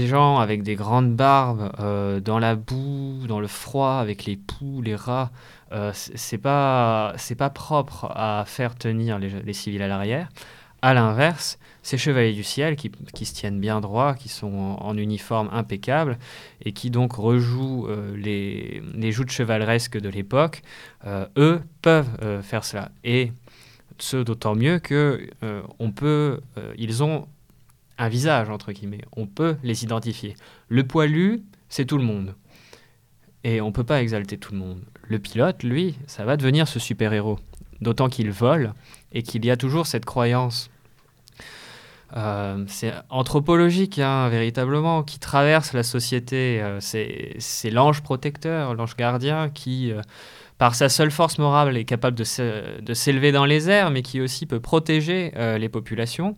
gens 0.06 0.38
avec 0.38 0.62
des 0.62 0.74
grandes 0.74 1.14
barbes 1.14 1.72
euh, 1.78 2.20
dans 2.20 2.38
la 2.38 2.56
boue, 2.56 3.26
dans 3.28 3.40
le 3.40 3.46
froid, 3.46 3.94
avec 3.94 4.24
les 4.24 4.36
poux, 4.36 4.82
les 4.82 4.96
rats. 4.96 5.30
Euh, 5.72 5.92
c'est 5.94 6.38
pas 6.38 7.14
c'est 7.16 7.34
pas 7.34 7.50
propre 7.50 8.10
à 8.14 8.44
faire 8.46 8.74
tenir 8.74 9.18
les, 9.18 9.52
civils 9.52 9.82
à 9.82 9.88
l'arrière. 9.88 10.28
À 10.84 10.94
l'inverse, 10.94 11.58
ces 11.82 11.96
chevaliers 11.96 12.32
du 12.32 12.42
ciel 12.42 12.74
qui, 12.74 12.90
qui 13.14 13.24
se 13.24 13.34
tiennent 13.34 13.60
bien 13.60 13.80
droit, 13.80 14.14
qui 14.14 14.28
sont 14.28 14.76
en, 14.80 14.96
uniforme 14.96 15.48
impeccable 15.52 16.18
et 16.64 16.72
qui 16.72 16.90
donc 16.90 17.12
rejouent 17.12 17.87
euh, 17.88 18.16
les, 18.16 18.82
les 18.92 19.12
joutes 19.12 19.30
chevaleresques 19.30 19.99
de 19.99 20.08
l'époque, 20.08 20.62
eux 21.37 21.61
peuvent 21.82 22.42
faire 22.42 22.64
cela. 22.64 22.91
Ce 23.98 24.16
d'autant 24.16 24.54
mieux 24.54 24.78
que 24.78 25.28
euh, 25.42 25.62
on 25.78 25.90
peut, 25.92 26.40
euh, 26.58 26.74
ils 26.76 27.02
ont 27.02 27.26
un 27.98 28.08
visage 28.08 28.48
entre 28.50 28.72
guillemets, 28.72 29.04
on 29.16 29.26
peut 29.26 29.56
les 29.62 29.84
identifier. 29.84 30.34
Le 30.68 30.86
poilu, 30.86 31.42
c'est 31.68 31.84
tout 31.84 31.98
le 31.98 32.04
monde, 32.04 32.34
et 33.44 33.60
on 33.60 33.72
peut 33.72 33.84
pas 33.84 34.02
exalter 34.02 34.38
tout 34.38 34.52
le 34.52 34.58
monde. 34.58 34.82
Le 35.02 35.18
pilote, 35.18 35.62
lui, 35.62 35.96
ça 36.06 36.24
va 36.24 36.36
devenir 36.36 36.68
ce 36.68 36.78
super 36.78 37.12
héros, 37.12 37.38
d'autant 37.80 38.08
qu'il 38.08 38.30
vole 38.30 38.72
et 39.12 39.22
qu'il 39.22 39.44
y 39.44 39.50
a 39.50 39.56
toujours 39.56 39.86
cette 39.86 40.04
croyance. 40.04 40.70
euh, 42.16 42.64
c'est 42.66 42.92
anthropologique, 43.08 43.98
hein, 43.98 44.28
véritablement, 44.28 45.02
qui 45.02 45.18
traverse 45.18 45.72
la 45.72 45.82
société. 45.82 46.62
C'est 46.80 47.70
l'ange 47.70 48.02
protecteur, 48.02 48.74
l'ange 48.74 48.96
gardien 48.96 49.48
qui, 49.48 49.92
par 50.63 50.76
sa 50.76 50.89
seule 50.89 51.11
force 51.11 51.39
morale, 51.39 51.76
est 51.76 51.84
capable 51.84 52.17
de 52.17 52.95
s'élever 52.95 53.33
dans 53.33 53.45
les 53.45 53.68
airs, 53.68 53.91
mais 53.91 54.03
qui 54.03 54.21
aussi 54.21 54.47
peut 54.47 54.61
protéger 54.61 55.33
euh, 55.34 55.59
les 55.59 55.68
populations. 55.68 56.37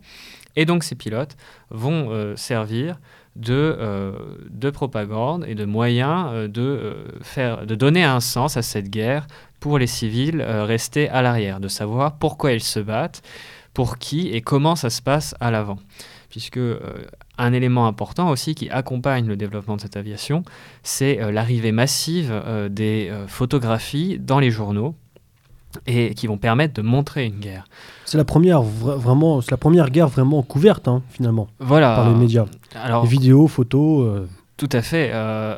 Et 0.55 0.65
donc 0.65 0.83
ces 0.83 0.95
pilotes 0.95 1.37
vont 1.69 2.07
euh, 2.09 2.35
servir 2.35 2.99
de, 3.35 3.53
euh, 3.53 4.13
de 4.49 4.71
propagande 4.71 5.45
et 5.47 5.53
de 5.53 5.65
moyens 5.65 6.49
de, 6.49 7.05
faire, 7.21 7.67
de 7.67 7.75
donner 7.75 8.03
un 8.03 8.19
sens 8.19 8.57
à 8.57 8.63
cette 8.63 8.89
guerre 8.89 9.27
pour 9.59 9.77
les 9.77 9.85
civils 9.85 10.41
restés 10.41 11.07
à 11.07 11.21
l'arrière, 11.21 11.59
de 11.59 11.67
savoir 11.67 12.17
pourquoi 12.17 12.53
ils 12.53 12.63
se 12.63 12.79
battent, 12.79 13.21
pour 13.75 13.99
qui 13.99 14.29
et 14.29 14.41
comment 14.41 14.75
ça 14.75 14.89
se 14.89 15.03
passe 15.03 15.35
à 15.39 15.51
l'avant. 15.51 15.77
Puisque 16.29 16.59
un 17.37 17.53
élément 17.53 17.85
important 17.85 18.29
aussi 18.29 18.55
qui 18.55 18.69
accompagne 18.69 19.27
le 19.27 19.37
développement 19.37 19.75
de 19.75 19.81
cette 19.81 19.95
aviation, 19.95 20.43
c'est 20.81 21.31
l'arrivée 21.31 21.71
massive 21.71 22.33
des 22.69 23.11
photographies 23.27 24.17
dans 24.19 24.39
les 24.39 24.49
journaux 24.49 24.95
et 25.87 26.13
qui 26.13 26.27
vont 26.27 26.37
permettre 26.37 26.73
de 26.73 26.81
montrer 26.81 27.25
une 27.25 27.39
guerre. 27.39 27.65
C'est 28.05 28.17
la 28.17 28.25
première 28.25 28.61
vraiment, 28.61 29.41
c'est 29.41 29.51
la 29.51 29.57
première 29.57 29.89
guerre 29.91 30.07
vraiment 30.07 30.41
couverte 30.41 30.87
hein, 30.87 31.03
finalement. 31.09 31.47
Voilà. 31.59 31.95
Par 31.95 32.09
les 32.09 32.15
médias. 32.15 32.45
Alors, 32.75 33.03
les 33.03 33.09
vidéos, 33.09 33.47
photos. 33.47 34.27
Euh. 34.55 34.67
Tout 34.67 34.69
à 34.71 34.81
fait. 34.81 35.11
Euh, 35.13 35.55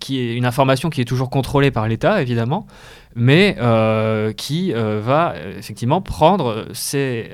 qui 0.00 0.18
est 0.20 0.34
une 0.34 0.46
information 0.46 0.90
qui 0.90 1.00
est 1.00 1.04
toujours 1.04 1.30
contrôlée 1.30 1.70
par 1.70 1.88
l'État 1.88 2.20
évidemment, 2.20 2.66
mais 3.14 3.56
euh, 3.58 4.32
qui 4.32 4.72
va 4.72 5.34
effectivement 5.56 6.00
prendre 6.02 6.66
ces, 6.72 7.30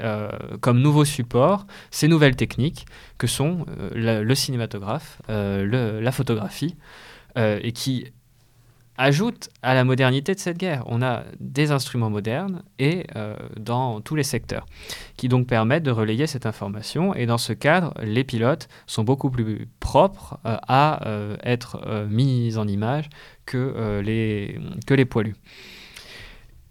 comme 0.60 0.80
nouveau 0.80 1.04
support 1.04 1.66
ces 1.90 2.08
nouvelles 2.08 2.36
techniques 2.36 2.86
que 3.18 3.26
sont 3.26 3.66
le, 3.94 4.34
cinématographe, 4.34 5.20
la 5.28 6.12
photographie, 6.12 6.76
et 7.36 7.72
qui 7.72 8.12
ajoute 9.00 9.48
à 9.62 9.72
la 9.72 9.82
modernité 9.82 10.34
de 10.34 10.38
cette 10.38 10.58
guerre. 10.58 10.84
On 10.86 11.00
a 11.00 11.24
des 11.40 11.70
instruments 11.70 12.10
modernes 12.10 12.62
et 12.78 13.06
euh, 13.16 13.34
dans 13.58 14.02
tous 14.02 14.14
les 14.14 14.22
secteurs 14.22 14.66
qui 15.16 15.28
donc 15.28 15.46
permettent 15.46 15.82
de 15.82 15.90
relayer 15.90 16.26
cette 16.26 16.44
information. 16.44 17.14
Et 17.14 17.24
dans 17.24 17.38
ce 17.38 17.54
cadre, 17.54 17.94
les 18.02 18.24
pilotes 18.24 18.68
sont 18.86 19.02
beaucoup 19.02 19.30
plus 19.30 19.68
propres 19.80 20.38
euh, 20.44 20.58
à 20.68 21.08
euh, 21.08 21.36
être 21.42 22.06
mis 22.10 22.58
en 22.58 22.68
image 22.68 23.08
que, 23.46 24.00
les, 24.04 24.60
que 24.86 24.92
les 24.94 25.06
poilus. 25.06 25.36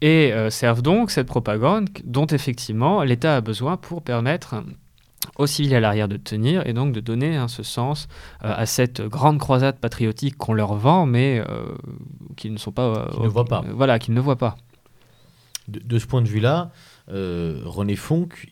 Et 0.01 0.31
servent 0.49 0.81
donc 0.81 1.11
cette 1.11 1.27
propagande 1.27 1.89
dont 2.05 2.27
effectivement 2.27 3.03
l'État 3.03 3.35
a 3.35 3.41
besoin 3.41 3.75
pour 3.75 4.01
permettre 4.01 4.63
aux 5.37 5.47
civils 5.47 5.75
à 5.75 5.79
l'arrière 5.79 6.07
de 6.07 6.17
tenir 6.17 6.65
et 6.67 6.73
donc 6.73 6.93
de 6.93 6.99
donner 6.99 7.35
hein, 7.35 7.47
ce 7.47 7.63
sens 7.63 8.07
euh, 8.43 8.53
à 8.55 8.65
cette 8.65 9.01
grande 9.01 9.39
croisade 9.39 9.77
patriotique 9.77 10.37
qu'on 10.37 10.53
leur 10.53 10.75
vend 10.75 11.05
mais 11.05 11.43
euh, 11.49 11.75
qu'ils 12.37 12.53
ne 12.53 12.57
sont 12.57 12.71
pas 12.71 12.83
euh, 12.83 13.23
ne 13.23 13.27
voient 13.27 13.45
pas 13.45 13.63
voilà 13.73 13.99
qu'ils 13.99 14.13
ne 14.13 14.21
voient 14.21 14.37
pas 14.37 14.57
de, 15.67 15.99
ce 15.99 16.07
point 16.07 16.21
de 16.21 16.27
vue 16.27 16.39
là 16.39 16.71
René 17.07 17.95
Fonck 17.95 18.47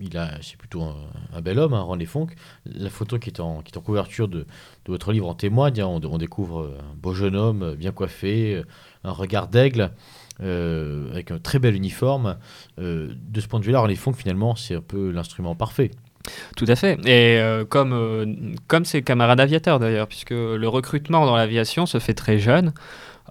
il, 0.00 0.16
a 0.16 0.30
c'est 0.42 0.56
plutôt 0.56 0.82
un, 0.82 1.40
bel 1.40 1.58
homme 1.58 1.74
hein, 1.74 1.80
René 1.80 2.06
Fonck 2.06 2.34
la 2.66 2.90
photo 2.90 3.18
qui 3.18 3.30
est 3.30 3.40
en 3.40 3.62
qui 3.62 3.72
est 3.72 3.78
en 3.78 3.80
couverture 3.80 4.28
de, 4.28 4.40
de 4.40 4.46
votre 4.86 5.12
livre 5.12 5.28
en 5.28 5.34
témoigne 5.34 5.82
on, 5.82 6.00
on, 6.04 6.18
découvre 6.18 6.76
un 6.78 6.94
beau 6.96 7.14
jeune 7.14 7.36
homme 7.36 7.74
bien 7.74 7.92
coiffé 7.92 8.62
un 9.04 9.12
regard 9.12 9.48
d'aigle 9.48 9.92
avec 10.40 11.30
un 11.30 11.38
très 11.38 11.58
bel 11.58 11.74
uniforme. 11.74 12.36
de 12.76 13.40
ce 13.40 13.48
point 13.48 13.58
de 13.58 13.64
vue-là, 13.64 13.80
René 13.80 13.96
Fonck, 13.96 14.14
finalement, 14.14 14.54
c'est 14.54 14.76
un 14.76 14.80
peu 14.80 15.10
l'instrument 15.10 15.56
parfait. 15.56 15.90
Tout 16.56 16.66
à 16.68 16.76
fait. 16.76 16.98
Et 17.06 17.38
euh, 17.38 17.64
comme, 17.64 17.92
euh, 17.92 18.26
comme 18.66 18.84
ses 18.84 19.02
camarades 19.02 19.40
aviateurs 19.40 19.78
d'ailleurs, 19.78 20.08
puisque 20.08 20.30
le 20.30 20.68
recrutement 20.68 21.26
dans 21.26 21.36
l'aviation 21.36 21.86
se 21.86 21.98
fait 21.98 22.14
très 22.14 22.38
jeune. 22.38 22.72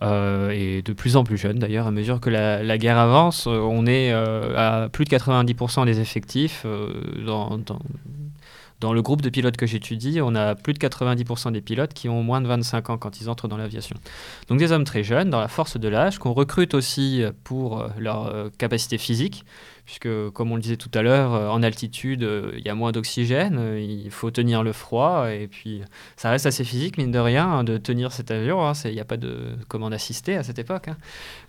Euh, 0.03 0.51
et 0.51 0.83
de 0.83 0.93
plus 0.93 1.15
en 1.15 1.23
plus 1.23 1.37
jeune 1.37 1.57
d'ailleurs, 1.57 1.87
à 1.87 1.91
mesure 1.91 2.19
que 2.19 2.29
la, 2.29 2.77
guerre 2.77 2.99
avance, 2.99 3.47
on 3.47 3.87
est 3.87 4.11
à 4.11 4.89
plus 4.91 5.05
de 5.05 5.09
90% 5.09 5.85
des 5.85 5.99
effectifs 5.99 6.67
dans, 7.25 7.59
dans, 8.79 8.93
le 8.93 9.01
groupe 9.01 9.23
de 9.23 9.29
pilotes 9.31 9.57
que 9.57 9.65
j'étudie, 9.65 10.21
on 10.21 10.35
a 10.35 10.53
plus 10.53 10.73
de 10.73 10.77
90% 10.77 11.51
des 11.51 11.61
pilotes 11.61 11.95
qui 11.95 12.09
ont 12.09 12.21
moins 12.21 12.41
de 12.41 12.47
25 12.47 12.91
ans 12.91 12.99
quand 12.99 13.21
ils 13.21 13.27
entrent 13.27 13.47
dans 13.47 13.57
l'aviation. 13.57 13.95
Donc 14.49 14.59
des 14.59 14.71
hommes 14.71 14.83
très 14.83 15.03
jeunes, 15.03 15.31
dans 15.31 15.39
la 15.39 15.47
force 15.47 15.77
de 15.79 15.87
l'âge, 15.87 16.19
qu'on 16.19 16.33
recrute 16.33 16.75
aussi 16.75 17.23
pour 17.43 17.83
leur 17.97 18.51
capacité 18.59 18.99
physique, 18.99 19.45
puisque 19.87 20.09
comme 20.31 20.51
on 20.51 20.55
le 20.55 20.61
disait 20.61 20.75
tout 20.75 20.91
à 20.93 21.01
l'heure, 21.01 21.33
euh, 21.33 21.47
en 21.47 21.63
altitude, 21.63 22.21
euh, 22.21 22.51
il 22.57 22.65
y 22.65 22.67
a 22.67 22.75
moins 22.75 22.91
d'oxygène, 22.91 23.55
euh, 23.57 23.79
il 23.79 24.11
faut 24.11 24.29
tenir 24.31 24.61
le 24.61 24.73
froid, 24.73 25.31
et 25.31 25.47
puis 25.47 25.81
ça 26.17 26.29
reste 26.29 26.45
assez 26.45 26.65
physique, 26.65 26.97
mine 26.97 27.09
de 27.09 27.19
rien, 27.19 27.47
hein, 27.47 27.63
de 27.63 27.77
tenir 27.77 28.11
cet 28.11 28.29
avion. 28.29 28.67
Hein, 28.67 28.73
il 28.83 28.91
n'y 28.91 28.99
a 28.99 29.05
pas 29.05 29.15
de 29.15 29.55
commande 29.69 29.93
assistée 29.93 30.35
à 30.35 30.43
cette 30.43 30.59
époque. 30.59 30.89
Hein. 30.89 30.97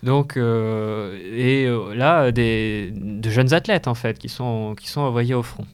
Donc, 0.04 0.36
et 0.36 1.68
là, 1.96 2.30
des, 2.30 2.92
de 2.94 3.28
jeunes 3.28 3.52
athlètes, 3.52 3.88
en 3.88 3.94
fait, 3.94 4.18
qui 4.18 4.28
sont, 4.28 4.76
qui 4.78 4.88
sont 4.88 5.00
envoyés 5.00 5.34
au 5.34 5.42
front. 5.42 5.66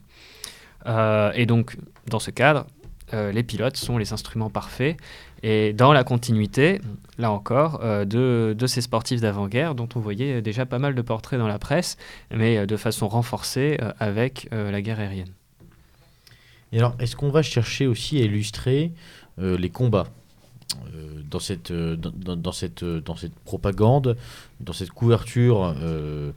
et 1.35 1.45
donc, 1.45 1.77
dans 2.07 2.19
ce 2.19 2.31
cadre, 2.31 2.65
les 3.13 3.43
pilotes 3.43 3.77
sont 3.77 3.99
les 3.99 4.11
instruments 4.11 4.49
parfaits 4.49 4.97
et 5.43 5.73
dans 5.73 5.93
la 5.93 6.03
continuité, 6.03 6.81
là 7.17 7.31
encore, 7.31 7.79
euh, 7.83 8.05
de, 8.05 8.55
de, 8.57 8.67
ces 8.67 8.81
sportifs 8.81 9.21
d'avant-guerre 9.21 9.75
dont 9.75 9.89
on 9.95 9.99
voyait 9.99 10.41
déjà 10.41 10.65
pas 10.65 10.79
mal 10.79 10.95
de 10.95 11.01
portraits 11.01 11.39
dans 11.39 11.47
la 11.47 11.59
presse, 11.59 11.97
mais 12.31 12.57
euh, 12.57 12.65
de 12.65 12.77
façon 12.77 13.07
renforcée 13.07 13.77
euh, 13.81 13.91
avec 13.99 14.47
la 14.51 14.81
guerre 14.81 14.99
aérienne. 14.99 15.31
Et 16.71 16.79
alors, 16.79 16.95
est-ce 16.99 17.15
qu'on 17.15 17.29
va 17.29 17.41
chercher 17.41 17.87
aussi 17.87 18.19
à 18.19 18.25
illustrer 18.25 18.91
les 19.37 19.69
combats 19.69 20.07
dans, 21.29 21.39
cette, 21.39 21.71
dans, 21.71 22.51
cette, 22.51 22.83
dans 22.83 23.15
cette 23.15 23.35
propagande, 23.45 24.17
dans 24.59 24.73
cette 24.73 24.91
couverture 24.91 25.73
de 25.75 26.33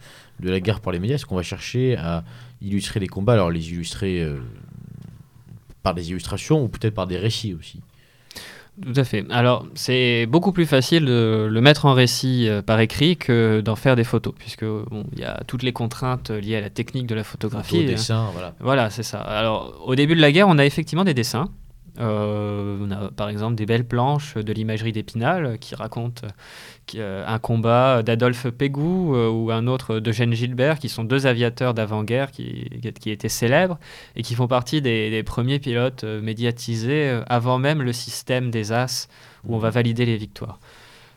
la 0.50 0.60
guerre 0.60 0.80
par 0.80 0.92
les 0.92 1.00
médias? 1.00 1.16
Est-ce 1.16 1.26
qu'on 1.26 1.36
va 1.36 1.42
chercher 1.42 1.96
à 1.96 2.24
illustrer 2.60 3.00
les 3.00 3.08
combats? 3.08 3.32
Alors, 3.32 3.50
les 3.50 3.70
illustrer 3.70 4.24
par 5.82 5.94
des 5.94 6.10
illustrations 6.10 6.62
ou 6.62 6.68
peut-être 6.68 6.94
par 6.94 7.06
des 7.06 7.18
récits 7.18 7.54
aussi? 7.54 7.80
Tout 8.82 9.00
à 9.00 9.04
fait. 9.04 9.24
Alors, 9.30 9.66
c'est 9.74 10.26
beaucoup 10.26 10.52
plus 10.52 10.66
facile 10.66 11.04
de 11.04 11.48
le 11.50 11.60
mettre 11.60 11.86
en 11.86 11.94
récit 11.94 12.48
euh, 12.48 12.62
par 12.62 12.80
écrit 12.80 13.16
que 13.16 13.60
d'en 13.60 13.76
faire 13.76 13.96
des 13.96 14.04
photos, 14.04 14.34
puisque 14.38 14.64
bon, 14.64 15.04
il 15.12 15.20
y 15.20 15.24
a 15.24 15.42
toutes 15.46 15.62
les 15.62 15.72
contraintes 15.72 16.30
liées 16.30 16.56
à 16.56 16.60
la 16.60 16.70
technique 16.70 17.06
de 17.06 17.14
la 17.14 17.24
photographie. 17.24 17.76
Photo, 17.76 17.88
dessin, 17.88 18.28
voilà. 18.32 18.54
Voilà, 18.60 18.90
c'est 18.90 19.02
ça. 19.02 19.20
Alors, 19.20 19.82
au 19.86 19.94
début 19.94 20.14
de 20.14 20.20
la 20.20 20.32
guerre, 20.32 20.48
on 20.48 20.58
a 20.58 20.64
effectivement 20.64 21.04
des 21.04 21.14
dessins. 21.14 21.48
Euh, 22.00 22.78
on 22.80 22.90
a 22.90 23.10
par 23.10 23.28
exemple 23.28 23.56
des 23.56 23.66
belles 23.66 23.86
planches 23.86 24.34
de 24.34 24.52
l'imagerie 24.52 24.92
d'Épinal 24.92 25.58
qui 25.58 25.74
racontent 25.74 26.22
euh, 26.24 26.30
un 26.96 27.38
combat 27.38 28.02
d'Adolphe 28.02 28.48
Pégou 28.50 29.14
euh, 29.14 29.28
ou 29.28 29.50
un 29.50 29.66
autre 29.66 29.98
d'Eugène 29.98 30.32
Gilbert, 30.32 30.78
qui 30.78 30.88
sont 30.88 31.04
deux 31.04 31.26
aviateurs 31.26 31.74
d'avant-guerre 31.74 32.30
qui, 32.30 32.68
étaient 33.06 33.28
célèbres 33.28 33.78
et 34.16 34.22
qui 34.22 34.34
font 34.34 34.48
partie 34.48 34.80
des, 34.80 35.22
premiers 35.22 35.58
pilotes 35.58 36.04
médiatisés 36.04 37.20
avant 37.28 37.58
même 37.58 37.82
le 37.82 37.92
système 37.92 38.50
des 38.50 38.72
As 38.72 39.08
où 39.44 39.54
on 39.54 39.58
va 39.58 39.70
valider 39.70 40.06
les 40.06 40.16
victoires. 40.16 40.58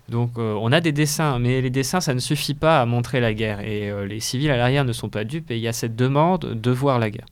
Donc 0.10 0.38
on 0.38 0.72
a 0.72 0.82
des 0.82 0.92
dessins, 0.92 1.40
mais 1.40 1.62
les 1.62 1.70
dessins, 1.70 2.02
ça 2.02 2.14
ne 2.14 2.20
suffit 2.20 2.54
pas 2.54 2.82
à 2.82 2.86
montrer 2.86 3.20
la 3.20 3.34
guerre. 3.34 3.62
Et 3.62 3.92
les 4.08 4.20
civils 4.20 4.52
à 4.52 4.58
l'arrière 4.58 4.84
ne 4.84 4.94
sont 4.94 5.10
pas 5.10 5.24
dupes 5.24 5.52
et 5.52 5.56
il 5.56 5.62
y 5.62 5.68
a 5.68 5.74
cette 5.74 5.96
demande 5.96 6.60
de 6.60 6.72
voir 6.72 7.00
la 7.00 7.10
guerre. 7.10 7.28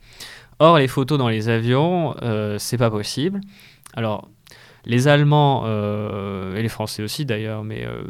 Or, 0.59 0.77
les 0.77 0.89
photos 0.89 1.17
dans 1.17 1.29
les 1.29 1.47
avions, 1.47 2.15
euh, 2.21 2.57
c'est 2.59 2.77
pas 2.77 2.91
possible. 2.91 3.39
Alors, 3.93 4.27
les 4.85 5.07
Allemands 5.07 5.63
euh, 5.65 6.55
et 6.55 6.61
les 6.61 6.69
Français 6.69 7.03
aussi 7.03 7.25
d'ailleurs, 7.25 7.63
mais 7.63 7.85
euh, 7.85 8.01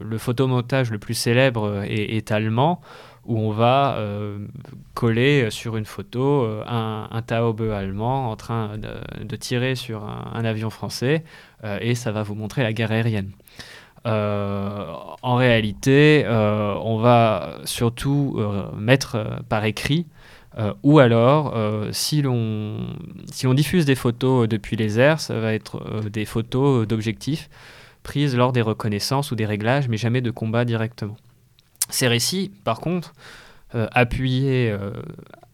le, 0.00 0.18
photomontage 0.18 0.90
le 0.90 0.98
plus 0.98 1.14
célèbre 1.14 1.82
est, 1.84 2.32
allemand, 2.32 2.80
où 3.26 3.38
on 3.38 3.50
va 3.50 3.98
coller 4.94 5.50
sur 5.50 5.76
une 5.76 5.86
photo 5.86 6.46
un, 6.66 7.08
un 7.10 7.22
Taube 7.22 7.62
allemand 7.62 8.30
en 8.30 8.36
train 8.36 8.76
de, 8.76 9.36
tirer 9.36 9.74
sur 9.74 10.04
un, 10.04 10.44
avion 10.44 10.70
français, 10.70 11.24
et 11.80 11.94
ça 11.94 12.12
va 12.12 12.22
vous 12.22 12.34
montrer 12.34 12.62
la 12.62 12.72
guerre 12.72 12.92
aérienne. 12.92 13.32
en 14.04 15.36
réalité, 15.36 16.26
on 16.28 16.98
va 16.98 17.58
surtout 17.64 18.38
mettre 18.76 19.42
par 19.48 19.64
écrit 19.64 20.06
euh, 20.06 20.43
ou 20.82 20.98
alors, 20.98 21.56
euh, 21.56 21.88
si 21.92 22.22
l'on 22.22 22.94
diffuse 23.54 23.84
des 23.84 23.94
photos 23.94 24.48
depuis 24.48 24.76
les 24.76 25.00
airs, 25.00 25.20
ça 25.20 25.38
va 25.40 25.52
être 25.52 25.82
euh, 25.90 26.08
des 26.08 26.24
photos 26.24 26.86
d'objectifs 26.86 27.48
prises 28.02 28.36
lors 28.36 28.52
des 28.52 28.60
reconnaissances 28.60 29.30
ou 29.30 29.34
des 29.34 29.46
réglages, 29.46 29.88
mais 29.88 29.96
jamais 29.96 30.20
de 30.20 30.30
combat 30.30 30.64
directement. 30.64 31.16
Ces 31.88 32.06
récits, 32.06 32.52
par 32.64 32.80
contre, 32.80 33.12
appuyés 33.72 34.76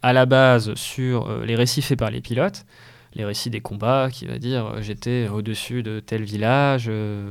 à 0.03 0.13
la 0.13 0.27
base 0.27 0.75
sur 0.75 1.43
les 1.43 1.55
récits 1.55 1.81
faits 1.81 1.99
par 1.99 2.11
les 2.11 2.21
pilotes, 2.21 2.67
les 3.15 3.25
récits 3.25 3.51
des 3.51 3.61
combats, 3.61 4.09
qui 4.11 4.27
va 4.27 4.39
dire 4.39 4.67
euh, 4.67 4.83
j'étais 4.83 5.29
au-dessus 5.29 5.83
de 5.83 6.01
tel 6.01 6.23
village, 6.23 6.87
euh, 6.89 7.29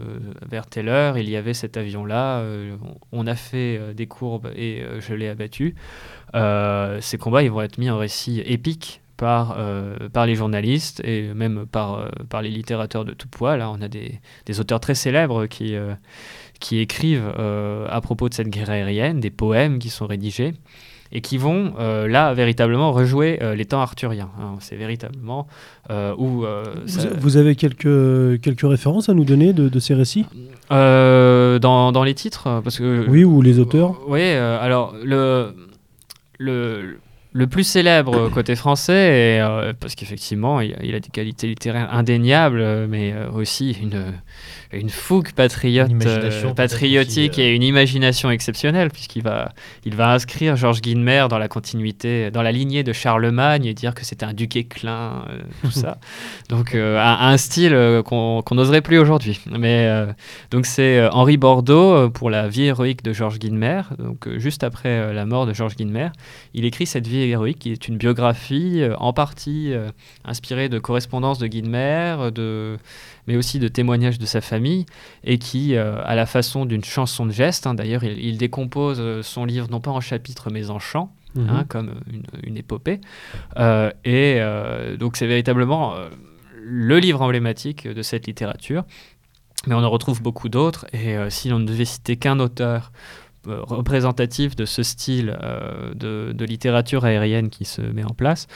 vers 0.49 0.65
telle 0.65 0.89
heure, 0.89 1.17
il 1.17 1.29
y 1.29 1.35
avait 1.35 1.53
cet 1.53 1.77
avion-là, 1.77 2.39
euh, 2.39 2.75
on 3.11 3.27
a 3.27 3.35
fait 3.35 3.93
des 3.93 4.07
courbes 4.07 4.51
et 4.55 4.83
je 4.99 5.13
l'ai 5.13 5.29
abattu. 5.29 5.75
Ces 6.33 7.17
combats, 7.17 7.43
ils 7.43 7.51
vont 7.51 7.61
être 7.61 7.77
mis 7.77 7.89
en 7.89 7.97
récit 7.97 8.41
épique 8.45 9.01
par, 9.17 9.57
par 10.13 10.25
les 10.25 10.35
journalistes 10.35 11.01
et 11.03 11.33
même 11.33 11.65
par, 11.65 12.09
par 12.29 12.41
les 12.41 12.49
littérateurs 12.49 13.05
de 13.05 13.13
tout 13.13 13.27
poids. 13.27 13.57
Là, 13.57 13.69
on 13.69 13.81
a 13.81 13.87
des, 13.87 14.19
des 14.45 14.59
auteurs 14.59 14.79
très 14.79 14.95
célèbres 14.95 15.45
qui, 15.45 15.75
qui 16.59 16.79
écrivent 16.79 17.33
à 17.89 18.01
propos 18.01 18.29
de 18.29 18.33
cette 18.33 18.49
guerre 18.49 18.69
aérienne, 18.69 19.19
des 19.19 19.31
poèmes 19.31 19.79
qui 19.79 19.89
sont 19.89 20.07
rédigés 20.07 20.53
et 21.11 21.21
qui 21.21 21.37
vont 21.37 21.73
euh, 21.79 22.07
là 22.07 22.33
véritablement 22.33 22.91
rejouer 22.91 23.39
euh, 23.41 23.55
les 23.55 23.65
temps 23.65 23.81
arthuriens. 23.81 24.29
Hein. 24.39 24.55
C'est 24.59 24.75
véritablement 24.75 25.47
euh, 25.89 26.13
où. 26.17 26.45
Vous, 27.19 27.37
avez 27.37 27.55
quelques, 27.55 28.41
quelques 28.41 28.67
références 28.67 29.09
à 29.09 29.13
nous 29.13 29.25
donner 29.25 29.53
de, 29.53 29.69
de 29.69 29.79
ces 29.79 29.93
récits? 29.93 30.25
Dans, 30.69 31.91
dans, 31.91 32.03
les 32.03 32.13
titres 32.13 32.61
parce 32.63 32.77
que, 32.77 33.07
Oui, 33.09 33.23
ou 33.23 33.41
les 33.41 33.59
auteurs 33.59 33.99
Oui, 34.07 34.21
alors 34.21 34.93
le, 35.03 35.53
le, 36.39 37.01
le 37.31 37.45
plus 37.45 37.63
célèbre 37.63 38.29
côté 38.29 38.55
français, 38.55 39.39
euh, 39.39 39.73
parce 39.79 39.93
qu'effectivement, 39.93 40.61
il, 40.61 40.75
il 40.81 40.95
a 40.95 40.99
des 40.99 41.09
qualités 41.09 41.45
littéraires 41.45 41.93
indéniables, 41.93 42.87
mais 42.87 43.13
euh, 43.13 43.29
aussi 43.29 43.77
une, 43.79 44.13
une 44.71 44.89
fougue 44.89 45.33
patriote, 45.33 45.91
Une 45.91 46.01
imagination 46.01 46.49
euh, 46.49 46.53
patriotique 46.53 47.33
aussi, 47.33 47.41
et 47.41 47.53
une 47.53 47.61
imagination 47.61 48.31
exceptionnelle, 48.31 48.89
puisqu'il 48.89 49.21
va, 49.21 49.51
il 49.85 49.95
va 49.95 50.11
inscrire 50.11 50.55
Georges 50.55 50.81
Guinemer 50.81 51.27
dans 51.29 51.37
la 51.37 51.47
continuité, 51.47 52.31
dans 52.31 52.41
la 52.41 52.51
lignée 52.51 52.81
de 52.81 52.93
Charlemagne 52.93 53.65
et 53.65 53.75
dire 53.75 53.93
que 53.93 54.03
c'était 54.05 54.25
un 54.25 54.33
duc 54.33 54.55
éclin, 54.55 55.23
tout 55.61 55.71
ça. 55.71 55.99
Donc, 56.49 56.73
un, 56.73 56.97
un 56.97 57.37
style 57.37 58.01
qu'on 58.05 58.43
n'oserait 58.51 58.81
plus 58.81 58.97
aujourd'hui. 58.97 59.39
Mais 59.51 59.87
donc, 60.49 60.65
c'est 60.65 61.07
Henri 61.09 61.37
Bordeaux 61.37 62.09
pour 62.09 62.31
la 62.31 62.47
vie 62.47 62.63
héroïque 62.63 63.03
de 63.03 63.13
Georges 63.13 63.37
Guinemer. 63.37 63.81
Donc, 63.99 64.27
juste 64.37 64.63
après 64.63 65.13
la 65.13 65.25
mort 65.25 65.45
de 65.45 65.53
Georges 65.53 65.75
Guinemer, 65.75 66.09
il 66.55 66.65
écrit 66.65 66.87
cette 66.87 67.05
vie 67.05 67.18
héroïque 67.27 67.59
qui 67.59 67.71
est 67.71 67.87
une 67.87 67.97
biographie 67.97 68.81
euh, 68.81 68.95
en 68.97 69.13
partie 69.13 69.73
euh, 69.73 69.89
inspirée 70.25 70.69
de 70.69 70.79
correspondances 70.79 71.39
de 71.39 71.47
Guinemer, 71.47 72.15
euh, 72.19 72.31
de 72.31 72.77
mais 73.27 73.35
aussi 73.35 73.59
de 73.59 73.67
témoignages 73.67 74.17
de 74.19 74.25
sa 74.25 74.41
famille, 74.41 74.85
et 75.23 75.37
qui, 75.37 75.75
euh, 75.75 76.01
à 76.03 76.15
la 76.15 76.25
façon 76.25 76.65
d'une 76.65 76.83
chanson 76.83 77.25
de 77.25 77.31
geste, 77.31 77.67
hein, 77.67 77.73
d'ailleurs, 77.73 78.03
il, 78.03 78.17
il 78.23 78.37
décompose 78.37 79.21
son 79.21 79.45
livre 79.45 79.67
non 79.69 79.79
pas 79.81 79.91
en 79.91 79.99
chapitres, 80.01 80.49
mais 80.51 80.69
en 80.69 80.79
chants, 80.79 81.11
Mhm. 81.35 81.49
hein, 81.49 81.65
comme 81.69 81.93
une, 82.11 82.23
une 82.41 82.57
épopée. 82.57 82.99
Et 84.03 84.39
donc, 84.97 85.15
c'est 85.15 85.27
véritablement 85.27 85.93
le 86.55 86.97
livre 86.99 87.21
emblématique 87.21 87.87
de 87.87 88.01
cette 88.01 88.25
littérature. 88.27 88.83
Mais 89.67 89.75
on 89.75 89.83
en 89.83 89.89
retrouve 89.89 90.21
beaucoup 90.21 90.47
d'autres, 90.47 90.85
et 90.93 91.17
euh, 91.17 91.29
si 91.29 91.49
l'on 91.49 91.59
ne 91.59 91.65
devait 91.65 91.83
citer 91.85 92.15
qu'un 92.15 92.39
auteur 92.39 92.91
représentatif 93.45 94.55
de 94.55 94.65
ce 94.65 94.83
style 94.83 95.37
euh, 95.41 95.93
de, 95.93 96.45
littérature 96.45 97.05
aérienne 97.05 97.49
qui 97.49 97.65
se 97.65 97.81
met 97.81 98.03
en 98.03 98.13
place, 98.13 98.47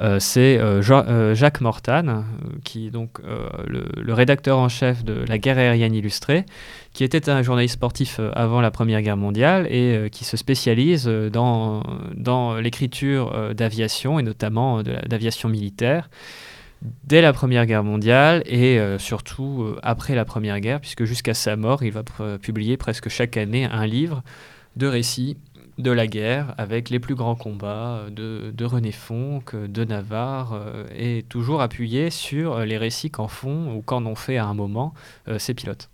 euh, 0.00 0.18
c'est 0.18 0.58
euh, 0.58 0.82
euh, 0.90 1.34
Jacques 1.34 1.60
Mortane, 1.60 2.08
euh, 2.08 2.58
qui 2.64 2.88
est 2.88 2.90
donc 2.90 3.18
euh, 3.24 3.48
le, 3.66 4.12
rédacteur 4.12 4.58
en 4.58 4.68
chef 4.68 5.04
de 5.04 5.24
La 5.26 5.38
guerre 5.38 5.58
aérienne 5.58 5.94
illustrée, 5.94 6.44
qui 6.92 7.04
était 7.04 7.30
un 7.30 7.42
journaliste 7.42 7.74
sportif 7.74 8.18
euh, 8.18 8.30
avant 8.34 8.60
la 8.60 8.70
Première 8.70 9.02
Guerre 9.02 9.16
mondiale 9.16 9.66
et 9.70 9.94
euh, 9.94 10.08
qui 10.08 10.24
se 10.24 10.36
spécialise 10.36 11.06
euh, 11.08 11.30
dans, 11.30 11.82
dans 12.14 12.56
l'écriture 12.56 13.32
euh, 13.34 13.54
d'aviation 13.54 14.18
et 14.18 14.22
notamment 14.22 14.78
euh, 14.78 14.82
d'aviation 14.82 15.48
militaire 15.48 16.10
dès 17.04 17.20
la 17.20 17.32
Première 17.32 17.66
Guerre 17.66 17.84
mondiale 17.84 18.42
et 18.46 18.78
euh, 18.78 18.98
surtout 18.98 19.62
euh, 19.62 19.78
après 19.82 20.14
la 20.14 20.24
Première 20.24 20.60
Guerre, 20.60 20.80
puisque 20.80 21.04
jusqu'à 21.04 21.34
sa 21.34 21.56
mort, 21.56 21.82
il 21.82 21.92
va 21.92 22.02
pr- 22.02 22.38
publier 22.38 22.76
presque 22.76 23.08
chaque 23.08 23.36
année 23.36 23.64
un 23.64 23.86
livre 23.86 24.22
de 24.76 24.86
récits 24.86 25.36
de 25.78 25.90
la 25.90 26.06
guerre 26.06 26.54
avec 26.56 26.88
les 26.88 26.98
plus 26.98 27.14
grands 27.14 27.34
combats 27.34 27.98
euh, 27.98 28.10
de, 28.10 28.50
de 28.50 28.64
René 28.64 28.92
Fonck, 28.92 29.54
euh, 29.54 29.68
de 29.68 29.84
Navarre, 29.84 30.54
euh, 30.54 30.86
et 30.96 31.24
toujours 31.28 31.60
appuyé 31.60 32.10
sur 32.10 32.56
euh, 32.56 32.64
les 32.64 32.78
récits 32.78 33.10
qu'en 33.10 33.28
font 33.28 33.74
ou 33.74 33.82
qu'en 33.82 34.06
ont 34.06 34.14
fait 34.14 34.38
à 34.38 34.46
un 34.46 34.54
moment 34.54 34.94
euh, 35.28 35.38
ces 35.38 35.52
pilotes. 35.54 35.90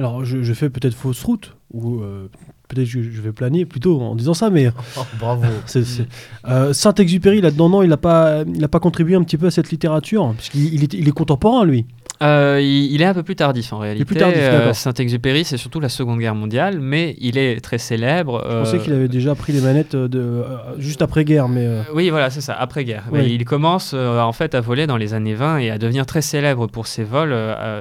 Alors, 0.00 0.24
je, 0.24 0.42
je 0.42 0.52
fais 0.54 0.70
peut-être 0.70 0.94
fausse 0.94 1.22
route, 1.22 1.54
ou 1.74 2.00
euh, 2.00 2.28
peut-être 2.68 2.86
je, 2.86 3.02
je 3.02 3.20
vais 3.20 3.32
planer 3.32 3.66
plutôt 3.66 4.00
en 4.00 4.14
disant 4.16 4.32
ça, 4.32 4.48
mais 4.48 4.70
Oh, 4.98 5.02
bravo. 5.20 5.44
c'est- 5.66 5.84
c'est- 5.84 6.06
euh, 6.48 6.72
Saint-Exupéry, 6.72 7.42
là-dedans, 7.42 7.68
non, 7.68 7.82
il 7.82 7.90
n'a 7.90 7.98
pas, 7.98 8.42
il 8.46 8.64
a 8.64 8.68
pas 8.68 8.80
contribué 8.80 9.14
un 9.14 9.22
petit 9.22 9.36
peu 9.36 9.46
à 9.46 9.50
cette 9.50 9.70
littérature, 9.70 10.32
puisqu'il 10.38 10.72
il 10.72 10.84
est, 10.84 10.94
il 10.94 11.06
est 11.06 11.12
contemporain, 11.12 11.64
lui. 11.66 11.84
Euh, 12.22 12.60
il, 12.60 12.92
il 12.92 13.02
est 13.02 13.06
un 13.06 13.14
peu 13.14 13.22
plus 13.22 13.36
tardif 13.36 13.72
en 13.72 13.78
réalité. 13.78 14.04
plus 14.04 14.16
tardif, 14.16 14.38
Euh. 14.40 14.72
Saint-Exupéry, 14.72 15.44
c'est 15.44 15.56
surtout 15.56 15.80
la 15.80 15.88
Seconde 15.88 16.18
Guerre 16.18 16.34
mondiale, 16.34 16.78
mais 16.80 17.16
il 17.18 17.38
est 17.38 17.60
très 17.60 17.78
célèbre. 17.78 18.44
Je 18.48 18.58
pensais 18.58 18.76
euh, 18.76 18.80
qu'il 18.80 18.92
avait 18.92 19.08
déjà 19.08 19.34
pris 19.34 19.52
les 19.52 19.60
manettes 19.60 19.96
de, 19.96 20.44
juste 20.78 21.02
après-guerre, 21.02 21.48
mais... 21.48 21.66
Oui, 21.94 22.10
voilà, 22.10 22.30
c'est 22.30 22.40
ça, 22.40 22.54
après-guerre. 22.54 23.04
Oui. 23.10 23.32
Il 23.32 23.44
commence 23.44 23.94
en 23.94 24.32
fait 24.32 24.54
à 24.54 24.60
voler 24.60 24.86
dans 24.86 24.96
les 24.96 25.14
années 25.14 25.34
20 25.34 25.58
et 25.58 25.70
à 25.70 25.78
devenir 25.78 26.06
très 26.06 26.22
célèbre 26.22 26.66
pour 26.66 26.86
ses 26.86 27.04
vols 27.04 27.34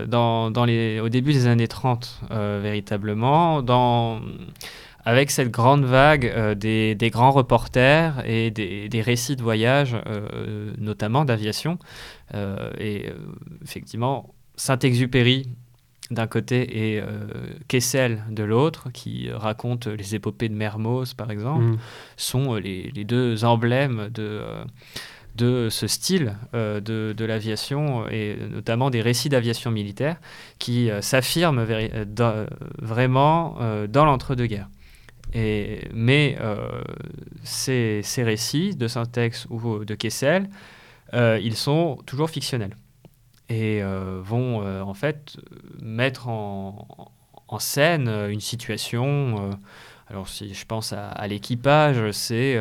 dans, 0.07 0.51
dans 0.51 0.65
les, 0.65 0.99
au 0.99 1.09
début 1.09 1.33
des 1.33 1.47
années 1.47 1.67
30, 1.67 2.21
euh, 2.31 2.59
véritablement, 2.61 3.61
dans, 3.61 4.19
avec 5.05 5.31
cette 5.31 5.49
grande 5.49 5.85
vague 5.85 6.25
euh, 6.25 6.55
des, 6.55 6.95
des 6.95 7.09
grands 7.09 7.31
reporters 7.31 8.23
et 8.25 8.51
des, 8.51 8.89
des 8.89 9.01
récits 9.01 9.35
de 9.35 9.41
voyage, 9.43 9.95
euh, 10.07 10.73
notamment 10.77 11.25
d'aviation. 11.25 11.79
Euh, 12.33 12.71
et 12.77 13.11
effectivement, 13.63 14.33
Saint-Exupéry 14.55 15.49
d'un 16.11 16.25
côté 16.25 16.95
et 16.95 17.03
Kessel 17.67 18.23
de 18.31 18.41
l'autre, 18.41 18.89
qui 18.91 19.29
raconte 19.31 19.85
les 19.85 20.15
épopées 20.15 20.49
de 20.49 20.55
Mermoz, 20.55 21.13
par 21.13 21.29
exemple 21.29 21.63
hmm. 21.63 21.77
sont 22.17 22.55
les, 22.55 22.89
les 22.95 23.03
deux 23.03 23.45
emblèmes 23.45 24.09
de, 24.11 24.41
de 25.39 25.69
ce 25.69 25.87
style 25.87 26.35
euh, 26.53 26.81
de, 26.81 27.13
de 27.15 27.25
l'aviation 27.25 28.07
et 28.09 28.37
notamment 28.51 28.89
des 28.89 29.01
récits 29.01 29.29
d'aviation 29.29 29.71
militaire 29.71 30.17
qui 30.59 30.91
euh, 30.91 31.01
s'affirment 31.01 31.65
euh, 31.69 32.45
vraiment 32.79 33.57
dans 33.87 34.05
l'entre-deux-guerres. 34.05 34.69
Mais 35.33 36.37
euh, 36.39 36.81
ces, 37.43 38.03
récits 38.17 38.75
de 38.75 38.87
Syntex 38.87 39.47
ou 39.49 39.85
de 39.85 39.95
Kessel, 39.95 40.49
euh, 41.13 41.39
ils 41.41 41.55
sont 41.55 41.97
toujours 42.05 42.29
fictionnels 42.29 42.75
et 43.49 43.81
euh, 43.81 44.19
vont 44.23 44.63
en 44.81 44.93
fait 44.93 45.37
mettre 45.81 46.27
en, 46.27 46.87
scène 47.59 48.07
une 48.29 48.39
situation. 48.39 49.51
alors 50.07 50.27
si 50.27 50.53
je 50.53 50.65
pense 50.65 50.93
à, 50.93 51.27
l'équipage, 51.27 52.11
c'est 52.11 52.59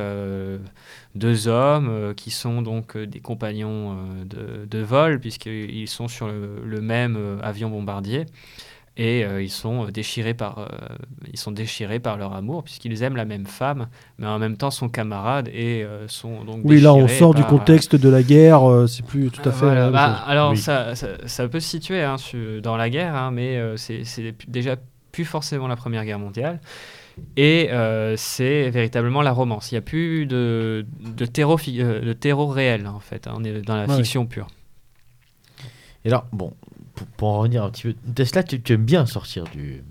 deux 1.15 1.47
hommes 1.47 2.15
qui 2.17 2.31
sont 2.31 2.63
donc 2.63 2.97
des 2.97 3.21
compagnons 3.21 3.99
de, 4.25 4.79
vol 4.79 5.21
puisqu'ils 5.21 5.89
sont 5.89 6.09
sur 6.09 6.29
le, 6.29 6.81
même 6.81 7.39
avion 7.43 7.69
bombardier 7.69 8.25
et 9.01 9.25
euh, 9.25 9.41
ils 9.43 9.49
sont 9.49 9.87
euh, 9.87 9.91
déchirés 9.91 10.35
par 10.35 10.59
euh, 10.59 10.67
ils 11.33 11.39
sont 11.39 11.53
déchirés 11.53 12.01
par 12.01 12.17
leur 12.19 12.35
amour 12.35 12.65
puisqu'ils 12.65 13.03
aiment 13.05 13.17
la 13.17 13.25
même 13.25 13.47
femme 13.47 13.89
mais 14.19 14.27
en 14.27 14.39
même 14.41 14.57
temps 14.57 14.71
sont 14.73 14.89
camarades 14.89 15.49
et 15.49 15.85
euh, 15.85 16.07
sont 16.09 16.45
donc 16.45 16.61
Oui, 16.65 16.81
là, 16.81 16.93
on 16.93 17.07
sort 17.09 17.33
du 17.33 17.43
par, 17.43 17.51
contexte 17.51 17.95
de 17.97 18.09
la 18.09 18.23
guerre, 18.23 18.69
euh, 18.69 18.87
c'est 18.87 19.07
plus 19.07 19.31
tout 19.31 19.41
à 19.49 19.53
fait... 19.53 19.61
voilà. 19.67 19.75
la 19.77 19.85
même 19.85 19.93
Bah, 19.93 20.25
alors, 20.27 20.51
Oui. 20.51 20.57
ça, 20.59 20.95
ça, 20.97 21.09
ça 21.27 21.49
peut 21.49 21.61
se 21.61 21.69
situer 21.69 22.03
hein, 22.03 22.17
dans 22.63 22.77
la 22.77 22.91
guerre, 22.91 23.15
hein, 23.15 23.31
mais 23.31 23.57
euh, 23.57 23.77
c'est 23.77 24.03
déjà 24.49 24.77
plus 25.13 25.25
forcément 25.25 25.69
la 25.69 25.77
Première 25.77 26.05
Guerre 26.05 26.19
mondiale. 26.19 26.61
Et 27.37 27.69
euh, 27.73 28.15
c'est 28.17 28.71
véritablement 28.71 29.23
la 29.23 29.33
romance. 29.33 29.73
Il 29.73 29.75
n'y 29.75 29.79
a 29.79 29.83
plus 29.83 30.27
de, 30.27 30.87
de, 31.01 31.27
terreau, 31.27 31.57
de 31.57 32.13
terreau 32.13 32.47
réel, 32.47 32.87
en 32.87 33.01
fait. 33.01 33.27
hein. 33.27 33.35
On 33.37 33.43
est 33.43 33.63
dans 33.63 33.75
la 33.77 33.87
Ouais. 33.87 33.97
fiction 33.97 34.27
pure. 34.27 34.47
Et 36.05 36.09
alors, 36.09 36.27
bon, 36.33 36.53
pour, 36.99 37.07
pour 37.17 37.29
en 37.29 37.39
revenir 37.39 37.63
un 37.65 37.71
petit 37.71 37.83
peu, 37.83 37.95
Tesla, 38.15 38.43
tu, 38.43 38.61
tu 38.61 38.73
aimes 38.73 38.85
bien 38.85 39.07
sortir 39.07 39.45
du. 39.55 39.83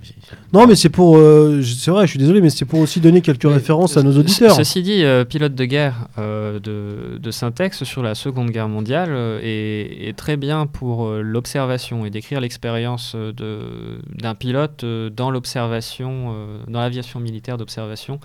Non, 0.54 0.68
mais 0.68 0.76
c'est 0.76 0.90
pour... 0.90 1.18
euh, 1.18 1.62
c'est 1.64 1.90
vrai, 1.92 2.06
je 2.06 2.10
suis 2.12 2.20
désolé, 2.20 2.42
mais 2.42 2.50
c'est 2.50 2.66
pour 2.66 2.80
aussi 2.80 3.00
donner 3.00 3.22
quelques 3.22 3.46
Mais, 3.46 3.54
références 3.54 3.96
à 3.98 4.04
nos 4.04 4.12
ce- 4.12 4.20
auditeurs. 4.20 4.56
Ceci 4.56 4.84
dit, 4.84 5.04
euh, 5.04 5.24
pilote 5.24 5.56
de 5.56 5.66
guerre 5.66 6.08
euh, 6.18 6.60
de, 6.60 7.18
de 7.18 7.32
Syntex 7.32 7.84
sur 7.86 8.04
la 8.04 8.14
Seconde 8.16 8.52
Guerre 8.52 8.68
mondiale 8.68 9.10
euh, 9.12 9.40
est, 9.42 10.10
est 10.10 10.18
très 10.18 10.36
bien 10.38 10.66
pour 10.68 11.06
euh, 11.08 11.22
l'observation 11.22 12.06
et 12.06 12.10
décrire 12.10 12.42
l'expérience 12.42 13.14
euh, 13.16 13.32
de- 13.32 14.00
d'un 14.14 14.36
pilote 14.36 14.84
euh, 14.84 15.10
dans 15.10 15.32
l'observation, 15.32 16.34
euh, 16.36 16.60
dans 16.68 16.82
l'aviation 16.82 17.20
militaire 17.20 17.58
d'observation 17.58 18.20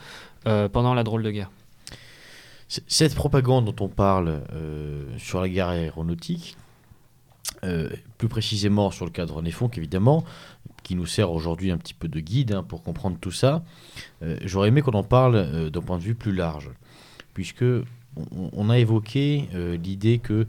euh, 0.49 0.69
pendant 0.69 0.95
la 0.95 1.05
drôle 1.05 1.23
de 1.23 1.31
guerre. 1.31 1.51
Cette 2.89 3.15
propagande 3.15 3.67
dont 3.67 3.85
on 3.85 3.89
parle 3.89 4.41
euh, 4.55 5.05
sur 5.19 5.41
la 5.43 5.49
guerre 5.49 5.69
aéronautique, 5.69 6.57
euh, 7.65 7.89
plus 8.19 8.27
précisément 8.27 8.91
sur 8.91 9.07
le 9.07 9.25
René 9.25 9.53
Fonck, 9.53 9.79
évidemment, 9.79 10.25
qui 10.83 10.97
nous 10.97 11.07
sert 11.07 11.31
aujourd'hui 11.31 11.71
un 11.71 11.79
petit 11.79 11.95
peu 11.95 12.09
de 12.09 12.19
guide 12.19 12.51
hein, 12.51 12.65
pour 12.65 12.83
comprendre 12.83 13.19
tout 13.21 13.31
ça, 13.31 13.63
euh, 14.23 14.37
j'aurais 14.45 14.67
aimé 14.67 14.83
qu'on 14.83 14.93
en 14.93 15.05
parle 15.05 15.37
euh, 15.37 15.71
d'un 15.71 15.81
point 15.81 15.97
de 15.99 16.03
vue 16.03 16.17
plus 16.17 16.33
large, 16.33 16.71
puisque 17.35 17.65
on, 18.53 18.69
a 18.69 18.79
évoqué 18.79 19.49
l'idée 19.83 20.19
que 20.19 20.47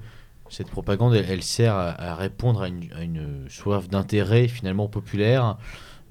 cette 0.49 0.69
propagande, 0.69 1.13
elle, 1.13 1.43
sert 1.43 1.75
à, 1.75 2.15
répondre 2.15 2.63
à 2.63 2.67
une, 2.67 3.45
soif 3.47 3.87
d'intérêt 3.87 4.49
finalement 4.49 4.89
populaire 4.89 5.57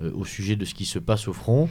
au 0.03 0.25
sujet 0.25 0.57
de 0.57 0.65
ce 0.65 0.73
qui 0.73 0.87
se 0.87 0.99
passe 0.99 1.29
au 1.29 1.35
front. 1.35 1.69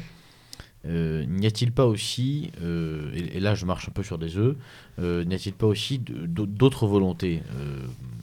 Euh, 0.88 1.26
n'y 1.26 1.46
a-t-il 1.46 1.72
pas 1.72 1.86
aussi, 1.86 2.52
euh, 2.64 3.12
et, 3.14 3.40
là 3.40 3.54
je 3.54 3.66
marche 3.68 3.88
un 3.88 3.92
peu 3.92 4.02
sur 4.02 4.18
des 4.18 4.38
œufs, 4.38 4.56
euh, 5.00 5.24
n'y 5.26 5.36
a-t-il 5.36 5.54
pas 5.54 5.68
aussi 5.68 6.00
d'autres 6.00 6.88
volontés 6.88 7.44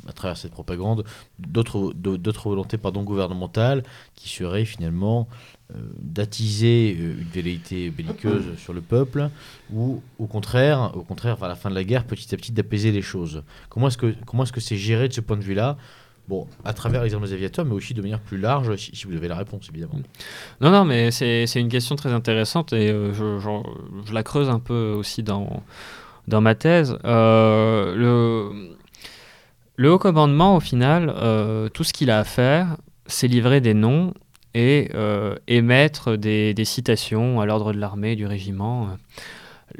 à 0.09 0.13
travers 0.13 0.37
cette 0.37 0.51
propagande, 0.51 1.05
d'autres 1.39 1.93
d'au- 1.95 2.17
d'autres 2.17 2.49
volontés 2.49 2.77
pardon, 2.77 3.05
gouvernementales 3.05 3.85
qui 4.17 4.29
seraient 4.29 4.65
finalement 4.65 5.29
d'attiser 6.01 6.91
une 6.93 7.27
velléité 7.33 7.91
belliqueuse 7.91 8.57
sur 8.59 8.73
le 8.73 8.81
peuple 8.81 9.29
ou 9.73 10.03
au 10.19 10.27
contraire, 10.27 10.93
au 10.97 11.03
contraire 11.03 11.37
vers 11.37 11.49
la 11.49 11.57
fin 11.57 11.69
de 11.71 11.75
la 11.75 11.85
guerre, 11.85 12.05
petit 12.05 12.35
à 12.35 12.39
petit 12.39 12.53
d'apaiser 12.53 12.91
les 12.91 13.03
choses? 13.03 13.43
Comment 13.69 13.89
est-ce 13.89 13.99
que 13.99 14.15
comment 14.27 14.45
est-ce 14.45 14.53
que 14.53 14.61
c'est 14.61 14.77
géré 14.79 15.09
de 15.09 15.13
ce 15.13 15.21
point 15.21 15.37
de 15.37 15.43
vue-là? 15.45 15.77
Bon, 16.29 16.47
à 16.63 16.75
travers 16.75 17.03
les 17.03 17.15
armes 17.15 17.25
des 17.25 17.33
aviateurs, 17.33 17.65
mais 17.65 17.73
aussi 17.73 17.95
de 17.95 18.03
manière 18.03 18.21
plus 18.21 18.37
large, 18.37 18.77
si, 18.77 19.07
vous 19.07 19.17
avez 19.17 19.29
la 19.29 19.37
réponse, 19.37 19.67
évidemment. 19.71 19.99
Non, 20.61 20.71
non, 20.71 20.85
mais 20.85 21.11
c'est 21.11 21.47
une 21.55 21.71
question 21.71 21.97
très 21.97 22.13
intéressante 22.13 22.75
et 22.75 22.91
euh, 22.91 23.15
je, 23.15 23.39
je 24.05 24.13
la 24.13 24.23
creuse 24.23 24.51
un 24.51 24.59
peu 24.59 24.93
aussi 24.95 25.23
dans, 25.23 25.63
dans 26.27 26.43
ma 26.43 26.55
thèse. 26.55 26.99
Euh, 27.07 28.45
le, 29.79 29.91
haut 29.91 29.99
commandement, 29.99 30.57
au 30.57 30.61
final, 30.61 31.11
euh, 31.17 31.71
tout 31.71 31.83
ce 31.83 31.95
qu'il 31.95 32.11
a 32.11 32.19
à 32.19 32.25
faire, 32.25 32.77
c'est 33.07 33.27
livrer 33.27 33.63
des 33.63 33.73
noms 33.73 34.13
et 34.53 34.91
émettre 35.47 36.17
des 36.17 36.65
citations 36.65 37.41
à 37.41 37.47
l'ordre 37.47 37.73
de 37.73 37.79
l'armée, 37.79 38.17
du 38.17 38.27
régiment. 38.27 38.89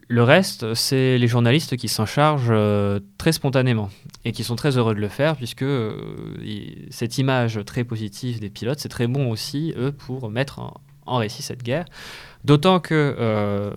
Le 0.09 0.23
reste, 0.23 0.75
c'est 0.75 1.19
les 1.19 1.29
journalistes 1.29 1.77
qui 1.77 1.89
s'en 1.89 2.07
chargent 2.07 2.49
euh, 2.51 3.01
très 3.17 3.33
spontanément 3.33 3.89
et 4.25 4.33
qui 4.33 4.45
sont 4.45 4.57
très 4.57 4.77
heureux 4.77 4.95
de 4.95 5.01
le 5.01 5.09
faire 5.09 5.37
puisque 5.37 5.63
euh, 5.63 5.97
cette 6.91 7.19
image 7.19 7.61
très 7.65 7.85
positive 7.85 8.41
des 8.41 8.51
pilotes, 8.51 8.81
c'est 8.81 8.89
très 8.89 9.07
bon 9.07 9.31
aussi, 9.31 9.73
eux, 9.77 9.93
pour 9.93 10.31
mettre 10.31 10.61
en, 11.07 11.17
récit 11.17 11.43
cette 11.43 11.63
guerre. 11.63 11.87
D'autant 12.45 12.81
que 12.81 13.17
euh, 13.19 13.73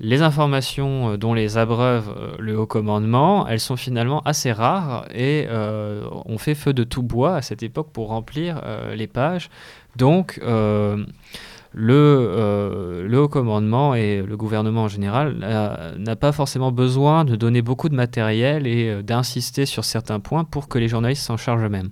les 0.00 0.20
informations 0.20 1.16
dont 1.16 1.32
les 1.32 1.56
abreuve 1.56 2.36
le 2.38 2.58
haut 2.58 2.66
commandement, 2.66 3.48
elles 3.48 3.60
sont 3.60 3.76
finalement 3.76 4.20
assez 4.20 4.52
rares 4.52 5.06
et 5.14 5.48
on 5.50 6.38
fait 6.38 6.54
feu 6.54 6.72
de 6.72 6.84
tout 6.84 7.02
bois 7.02 7.36
à 7.36 7.42
cette 7.42 7.62
époque 7.62 7.90
pour 7.92 8.08
remplir 8.08 8.62
les 8.94 9.08
pages. 9.08 9.50
Donc, 9.96 10.38
le, 11.72 11.94
euh, 11.94 13.06
le 13.06 13.20
haut 13.20 13.28
commandement 13.28 13.94
et 13.94 14.22
le 14.22 14.36
gouvernement 14.36 14.84
en 14.84 14.88
général 14.88 15.36
n'a 15.98 16.16
pas 16.16 16.32
forcément 16.32 16.72
besoin 16.72 17.24
de 17.24 17.36
donner 17.36 17.60
beaucoup 17.60 17.88
de 17.88 17.94
matériel 17.94 18.66
et 18.66 18.88
euh, 18.88 19.02
d'insister 19.02 19.66
sur 19.66 19.84
certains 19.84 20.18
points 20.18 20.44
pour 20.44 20.68
que 20.68 20.78
les 20.78 20.88
journalistes 20.88 21.22
s'en 21.22 21.36
chargent 21.36 21.64
eux-mêmes. 21.64 21.90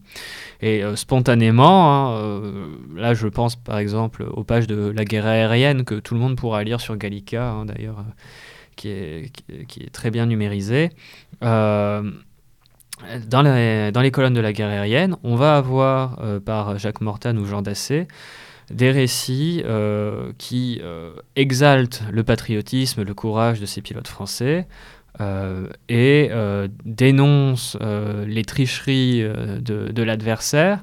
Et 0.63 0.83
euh, 0.83 0.97
spontanément, 0.97 2.17
hein, 2.17 2.43
là 2.97 3.13
je 3.13 3.29
pense 3.29 3.57
par 3.57 3.79
exemple 3.79 4.25
aux 4.31 4.45
pages 4.45 4.67
de 4.67 4.93
la 4.95 5.05
guerre 5.05 5.27
aérienne 5.27 5.85
que 5.85 5.97
tout 5.97 6.15
le 6.15 6.21
monde 6.21 6.37
pourra 6.37 6.65
lire 6.65 6.81
sur 6.81 6.97
Gallica 6.97 7.51
hein, 7.51 7.67
d'ailleurs, 7.67 8.03
qui, 8.77 8.89
est, 8.89 9.31
très 9.93 10.11
bien 10.11 10.25
numérisé. 10.27 10.91
Euh, 11.43 12.11
dans, 13.29 13.43
les, 13.43 14.11
colonnes 14.11 14.35
de 14.35 14.41
la 14.41 14.55
guerre 14.55 14.69
aérienne, 14.69 15.17
on 15.23 15.37
va 15.37 15.59
avoir 15.59 16.19
par 16.47 16.79
Jacques 16.79 17.03
Mortan 17.03 17.37
ou 17.37 17.45
Jean 17.45 17.61
Dassé 17.61 18.09
des 18.71 18.91
récits 18.91 19.63
euh, 19.65 20.33
qui 20.39 20.81
euh, 20.83 21.13
exaltent 21.37 22.03
le 22.11 22.25
patriotisme, 22.25 23.03
le 23.03 23.15
courage 23.15 23.61
de 23.61 23.67
ces 23.67 23.81
pilotes 23.81 24.09
français 24.09 24.67
euh, 25.21 25.69
et 25.89 26.31
dénoncent 26.85 27.79
les 28.27 28.45
tricheries 28.45 29.23
de 29.23 30.03
l'adversaire. 30.03 30.83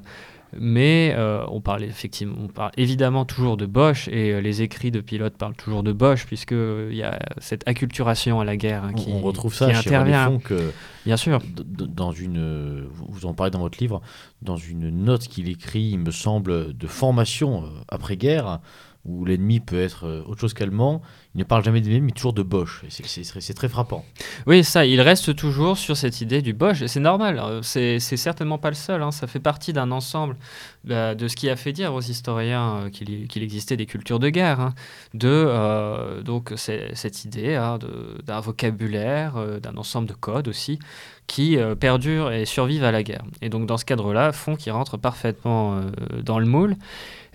Mais 0.59 1.13
euh, 1.17 1.43
on, 1.49 1.61
parle 1.61 1.83
effectivement, 1.83 2.35
on 2.41 2.47
parle 2.47 2.71
évidemment 2.77 3.25
toujours 3.25 3.57
de 3.57 3.65
Bosch 3.65 4.07
et 4.07 4.31
euh, 4.31 4.39
les 4.39 4.61
écrits 4.61 4.91
de 4.91 5.01
pilotes 5.01 5.37
parlent 5.37 5.55
toujours 5.55 5.83
de 5.83 5.91
Bosch 5.91 6.25
puisqu'il 6.25 6.95
y 6.95 7.03
a 7.03 7.19
cette 7.39 7.67
acculturation 7.67 8.39
à 8.39 8.45
la 8.45 8.57
guerre 8.57 8.83
hein, 8.83 8.93
qui, 8.93 9.09
on 9.09 9.19
retrouve 9.19 9.51
qui 9.51 9.59
ça 9.59 9.73
chez 9.73 9.89
intervient. 9.89 10.39
Euh, 10.51 10.71
Bien 11.05 11.17
sûr. 11.17 11.39
dans 11.65 12.11
une, 12.11 12.37
euh, 12.37 12.87
vous 13.09 13.25
en 13.25 13.33
parlez 13.33 13.51
dans 13.51 13.59
votre 13.59 13.77
livre, 13.79 14.01
dans 14.41 14.55
une 14.55 14.89
note 14.89 15.27
qu'il 15.27 15.49
écrit, 15.49 15.89
il 15.91 15.99
me 15.99 16.11
semble, 16.11 16.75
de 16.75 16.87
formation 16.87 17.63
euh, 17.63 17.67
après-guerre, 17.89 18.59
où 19.05 19.25
l'ennemi 19.25 19.59
peut 19.59 19.81
être 19.81 20.05
euh, 20.05 20.23
autre 20.25 20.39
chose 20.39 20.53
qu'allemand, 20.53 21.01
il 21.35 21.39
ne 21.39 21.43
parle 21.43 21.63
jamais 21.63 21.81
de 21.81 21.87
l'ennemi, 21.87 22.07
mais 22.07 22.11
toujours 22.11 22.31
de 22.31 22.43
Bosch. 22.43 22.85
C'est- 22.87 23.53
très 23.53 23.67
frappant. 23.67 24.05
Oui, 24.47 24.63
ça, 24.63 24.85
il 24.85 25.01
reste 25.01 25.35
toujours 25.35 25.77
sur 25.77 25.97
cette 25.97 26.21
idée 26.21 26.41
du 26.41 26.53
Bosch, 26.53 26.85
c'est 26.85 26.99
normal, 26.99 27.39
euh, 27.39 27.61
c'est 27.61 27.99
certainement 27.99 28.57
pas 28.57 28.69
le 28.69 28.75
seul, 28.75 29.01
hein, 29.03 29.11
ça 29.11 29.27
fait 29.27 29.39
partie 29.39 29.73
d'un 29.73 29.91
ensemble 29.91 30.37
bah, 30.85 31.15
de 31.15 31.27
ce 31.27 31.35
qui 31.35 31.49
a 31.49 31.55
fait 31.55 31.73
dire 31.73 31.93
aux 31.93 32.01
historiens 32.01 32.85
euh, 32.85 32.89
qu'il 32.89 33.43
existait 33.43 33.75
des 33.75 33.85
cultures 33.85 34.19
de 34.19 34.29
guerre, 34.29 34.59
hein, 34.61 34.73
de 35.13 36.21
donc 36.23 36.53
cette 36.55 37.25
idée 37.25 37.55
hein, 37.55 37.79
d'un 38.25 38.39
vocabulaire, 38.39 39.33
d'un 39.61 39.77
ensemble 39.77 40.07
de 40.07 40.13
codes 40.13 40.47
aussi, 40.47 40.79
qui 41.27 41.57
perdurent 41.79 42.31
et 42.31 42.45
survivent 42.45 42.83
à 42.83 42.91
la 42.91 43.03
guerre. 43.03 43.23
Et 43.41 43.49
donc 43.49 43.65
dans 43.65 43.77
ce 43.77 43.85
cadre-là, 43.85 44.31
font 44.31 44.55
qui 44.55 44.71
rentre 44.71 44.97
parfaitement 44.97 45.81
dans 46.23 46.39
le 46.39 46.45
moule, 46.45 46.75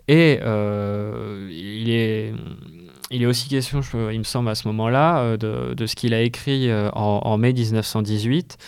et 0.09 0.41
euh, 0.43 1.49
il 1.51 1.91
est... 1.91 2.33
Il 3.11 3.23
est 3.23 3.27
aussi 3.27 3.49
question, 3.49 3.81
il 4.13 4.19
me 4.19 4.23
semble, 4.23 4.51
à 4.51 4.55
ce 4.55 4.69
moment-là, 4.69 5.21
euh, 5.21 5.75
de, 5.75 5.87
ce 5.87 5.97
qu'il 5.97 6.13
a 6.13 6.21
écrit 6.21 6.69
euh, 6.69 6.91
en 6.91 7.39
mai 7.39 7.55
1918, 7.55 8.59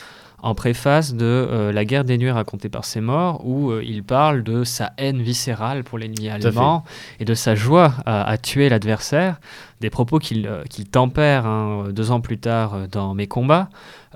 en 0.42 0.54
préface 0.54 1.14
de 1.14 1.24
euh, 1.24 1.72
La 1.72 1.84
guerre 1.84 2.04
des 2.04 2.18
nuits 2.18 2.30
racontée 2.30 2.68
par 2.68 2.84
ses 2.84 3.00
morts, 3.00 3.46
où 3.46 3.70
euh, 3.70 3.82
il 3.84 4.02
parle 4.02 4.42
de 4.42 4.64
sa 4.64 4.92
haine 4.96 5.20
viscérale 5.20 5.84
pour 5.84 5.98
l'ennemi 5.98 6.28
allemand 6.28 6.84
et 7.18 7.24
de 7.24 7.34
sa 7.34 7.54
joie 7.54 7.94
à, 8.06 8.28
à 8.28 8.38
tuer 8.38 8.68
l'adversaire, 8.68 9.40
des 9.80 9.90
propos 9.90 10.18
qu'il 10.18 10.46
euh, 10.46 10.64
tempère 10.90 11.46
hein, 11.46 11.88
deux 11.90 12.10
ans 12.10 12.20
plus 12.20 12.38
tard 12.38 12.88
dans 12.90 13.14
Mes 13.14 13.26
combats, 13.26 13.68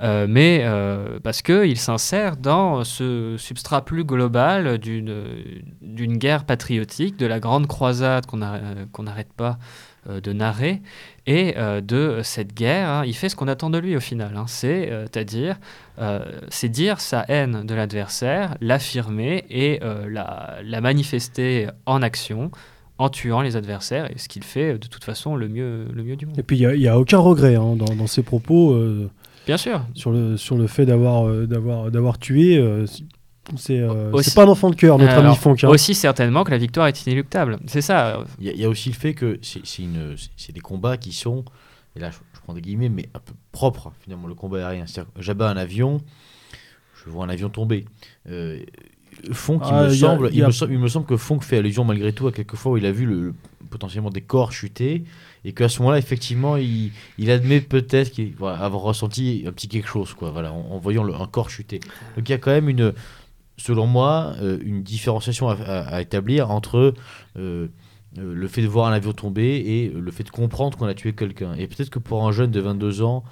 mais 0.03 0.65
parce 1.23 1.43
qu'il 1.43 1.79
s'insère 1.79 2.37
dans 2.37 2.85
ce 2.85 3.37
substrat 3.39 3.85
plus 3.85 4.05
global 4.05 4.79
d'une 4.79 6.19
guerre 6.19 6.45
patriotique, 6.45 7.17
de 7.17 7.27
la 7.27 7.39
grande 7.39 7.67
croisade 7.67 8.27
qu'on 8.27 8.39
n'arrête 9.03 9.33
pas 9.37 9.59
de 10.09 10.33
narrer, 10.33 10.81
et 11.27 11.55
euh, 11.57 11.81
de 11.81 12.21
cette 12.23 12.55
guerre, 12.55 12.89
hein, 12.89 13.03
il 13.07 13.15
fait 13.15 13.29
ce 13.29 13.37
qu'on 13.37 13.49
attend 13.49 13.71
de 13.71 13.79
lui 13.79 13.97
au 13.97 14.01
final, 14.01 14.33
hein, 14.37 14.45
euh, 14.65 15.07
c'est-à-dire, 15.11 15.57
euh, 15.99 16.21
c'est 16.49 16.69
dire 16.69 17.01
sa 17.01 17.25
haine 17.29 17.65
de 17.65 17.75
l'adversaire, 17.75 18.57
l'affirmer 18.61 19.45
et 19.49 19.81
euh, 19.83 20.07
la, 20.09 20.57
la 20.63 20.81
manifester 20.81 21.69
en 21.87 22.03
action, 22.03 22.51
en 22.99 23.09
tuant 23.09 23.41
les 23.41 23.57
adversaires, 23.57 24.11
et 24.11 24.19
ce 24.19 24.29
qu'il 24.29 24.45
fait 24.45 24.75
euh, 24.75 24.79
de 24.79 24.87
toute 24.87 25.05
façon 25.05 25.35
le 25.35 25.49
mieux, 25.49 25.87
le 25.93 26.03
mieux 26.03 26.17
du 26.17 26.27
monde. 26.27 26.39
Et 26.39 26.43
puis, 26.43 26.59
il 26.59 26.79
n'y 26.79 26.89
a, 26.89 26.99
aucun 26.99 27.19
regret 27.19 27.55
hein, 27.57 27.75
dans, 27.77 27.95
dans 27.95 28.07
ses 28.07 28.23
propos 28.23 28.73
euh, 28.73 29.11
Bien 29.47 29.57
sûr, 29.57 29.85
sur, 29.95 30.11
le, 30.11 30.37
sur 30.37 30.57
le 30.57 30.67
fait 30.67 30.87
d'avoir 30.87 31.27
euh, 31.27 31.47
d'avoir 31.47 32.19
tué. 32.19 32.57
euh, 32.57 32.87
c'est 33.57 33.79
euh, 33.81 34.11
pas 34.35 34.45
un 34.45 34.49
enfant 34.49 34.71
de 34.71 34.75
cœur, 34.77 34.99
notre 34.99 35.13
Alors, 35.13 35.27
ami 35.27 35.37
Fonck. 35.37 35.65
hein. 35.65 35.69
aussi 35.69 35.95
certainement 35.95 36.45
que 36.45 36.51
la 36.51 36.59
victoire 36.59 36.87
est 36.87 37.07
inéluctable. 37.07 37.59
C'est 37.67 37.83
ça. 37.83 38.25
Il 38.41 38.47
y, 38.47 38.49
a- 38.49 38.53
il 38.53 38.61
y 38.61 38.65
a 38.65 38.69
aussi 38.69 38.89
le 38.89 38.95
fait 38.95 39.15
que 39.15 39.39
c'est 39.43 40.53
des 40.53 40.61
combats 40.61 40.97
qui 40.97 41.13
sont, 41.13 41.45
et 41.97 42.01
là 42.01 42.11
je, 42.11 42.17
je 42.35 42.41
prends 42.41 42.55
des 42.55 42.61
guillemets, 42.61 42.89
mais 42.89 43.09
un 43.15 43.19
peu 43.19 43.33
propres 43.53 43.93
finalement, 44.01 44.27
le 44.29 44.35
combat 44.35 44.67
aérien. 44.69 44.85
J'abats 45.19 45.51
un 45.51 45.57
avion, 45.57 46.01
je 47.05 47.11
vois 47.11 47.25
un 47.25 47.29
avion 47.29 47.49
tomber. 47.51 47.85
Euh, 48.29 48.61
Fonck, 49.31 49.63
il, 49.65 49.69
Ah, 49.73 49.85
me 49.85 49.89
il 49.93 50.01
y 50.01 50.05
a- 50.05 50.09
semble, 50.09 50.29
il 50.31 50.35
il, 50.35 50.39
y 50.39 50.43
a- 50.43 50.47
me 50.49 50.53
semble, 50.53 50.73
il 50.73 50.79
me 50.81 50.89
semble 50.89 51.07
que 51.07 51.17
Fonck 51.17 51.45
fait 51.45 51.59
allusion 51.59 51.85
malgré 51.85 52.13
tout 52.13 52.27
à 52.27 52.33
quelques 52.33 52.57
fois 52.57 52.73
où 52.73 52.77
il 52.79 52.87
a 52.87 52.91
vu 52.93 53.07
le, 53.07 53.23
le- 53.27 53.35
potentiellement 53.71 54.11
des 54.11 54.21
corps 54.21 54.53
chuter 54.53 55.05
et 55.45 55.53
qu'à 55.53 55.69
ce 55.69 55.79
moment-là, 55.81 55.99
effectivement, 55.99 56.57
il, 56.57 56.91
il 57.19 57.31
admet 57.31 57.61
peut-être 57.61 58.11
qu'il 58.11 58.35
voilà, 58.37 58.59
avoir 58.59 58.83
ressenti 58.83 59.45
un 59.47 59.53
petit 59.53 59.69
quelque 59.69 59.89
chose, 59.89 60.15
quoi, 60.15 60.31
voilà, 60.31 60.53
en, 60.53 60.73
en 60.73 60.79
voyant 60.79 61.05
le- 61.05 61.15
un 61.15 61.27
corps 61.27 61.49
chuter. 61.51 61.79
Donc 62.17 62.29
il 62.29 62.33
y 62.33 62.35
a 62.35 62.39
quand 62.39 62.51
même 62.51 62.69
une, 62.69 62.93
selon 63.57 63.87
moi, 63.87 64.35
euh, 64.41 64.59
une 64.63 64.83
différenciation 64.83 65.49
à, 65.49 66.01
établir 66.01 66.51
entre 66.51 66.95
euh, 67.37 67.69
euh, 68.19 68.35
le 68.35 68.49
fait 68.49 68.63
de 68.63 68.67
voir 68.67 68.89
un 68.89 68.93
avion 68.93 69.13
tomber 69.13 69.57
et 69.57 69.89
le 69.89 70.11
fait 70.11 70.25
de 70.25 70.31
comprendre 70.31 70.77
qu'on 70.77 70.87
a 70.87 70.95
tué 70.95 71.13
quelqu'un. 71.13 71.55
Et 71.55 71.67
peut-être 71.67 71.91
que 71.91 71.99
pour 71.99 72.27
un 72.27 72.33
jeune 72.33 72.51
de 72.51 72.61
22 72.61 73.03
ans 73.03 73.25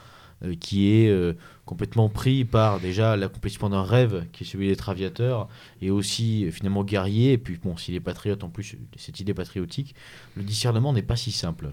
qui 0.59 0.91
est 0.91 1.37
complètement 1.65 2.09
pris 2.09 2.45
par 2.45 2.81
déjà 2.81 3.17
l'accomplissement 3.17 3.71
d'un 3.71 3.85
rêve 3.85 4.25
qui 4.33 4.43
est 4.43 4.47
celui 4.47 4.69
d'être 4.69 4.89
aviateur 4.89 5.49
et 5.81 5.91
aussi 5.91 6.51
finalement 6.51 6.83
guerrier, 6.83 7.33
et 7.33 7.39
puis 7.39 7.59
bon, 7.63 7.77
s'il 7.77 7.95
est 7.95 8.01
patriote 8.01 8.43
en 8.43 8.49
plus, 8.49 8.77
cette 8.97 9.21
idée 9.21 9.33
patriotique, 9.33 9.95
le 10.37 10.43
discernement 10.43 10.93
n'est 10.93 11.03
pas 11.03 11.17
si 11.17 11.31
simple. 11.31 11.71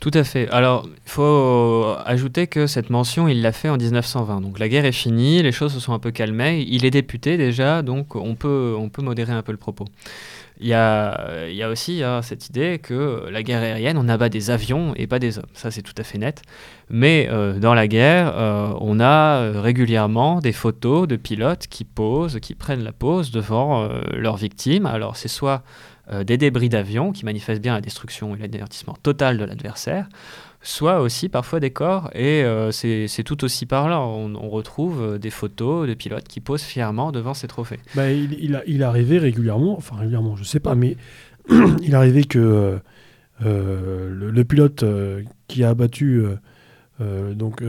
Tout 0.00 0.10
à 0.14 0.24
fait. 0.24 0.48
Alors, 0.48 0.86
il 0.86 1.10
faut 1.10 1.94
ajouter 2.04 2.46
que 2.46 2.66
cette 2.66 2.88
mention, 2.88 3.28
il 3.28 3.42
l'a 3.42 3.52
fait 3.52 3.68
en 3.68 3.76
1920. 3.76 4.40
Donc 4.40 4.58
la 4.58 4.68
guerre 4.68 4.86
est 4.86 4.92
finie, 4.92 5.42
les 5.42 5.52
choses 5.52 5.74
se 5.74 5.80
sont 5.80 5.92
un 5.92 5.98
peu 5.98 6.10
calmées. 6.10 6.64
Il 6.66 6.86
est 6.86 6.90
député 6.90 7.36
déjà, 7.36 7.82
donc 7.82 8.16
on 8.16 8.34
peut, 8.34 8.74
on 8.78 8.88
peut 8.88 9.02
modérer 9.02 9.32
un 9.32 9.42
peu 9.42 9.52
le 9.52 9.58
propos. 9.58 9.84
Il 10.60 10.66
y 10.66 10.74
a, 10.74 11.68
aussi 11.70 12.02
hein, 12.02 12.20
cette 12.22 12.48
idée 12.48 12.80
que 12.82 13.28
la 13.30 13.42
guerre 13.42 13.62
aérienne, 13.62 13.96
on 13.96 14.08
abat 14.08 14.28
des 14.28 14.50
avions 14.50 14.92
et 14.96 15.06
pas 15.06 15.20
des 15.20 15.38
hommes. 15.38 15.46
Ça, 15.52 15.70
c'est 15.70 15.82
tout 15.82 15.94
à 15.96 16.02
fait 16.02 16.18
net. 16.18 16.42
Mais 16.90 17.28
euh, 17.30 17.58
dans 17.60 17.74
la 17.74 17.86
guerre, 17.86 18.32
euh, 18.36 18.72
on 18.80 18.98
a 18.98 19.40
euh, 19.40 19.60
régulièrement 19.60 20.40
des 20.40 20.52
photos 20.52 21.06
de 21.06 21.16
pilotes 21.16 21.68
qui 21.68 21.84
posent, 21.84 22.40
qui 22.40 22.54
prennent 22.54 22.82
la 22.82 22.92
pose 22.92 23.30
devant 23.30 23.88
leurs 24.12 24.36
victimes. 24.36 24.86
Alors, 24.86 25.16
c'est 25.16 25.28
soit 25.28 25.62
des 26.22 26.38
débris 26.38 26.70
d'avions 26.70 27.12
qui 27.12 27.26
manifestent 27.26 27.60
bien 27.60 27.74
la 27.74 27.82
destruction 27.82 28.34
et 28.34 28.38
l'anéantissement 28.38 28.96
total 29.02 29.36
de 29.36 29.44
l'adversaire, 29.44 30.08
soit 30.68 31.00
aussi 31.00 31.30
parfois 31.30 31.60
des 31.60 31.70
corps, 31.70 32.10
et 32.14 32.44
euh, 32.44 32.70
c'est 32.72 33.22
tout 33.24 33.42
aussi 33.42 33.64
parlant. 33.64 34.06
On, 34.14 34.34
on 34.34 34.50
retrouve 34.50 35.00
euh, 35.02 35.18
des 35.18 35.30
photos 35.30 35.88
de 35.88 35.94
pilotes 35.94 36.28
qui 36.28 36.40
posent 36.40 36.62
fièrement 36.62 37.10
devant 37.10 37.32
ces 37.32 37.48
trophées. 37.48 37.78
Bah, 37.94 38.12
il, 38.12 38.54
a- 38.54 38.62
il 38.66 38.82
arrivait 38.82 39.16
régulièrement, 39.18 39.76
enfin 39.78 39.96
régulièrement, 39.96 40.36
je 40.36 40.44
sais 40.44 40.60
pas, 40.60 40.74
mais 40.74 40.96
il 41.82 41.94
arrivait 41.94 42.24
que 42.24 42.78
euh, 43.46 44.10
le, 44.10 44.44
pilote 44.44 44.84
qui 45.46 45.64
a 45.64 45.70
abattu 45.70 46.22
donc 47.00 47.62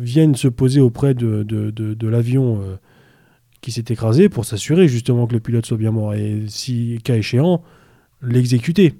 vienne 0.00 0.34
se 0.34 0.48
poser 0.48 0.80
auprès 0.80 1.14
de, 1.14 1.44
de, 1.44 1.70
de- 1.70 2.08
l'avion 2.08 2.60
qui 3.62 3.72
s'est 3.72 3.84
écrasé 3.88 4.28
pour 4.28 4.44
s'assurer 4.44 4.86
justement 4.88 5.26
que 5.26 5.32
le 5.32 5.40
pilote 5.40 5.64
soit 5.64 5.76
bien 5.78 5.92
mort 5.92 6.12
et 6.14 6.42
si 6.48 6.98
cas 7.04 7.16
échéant 7.16 7.62
l'exécuter. 8.20 8.94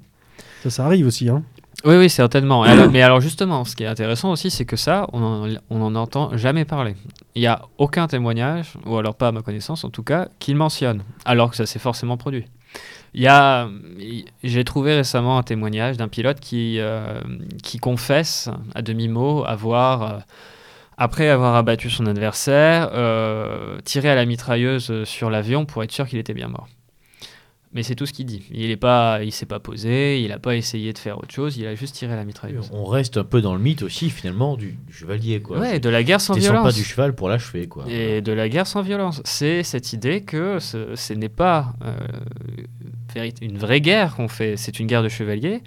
Ça, 0.63 0.71
ça 0.71 0.87
arrive 0.87 1.07
aussi. 1.07 1.29
Hein. 1.29 1.43
Oui, 1.85 1.97
oui, 1.97 2.11
certainement. 2.11 2.65
Mais 2.91 3.03
alors 3.03 3.21
justement, 3.21 3.65
ce 3.65 3.77
qui 3.77 3.85
est 3.85 3.87
intéressant 3.87 4.33
aussi, 4.33 4.51
c'est 4.51 4.65
que 4.65 4.77
ça, 4.77 5.07
on 5.13 5.23
en, 5.23 5.49
on 5.71 5.81
en 5.81 5.95
entend 5.95 6.37
jamais 6.37 6.65
parler. 6.65 6.97
Il 7.35 7.41
n'y 7.41 7.47
a 7.47 7.63
aucun 7.79 8.09
témoignage, 8.09 8.75
ou 8.85 8.97
alors 8.97 9.15
pas 9.15 9.29
à 9.29 9.33
ma 9.33 9.43
connaissance 9.43 9.85
en 9.85 9.91
tout 9.91 10.03
cas, 10.03 10.29
qui 10.41 10.53
le 10.53 10.59
mentionne, 10.59 11.03
alors 11.25 11.51
que 11.51 11.57
ça 11.57 11.67
s'est 11.67 11.79
forcément 11.79 12.17
produit. 12.17 12.47
J'ai 13.15 14.65
trouvé 14.65 14.95
récemment 14.95 15.39
un 15.39 15.43
témoignage 15.43 15.97
d'un 15.97 16.09
pilote 16.09 16.41
qui, 16.41 16.79
euh, 16.79 17.21
qui 17.63 17.79
confesse 17.79 18.49
à 18.75 18.83
demi-mot 18.83 19.45
avoir, 19.47 20.03
euh, 20.03 20.19
après 20.97 21.29
avoir 21.29 21.55
abattu 21.55 21.91
son 21.91 22.07
adversaire, 22.07 22.91
euh, 22.93 23.79
tiré 23.85 24.11
à 24.11 24.15
la 24.15 24.27
mitrailleuse 24.27 25.05
sur 25.05 25.31
l'avion 25.31 25.65
pour 25.65 25.83
être 25.83 25.93
sûr 25.93 26.07
qu'il 26.07 26.19
était 26.19 26.35
bien 26.35 26.49
mort. 26.49 26.69
Mais 27.79 27.85
c'est 27.85 27.95
tout 27.95 28.07
ce 28.07 28.13
qu'il 28.13 28.27
dit. 28.27 28.43
Il 28.51 28.73
est 28.73 28.77
pas, 28.77 29.21
il 29.23 29.31
s'est 29.31 29.47
pas 29.47 29.61
posé, 29.61 30.21
il 30.21 30.31
n'a 30.31 30.41
pas 30.41 30.57
essayé 30.57 30.93
de 30.93 30.99
faire 30.99 31.17
autre 31.17 31.33
chose, 31.33 31.57
il 31.59 31.65
a 31.65 31.77
juste 31.77 31.95
tiré 31.95 32.17
la 32.17 32.25
mitrailleuse. 32.25 32.71
On 32.73 32.85
reste 32.85 33.19
un 33.19 33.23
peu 33.23 33.41
dans 33.41 33.55
le 33.55 33.61
mythe 33.61 33.83
aussi, 33.83 34.11
finalement, 34.11 34.57
du, 34.57 34.77
du 34.85 34.93
chevalier. 34.93 35.41
Quoi. 35.41 35.61
Ouais, 35.61 35.79
de 35.79 35.89
la 35.89 36.03
guerre 36.03 36.21
sans 36.21 36.35
violence. 36.35 36.65
pas 36.65 36.73
du 36.73 36.83
cheval 36.83 37.15
pour 37.15 37.29
l'achever. 37.29 37.69
Quoi. 37.69 37.85
Et 37.89 38.21
de 38.21 38.33
la 38.33 38.49
guerre 38.49 38.67
sans 38.67 38.83
violence. 38.83 39.23
C'est 39.25 39.63
cette 39.63 39.93
idée 39.93 40.23
que 40.23 40.59
ce, 40.59 40.97
ce 40.97 41.13
n'est 41.13 41.29
pas 41.29 41.75
euh, 41.85 43.31
une 43.41 43.59
vraie 43.59 43.81
guerre 43.81 44.17
qu'on 44.17 44.27
fait, 44.27 44.57
c'est 44.57 44.81
une 44.81 44.89
guerre 44.89 45.05
de 45.05 45.09
chevaliers 45.09 45.63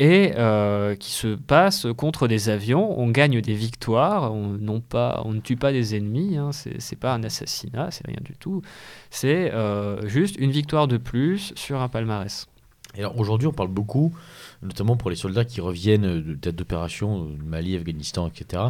et 0.00 0.32
euh, 0.36 0.96
qui 0.96 1.12
se 1.12 1.34
passe 1.34 1.86
contre 1.94 2.26
des 2.26 2.48
avions. 2.48 2.98
On 2.98 3.10
gagne 3.10 3.42
des 3.42 3.52
victoires, 3.52 4.32
on, 4.32 4.56
non 4.58 4.80
pas, 4.80 5.20
on 5.26 5.34
ne 5.34 5.40
tue 5.40 5.56
pas 5.56 5.72
des 5.72 5.94
ennemis, 5.94 6.38
hein, 6.38 6.50
c'est 6.52 6.98
pas 6.98 7.12
un 7.12 7.22
assassinat, 7.22 7.90
c'est 7.90 8.06
rien 8.06 8.20
du 8.22 8.34
tout. 8.34 8.62
C'est 9.10 9.52
euh, 9.52 10.08
juste 10.08 10.36
une 10.38 10.52
victoire 10.52 10.88
de 10.88 10.96
plus 10.96 11.52
sur 11.54 11.82
un 11.82 11.88
palmarès. 11.88 12.48
Alors 12.96 13.20
aujourd'hui, 13.20 13.46
on 13.46 13.52
parle 13.52 13.68
beaucoup, 13.68 14.14
notamment 14.62 14.96
pour 14.96 15.10
les 15.10 15.16
soldats 15.16 15.44
qui 15.44 15.60
reviennent 15.60 16.22
de 16.22 16.34
tête 16.34 16.56
d'opération, 16.56 17.24
euh, 17.24 17.44
Mali, 17.44 17.76
Afghanistan, 17.76 18.26
etc. 18.26 18.62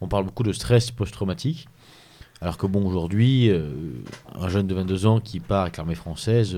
On 0.00 0.06
parle 0.06 0.24
beaucoup 0.24 0.44
de 0.44 0.52
stress 0.52 0.92
post-traumatique. 0.92 1.66
Alors 2.40 2.58
que 2.58 2.66
bon, 2.66 2.86
aujourd'hui, 2.86 3.50
un 4.38 4.48
jeune 4.50 4.66
de 4.66 4.74
22 4.74 5.06
ans 5.06 5.20
qui 5.20 5.40
part 5.40 5.62
avec 5.62 5.78
l'armée 5.78 5.94
française, 5.94 6.54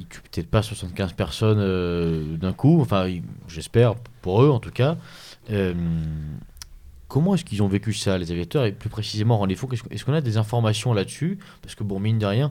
euh, 0.00 0.02
il 0.02 0.06
tue 0.06 0.20
peut-être 0.20 0.50
pas 0.50 0.62
75 0.62 1.12
personnes 1.12 1.58
euh, 1.60 2.36
d'un 2.36 2.52
coup, 2.52 2.80
enfin, 2.80 3.06
j'espère, 3.48 3.94
pour 4.22 4.42
eux 4.42 4.50
en 4.50 4.60
tout 4.60 4.70
cas. 4.70 4.96
Euh, 5.50 5.74
comment 7.08 7.34
est-ce 7.34 7.44
qu'ils 7.44 7.62
ont 7.62 7.68
vécu 7.68 7.92
ça, 7.92 8.16
les 8.16 8.30
aviateurs, 8.30 8.64
et 8.64 8.72
plus 8.72 8.88
précisément 8.88 9.46
Fouque 9.56 9.76
Est-ce 9.90 10.04
qu'on 10.04 10.14
a 10.14 10.20
des 10.20 10.36
informations 10.38 10.94
là-dessus? 10.94 11.38
Parce 11.60 11.74
que 11.74 11.84
bon, 11.84 12.00
mine 12.00 12.18
de 12.18 12.26
rien, 12.26 12.50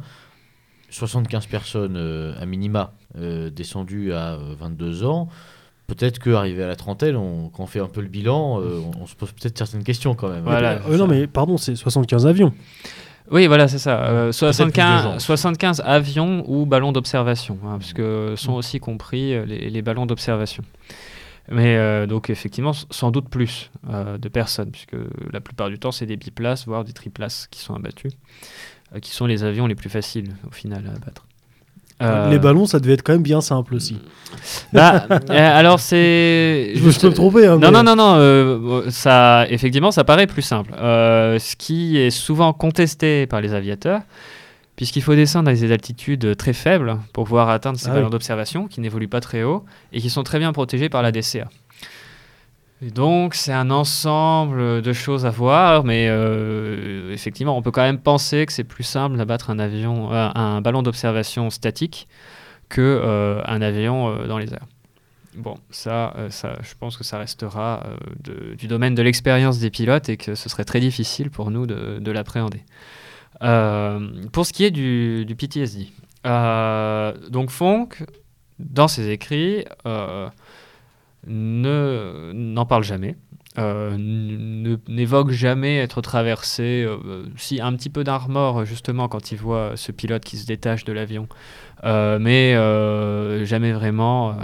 75 0.90 1.48
personnes 1.48 1.96
euh, 1.98 2.40
à 2.40 2.46
minima 2.46 2.94
euh, 3.18 3.50
descendues 3.50 4.14
à 4.14 4.34
euh, 4.34 4.56
22 4.60 5.06
ans. 5.06 5.30
Peut-être 5.88 6.20
qu'arrivé 6.20 6.62
à 6.64 6.68
la 6.68 6.76
trentaine, 6.76 7.16
on, 7.16 7.50
quand 7.50 7.64
on 7.64 7.68
fait 7.68 7.80
un 7.80 7.88
peu 7.88 8.02
le 8.02 8.10
bilan, 8.10 8.62
euh, 8.62 8.80
on, 8.80 9.04
on 9.04 9.06
se 9.08 9.16
pose 9.16 9.32
peut-être 9.32 9.58
certaines 9.58 9.84
questions 9.84 10.14
quand 10.14 10.30
même. 10.30 10.44
Voilà. 10.44 10.82
Euh, 10.88 10.98
non, 10.98 11.08
mais 11.08 11.26
pardon, 11.26 11.58
c'est 11.58 11.76
75 11.76 12.28
avions. 12.28 12.54
Oui, 13.32 13.48
voilà, 13.48 13.68
c'est 13.68 13.78
ça. 13.80 14.04
Euh, 14.04 14.32
plus 14.32 14.48
de 14.48 14.52
gens. 14.52 15.20
75, 15.20 15.24
75 15.24 15.82
avions 15.86 16.44
ou 16.48 16.66
ballons 16.66 16.92
d'observation, 16.92 17.60
hein, 17.64 17.78
parce 17.80 17.94
que 17.94 18.34
sont 18.36 18.54
aussi 18.54 18.80
compris 18.80 19.34
euh, 19.34 19.46
les, 19.46 19.70
les 19.70 19.82
ballons 19.82 20.06
d'observation. 20.06 20.64
Mais 21.52 21.78
euh, 21.78 22.06
donc 22.06 22.30
effectivement, 22.30 22.74
sans 22.74 23.12
doute 23.12 23.30
plus 23.30 23.72
euh, 23.90 24.18
de 24.18 24.30
personnes, 24.30 24.72
puisque 24.72 24.96
la 25.32 25.42
plupart 25.42 25.70
du 25.70 25.80
temps, 25.80 25.92
c'est 25.92 26.06
des 26.06 26.18
biplaces, 26.18 26.66
voire 26.68 26.84
des 26.84 26.94
triplaces 26.94 27.48
qui 27.50 27.60
sont 27.60 27.74
abattus, 27.74 28.14
euh, 28.96 29.00
qui 29.00 29.12
sont 29.12 29.26
les 29.26 29.44
avions 29.44 29.66
les 29.66 29.76
plus 29.76 29.90
faciles 29.90 30.36
au 30.48 30.52
final 30.52 30.86
à 30.88 30.96
abattre. 30.96 31.26
Euh, 32.02 32.30
Les 32.30 32.40
ballons, 32.40 32.66
ça 32.66 32.80
devait 32.80 32.94
être 32.94 33.04
quand 33.04 33.14
même 33.14 33.22
bien 33.24 33.42
simple 33.42 33.76
aussi. 33.76 33.98
bah, 34.74 35.06
euh, 35.10 35.18
alors 35.60 35.80
c'est. 35.80 36.72
Je, 36.76 36.90
je 36.90 37.00
peux 37.00 37.10
me 37.10 37.14
tromper. 37.14 37.46
Hein, 37.48 37.58
Non, 37.60 37.72
mais- 37.72 37.72
non, 37.72 37.84
non, 37.84 37.96
non, 37.96 38.14
euh, 38.18 38.90
ça, 38.90 39.46
effectivement, 39.50 39.92
ça 39.92 40.04
paraît 40.04 40.28
plus 40.28 40.42
simple. 40.42 40.72
Euh, 40.78 41.40
ce 41.40 41.56
qui 41.56 41.98
est 41.98 42.10
souvent 42.12 42.54
contesté 42.54 43.28
par 43.28 43.42
les 43.42 43.54
aviateurs, 43.54 44.02
puisqu'il 44.76 45.02
faut 45.02 45.16
descendre 45.16 45.50
à 45.50 45.54
des 45.54 45.72
altitudes 45.72 46.38
très 46.38 46.54
faibles 46.54 46.98
pour 47.12 47.26
pouvoir 47.26 47.50
atteindre 47.50 47.78
ces 47.78 47.90
Ah 47.90 47.94
ballons 47.96 48.06
oui. 48.06 48.12
d'observation 48.12 48.68
qui 48.68 48.80
n'évoluent 48.80 49.10
pas 49.10 49.20
très 49.20 49.44
haut 49.44 49.66
et 49.92 50.00
qui 50.00 50.10
sont 50.10 50.24
très 50.24 50.40
bien 50.40 50.54
protégés 50.54 50.88
par 50.90 51.02
la 51.02 51.12
DCA. 51.12 51.50
Donc, 52.82 53.36
c'est 53.36 53.52
un 53.52 53.72
ensemble 53.72 54.82
de 54.82 54.94
choses 54.94 55.26
à 55.26 55.32
voir, 55.32 55.84
mais 55.84 56.08
euh, 56.10 57.12
effectivement, 57.12 57.58
on 57.58 57.62
peut 57.62 57.72
quand 57.72 57.82
même 57.82 58.00
penser 58.00 58.46
que 58.46 58.54
c'est 58.54 58.64
plus 58.64 58.86
simple 58.86 59.18
d'abattre 59.18 59.50
un 59.50 59.60
avion, 59.60 60.14
euh, 60.14 60.30
un 60.34 60.62
ballon 60.62 60.82
d'observation 60.82 61.50
statique 61.50 62.08
que 62.70 62.80
euh, 62.82 63.42
avion 63.44 64.08
euh, 64.08 64.28
dans 64.28 64.38
les 64.38 64.54
airs. 64.54 64.66
Bon, 65.36 65.56
ça, 65.72 66.14
ça, 66.30 66.58
je 66.62 66.74
pense 66.80 66.98
que 66.98 67.04
ça 67.04 67.18
restera 67.18 67.84
du 68.58 68.68
domaine 68.68 68.96
de 68.96 69.02
l'expérience 69.02 69.60
des 69.60 69.70
pilotes 69.70 70.10
et 70.10 70.18
que 70.18 70.34
ce 70.34 70.50
serait 70.50 70.66
très 70.66 70.80
difficile 70.80 71.30
pour 71.30 71.52
nous 71.52 71.68
de, 71.68 72.00
de 72.00 72.12
l'appréhender. 72.12 72.64
Pour 73.40 74.46
ce 74.46 74.52
qui 74.52 74.66
est 74.66 74.72
du, 74.72 75.36
PTSD, 75.38 75.92
donc 77.30 77.52
Fonck, 77.52 78.04
dans 78.58 78.88
ses 78.88 79.12
écrits, 79.12 79.66
ne- 81.28 82.32
n'en 82.34 82.66
parle 82.66 82.84
jamais. 82.84 83.16
euh, 83.58 83.98
n'évoque 84.88 85.32
jamais 85.32 85.78
être 85.78 86.02
traversé, 86.02 86.86
euh, 86.88 87.24
si 87.36 87.60
un 87.60 87.74
petit 87.74 87.90
peu 87.90 88.04
d'un 88.04 88.18
justement 88.64 89.08
quand 89.10 89.32
il 89.32 89.38
voit 89.38 89.74
ce 89.76 89.92
pilote 89.92 90.24
qui 90.24 90.38
se 90.38 90.46
détache 90.46 90.86
de 90.86 90.94
l'avion, 90.94 91.28
euh, 91.84 92.20
mais 92.20 92.54
euh, 92.56 93.44
jamais 93.46 93.74
vraiment, 93.74 94.36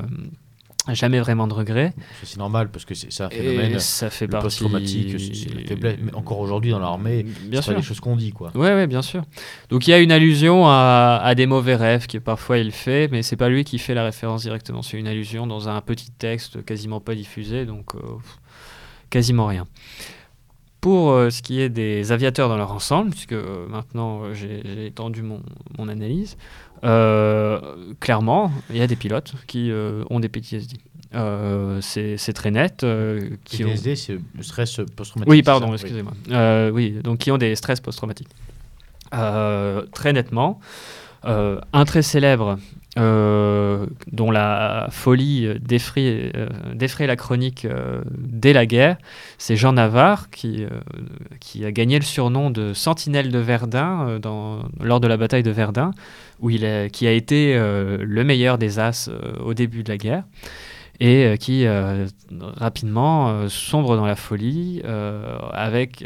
jamais 0.94 1.20
vraiment 1.20 1.48
de 1.48 1.54
regret. 1.54 1.94
Ça, 1.98 2.26
C'est 2.26 2.38
normal 2.38 2.70
parce 2.70 2.86
que 2.86 2.94
c'est 2.94 3.22
un 3.24 3.30
Et 3.30 3.36
phénomène. 3.36 3.80
ça 3.80 4.10
fait 4.10 4.26
Le 4.26 4.32
partie. 4.32 4.46
post-traumatique, 4.46 5.20
c'est 5.20 5.68
faiblesse. 5.68 5.98
Mais 6.02 6.14
encore 6.14 6.40
aujourd'hui 6.40 6.72
dans 6.72 6.80
l'armée, 6.80 7.26
c'est 7.52 7.66
pas 7.66 7.74
des 7.74 7.82
choses 7.82 8.00
qu'on 8.00 8.16
dit. 8.16 8.32
quoi. 8.32 8.52
Ouais, 8.56 8.74
ouais, 8.74 8.88
bien 8.88 9.02
sûr. 9.02 9.24
Donc 9.70 9.88
il 9.88 9.92
y 9.92 9.94
a 9.94 10.00
une 10.00 10.12
allusion 10.12 10.68
à, 10.68 11.20
à 11.24 11.34
des 11.36 11.48
mauvais 11.48 11.76
rêves 11.76 12.06
que 12.08 12.18
parfois 12.20 12.58
il 12.60 12.72
fait, 12.72 13.08
mais 13.12 13.24
c'est 13.24 13.36
pas 13.38 13.50
lui 13.50 13.64
qui 13.64 13.80
fait 13.80 13.94
la 13.96 14.04
référence 14.04 14.44
directement. 14.44 14.82
C'est 14.82 14.98
une 14.98 15.08
allusion 15.08 15.48
dans 15.48 15.68
un 15.70 15.82
petit 15.82 16.12
texte 16.12 16.64
quasiment 16.66 17.00
pas 17.00 17.16
diffusé, 17.16 17.66
donc 17.66 17.96
euh, 17.96 18.00
quasiment 19.10 19.48
rien. 19.48 19.66
Pour 20.82 21.12
euh, 21.12 21.32
ce 21.32 21.42
qui 21.42 21.60
est 21.62 21.70
des 21.70 22.12
aviateurs 22.12 22.48
dans 22.48 22.58
leur 22.58 22.72
ensemble, 22.72 23.10
puisque 23.10 23.32
euh, 23.32 23.66
maintenant 23.68 24.34
j'ai 24.36 24.86
étendu 24.86 25.24
mon, 25.24 25.42
mon 25.80 25.88
analyse, 25.88 26.38
clairement, 28.00 28.52
il 28.70 28.78
y 28.78 28.82
a 28.82 28.88
des 28.88 28.96
pilotes 28.96 29.34
qui 29.48 29.72
euh, 29.72 30.04
ont 30.10 30.20
des 30.20 30.30
PTSD. 30.30 30.78
Euh, 31.14 31.80
c'est 31.82 32.34
très 32.34 32.52
net. 32.52 32.84
euh, 32.84 33.30
qui 33.46 33.64
ont- 33.64 33.68
PTSD, 33.68 33.96
c'est 33.96 34.14
le 34.14 34.44
stress 34.44 34.80
post-traumatique. 34.96 35.32
oui, 35.32 35.44
pardon, 35.44 35.72
excusez-moi. 35.74 36.14
Euh, 36.32 36.70
oui, 36.72 36.92
donc 37.04 37.20
qui 37.20 37.32
ont 37.32 37.38
des 37.38 37.56
stress 37.56 37.80
post-traumatiques. 37.80 38.28
Euh, 39.14 39.84
très 39.94 40.12
nettement. 40.14 40.60
Euh, 41.26 41.60
un 41.74 41.86
très 41.86 42.04
célèbre, 42.04 42.60
euh, 43.00 43.88
dont 44.12 44.30
la 44.30 44.88
folie 44.92 45.50
défraie, 45.60 46.32
euh, 46.36 47.08
la 47.08 47.16
chronique 47.16 47.68
dès 48.16 48.54
la 48.54 48.66
guerre, 48.66 48.98
c'est 49.38 49.56
Jean 49.56 49.74
Navarre, 49.74 50.30
qui, 50.30 50.66
qui 51.40 51.66
a 51.66 51.72
gagné 51.72 51.98
le 51.98 52.06
surnom 52.06 52.52
de 52.52 52.74
Sentinelle 52.74 53.32
de 53.32 53.40
Verdun 53.40 54.20
lors 54.82 55.00
de 55.00 55.08
la 55.08 55.18
bataille 55.18 55.44
de 55.44 55.52
Verdun, 55.52 55.92
où 56.42 56.50
a, 56.50 56.90
qui 56.90 57.08
a 57.08 57.12
été 57.12 57.58
le 57.58 58.24
meilleur 58.24 58.58
des 58.58 58.80
As 58.80 59.10
au 59.44 59.54
début 59.54 59.84
de 59.84 59.92
la 59.92 59.98
guerre 59.98 60.24
et 61.02 61.36
qui 61.40 61.66
rapidement 62.56 63.50
sombre 63.50 63.98
dans 63.98 64.06
la 64.06 64.16
folie 64.16 64.82
avec 65.52 66.06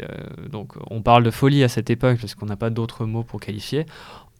donc 0.50 0.72
on 0.90 1.00
parle 1.00 1.22
de 1.22 1.30
folie 1.30 1.62
à 1.62 1.68
cette 1.68 1.90
époque 1.90 2.18
parce 2.20 2.34
qu'on 2.34 2.46
n'a 2.46 2.56
pas 2.56 2.70
d'autres 2.70 3.04
mots 3.06 3.22
pour 3.22 3.38
qualifier 3.38 3.86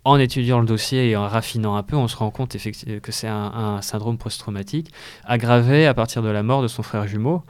en 0.05 0.19
étudiant 0.19 0.61
le 0.61 0.67
dossier 0.67 1.11
et 1.11 1.17
en 1.17 1.29
raffinant 1.29 1.77
un 1.77 1.83
peu, 1.83 1.97
on 1.97 2.09
se 2.09 2.17
rend 2.17 2.31
compte 2.31 2.55
effectivement 2.55 3.01
que 3.01 3.13
c'est 3.13 3.29
un, 3.29 3.83
syndrome 3.83 4.19
post-traumatique 4.19 4.93
aggravé 5.25 5.87
à 5.87 5.95
partir 5.95 6.23
de 6.23 6.29
la 6.29 6.43
mort 6.43 6.63
de 6.63 6.69
son 6.69 6.83
frère 6.83 7.07
jumeau. 7.07 7.43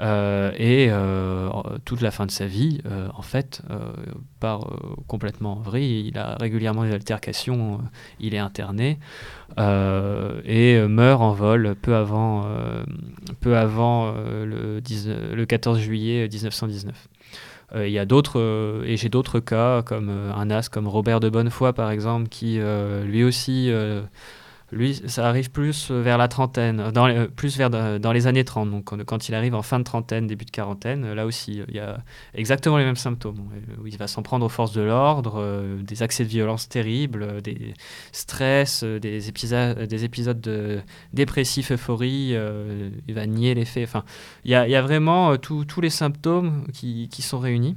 Euh, 0.00 0.50
et 0.56 0.88
euh, 0.90 1.48
toute 1.84 2.00
la 2.00 2.10
fin 2.10 2.26
de 2.26 2.30
sa 2.32 2.46
vie, 2.46 2.80
euh, 2.84 3.08
en 3.14 3.22
fait, 3.22 3.62
part 4.40 4.68
complètement 5.06 5.52
en 5.52 5.60
vrille. 5.60 6.08
Il 6.08 6.18
a 6.18 6.36
régulièrement 6.36 6.84
des 6.84 6.92
altercations, 6.92 7.80
il 8.18 8.34
est 8.34 8.38
interné 8.38 8.98
et 9.56 10.80
meurt 10.88 11.22
en 11.22 11.32
vol 11.32 11.76
peu 11.80 11.94
avant, 11.94 12.44
peu 13.40 13.56
avant 13.56 14.12
le, 14.12 14.80
10 14.80 15.08
le 15.32 15.46
14 15.46 15.78
juillet 15.78 16.28
1919. 16.28 17.08
Euh, 17.74 17.88
Il 17.88 17.92
y 17.92 17.98
a 17.98 18.06
d'autres, 18.06 18.40
euh, 18.40 18.84
et 18.84 18.96
j'ai 18.96 19.08
d'autres 19.08 19.40
cas, 19.40 19.82
comme 19.82 20.08
euh, 20.10 20.32
un 20.34 20.50
as 20.50 20.68
comme 20.68 20.88
Robert 20.88 21.20
de 21.20 21.28
Bonnefoy, 21.28 21.72
par 21.72 21.90
exemple, 21.90 22.28
qui 22.28 22.60
lui 23.04 23.24
aussi 23.24 23.70
lui, 24.72 24.94
ça 25.06 25.28
arrive 25.28 25.50
plus 25.50 25.90
vers 25.90 26.18
la 26.18 26.28
trentaine, 26.28 26.90
dans 26.92 27.06
les- 27.06 27.16
euh, 27.16 27.26
plus 27.28 27.56
vers 27.56 27.70
dans 27.70 28.12
les 28.12 28.26
années 28.26 28.44
30. 28.44 28.70
Donc, 28.70 29.04
quand, 29.04 29.28
il 29.28 29.34
arrive 29.34 29.54
en 29.54 29.62
fin 29.62 29.78
de 29.78 29.84
trentaine, 29.84 30.26
début 30.26 30.44
de 30.44 30.50
quarantaine, 30.50 31.04
euh, 31.04 31.14
là 31.14 31.26
aussi, 31.26 31.62
il 31.68 31.74
y 31.74 31.78
a 31.78 31.98
exactement 32.34 32.76
les 32.78 32.84
mêmes 32.84 32.96
symptômes. 32.96 33.48
Euh, 33.54 33.86
il 33.86 33.96
va 33.98 34.06
s'en 34.06 34.22
prendre 34.22 34.44
aux 34.44 34.48
forces 34.48 34.72
de 34.72 34.80
l'ordre, 34.82 35.34
euh, 35.38 35.80
des 35.82 36.02
accès 36.02 36.24
de 36.24 36.28
violence 36.28 36.68
terribles, 36.68 37.22
euh, 37.22 37.40
des 37.40 37.74
stress, 38.12 38.82
euh, 38.84 38.98
des, 38.98 39.28
épisodes, 39.28 39.78
des 39.78 40.04
épisodes 40.04 40.40
de 40.40 40.80
dépressifs, 41.12 41.70
euphorie. 41.72 42.30
euh, 42.34 42.90
il 43.06 43.14
va 43.14 43.26
nier 43.26 43.54
les 43.54 43.64
faits. 43.64 43.88
Enfin, 43.88 44.04
il 44.44 44.50
y 44.50 44.54
a, 44.54 44.82
vraiment 44.82 45.32
euh, 45.32 45.36
tous 45.36 45.80
les 45.80 45.90
symptômes 45.90 46.64
qui 46.72 47.08
sont 47.22 47.38
réunis. 47.38 47.76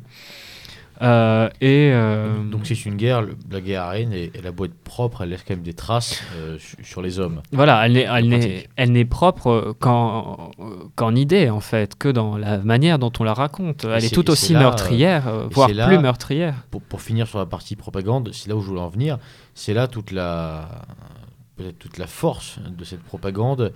Euh, 1.01 1.47
et 1.61 1.91
euh, 1.93 2.43
Donc 2.49 2.65
c'est 2.65 2.85
une 2.85 2.95
guerre, 2.95 3.21
le- 3.21 3.37
la 3.51 3.61
guerre 3.61 3.83
aérienne, 3.83 4.13
et, 4.13 4.31
elle 4.33 4.47
a 4.47 4.51
beau 4.51 4.65
être 4.65 4.77
propre, 4.83 5.21
elle 5.21 5.29
laisse 5.29 5.43
quand 5.47 5.53
même 5.53 5.63
des 5.63 5.73
traces 5.73 6.23
euh, 6.37 6.57
su- 6.57 6.83
sur 6.83 7.01
les 7.01 7.19
hommes. 7.19 7.41
Voilà, 7.51 7.85
elle 7.85 7.93
n'est, 7.93 8.01
elle 8.01 8.09
En 8.25 8.27
n'est, 8.27 8.39
pratique. 8.39 8.69
elle 8.77 8.91
n'est 8.93 9.05
propre 9.05 9.75
qu'en, 9.79 10.51
qu'en 10.95 11.13
idée, 11.15 11.49
en 11.51 11.59
fait, 11.59 11.95
que 11.97 12.09
dans 12.09 12.37
la 12.37 12.57
manière 12.59 12.97
dont 12.99 13.11
on 13.19 13.23
la 13.23 13.33
raconte. 13.33 13.85
Elle 13.85 14.05
est, 14.05 14.13
tout 14.13 14.25
et 14.27 14.31
aussi 14.31 14.53
là, 14.53 14.59
meurtrière, 14.61 15.27
et 15.27 15.53
voire 15.53 15.69
là- 15.69 15.87
plus 15.87 15.99
meurtrière. 15.99 16.55
Pour, 16.71 16.81
pour 16.81 17.01
finir 17.01 17.27
sur 17.27 17.37
la 17.39 17.45
partie 17.45 17.75
propagande, 17.75 18.29
c'est 18.33 18.49
là 18.49 18.55
où 18.55 18.61
je 18.61 18.67
voulais 18.67 18.81
en 18.81 18.89
venir, 18.89 19.19
c'est 19.53 19.73
là 19.73 19.87
toute 19.87 20.11
la 20.11 20.67
peut-être 21.57 21.79
toute 21.79 21.97
la 21.97 22.05
force 22.07 22.59
de 22.77 22.83
cette 22.83 23.01
propagande 23.01 23.73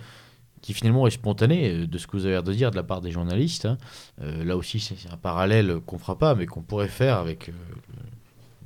qui 0.62 0.72
finalement 0.72 1.06
est 1.06 1.10
spontanée 1.10 1.70
euh, 1.70 1.86
de 1.86 1.98
ce 1.98 2.06
que 2.06 2.16
vous 2.16 2.24
avez 2.24 2.34
l'air 2.34 2.42
de 2.42 2.52
dire 2.54 2.70
de 2.70 2.76
la 2.76 2.82
part 2.84 3.02
des 3.02 3.10
journalistes. 3.10 3.66
hein. 3.66 3.76
Euh, 4.22 4.44
là 4.44 4.56
aussi, 4.56 4.80
c'est 4.80 4.96
un 5.12 5.16
parallèle 5.16 5.80
qu'on 5.84 5.98
fera 5.98 6.16
pas, 6.16 6.34
mais 6.34 6.46
qu'on 6.46 6.62
pourrait 6.62 6.88
faire 6.88 7.18
avec 7.18 7.50
euh, 7.50 7.52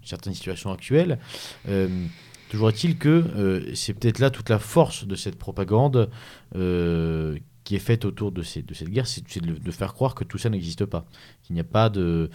certaines 0.04 0.34
situations 0.34 0.70
actuelles. 0.70 1.18
Toujours 2.48 2.68
est-il 2.68 2.96
que 2.96 3.72
c'est 3.74 3.92
peut-être 3.92 4.20
là 4.20 4.30
toute 4.30 4.50
la 4.50 4.60
force 4.60 5.04
de 5.04 5.16
cette 5.16 5.36
propagande 5.36 6.08
qui 6.52 7.74
est 7.74 7.80
faite 7.80 8.04
autour 8.04 8.30
de, 8.30 8.42
cette 8.42 8.88
guerre, 8.88 9.08
c'est 9.08 9.42
de, 9.42 9.58
de 9.58 9.70
faire 9.72 9.94
croire 9.94 10.14
que 10.14 10.22
tout 10.22 10.38
ça 10.38 10.48
n'existe 10.48 10.84
pas, 10.84 11.06
qu'il 11.42 11.54
n'y 11.54 11.60
a 11.60 11.64
pas 11.64 11.88
de 11.88 12.30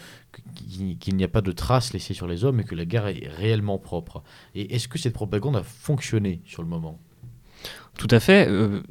qu'il 1.00 1.16
n'y 1.16 1.24
a 1.24 1.30
pas 1.30 1.40
de 1.40 1.54
traces 1.54 1.94
laissées 1.94 2.14
sur 2.14 2.28
les 2.28 2.44
hommes 2.44 2.60
et 2.60 2.66
que 2.66 2.76
la 2.76 2.84
guerre 2.84 3.08
est 3.08 3.30
réellement 3.30 3.78
propre. 3.78 4.22
Et 4.54 4.76
est-ce 4.76 4.90
que 4.90 5.00
cette 5.00 5.14
propagande 5.14 5.56
a 5.56 5.64
fonctionné 5.64 6.42
sur 6.46 6.62
le 6.62 6.68
moment? 6.68 7.00
Tout 8.02 8.08
à 8.10 8.20
fait. 8.20 8.48
euh, 8.50 8.82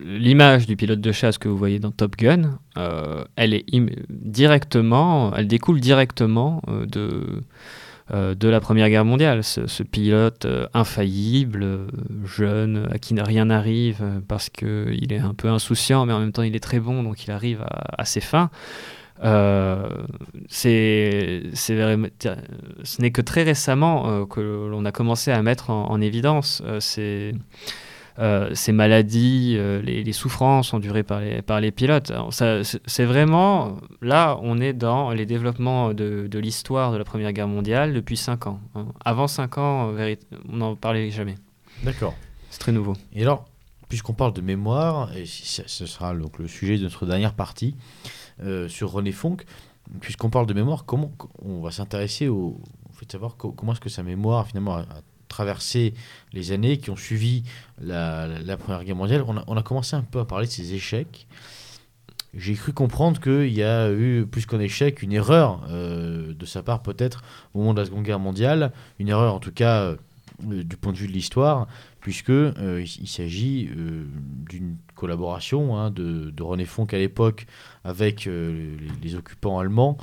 l'image 0.00 0.68
du 0.68 0.76
pilote 0.76 1.00
de 1.00 1.10
chasse 1.10 1.38
que 1.38 1.48
vous 1.48 1.56
voyez 1.56 1.80
dans 1.80 1.90
Top 1.90 2.16
Gun, 2.16 2.60
euh, 2.78 3.24
elle 3.34 3.52
est 3.52 3.64
directement, 4.08 5.34
elle 5.34 5.48
découle 5.48 5.80
directement 5.80 6.62
euh, 6.68 6.86
de 6.86 7.42
de 8.12 8.48
la 8.48 8.60
Première 8.60 8.88
Guerre 8.88 9.04
mondiale. 9.04 9.44
Ce, 9.44 9.82
pilote 9.84 10.44
infaillible, 10.74 11.86
jeune, 12.24 12.88
à 12.90 12.98
qui 12.98 13.14
rien 13.20 13.44
n'arrive 13.44 14.02
parce 14.26 14.50
que 14.50 14.92
il 14.92 15.12
est 15.12 15.20
un 15.20 15.32
peu 15.32 15.48
insouciant, 15.48 16.06
mais 16.06 16.12
en 16.12 16.18
même 16.18 16.32
temps 16.32 16.42
il 16.42 16.56
est 16.56 16.60
très 16.60 16.80
bon, 16.80 17.04
donc 17.04 17.24
il 17.24 17.30
arrive 17.30 17.64
à, 17.68 18.04
ses 18.04 18.20
fins. 18.20 18.50
C'est, 20.48 21.42
ce 21.54 23.00
n'est 23.00 23.10
que 23.12 23.20
très 23.20 23.44
récemment 23.44 24.26
que 24.26 24.40
l'on 24.40 24.84
a 24.84 24.90
commencé 24.90 25.30
à 25.30 25.40
mettre 25.42 25.70
en, 25.70 25.88
en 25.88 26.00
évidence 26.00 26.64
ces, 26.80 27.32
euh, 28.20 28.54
ces 28.54 28.72
maladies, 28.72 29.54
euh, 29.58 29.80
les, 29.82 30.04
les 30.04 30.12
souffrances 30.12 30.74
endurées 30.74 31.02
par 31.02 31.20
les, 31.20 31.42
par 31.42 31.60
les 31.60 31.70
pilotes. 31.70 32.12
C'est, 32.30 33.04
vraiment, 33.04 33.76
là, 34.02 34.38
on 34.42 34.60
est 34.60 34.72
dans 34.74 35.10
les 35.10 35.26
développements 35.26 35.94
de, 35.94 36.26
de 36.30 36.38
l'histoire 36.38 36.92
de 36.92 36.98
la 36.98 37.04
Première 37.04 37.32
Guerre 37.32 37.48
mondiale 37.48 37.94
depuis 37.94 38.16
5 38.16 38.46
ans. 38.46 38.60
hein. 38.74 38.86
Avant 39.04 39.26
5 39.26 39.58
ans, 39.58 39.92
euh, 39.96 40.14
on 40.48 40.56
n'en 40.56 40.76
parlait 40.76 41.10
jamais. 41.10 41.36
D'accord. 41.82 42.14
C'est 42.50 42.58
très 42.60 42.72
nouveau. 42.72 42.94
Et 43.14 43.22
alors, 43.22 43.46
puisqu'on 43.88 44.12
parle 44.12 44.32
de 44.34 44.40
mémoire, 44.40 45.16
et 45.16 45.24
ce 45.26 45.86
sera 45.86 46.14
donc 46.14 46.38
le 46.38 46.46
sujet 46.46 46.76
de 46.78 46.82
notre 46.84 47.06
dernière 47.06 47.32
partie 47.34 47.74
euh, 48.42 48.68
sur 48.68 48.90
René 48.92 49.12
Fonck, 49.12 49.44
puisqu'on 50.00 50.30
parle 50.30 50.46
de 50.46 50.54
mémoire, 50.54 50.84
comment 50.84 51.10
on 51.42 51.60
va 51.62 51.70
s'intéresser 51.70 52.28
au, 52.28 52.60
de 53.04 53.10
savoir 53.10 53.36
co- 53.36 53.50
comment 53.52 53.72
est-ce 53.72 53.80
que 53.80 53.88
sa 53.88 54.02
mémoire 54.02 54.46
finalement 54.46 54.76
a, 54.76 54.80
a 54.80 55.00
traversé 55.30 55.94
les 56.34 56.52
années 56.52 56.76
qui 56.76 56.90
ont 56.90 56.96
suivi 56.96 57.44
la, 57.80 58.28
Première 58.58 58.84
Guerre 58.84 58.96
mondiale. 58.96 59.24
On 59.26 59.56
a, 59.56 59.62
commencé 59.62 59.96
un 59.96 60.02
peu 60.02 60.18
à 60.18 60.26
parler 60.26 60.46
de 60.46 60.52
ses 60.52 60.74
échecs. 60.74 61.26
J'ai 62.34 62.54
cru 62.54 62.72
comprendre 62.72 63.20
qu'il 63.20 63.52
y 63.52 63.62
a 63.62 63.90
eu 63.90 64.26
plus 64.26 64.46
qu'un 64.46 64.60
échec, 64.60 65.02
une 65.02 65.12
erreur 65.12 65.66
euh, 65.68 66.32
de 66.32 66.46
sa 66.46 66.62
part 66.62 66.80
peut-être 66.80 67.24
au 67.54 67.58
moment 67.58 67.74
de 67.74 67.80
la 67.80 67.86
Seconde 67.86 68.04
Guerre 68.04 68.20
mondiale, 68.20 68.72
une 69.00 69.08
erreur 69.08 69.34
en 69.34 69.40
tout 69.40 69.50
cas 69.50 69.82
euh, 69.82 69.96
du 70.42 70.76
point 70.76 70.92
de 70.92 70.98
vue 70.98 71.08
de 71.08 71.12
l'histoire, 71.12 71.66
puisque 72.00 72.30
euh, 72.30 72.84
il, 73.00 73.06
s'agit 73.06 73.68
euh, 73.76 74.04
d'une 74.48 74.76
collaboration 74.94 75.76
hein, 75.76 75.90
de, 75.90 76.32
René 76.42 76.64
Fonck 76.64 76.94
à 76.94 76.98
l'époque 76.98 77.46
avec 77.84 78.26
euh, 78.26 78.76
les, 79.02 79.14
occupants 79.14 79.58
allemands, 79.58 79.98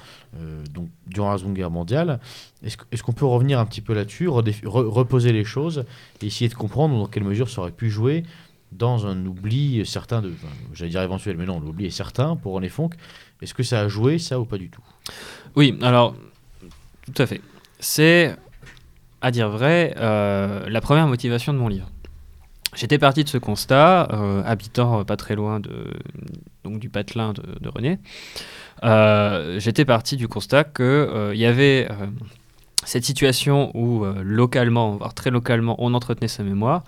donc 0.74 0.90
durant 1.08 1.32
la 1.32 1.38
Seconde 1.38 1.56
Guerre 1.56 1.72
mondiale. 1.72 2.20
Est-ce 2.64 3.04
qu'on 3.04 3.14
peut 3.14 3.26
revenir 3.26 3.60
un 3.60 3.66
petit 3.66 3.82
peu 3.82 3.94
là-dessus, 3.94 4.28
reposer 4.28 5.32
les 5.34 5.44
choses 5.44 5.86
et 6.22 6.28
essayer 6.28 6.50
de 6.50 6.54
comprendre 6.56 6.98
dans 6.98 7.08
quelle 7.08 7.24
mesure 7.24 7.50
ça 7.50 7.62
aurait 7.62 7.72
pu 7.72 7.90
jouer 7.90 8.24
dans 8.72 9.08
un 9.08 9.26
oubli 9.26 9.86
certain 9.86 10.22
j'allais 10.74 10.92
dire 10.92 11.02
éventuel, 11.02 11.38
mais 11.38 11.46
non, 11.46 11.60
l'oubli 11.60 11.86
est 11.86 11.92
certain 11.92 12.36
pour 12.36 12.54
René 12.54 12.70
Fonck. 12.70 12.94
Est-ce 13.42 13.54
que 13.54 13.64
ça 13.64 13.82
a 13.82 13.88
joué 13.88 14.20
ça 14.20 14.40
ou 14.40 14.46
pas 14.46 14.58
du 14.58 14.70
tout? 14.70 14.84
Oui, 15.56 15.78
alors, 15.82 16.16
tout 17.06 17.22
à 17.22 17.26
fait. 17.26 17.42
C'est, 17.80 18.36
à 19.22 19.32
dire 19.32 19.50
vrai, 19.50 19.94
euh, 19.98 20.70
la 20.70 20.82
première 20.82 21.08
motivation 21.08 21.54
de 21.54 21.58
mon 21.58 21.68
livre. 21.68 21.90
J'étais 22.76 23.00
parti 23.00 23.24
de 23.24 23.30
ce 23.30 23.38
constat, 23.38 24.10
euh, 24.14 24.44
habitant 24.46 25.00
euh, 25.00 25.04
pas 25.04 25.18
très 25.18 25.36
loin 25.36 25.60
de, 25.60 25.72
donc 26.64 26.80
du 26.80 26.90
patelin 26.90 27.34
de, 27.34 27.70
René. 27.70 28.00
J'étais 29.60 29.86
parti 29.86 30.18
du 30.18 30.28
constat 30.28 30.64
qu'il 30.64 31.36
y 31.36 31.46
avait 31.46 31.88
cette 32.86 33.04
situation 33.04 33.72
où 33.76 34.06
localement, 34.22 34.98
voire 34.98 35.14
très 35.14 35.32
localement, 35.32 35.76
on 35.80 35.94
entretenait 35.94 36.28
sa 36.28 36.44
mémoire, 36.44 36.84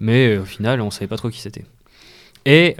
mais 0.00 0.38
au 0.38 0.44
final, 0.44 0.80
on 0.80 0.86
ne 0.86 0.90
savait 0.90 1.08
pas 1.08 1.18
trop 1.18 1.28
qui 1.28 1.40
c'était. 1.40 1.64
Et 2.46 2.76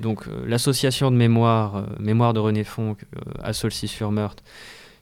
donc 0.00 0.24
l'association 0.46 1.12
de 1.12 1.16
mémoire, 1.16 1.84
mémoire 2.00 2.34
de 2.34 2.40
René 2.40 2.64
Fonck 2.64 3.04
à 3.42 3.52
Saulcy-sur-Meurthe, 3.52 4.42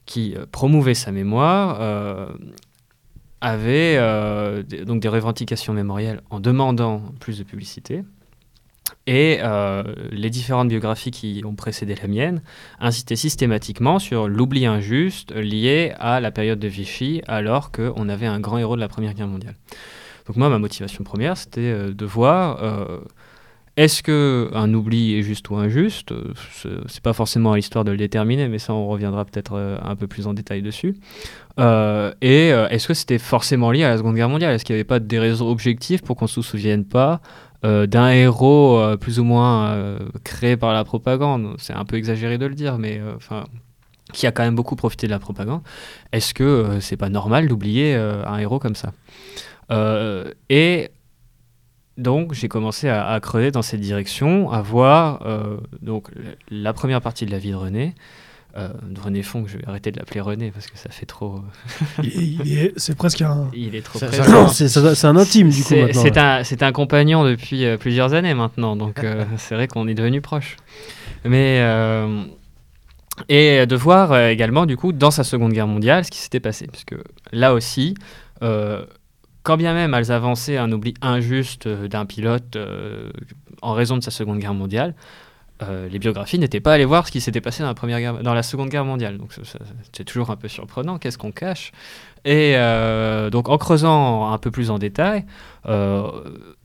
qui 0.04 0.34
promouvait 0.50 0.94
sa 0.94 1.12
mémoire, 1.12 1.78
avait 3.42 3.96
euh, 3.98 4.62
donc 4.62 5.02
des 5.02 5.08
revendications 5.08 5.74
mémorielles 5.74 6.22
en 6.30 6.40
demandant 6.40 7.02
plus 7.20 7.38
de 7.38 7.44
publicité. 7.44 8.04
Et 9.08 9.38
euh, 9.42 9.82
les 10.12 10.30
différentes 10.30 10.68
biographies 10.68 11.10
qui 11.10 11.42
ont 11.44 11.56
précédé 11.56 11.96
la 12.00 12.06
mienne 12.06 12.40
incitaient 12.78 13.16
systématiquement 13.16 13.98
sur 13.98 14.28
l'oubli 14.28 14.64
injuste 14.64 15.34
lié 15.34 15.92
à 15.98 16.20
la 16.20 16.30
période 16.30 16.60
de 16.60 16.68
Vichy, 16.68 17.20
alors 17.26 17.72
qu'on 17.72 18.08
avait 18.08 18.26
un 18.26 18.38
grand 18.38 18.58
héros 18.58 18.76
de 18.76 18.80
la 18.80 18.88
Première 18.88 19.14
Guerre 19.14 19.26
mondiale. 19.26 19.56
Donc 20.28 20.36
moi, 20.36 20.48
ma 20.48 20.60
motivation 20.60 21.02
première, 21.02 21.36
c'était 21.36 21.60
euh, 21.62 21.92
de 21.92 22.04
voir 22.06 22.62
est-ce 23.76 24.02
que 24.02 24.50
un 24.52 24.74
oubli 24.74 25.18
est 25.18 25.22
juste 25.22 25.48
ou 25.48 25.56
injuste? 25.56 26.12
C'est 26.86 27.02
pas 27.02 27.14
forcément 27.14 27.52
à 27.52 27.56
l'histoire 27.56 27.84
de 27.84 27.90
le 27.90 27.96
déterminer, 27.96 28.48
mais 28.48 28.58
ça, 28.58 28.74
on 28.74 28.86
reviendra 28.86 29.24
peut-être 29.24 29.54
euh, 29.54 29.78
un 29.82 29.96
peu 29.96 30.06
plus 30.06 30.26
en 30.26 30.34
détail 30.34 30.60
dessus. 30.60 30.94
Euh, 31.58 32.12
et 32.20 32.52
euh, 32.52 32.68
est-ce 32.68 32.88
que 32.88 32.94
c'était 32.94 33.18
forcément 33.18 33.70
lié 33.70 33.84
à 33.84 33.88
la 33.88 33.96
Seconde 33.96 34.16
Guerre 34.16 34.28
mondiale? 34.28 34.54
Est-ce 34.54 34.66
qu'il 34.66 34.74
n'y 34.74 34.80
avait 34.80 34.84
pas 34.84 35.00
des 35.00 35.18
raisons 35.18 35.48
objectives 35.48 36.02
pour 36.02 36.16
qu'on 36.16 36.26
ne 36.26 36.30
se 36.30 36.42
souvienne 36.42 36.84
pas 36.84 37.20
d'un 37.62 38.10
héros 38.10 38.96
plus 39.00 39.20
ou 39.20 39.24
moins 39.24 39.96
créé 40.24 40.56
par 40.56 40.72
la 40.72 40.82
propagande? 40.82 41.54
C'est 41.58 41.72
un 41.72 41.84
peu 41.84 41.94
exagéré 41.94 42.36
de 42.36 42.44
le 42.46 42.56
dire, 42.56 42.76
mais 42.76 43.00
qui 44.12 44.26
a 44.26 44.32
quand 44.32 44.42
même 44.42 44.56
beaucoup 44.56 44.74
profité 44.74 45.06
de 45.06 45.12
la 45.12 45.20
propagande. 45.20 45.60
Est-ce 46.10 46.34
que 46.34 46.78
c'est 46.80 46.96
pas 46.96 47.08
normal 47.08 47.46
d'oublier 47.46 47.94
un 47.94 48.36
héros 48.38 48.58
comme 48.58 48.74
ça? 48.74 48.90
Et 50.50 50.90
donc 52.02 52.34
j'ai 52.34 52.48
commencé 52.48 52.88
à, 52.88 53.06
à 53.08 53.20
creuser 53.20 53.50
dans 53.50 53.62
cette 53.62 53.80
direction, 53.80 54.50
à 54.50 54.60
voir 54.62 55.22
euh, 55.26 55.56
donc 55.80 56.08
la 56.50 56.72
première 56.72 57.00
partie 57.00 57.24
de 57.26 57.30
la 57.30 57.38
vie 57.38 57.50
de 57.52 57.56
René, 57.56 57.94
euh, 58.58 58.68
de 58.86 59.00
René 59.00 59.22
Fonck, 59.22 59.48
je 59.48 59.56
vais 59.56 59.66
arrêter 59.66 59.92
de 59.92 59.98
l'appeler 59.98 60.20
René 60.20 60.50
parce 60.50 60.66
que 60.66 60.76
ça 60.76 60.90
fait 60.90 61.06
trop. 61.06 61.36
euh, 61.36 62.02
Il- 62.02 62.40
il 62.46 62.58
est- 62.58 62.72
C'est 62.76 62.94
presque 62.94 63.22
un. 63.22 63.48
il 63.54 63.74
est 63.74 63.80
trop 63.80 63.98
C'est 63.98 65.04
un 65.06 65.16
intime 65.16 65.48
du 65.48 65.62
coup 65.62 65.68
C'est 65.68 65.82
maintenant. 65.84 66.02
c'est 66.02 66.18
un, 66.18 66.44
c'est 66.44 66.62
un 66.62 66.72
compagnon 66.72 67.24
depuis 67.24 67.64
euh, 67.64 67.78
plusieurs 67.78 68.12
années 68.12 68.34
maintenant, 68.34 68.76
donc 68.76 69.02
euh, 69.04 69.24
c'est 69.38 69.54
vrai 69.54 69.68
qu'on 69.68 69.88
est 69.88 69.94
devenu 69.94 70.20
proche. 70.20 70.56
Mais 71.24 71.60
euh, 71.60 72.24
et 73.28 73.66
de 73.66 73.76
voir 73.76 74.12
euh, 74.12 74.28
également 74.28 74.66
du 74.66 74.76
coup 74.76 74.92
dans 74.92 75.10
sa 75.10 75.22
Seconde 75.24 75.52
Guerre 75.52 75.66
mondiale 75.66 76.04
ce 76.04 76.10
qui 76.10 76.18
s'était 76.18 76.40
passé, 76.40 76.66
puisque 76.66 76.94
là 77.32 77.54
aussi, 77.54 77.94
euh, 78.42 78.84
quand 79.42 79.56
bien 79.56 79.74
même 79.74 79.94
elles 79.94 80.12
avançaient 80.12 80.56
un 80.56 80.70
oubli 80.72 80.94
injuste 81.02 81.66
euh, 81.66 81.88
d'un 81.88 82.06
pilote 82.06 82.56
euh, 82.56 83.10
en 83.60 83.72
raison 83.72 83.96
de 83.96 84.02
sa 84.02 84.10
Seconde 84.10 84.38
Guerre 84.38 84.54
mondiale, 84.54 84.94
euh, 85.62 85.88
les 85.88 85.98
biographies 85.98 86.38
n'étaient 86.38 86.60
pas 86.60 86.74
allées 86.74 86.84
voir 86.84 87.06
ce 87.06 87.12
qui 87.12 87.20
s'était 87.20 87.40
passé 87.40 87.62
dans 87.62 88.34
la, 88.34 88.42
Seconde 88.42 88.68
Guerre 88.68 88.84
mondiale. 88.84 89.18
Donc 89.18 89.32
c'est 89.92 90.04
toujours 90.04 90.30
un 90.30 90.36
peu 90.36 90.48
surprenant, 90.48 90.98
qu'est-ce 90.98 91.18
qu'on 91.18 91.30
cache 91.30 91.72
Et 92.24 92.56
donc 93.30 93.48
en 93.48 93.58
creusant 93.58 94.32
un 94.32 94.38
peu 94.38 94.50
plus 94.50 94.70
en 94.70 94.78
détail, 94.78 95.24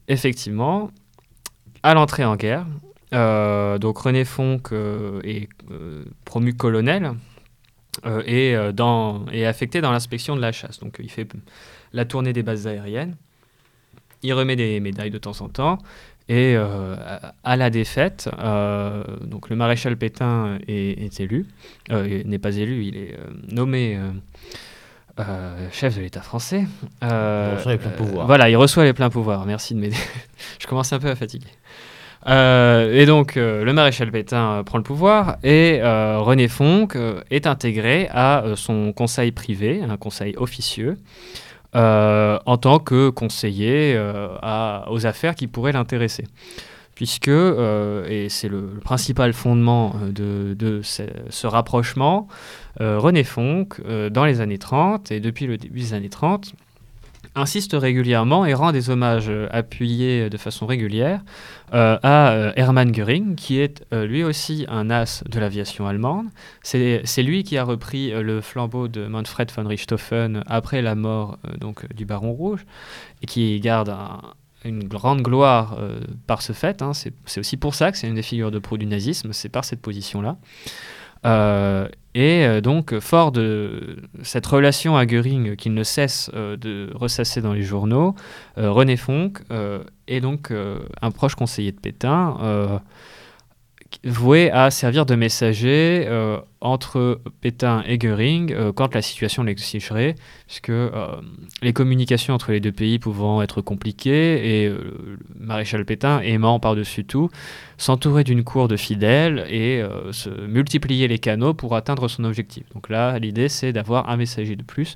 effectivement, 0.08 0.90
à 1.84 1.94
l'entrée 1.94 2.26
en 2.26 2.38
guerre, 2.38 2.66
donc 3.12 4.00
René 4.00 4.26
Fonck 4.26 4.72
est 5.24 5.48
promu 6.26 6.56
colonel 6.56 7.12
et, 8.26 8.54
est 8.54 9.46
affecté 9.46 9.82
dans 9.82 9.92
l'inspection 9.92 10.36
de 10.36 10.42
la 10.42 10.52
chasse. 10.52 10.80
Donc 10.80 10.98
il 10.98 11.12
fait 11.12 11.28
la 11.98 12.06
tournée 12.06 12.32
des 12.32 12.44
bases 12.44 12.68
aériennes. 12.68 13.16
Il 14.24 14.34
remet 14.34 14.56
des 14.56 14.80
médailles 14.80 15.12
de 15.12 15.18
temps 15.18 15.42
en 15.42 15.50
temps. 15.50 15.80
Et 16.30 16.56
euh, 16.58 16.96
à 17.44 17.56
la 17.56 17.70
défaite, 17.70 18.30
euh, 18.38 19.02
donc 19.22 19.50
le 19.50 19.56
maréchal 19.56 19.96
Pétain 19.96 20.58
est, 20.68 21.20
élu, 21.22 21.46
euh, 21.92 22.22
n'est 22.26 22.38
pas 22.38 22.58
élu, 22.58 22.84
il 22.84 22.98
est 22.98 23.18
nommé 23.50 23.98
chef 25.72 25.96
de 25.96 26.02
l'État 26.02 26.22
français. 26.22 26.66
il 27.02 27.08
reçoit 27.56 27.72
les 27.72 27.78
pleins 27.78 27.92
pouvoirs. 27.92 28.28
voilà, 28.28 28.50
il 28.50 28.58
reçoit 28.58 28.84
les 28.84 28.94
pleins 28.94 29.10
pouvoirs. 29.10 29.46
Merci 29.46 29.74
de 29.74 29.80
m'aider. 29.80 29.96
Je 30.60 30.68
commence 30.68 30.92
un 30.92 31.00
peu 31.00 31.10
à 31.10 31.16
fatiguer. 31.16 31.48
et 32.28 33.06
donc, 33.06 33.36
le 33.36 33.72
maréchal 33.72 34.12
Pétain 34.12 34.64
prend 34.66 34.80
le 34.80 34.84
pouvoir 34.84 35.38
et 35.44 35.80
René 35.82 36.50
Fonck 36.50 36.98
est 37.32 37.48
intégré 37.48 38.10
à 38.12 38.44
son 38.56 38.92
conseil 38.92 39.32
privé, 39.32 39.82
un 39.82 39.96
conseil 39.96 40.36
officieux, 40.36 40.98
euh, 41.78 42.40
en 42.48 42.58
tant 42.58 42.80
que 42.80 43.10
conseiller 43.10 43.94
euh, 43.96 44.80
aux 44.90 45.06
affaires 45.06 45.36
qui 45.36 45.46
pourraient 45.46 45.74
l'intéresser. 45.74 46.26
Puisque, 46.96 47.28
euh, 47.28 48.08
et 48.10 48.30
c'est 48.30 48.48
le, 48.48 48.80
principal 48.84 49.32
fondement 49.32 49.96
de, 50.10 50.82
ce, 50.82 51.48
rapprochement, 51.48 52.28
René 52.80 53.24
Fonck, 53.24 53.80
dans 54.10 54.26
les 54.26 54.42
années 54.42 54.58
30 54.58 55.12
et 55.12 55.20
depuis 55.20 55.46
le 55.46 55.58
début 55.58 55.82
des 55.82 55.94
années 55.94 56.10
30, 56.10 56.54
insiste 57.38 57.74
régulièrement 57.74 58.46
et 58.46 58.54
rend 58.54 58.72
des 58.72 58.90
hommages 58.90 59.32
appuyés 59.52 60.30
de 60.30 60.38
façon 60.38 60.66
régulière 60.66 61.22
euh, 61.74 61.98
à 62.02 62.32
euh, 62.32 62.52
Hermann 62.56 62.92
Göring, 62.92 63.36
qui 63.36 63.60
est 63.60 63.86
euh, 63.94 64.06
lui 64.06 64.24
aussi 64.24 64.66
un 64.70 64.90
as 64.90 65.24
de 65.30 65.40
l'aviation 65.40 65.88
allemande. 65.88 66.28
C'est 66.64 67.24
lui 67.24 67.44
qui 67.44 67.58
a 67.58 67.64
repris 67.64 68.12
le 68.12 68.42
flambeau 68.42 68.88
de 68.88 69.08
Manfred 69.08 69.52
von 69.52 69.68
Richthofen 69.68 70.44
après 70.48 70.82
la 70.82 70.96
mort 70.96 71.38
donc, 71.60 71.92
du 71.94 72.06
Baron 72.06 72.34
Rouge, 72.34 72.66
et 73.22 73.26
qui 73.26 73.60
garde 73.60 73.96
une 74.66 74.84
grande 74.86 75.22
gloire 75.22 75.78
par 76.26 76.42
ce 76.42 76.54
fait. 76.54 76.82
Hein. 76.82 76.92
C'est 76.94 77.40
aussi 77.40 77.58
pour 77.58 77.76
ça 77.76 77.92
que 77.92 77.98
c'est 77.98 78.08
une 78.08 78.16
des 78.16 78.22
figures 78.22 78.52
de 78.52 78.60
proue 78.60 78.78
du 78.78 78.86
nazisme, 78.86 79.32
c'est 79.34 79.50
par 79.50 79.64
cette 79.64 79.82
position-là. 79.82 80.38
Euh, 81.26 81.88
et 82.18 82.48
euh, 82.48 82.62
donc, 82.62 82.98
fort 82.98 83.32
de 83.32 83.98
cette 84.24 84.48
relation 84.48 84.98
à 84.98 85.06
Göring 85.06 85.56
qu'il 85.56 85.76
ne 85.76 85.84
cesse 85.84 86.32
euh, 86.34 86.58
de 86.58 86.90
ressasser 86.96 87.42
dans 87.42 87.54
les 87.54 87.62
journaux, 87.62 88.16
René 88.56 88.98
Fonck 88.98 89.44
est 90.08 90.20
donc 90.20 90.52
un 91.02 91.12
proche 91.12 91.36
conseiller 91.36 91.72
de 91.72 91.80
Pétain 91.80 92.82
voué 94.04 94.52
à 94.52 94.72
servir 94.72 95.06
de 95.06 95.16
messager 95.16 96.06
euh, 96.08 96.40
entre 96.62 97.22
Pétain 97.42 97.84
et 97.88 97.98
Göring 97.98 98.52
euh, 98.52 98.72
quand 98.74 98.94
la 98.94 99.02
situation 99.02 99.44
l'exigerait, 99.44 100.16
puisque 100.48 100.70
euh, 100.70 101.08
les 101.62 101.74
communications 101.74 102.34
entre 102.34 102.52
les 102.52 102.60
deux 102.60 102.72
pays 102.72 103.00
pouvant 103.00 103.42
être 103.42 103.62
compliquées, 103.62 104.64
et 104.64 104.70
le 104.70 105.20
maréchal 105.40 105.86
Pétain 105.86 106.20
aimant 106.22 106.60
par-dessus 106.60 107.06
tout 107.06 107.30
s'entourer 107.78 108.24
d'une 108.24 108.44
cour 108.44 108.68
de 108.68 108.76
fidèles 108.76 109.46
et 109.50 109.84
se 110.12 110.30
multiplier 110.30 111.08
les 111.08 111.20
canaux 111.20 111.54
pour 111.54 111.76
atteindre 111.76 112.08
son 112.08 112.24
objectif. 112.24 112.64
Donc 112.74 112.90
là, 112.90 113.20
l'idée, 113.20 113.50
c'est 113.50 113.72
d'avoir 113.72 114.10
un 114.10 114.18
messager 114.18 114.56
de 114.56 114.64
plus 114.64 114.96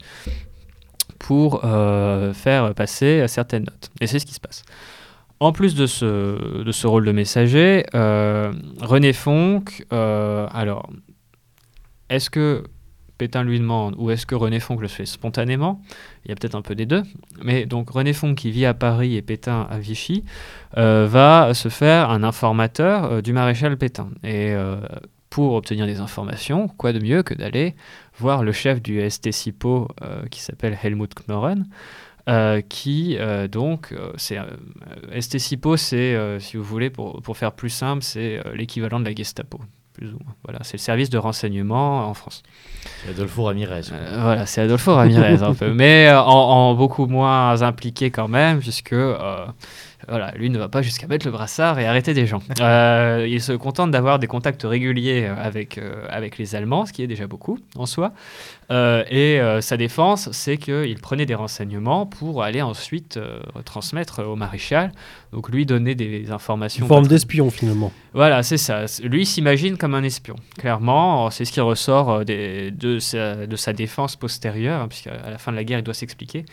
pour 1.19 1.61
faire 1.61 2.73
passer 2.73 3.27
certaines 3.27 3.65
notes. 3.65 3.91
Et 4.01 4.07
c'est 4.07 4.17
ce 4.17 4.25
qui 4.25 4.33
se 4.33 4.39
passe. 4.39 4.63
En 5.41 5.53
plus 5.53 5.73
de 5.73 5.87
ce, 5.87 6.85
rôle 6.85 7.03
de 7.03 7.11
messager, 7.11 7.83
euh, 7.95 8.53
René 8.79 9.11
Fonck, 9.11 9.83
euh, 9.91 10.47
alors, 10.53 10.87
est-ce 12.11 12.29
que 12.29 12.63
Pétain 13.17 13.43
lui 13.43 13.57
demande 13.57 13.95
ou 13.97 14.11
est-ce 14.11 14.27
que 14.27 14.35
René 14.35 14.59
Fonck 14.59 14.81
le 14.81 14.87
fait 14.87 15.07
spontanément? 15.07 15.81
Il 16.23 16.29
y 16.29 16.31
a 16.31 16.35
peut-être 16.35 16.53
un 16.53 16.61
peu 16.61 16.75
des 16.75 16.85
deux. 16.85 17.01
Mais 17.43 17.65
donc 17.65 17.89
René 17.89 18.13
Fonck, 18.13 18.37
qui 18.37 18.51
vit 18.51 18.67
à 18.67 18.75
Paris 18.75 19.15
et 19.15 19.23
Pétain 19.23 19.65
à 19.71 19.79
Vichy, 19.79 20.25
euh, 20.77 21.07
va 21.09 21.55
se 21.55 21.69
faire 21.69 22.11
un 22.11 22.21
informateur 22.21 23.23
du 23.23 23.33
maréchal 23.33 23.75
Pétain. 23.77 24.09
Et 24.23 24.53
pour 25.31 25.55
obtenir 25.55 25.87
des 25.87 26.01
informations, 26.01 26.67
quoi 26.67 26.93
de 26.93 26.99
mieux 26.99 27.23
que 27.23 27.33
d'aller 27.33 27.73
voir 28.15 28.43
le 28.43 28.51
chef 28.51 28.79
du 28.79 29.01
ST-SIPO 29.09 29.87
qui 30.29 30.39
s'appelle 30.39 30.77
Helmut 30.83 31.15
Knorren 31.15 31.65
euh, 32.29 32.61
qui 32.61 33.17
euh, 33.19 33.47
donc, 33.47 33.91
euh, 33.91 34.11
c'est 34.15 34.37
ST-SIPO, 35.19 35.77
c'est, 35.77 36.17
si 36.39 36.57
vous 36.57 36.63
voulez, 36.63 36.89
pour, 36.89 37.21
pour 37.21 37.37
faire 37.37 37.51
plus 37.51 37.69
simple, 37.69 38.03
c'est 38.03 38.41
l'équivalent 38.53 38.99
de 38.99 39.05
la 39.05 39.15
Gestapo. 39.15 39.59
Plus 39.93 40.07
ou 40.07 40.19
moins. 40.23 40.33
Voilà, 40.45 40.59
c'est 40.63 40.77
le 40.77 40.81
service 40.81 41.09
de 41.09 41.17
renseignement 41.17 42.07
en 42.07 42.13
France. 42.13 42.43
C'est 43.03 43.11
Adolfo 43.11 43.43
Ramirez. 43.43 43.81
voilà, 44.21 44.45
c'est 44.45 44.61
Adolfo 44.61 44.95
Ramirez 44.95 45.43
un 45.43 45.53
peu, 45.53 45.73
mais 45.73 46.09
en, 46.13 46.25
en, 46.25 46.73
beaucoup 46.75 47.07
moins 47.07 47.61
impliqué 47.61 48.09
quand 48.09 48.29
même, 48.29 48.59
puisque 48.59 48.95
voilà, 50.11 50.33
lui 50.35 50.49
ne 50.49 50.59
va 50.59 50.67
pas 50.67 50.81
jusqu'à 50.81 51.07
mettre 51.07 51.25
le 51.25 51.31
brassard 51.31 51.79
et 51.79 51.85
arrêter 51.87 52.13
des 52.13 52.27
gens. 52.27 52.41
Euh, 52.61 53.25
il 53.27 53.41
se 53.41 53.53
contente 53.53 53.89
d'avoir 53.89 54.19
des 54.19 54.27
contacts 54.27 54.61
réguliers 54.63 55.25
avec, 55.25 55.79
euh, 55.79 56.05
avec 56.09 56.37
les 56.37 56.53
Allemands, 56.53 56.85
ce 56.85 56.93
qui 56.93 57.01
est 57.01 57.07
déjà 57.07 57.25
beaucoup 57.25 57.57
en 57.75 57.87
soi. 57.87 58.13
Euh, 58.69 59.03
et 59.09 59.41
sa 59.61 59.77
défense, 59.77 60.29
c'est 60.31 60.57
qu'il 60.57 60.99
prenait 61.01 61.25
des 61.25 61.33
renseignements 61.33 62.05
pour 62.05 62.43
aller 62.43 62.61
ensuite 62.61 63.19
transmettre 63.65 64.23
au 64.23 64.35
maréchal, 64.35 64.91
donc 65.33 65.49
lui 65.49 65.65
donner 65.65 65.95
des 65.95 66.29
informations. 66.29 66.85
Une 66.85 66.89
forme 66.89 67.07
d'espion 67.07 67.49
finalement. 67.49 67.91
Voilà, 68.13 68.43
c'est 68.43 68.57
ça. 68.57 68.85
Lui 69.03 69.25
s'imagine 69.25 69.77
comme 69.77 69.95
un 69.95 70.03
espion. 70.03 70.35
Clairement, 70.59 71.31
c'est 71.31 71.45
ce 71.45 71.51
qui 71.51 71.61
ressort 71.61 72.23
des, 72.23 72.69
de, 72.69 72.99
sa, 72.99 73.47
de 73.47 73.55
sa 73.55 73.73
défense 73.73 74.15
postérieure, 74.17 74.81
hein, 74.81 74.87
puisqu'à 74.87 75.29
la 75.29 75.37
fin 75.39 75.51
de 75.51 75.57
la 75.57 75.63
guerre, 75.63 75.79
il 75.79 75.83
doit 75.83 75.95
s'expliquer. 75.95 76.45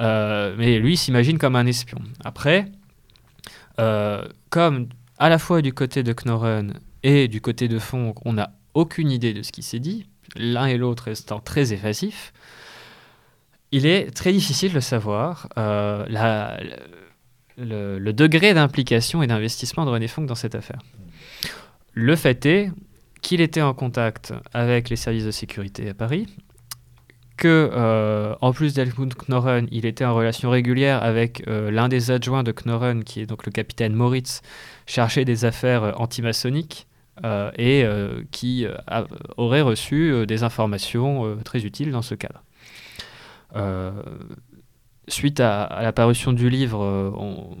mais 0.00 0.78
lui 0.78 0.96
s'imagine 0.96 1.38
comme 1.38 1.56
un 1.56 1.66
espion. 1.66 1.98
Après, 2.22 2.66
euh, 2.66 2.83
comme 3.76 4.88
à 5.18 5.28
la 5.28 5.38
fois 5.38 5.62
du 5.62 5.72
côté 5.72 6.02
de 6.02 6.12
Knorren 6.12 6.74
et 7.02 7.28
du 7.28 7.40
côté 7.40 7.68
de 7.68 7.78
Fond, 7.78 8.14
on 8.24 8.34
n'a 8.34 8.52
aucune 8.74 9.10
idée 9.10 9.32
de 9.32 9.42
ce 9.42 9.52
qui 9.52 9.62
s'est 9.62 9.78
dit, 9.78 10.06
l'un 10.36 10.66
et 10.66 10.76
l'autre 10.76 11.04
restant 11.04 11.40
très 11.40 11.72
évasifs, 11.72 12.32
il 13.72 13.86
est 13.86 14.14
très 14.14 14.32
difficile 14.32 14.72
de 14.72 14.80
savoir 14.80 15.48
euh, 15.58 16.04
le, 17.56 18.12
degré 18.12 18.54
d'implication 18.54 19.22
et 19.22 19.26
d'investissement 19.26 19.84
de 19.84 19.90
René 19.90 20.08
Fonck 20.08 20.26
dans 20.26 20.34
cette 20.34 20.54
affaire. 20.54 20.78
Le 21.92 22.16
fait 22.16 22.44
est 22.46 22.70
qu'il 23.20 23.40
était 23.40 23.62
en 23.62 23.74
contact 23.74 24.32
avec 24.52 24.90
les 24.90 24.96
services 24.96 25.24
de 25.24 25.30
sécurité 25.30 25.88
à 25.88 25.94
Paris, 25.94 26.26
que, 27.36 27.70
euh, 27.72 28.34
en 28.40 28.52
plus 28.52 28.74
d'Helmut 28.74 29.14
Knorren, 29.14 29.66
il 29.70 29.86
était 29.86 30.04
en 30.04 30.14
relation 30.14 30.50
régulière 30.50 31.02
avec 31.02 31.46
euh, 31.48 31.70
l'un 31.70 31.88
des 31.88 32.10
adjoints 32.10 32.42
de 32.42 32.52
Knorren, 32.52 33.04
qui 33.04 33.20
est 33.20 33.26
donc 33.26 33.46
le 33.46 33.52
capitaine 33.52 33.94
Moritz, 33.94 34.42
chargé 34.86 35.24
des 35.24 35.44
affaires 35.44 35.82
euh, 35.82 35.92
antimaçonniques, 35.96 36.86
et 37.56 37.86
qui 38.32 38.66
aurait 39.36 39.60
reçu 39.60 40.26
des 40.26 40.42
informations 40.42 41.38
très 41.44 41.64
utiles 41.64 41.92
dans 41.92 42.02
ce 42.02 42.16
cadre. 42.16 42.42
Suite 45.06 45.40
à, 45.40 45.80
la 45.82 45.92
parution 45.92 46.32
du 46.32 46.48
livre, 46.48 46.78
on, 46.78 47.58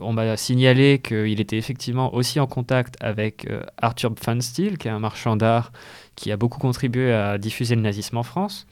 on 0.00 0.12
m'a 0.12 0.36
signalé 0.36 1.00
qu'il 1.00 1.40
était 1.40 1.58
effectivement 1.58 2.14
aussi 2.14 2.38
en 2.38 2.46
contact 2.46 2.96
avec 3.00 3.48
Arthur 3.76 4.14
Pfanstiel, 4.14 4.78
qui 4.78 4.86
est 4.86 4.92
un 4.92 5.00
marchand 5.00 5.36
d'art 5.36 5.72
qui 6.14 6.30
a 6.30 6.36
beaucoup 6.36 6.60
contribué 6.60 7.12
à 7.12 7.38
diffuser 7.38 7.74
le 7.74 7.82
nazisme 7.82 8.16
en 8.16 8.22
France 8.22 8.66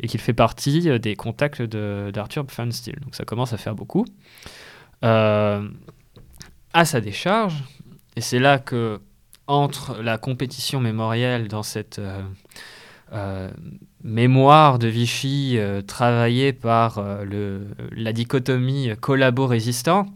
et 0.00 0.08
qu'il 0.08 0.20
fait 0.20 0.32
partie 0.32 0.88
euh, 0.88 0.98
des 0.98 1.16
contacts 1.16 1.62
d'Arthur 1.62 2.46
Pfanstiel. 2.46 2.98
Donc 3.00 3.14
ça 3.14 3.24
commence 3.24 3.52
à 3.52 3.56
faire 3.56 3.74
beaucoup. 3.74 4.04
Euh, 5.04 5.68
à 6.72 6.84
sa 6.84 7.00
décharge, 7.00 7.64
et 8.16 8.20
c'est 8.20 8.38
là 8.38 8.58
que 8.58 9.00
entre 9.46 10.02
la 10.02 10.18
compétition 10.18 10.80
mémorielle 10.80 11.48
dans 11.48 11.62
cette 11.62 12.00
euh, 13.12 13.50
mémoire 14.06 14.78
de 14.78 14.88
Vichy 14.88 15.58
travaillée 15.86 16.52
par 16.52 17.02
le, 17.24 17.66
la 17.92 18.12
dichotomie 18.12 18.90
collabo-résistant, 19.00 20.06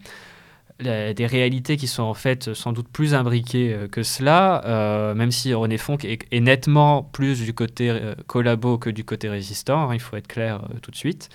des 0.82 1.26
réalités 1.26 1.76
qui 1.76 1.86
sont 1.86 2.02
en 2.02 2.14
fait 2.14 2.54
sans 2.54 2.72
doute 2.72 2.88
plus 2.88 3.14
imbriquées 3.14 3.72
euh, 3.72 3.88
que 3.88 4.02
cela, 4.02 4.62
euh, 4.64 5.14
même 5.14 5.30
si 5.30 5.52
René 5.52 5.78
Fonck 5.78 6.04
est, 6.04 6.40
nettement 6.40 7.02
plus 7.02 7.42
du 7.42 7.52
côté 7.54 7.90
euh, 7.90 8.14
collabo 8.26 8.78
que 8.78 8.90
du 8.90 9.04
côté 9.04 9.28
résistant, 9.28 9.90
hein, 9.90 9.94
il 9.94 10.00
faut 10.00 10.16
être 10.16 10.28
clair 10.28 10.62
tout 10.82 10.90
de 10.90 10.96
suite. 10.96 11.28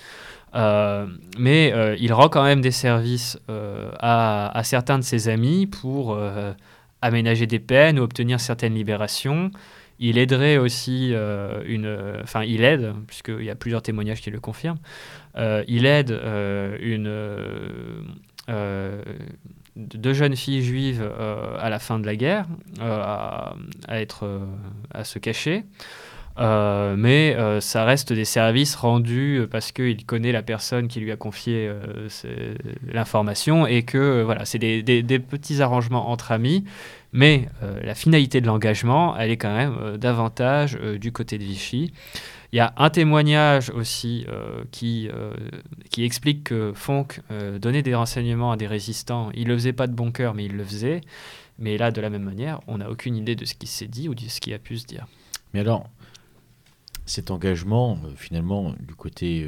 mais 0.54 1.72
il 2.00 2.12
rend 2.12 2.28
quand 2.28 2.42
même 2.42 2.60
des 2.60 2.70
services 2.70 3.38
à, 3.48 4.60
certains 4.64 4.98
de 4.98 5.04
ses 5.04 5.28
amis 5.28 5.66
pour 5.66 6.18
aménager 7.02 7.46
des 7.46 7.58
peines 7.58 7.98
ou 7.98 8.02
obtenir 8.02 8.40
certaines 8.40 8.74
libérations. 8.74 9.50
Il 9.98 10.18
aiderait 10.18 10.58
aussi 10.58 11.10
euh, 11.12 11.62
une. 11.66 11.96
Enfin, 12.22 12.42
il 12.44 12.64
aide, 12.64 12.92
puisqu'il 13.06 13.44
y 13.44 13.50
a 13.50 13.54
plusieurs 13.54 13.82
témoignages 13.82 14.20
qui 14.20 14.30
le 14.30 14.40
confirment. 14.40 14.78
euh, 15.36 15.64
il 15.68 15.86
aide 15.86 16.10
euh, 16.10 16.76
une. 16.80 17.06
euh, 18.48 19.02
deux 19.76 20.14
jeunes 20.14 20.36
filles 20.36 20.62
juives 20.62 21.02
euh, 21.02 21.56
à 21.60 21.68
la 21.68 21.78
fin 21.78 21.98
de 21.98 22.06
la 22.06 22.16
guerre 22.16 22.46
euh, 22.80 22.98
à, 23.02 23.54
être, 24.00 24.24
euh, 24.24 24.38
à 24.94 25.04
se 25.04 25.18
cacher. 25.18 25.64
Euh, 26.38 26.96
mais 26.98 27.34
euh, 27.38 27.60
ça 27.60 27.84
reste 27.84 28.12
des 28.12 28.26
services 28.26 28.74
rendus 28.74 29.38
euh, 29.40 29.46
parce 29.46 29.72
qu'il 29.72 30.04
connaît 30.04 30.32
la 30.32 30.42
personne 30.42 30.86
qui 30.86 31.00
lui 31.00 31.10
a 31.10 31.16
confié 31.16 31.66
euh, 31.68 32.08
l'information 32.90 33.66
et 33.66 33.82
que 33.84 33.96
euh, 33.98 34.22
voilà, 34.24 34.44
c'est 34.44 34.58
des 34.58 35.18
petits 35.18 35.62
arrangements 35.62 36.10
entre 36.10 36.32
amis. 36.32 36.64
Mais 37.16 37.48
euh, 37.62 37.80
la 37.82 37.94
finalité 37.94 38.42
de 38.42 38.46
l'engagement, 38.46 39.16
elle 39.16 39.30
est 39.30 39.38
quand 39.38 39.54
même 39.54 39.74
euh, 39.80 39.96
davantage 39.96 40.76
euh, 40.78 40.98
du 40.98 41.12
côté 41.12 41.38
de 41.38 41.44
Vichy. 41.44 41.90
Il 42.52 42.56
y 42.56 42.60
a 42.60 42.74
un 42.76 42.90
témoignage 42.90 43.70
aussi 43.70 44.24
qui, 44.70 45.10
explique 45.98 46.44
que 46.44 46.72
Fonck 46.74 47.20
donnait 47.60 47.82
des 47.82 47.94
renseignements 47.94 48.52
à 48.52 48.56
des 48.56 48.68
résistants. 48.68 49.30
Il 49.34 49.44
ne 49.44 49.48
le 49.48 49.54
faisait 49.56 49.72
pas 49.72 49.88
de 49.88 49.92
bon 49.92 50.12
cœur, 50.12 50.32
mais 50.32 50.44
il 50.44 50.56
le 50.56 50.64
faisait. 50.64 51.00
Mais 51.58 51.76
là, 51.76 51.90
de 51.90 52.00
la 52.00 52.08
même 52.08 52.22
manière, 52.22 52.60
on 52.68 52.78
n'a 52.78 52.88
aucune 52.88 53.16
idée 53.16 53.34
de 53.34 53.44
ce 53.44 53.54
qui 53.54 53.66
s'est 53.66 53.88
dit 53.88 54.08
ou 54.08 54.14
de 54.14 54.20
ce 54.20 54.40
qui 54.40 54.54
a 54.54 54.58
pu 54.58 54.78
se 54.78 54.86
dire. 54.86 55.06
Mais 55.52 55.60
alors, 55.60 55.90
cet 57.04 57.32
engagement, 57.32 57.98
finalement, 58.14 58.72
du 58.78 58.94
côté, 58.94 59.46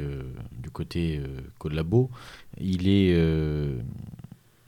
du 0.51 0.69
côté 0.69 1.21
collabo, 1.57 2.11
il 2.59 2.89
est, 2.89 3.15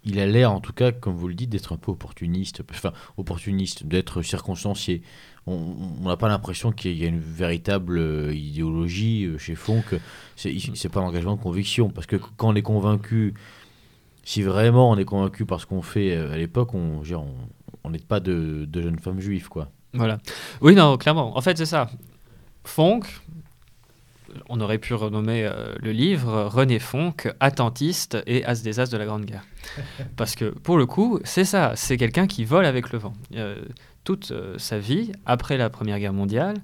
il 0.04 0.20
a 0.20 0.26
l'air, 0.26 0.52
en 0.52 0.60
tout 0.60 0.74
cas, 0.74 0.92
comme 0.92 1.16
vous 1.16 1.28
le 1.28 1.34
dites, 1.34 1.50
d'être 1.50 1.74
un 1.74 1.78
peu 1.78 1.92
opportuniste, 1.92 2.64
enfin, 2.72 2.92
opportuniste, 3.18 3.86
d'être 3.86 4.22
circonstancié. 4.22 5.04
On 5.48 5.76
n'a 6.02 6.18
pas 6.18 6.28
l'impression 6.28 6.72
qu'il 6.72 6.98
y 6.98 7.04
a 7.04 7.08
une 7.08 7.20
véritable 7.20 7.98
euh, 7.98 8.34
idéologie 8.34 9.26
euh, 9.26 9.38
chez 9.38 9.56
Fonck. 9.56 9.96
C'est 10.36 10.56
c'est 10.76 10.90
pas 10.90 11.00
un 11.00 11.04
engagement 11.04 11.36
de 11.36 11.42
conviction, 11.42 11.90
parce 11.90 12.08
que 12.08 12.16
quand 12.16 12.50
on 12.50 12.56
est 12.56 12.62
convaincu, 12.62 13.34
si 14.24 14.44
vraiment 14.44 14.92
on 14.92 14.98
est 14.98 15.06
convaincu 15.06 15.46
par 15.46 15.60
ce 15.60 15.66
qu'on 15.66 15.82
fait 15.82 16.16
euh, 16.16 16.32
à 16.32 16.38
l'époque, 16.38 16.74
on 16.74 17.02
n'est 17.90 18.00
pas 18.00 18.20
de, 18.20 18.66
de 18.66 18.82
jeunes 18.82 19.00
femmes 19.00 19.20
juives, 19.20 19.50
quoi. 19.50 19.72
Voilà. 19.94 20.20
Oui, 20.62 20.74
non, 20.74 20.98
clairement. 20.98 21.38
En 21.38 21.42
fait, 21.42 21.58
c'est 21.58 21.66
ça. 21.66 21.90
Fonck, 22.64 23.06
on 24.52 24.60
aurait 24.60 24.78
pu 24.78 24.94
renommer 24.94 25.46
euh, 25.46 25.74
le 25.82 25.92
livre 25.92 26.44
René 26.44 26.78
Fonck, 26.78 27.34
attentiste 27.40 28.18
et 28.28 28.44
as 28.46 28.62
des 28.62 28.82
as 28.82 28.90
de 28.90 28.98
la 28.98 29.06
Grande 29.06 29.26
Guerre. 29.26 29.46
Parce 30.18 30.36
que 30.36 30.46
pour 30.46 30.78
le 30.78 30.86
coup, 30.86 31.20
c'est 31.24 31.46
ça, 31.46 31.72
c'est 31.76 31.98
quelqu'un 31.98 32.28
qui 32.28 32.44
vole 32.44 32.66
avec 32.66 32.92
le 32.92 33.00
vent. 33.00 33.14
Euh, 33.36 33.56
toute 34.04 34.32
euh, 34.32 34.58
sa 34.58 34.78
vie, 34.78 35.14
après 35.26 35.58
la 35.58 35.70
Première 35.70 36.00
Guerre 36.00 36.14
mondiale, 36.14 36.58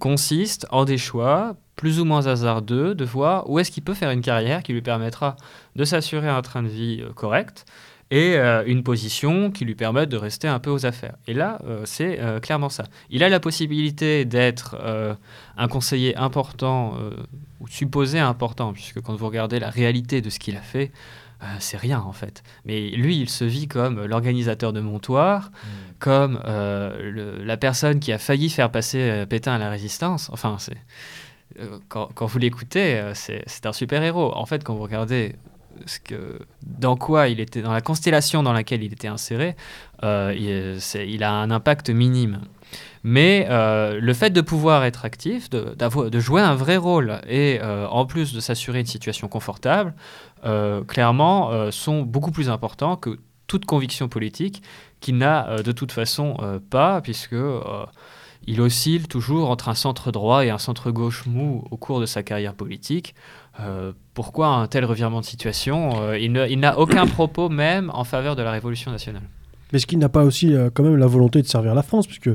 consiste 0.00 0.66
en 0.70 0.84
des 0.84 0.98
choix 0.98 1.54
plus 1.76 2.00
ou 2.00 2.04
moins 2.04 2.26
hasardeux 2.26 2.96
de 2.96 3.04
voir 3.04 3.48
où 3.48 3.60
est-ce 3.60 3.70
qu'il 3.70 3.84
peut 3.84 3.94
faire 3.94 4.10
une 4.10 4.20
carrière 4.20 4.64
qui 4.64 4.72
lui 4.72 4.82
permettra 4.82 5.36
de 5.76 5.84
s'assurer 5.84 6.28
un 6.28 6.42
train 6.42 6.64
de 6.64 6.68
vie 6.68 7.04
correct 7.14 7.64
et 8.10 8.36
euh, 8.36 8.62
une 8.66 8.82
position 8.82 9.50
qui 9.50 9.64
lui 9.64 9.74
permette 9.74 10.08
de 10.08 10.16
rester 10.16 10.46
un 10.48 10.58
peu 10.60 10.70
aux 10.70 10.86
affaires. 10.86 11.16
Et 11.26 11.34
là, 11.34 11.58
euh, 11.64 11.82
c'est 11.84 12.20
euh, 12.20 12.38
clairement 12.40 12.68
ça. 12.68 12.84
Il 13.10 13.24
a 13.24 13.28
la 13.28 13.40
possibilité 13.40 14.24
d'être 14.24 14.76
un 15.56 15.68
conseiller 15.68 16.16
important, 16.16 16.94
ou 17.60 17.68
supposé 17.68 18.18
important, 18.18 18.72
puisque 18.72 19.00
quand 19.00 19.14
vous 19.14 19.26
regardez 19.26 19.58
la 19.58 19.70
réalité 19.70 20.20
de 20.20 20.30
ce 20.30 20.38
qu'il 20.38 20.56
a 20.56 20.60
fait, 20.60 20.92
c'est 21.58 21.76
rien 21.76 22.00
en 22.00 22.12
fait. 22.12 22.42
Mais 22.64 22.90
lui, 22.90 23.18
il 23.20 23.28
se 23.28 23.44
vit 23.44 23.68
comme 23.68 24.04
l'organisateur 24.06 24.72
de 24.72 24.80
Montoire, 24.80 25.50
comme 25.98 26.40
euh, 26.46 27.10
le- 27.10 27.44
la 27.44 27.56
personne 27.56 28.00
qui 28.00 28.12
a 28.12 28.18
failli 28.18 28.48
faire 28.50 28.70
passer 28.70 29.24
Pétain 29.28 29.54
à 29.54 29.58
la 29.58 29.68
résistance. 29.70 30.30
Enfin, 30.32 30.56
c'est 30.58 30.76
quand, 31.88 32.08
quand 32.14 32.26
vous 32.26 32.38
l'écoutez, 32.38 33.10
c'est 33.14 33.42
c'est 33.46 33.66
un 33.66 33.72
super-héros. 33.72 34.34
En 34.36 34.46
fait, 34.46 34.62
quand 34.64 34.74
vous 34.74 34.82
regardez 34.82 35.34
ce 35.86 36.00
que, 36.00 36.38
dans 36.62 36.96
quoi 36.96 37.28
il 37.28 37.40
était, 37.40 37.62
dans 37.62 37.72
la 37.72 37.80
constellation 37.80 38.42
dans 38.42 38.52
laquelle 38.52 38.82
il 38.82 38.92
était 38.92 39.08
inséré, 39.08 39.56
euh, 40.02 40.78
il, 40.94 41.22
a 41.22 41.32
un 41.32 41.50
impact 41.50 41.90
minime. 41.90 42.40
Mais 43.04 43.46
euh, 43.50 44.00
le 44.00 44.14
fait 44.14 44.30
de 44.30 44.40
pouvoir 44.40 44.84
être 44.84 45.04
actif, 45.04 45.48
de, 45.50 46.20
jouer 46.20 46.42
un 46.42 46.54
vrai 46.54 46.76
rôle 46.76 47.20
et 47.28 47.58
euh, 47.62 47.86
en 47.88 48.06
plus 48.06 48.34
de 48.34 48.40
s'assurer 48.40 48.80
une 48.80 48.86
situation 48.86 49.28
confortable, 49.28 49.94
clairement, 50.86 51.70
sont 51.72 52.02
beaucoup 52.02 52.30
plus 52.30 52.50
importants 52.50 52.96
que 52.96 53.18
toute 53.48 53.64
conviction 53.64 54.08
politique 54.08 54.62
qu'il 55.00 55.18
n'a 55.18 55.60
de 55.62 55.72
toute 55.72 55.90
façon 55.90 56.36
pas, 56.70 57.00
puisque 57.00 57.34
il 58.46 58.60
oscille 58.60 59.08
toujours 59.08 59.50
entre 59.50 59.68
un 59.68 59.74
centre 59.74 60.12
droit 60.12 60.44
et 60.44 60.50
un 60.50 60.58
centre 60.58 60.92
gauche 60.92 61.26
mou 61.26 61.64
au 61.72 61.76
cours 61.76 61.98
de 61.98 62.06
sa 62.06 62.22
carrière 62.22 62.54
politique. 62.54 63.16
Pourquoi 64.16 64.48
un 64.48 64.66
tel 64.66 64.84
revirement 64.86 65.20
de 65.20 65.26
situation 65.26 66.02
Euh, 66.02 66.18
Il 66.18 66.32
n'a 66.58 66.78
aucun 66.78 67.06
propos 67.06 67.50
même 67.50 67.90
en 67.92 68.02
faveur 68.02 68.34
de 68.34 68.42
la 68.42 68.50
révolution 68.50 68.90
nationale. 68.90 69.22
Mais 69.70 69.76
est-ce 69.76 69.86
qu'il 69.86 69.98
n'a 69.98 70.08
pas 70.08 70.24
aussi 70.24 70.54
euh, 70.54 70.70
quand 70.72 70.82
même 70.82 70.96
la 70.96 71.06
volonté 71.06 71.42
de 71.42 71.46
servir 71.46 71.74
la 71.74 71.82
France 71.82 72.06
Puisque 72.06 72.30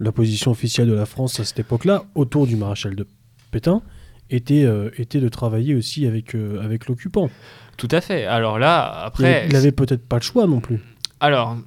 la 0.00 0.12
position 0.12 0.50
officielle 0.50 0.88
de 0.88 0.94
la 0.94 1.04
France 1.04 1.38
à 1.40 1.44
cette 1.44 1.58
époque-là, 1.58 2.04
autour 2.14 2.46
du 2.46 2.56
maréchal 2.56 2.96
de 2.96 3.06
Pétain, 3.50 3.82
était, 4.30 4.64
euh, 4.64 4.88
était 4.96 5.20
de 5.20 5.28
travailler 5.28 5.74
aussi 5.74 6.06
avec, 6.06 6.34
euh, 6.34 6.64
avec 6.64 6.86
l'occupant. 6.88 7.28
Tout 7.76 7.88
à 7.90 8.00
fait. 8.00 8.24
Alors 8.24 8.58
là, 8.58 8.82
après... 9.04 9.44
Il 9.46 9.52
n'avait 9.52 9.72
peut-être 9.72 10.08
pas 10.08 10.16
le 10.16 10.22
choix 10.22 10.46
non 10.46 10.60
plus. 10.60 10.80
Alors, 11.20 11.58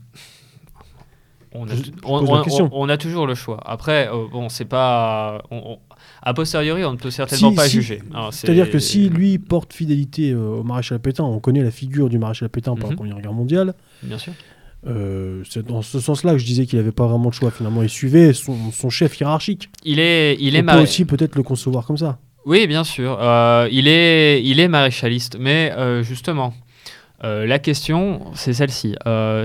on 1.53 1.67
a, 1.67 1.73
on, 2.03 2.25
on- 2.25 2.69
on- 2.89 2.97
toujours 2.97 3.27
le 3.27 3.35
choix. 3.35 3.59
Après, 3.65 4.09
euh, 4.09 4.25
bon, 4.31 4.49
c'est 4.49 4.65
pas. 4.65 5.41
on- 5.51 5.77
a 6.23 6.33
posteriori, 6.33 6.83
on 6.85 6.93
ne 6.93 6.97
peut 6.97 7.11
certainement 7.11 7.51
Si- 7.51 7.55
pas 7.55 7.65
si- 7.67 7.71
juger. 7.81 8.01
C'est-à-dire 8.31 8.69
que 8.69 8.79
si 8.79 9.09
lui 9.09 9.37
porte 9.37 9.73
fidélité 9.73 10.31
euh, 10.31 10.57
au 10.59 10.63
maréchal 10.63 10.99
Pétain, 10.99 11.23
on 11.23 11.39
connaît 11.39 11.63
la 11.63 11.71
figure 11.71 12.09
du 12.09 12.17
maréchal 12.17 12.49
Pétain 12.49 12.73
par 12.75 12.85
la 12.85 12.89
Mhm. 12.91 12.95
Première 12.95 13.21
Guerre 13.21 13.33
mondiale, 13.33 13.73
Bien 14.03 14.17
sûr. 14.17 14.33
euh, 14.87 15.43
c'est 15.49 15.65
dans 15.65 15.81
ce 15.81 15.99
sens-là 15.99 16.33
que 16.33 16.37
je 16.39 16.45
disais 16.45 16.65
qu'il 16.65 16.79
n'avait 16.79 16.91
pas 16.91 17.07
vraiment 17.07 17.25
le 17.29 17.31
choix. 17.33 17.51
Finalement, 17.51 17.83
il 17.83 17.89
suivait 17.89 18.33
son, 18.33 18.71
son 18.71 18.89
chef 18.89 19.19
hiérarchique. 19.19 19.69
Il 19.83 19.99
est, 19.99 20.35
il 20.39 20.55
est 20.55 20.61
on 20.63 20.65
peut 20.73 20.81
aussi 20.81 21.05
peut-être 21.05 21.35
le 21.35 21.43
concevoir 21.43 21.85
comme 21.85 21.97
ça. 21.97 22.17
Oui, 22.45 22.65
bien 22.67 22.83
sûr. 22.83 23.17
Euh, 23.21 23.67
il, 23.71 23.87
est, 23.87 24.41
il 24.43 24.59
est 24.59 24.67
maréchaliste. 24.69 25.37
Mais 25.39 25.73
euh, 25.77 26.01
justement, 26.03 26.53
la 27.21 27.59
question, 27.59 28.21
c'est 28.35 28.53
celle-ci. 28.53 28.95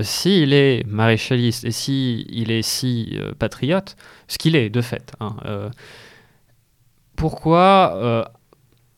S'il 0.03 0.53
est 0.53 0.85
maréchaliste 0.87 1.65
et 1.65 1.71
s'il 1.71 2.25
il 2.29 2.51
est 2.51 2.61
si 2.61 3.17
patriote, 3.39 3.95
ce 4.27 4.37
qu'il 4.37 4.55
est 4.55 4.69
de 4.69 4.79
fait, 4.81 5.11
hein, 5.19 5.35
pourquoi 7.15 7.93
euh, 7.95 8.23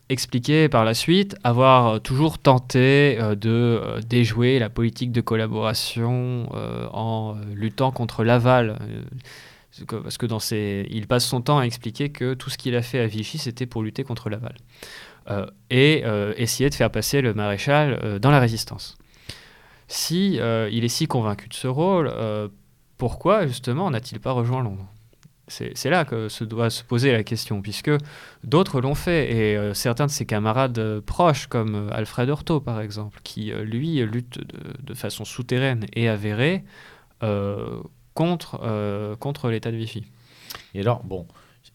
expliquer 0.10 0.70
par 0.70 0.86
la 0.86 0.94
suite 0.94 1.36
avoir 1.44 2.02
toujours 2.02 2.38
tenté 2.38 3.18
euh, 3.20 3.36
de 3.36 3.50
euh, 3.50 4.02
déjouer 4.02 4.60
la 4.60 4.70
politique 4.70 5.12
de 5.12 5.22
collaboration 5.22 6.50
en 6.94 7.36
luttant 7.54 7.92
contre 7.92 8.24
l'aval 8.24 8.78
parce 10.04 10.18
que 10.18 10.26
dans 10.26 10.40
il 10.40 11.06
passe 11.06 11.26
son 11.26 11.42
temps 11.42 11.60
à 11.60 11.66
expliquer 11.66 12.10
que 12.10 12.34
tout 12.34 12.50
ce 12.50 12.58
qu'il 12.58 12.76
a 12.78 12.82
fait 12.82 13.00
à 13.00 13.08
Vichy, 13.08 13.38
c'était 13.38 13.66
pour 13.66 13.84
lutter 13.84 14.06
contre 14.06 14.30
Laval. 14.30 14.56
Et 15.70 16.06
essayer 16.38 16.70
de 16.70 16.76
faire 16.76 16.90
passer 16.90 17.20
le 17.20 17.34
maréchal 17.34 18.20
dans 18.22 18.32
la 18.32 18.40
résistance. 18.40 18.98
Si 19.90 20.36
il 20.36 20.86
est 20.86 20.88
si 20.88 21.08
convaincu 21.08 21.50
de 21.50 21.54
ce 21.54 21.68
rôle, 21.68 22.10
pourquoi 22.98 23.48
justement 23.48 23.92
n'a-t-il 23.92 24.22
pas 24.22 24.32
rejoint 24.32 24.64
Londres? 24.64 24.88
C'est, 25.48 25.90
là 25.90 26.06
que 26.06 26.28
se 26.28 26.44
doit 26.44 26.70
se 26.70 26.84
poser 26.84 27.12
la 27.12 27.24
question, 27.24 27.62
puisque 27.62 27.92
d'autres 28.44 28.82
l'ont 28.82 28.96
fait, 28.96 29.32
et 29.32 29.58
euh, 29.58 29.74
certains 29.74 30.08
de 30.08 30.12
ses 30.12 30.26
camarades 30.26 30.80
euh, 30.80 31.02
proches, 31.02 31.48
comme 31.48 31.76
euh, 31.76 31.90
Alfred 31.92 32.30
Horto 32.30 32.60
par 32.60 32.82
exemple, 32.82 33.20
qui 33.24 33.52
lui 33.52 34.04
lutte 34.06 34.40
de, 34.40 34.74
de 34.82 34.94
façon 34.94 35.24
souterraine 35.26 35.86
et 35.94 36.10
avérée 36.10 36.64
contre, 38.14 39.18
contre 39.20 39.50
l'État 39.50 39.72
de 39.72 39.78
Vichy. 39.78 40.04
Et 40.76 40.82
alors, 40.82 41.04
bon, 41.04 41.26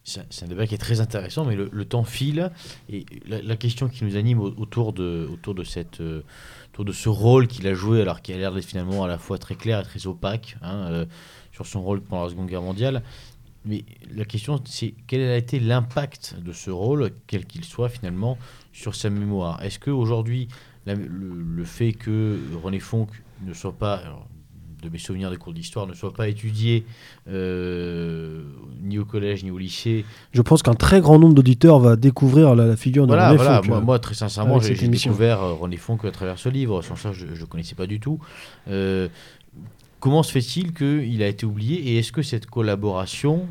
c'est 0.05 0.45
un 0.45 0.47
débat 0.47 0.67
qui 0.67 0.75
est 0.75 0.79
très 0.79 1.01
intéressant, 1.01 1.45
mais 1.45 1.57
le, 1.57 1.85
temps 1.85 2.05
file. 2.05 2.53
Et 2.89 3.05
la, 3.27 3.57
question 3.57 3.89
qui 3.89 4.05
nous 4.05 4.17
anime 4.17 4.39
au- 4.39 4.55
autour 4.57 4.93
de, 4.93 5.29
autour 5.33 5.55
de, 5.55 5.65
cette, 5.65 6.01
autour 6.73 6.85
de 6.85 6.93
ce 6.93 7.09
rôle 7.09 7.49
qu'il 7.49 7.67
a 7.67 7.75
joué, 7.75 8.01
alors 8.01 8.23
qui 8.23 8.33
a 8.33 8.37
l'air 8.37 8.53
d'être 8.53 8.65
finalement 8.65 9.03
à 9.03 9.09
la 9.09 9.19
fois 9.19 9.39
très 9.39 9.57
clair 9.57 9.81
et 9.81 9.83
très 9.83 10.07
opaque, 10.07 10.57
hein, 10.63 11.07
sur 11.53 11.67
son 11.67 11.83
rôle 11.83 12.01
pendant 12.01 12.25
la 12.25 12.31
Seconde 12.31 12.49
Guerre 12.49 12.63
mondiale. 12.63 13.03
Mais 13.67 13.85
la 14.15 14.25
question, 14.25 14.61
c'est 14.65 14.95
quel 15.07 15.21
a 15.21 15.37
été 15.37 15.61
l'impact 15.61 16.37
de 16.43 16.53
ce 16.53 16.71
rôle, 16.71 17.11
quel 17.27 17.45
qu'il 17.45 17.65
soit 17.65 17.89
finalement, 17.91 18.39
sur 18.73 18.95
sa 18.95 19.11
mémoire? 19.11 19.63
Est-ce 19.63 19.79
qu'aujourd'hui, 19.79 20.49
le, 20.87 20.95
le 20.97 21.65
fait 21.65 21.93
que 21.93 22.39
René 22.63 22.81
Fonck 22.81 23.11
ne 23.47 23.53
soit 23.53 23.77
pas, 23.77 23.97
alors, 23.97 24.27
de 24.83 24.89
mes 24.89 24.97
souvenirs 24.97 25.31
des 25.31 25.37
cours 25.37 25.53
d'histoire, 25.53 25.87
ne 25.87 25.93
soit 25.93 26.15
pas 26.15 26.29
étudié 26.29 26.87
euh, 27.29 28.43
ni 28.83 28.99
au 28.99 29.05
collège 29.05 29.45
ni 29.45 29.51
au 29.51 29.59
lycée? 29.59 30.07
Je 30.33 30.41
pense 30.41 30.63
qu'un 30.63 30.75
très 30.75 31.03
grand 31.03 31.19
nombre 31.19 31.35
d'auditeurs 31.35 31.79
va 31.81 31.97
découvrir 31.97 32.55
la, 32.55 32.67
la 32.67 32.77
figure 32.77 33.07
de 33.07 33.13
Voilà, 33.13 33.29
René 33.29 33.37
voilà. 33.37 33.57
Fonck, 33.57 33.69
Moi, 33.69 33.77
euh. 33.77 33.83
moi, 33.83 33.99
très 33.99 34.15
sincèrement, 34.15 34.59
j'ai 34.59 34.75
découvert 34.89 35.43
euh, 35.43 35.53
René 35.53 35.77
Fonck 35.77 36.05
à 36.07 36.11
travers 36.11 36.39
ce 36.39 36.49
livre. 36.49 36.81
Sans 36.81 36.97
ça, 36.97 37.13
je 37.13 37.27
ne 37.27 37.45
connaissais 37.45 37.75
pas 37.75 37.87
du 37.87 38.01
tout. 38.01 38.21
Euh, 38.69 39.09
comment 40.01 40.23
se 40.23 40.33
fait-il 40.33 40.73
qu'il 40.73 41.23
a 41.23 41.29
été 41.29 41.47
oublié 41.47 41.77
et 41.91 41.99
est-ce 41.99 42.11
que 42.11 42.23
cette 42.23 42.47
collaboration, 42.47 43.47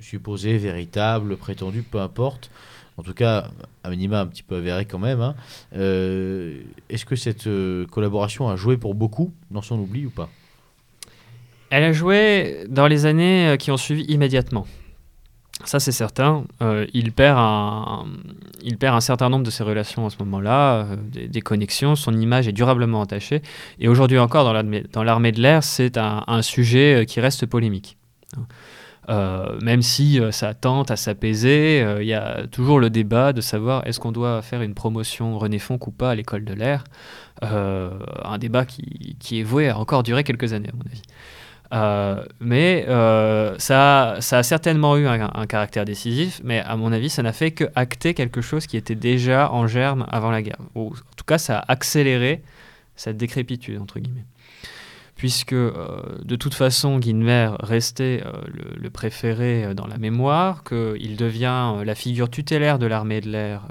supposée, 0.00 0.56
véritable, 0.56 1.36
prétendue, 1.36 1.82
peu 1.82 2.00
importe, 2.00 2.50
en 2.96 3.02
tout 3.02 3.14
cas, 3.14 3.50
à 3.84 3.90
minima 3.90 4.20
un 4.20 4.26
petit 4.26 4.42
peu 4.42 4.56
avérée 4.56 4.84
quand 4.84 4.98
même, 4.98 5.20
hein, 5.20 5.34
euh, 5.76 6.62
est-ce 6.88 7.04
que 7.04 7.16
cette 7.16 7.46
euh, 7.46 7.86
collaboration 7.86 8.48
a 8.48 8.56
joué 8.56 8.76
pour 8.76 8.94
beaucoup 8.94 9.32
dans 9.50 9.62
son 9.62 9.78
oubli 9.78 10.06
ou 10.06 10.10
pas? 10.10 10.28
Elle 11.70 11.84
a 11.84 11.92
joué 11.92 12.64
dans 12.68 12.86
les 12.86 13.04
années 13.06 13.48
euh, 13.48 13.56
qui 13.56 13.70
ont 13.70 13.76
suivi 13.76 14.02
immédiatement. 14.04 14.66
Ça, 15.64 15.80
c'est 15.80 15.92
certain. 15.92 16.44
Euh, 16.62 16.86
il, 16.94 17.12
perd 17.12 17.36
un, 17.38 19.00
certain 19.00 19.28
nombre 19.28 19.44
de 19.44 19.50
ses 19.50 19.64
relations 19.64 20.06
à 20.06 20.10
ce 20.10 20.16
moment-là, 20.20 20.86
euh, 20.86 20.96
des, 21.28 21.40
connexions, 21.40 21.96
son 21.96 22.18
image 22.18 22.46
est 22.46 22.52
durablement 22.52 23.00
entachée. 23.00 23.42
Et 23.80 23.88
aujourd'hui 23.88 24.18
encore, 24.18 24.44
dans 24.44 25.02
l'armée 25.02 25.32
de 25.32 25.40
l'air, 25.40 25.64
c'est 25.64 25.98
un, 25.98 26.42
sujet 26.42 27.02
euh, 27.02 27.04
qui 27.04 27.20
reste 27.20 27.46
polémique. 27.46 27.96
Même 29.08 29.80
si 29.80 30.20
ça 30.32 30.52
tente 30.52 30.90
à 30.90 30.96
s'apaiser, 30.96 31.82
il 31.98 32.06
y 32.06 32.12
a 32.12 32.46
toujours 32.46 32.78
le 32.78 32.90
débat 32.90 33.32
de 33.32 33.40
savoir 33.40 33.86
est-ce 33.86 33.98
qu'on 34.00 34.12
doit 34.12 34.42
faire 34.42 34.60
une 34.60 34.74
promotion 34.74 35.38
René 35.38 35.58
Fonck 35.58 35.86
ou 35.86 35.90
pas 35.90 36.10
à 36.10 36.14
l'école 36.14 36.44
de 36.44 36.52
l'air? 36.52 36.84
Un 37.40 38.36
débat 38.38 38.66
qui, 38.66 39.16
qui 39.18 39.40
est 39.40 39.42
voué 39.42 39.70
à 39.70 39.78
encore 39.78 40.02
durer 40.02 40.24
quelques 40.24 40.52
années, 40.52 40.68
à 40.68 40.76
mon 40.76 40.84
avis. 40.84 41.00
Euh, 41.74 42.24
mais 42.40 42.86
euh, 42.88 43.54
ça, 43.58 44.16
ça 44.20 44.38
a 44.38 44.42
certainement 44.42 44.96
eu 44.96 45.06
un, 45.06 45.46
caractère 45.46 45.84
décisif, 45.84 46.40
mais 46.42 46.60
à 46.60 46.76
mon 46.76 46.92
avis, 46.92 47.10
ça 47.10 47.22
n'a 47.22 47.32
fait 47.32 47.50
que 47.50 47.64
acter 47.74 48.14
quelque 48.14 48.40
chose 48.40 48.66
qui 48.66 48.76
était 48.76 48.94
déjà 48.94 49.52
en 49.52 49.66
germe 49.66 50.06
avant 50.08 50.30
la 50.30 50.42
guerre. 50.42 50.58
En 50.74 50.90
tout 51.16 51.24
cas, 51.26 51.38
ça 51.38 51.58
a 51.58 51.72
accéléré 51.72 52.42
cette 52.96 53.16
décrépitude, 53.16 53.80
entre 53.80 54.00
guillemets. 54.00 54.24
Puisque, 55.16 55.52
euh, 55.52 56.00
de 56.24 56.36
toute 56.36 56.54
façon, 56.54 56.98
Guinmer 56.98 57.50
restait 57.60 58.22
le, 58.46 58.88
préféré 58.88 59.74
dans 59.74 59.86
la 59.86 59.98
mémoire, 59.98 60.64
qu'il 60.64 61.16
devient 61.16 61.74
la 61.84 61.94
figure 61.94 62.30
tutélaire 62.30 62.78
de 62.78 62.86
l'armée 62.86 63.20
de 63.20 63.28
l'air. 63.28 63.62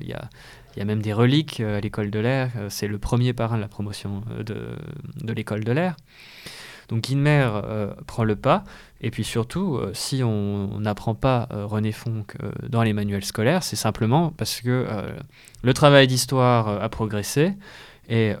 Il 0.00 0.08
y 0.08 0.82
a 0.82 0.84
même 0.84 1.02
des 1.02 1.12
reliques 1.12 1.60
à 1.60 1.80
l'école 1.80 2.10
de 2.10 2.18
l'air. 2.18 2.50
C'est 2.68 2.88
le 2.88 2.98
premier 2.98 3.32
parrain 3.32 3.56
de 3.56 3.60
la 3.60 3.68
promotion 3.68 4.22
de 4.40 5.32
l'école 5.32 5.62
de 5.62 5.72
l'air. 5.72 5.94
Donc 6.88 7.02
Guinmer 7.02 7.48
euh, 7.52 7.92
prend 8.06 8.24
le 8.24 8.36
pas. 8.36 8.64
Et 9.00 9.10
puis 9.10 9.24
surtout, 9.24 9.76
euh, 9.76 9.90
si 9.94 10.22
on 10.22 10.80
n'apprend 10.80 11.14
pas 11.14 11.48
euh, 11.52 11.66
René 11.66 11.92
Fonck 11.92 12.36
dans 12.68 12.82
les 12.82 12.92
manuels 12.92 13.24
scolaires, 13.24 13.62
c'est 13.62 13.76
simplement 13.76 14.30
parce 14.36 14.60
que 14.60 14.86
le 15.62 15.74
travail 15.74 16.06
d'histoire 16.06 16.82
a 16.82 16.88
progressé 16.88 17.52
et 18.08 18.34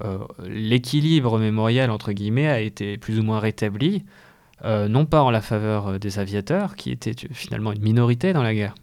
l'équilibre 0.44 1.38
mémoriel, 1.38 1.90
entre 1.90 2.12
guillemets, 2.12 2.48
a 2.48 2.60
été 2.60 2.98
plus 2.98 3.18
ou 3.18 3.22
moins 3.22 3.38
rétabli. 3.38 4.04
non 4.62 5.06
pas 5.06 5.22
en 5.22 5.30
la 5.30 5.40
faveur 5.40 5.98
des 5.98 6.18
aviateurs, 6.18 6.76
qui 6.76 6.90
étaient 6.90 7.14
finalement 7.32 7.72
une 7.72 7.82
minorité 7.82 8.32
dans 8.34 8.42
la 8.42 8.54
guerre, 8.54 8.74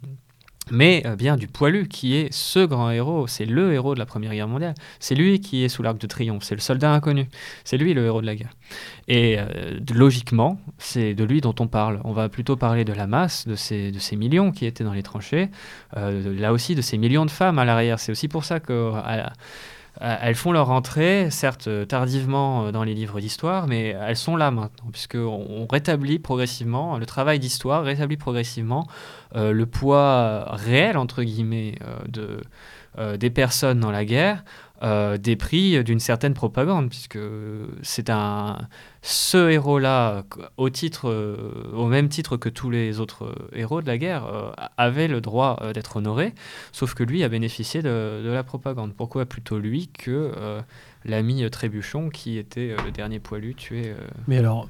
mais 0.72 1.04
euh, 1.06 1.16
bien 1.16 1.38
du 1.38 1.48
poilu, 1.48 1.88
qui 1.88 2.16
est 2.16 2.34
ce 2.34 2.66
grand 2.66 2.90
héros, 2.90 3.28
c'est 3.28 3.46
le 3.46 3.74
héros 3.74 3.94
de 3.94 4.00
la 4.00 4.06
Première 4.06 4.34
Guerre 4.34 4.48
mondiale. 4.48 4.74
C'est 5.00 5.16
lui 5.16 5.40
qui 5.40 5.64
est 5.64 5.70
sous 5.70 5.84
l'arc 5.84 5.98
de 6.00 6.08
triomphe, 6.08 6.44
c'est 6.44 6.56
le 6.56 6.62
soldat 6.62 6.92
inconnu, 6.92 7.28
c'est 7.64 7.78
lui 7.78 7.94
le 7.94 8.06
héros 8.06 8.22
de 8.22 8.26
la 8.26 8.36
guerre. 8.36 8.54
Et 9.08 9.38
euh, 9.38 9.80
logiquement, 9.94 10.60
c'est 10.78 11.14
de 11.14 11.24
lui 11.24 11.42
dont 11.42 11.56
on 11.60 11.68
parle. 11.68 12.00
On 12.04 12.14
va 12.14 12.30
plutôt 12.30 12.56
parler 12.56 12.86
de 12.86 12.94
la 12.94 13.08
masse, 13.08 13.48
de 13.48 13.56
ces, 13.56 13.92
millions 14.16 14.52
qui 14.52 14.66
étaient 14.66 14.84
dans 14.84 14.94
les 14.94 15.04
tranchées, 15.04 15.50
euh, 15.98 16.40
là 16.40 16.54
aussi 16.54 16.76
de 16.76 16.82
ces 16.82 16.98
millions 16.98 17.26
de 17.26 17.32
femmes 17.32 17.60
à 17.60 17.66
l'arrière. 17.66 18.00
C'est 18.00 18.12
aussi 18.12 18.28
pour 18.28 18.46
ça 18.46 18.60
que... 18.60 18.72
euh, 18.72 19.02
euh, 19.06 19.28
elles 20.00 20.36
font 20.36 20.52
leur 20.52 20.70
entrée, 20.70 21.30
certes 21.30 21.68
euh, 21.68 21.86
tardivement 21.86 22.66
euh, 22.66 22.72
dans 22.72 22.84
les 22.84 22.94
livres 22.94 23.20
d'histoire, 23.20 23.68
mais 23.68 23.90
elles 23.90 24.16
sont 24.16 24.36
là 24.38 24.50
maintenant, 24.50 24.90
puisqu'on 24.92 25.46
on 25.50 25.68
rétablit 25.68 26.18
progressivement, 26.18 26.98
le 26.98 27.06
travail 27.06 27.40
d'histoire 27.40 27.84
rétablit 27.84 28.18
progressivement 28.18 28.88
euh, 29.36 29.52
le 29.52 29.66
poids 29.66 30.46
réel, 30.50 30.98
entre 30.98 31.24
guillemets, 31.24 31.76
euh, 31.86 31.96
de, 32.08 32.42
euh, 32.98 33.16
des 33.16 33.30
personnes 33.30 33.80
dans 33.80 33.92
la 33.92 34.04
guerre, 34.04 34.44
euh, 34.84 35.18
des 35.18 35.36
prix 35.36 35.84
d'une 35.84 36.00
certaine 36.00 36.34
propagande, 36.34 36.90
puisque 36.90 37.20
c'est 37.84 38.10
un 38.10 38.58
ce 39.04 39.52
héros-là, 39.52 40.24
au 40.58 40.70
euh, 41.04 41.38
au 41.76 41.86
même 41.86 42.10
titre 42.10 42.36
que 42.36 42.50
tous 42.50 42.72
les 42.72 43.00
autres 43.00 43.26
euh, 43.26 43.50
héros 43.54 43.84
de 43.84 43.88
la 43.88 44.00
guerre, 44.00 44.24
avait 44.78 45.08
le 45.08 45.22
droit 45.22 45.60
d'être 45.76 45.98
honoré, 45.98 46.34
sauf 46.72 46.96
que 46.96 47.04
lui 47.04 47.24
a 47.24 47.30
bénéficié 47.30 47.84
de, 47.84 48.24
de 48.24 48.30
la 48.32 48.44
propagande. 48.44 48.94
Pourquoi 48.96 49.28
plutôt 49.28 49.60
lui 49.60 49.88
que 49.88 50.32
l'ami 51.06 51.48
Trébuchon, 51.52 52.10
qui 52.10 52.40
était 52.40 52.76
le 52.84 52.92
dernier 52.92 53.20
poilu 53.20 53.54
tué 53.54 53.94
Mais 54.28 54.40
alors, 54.40 54.68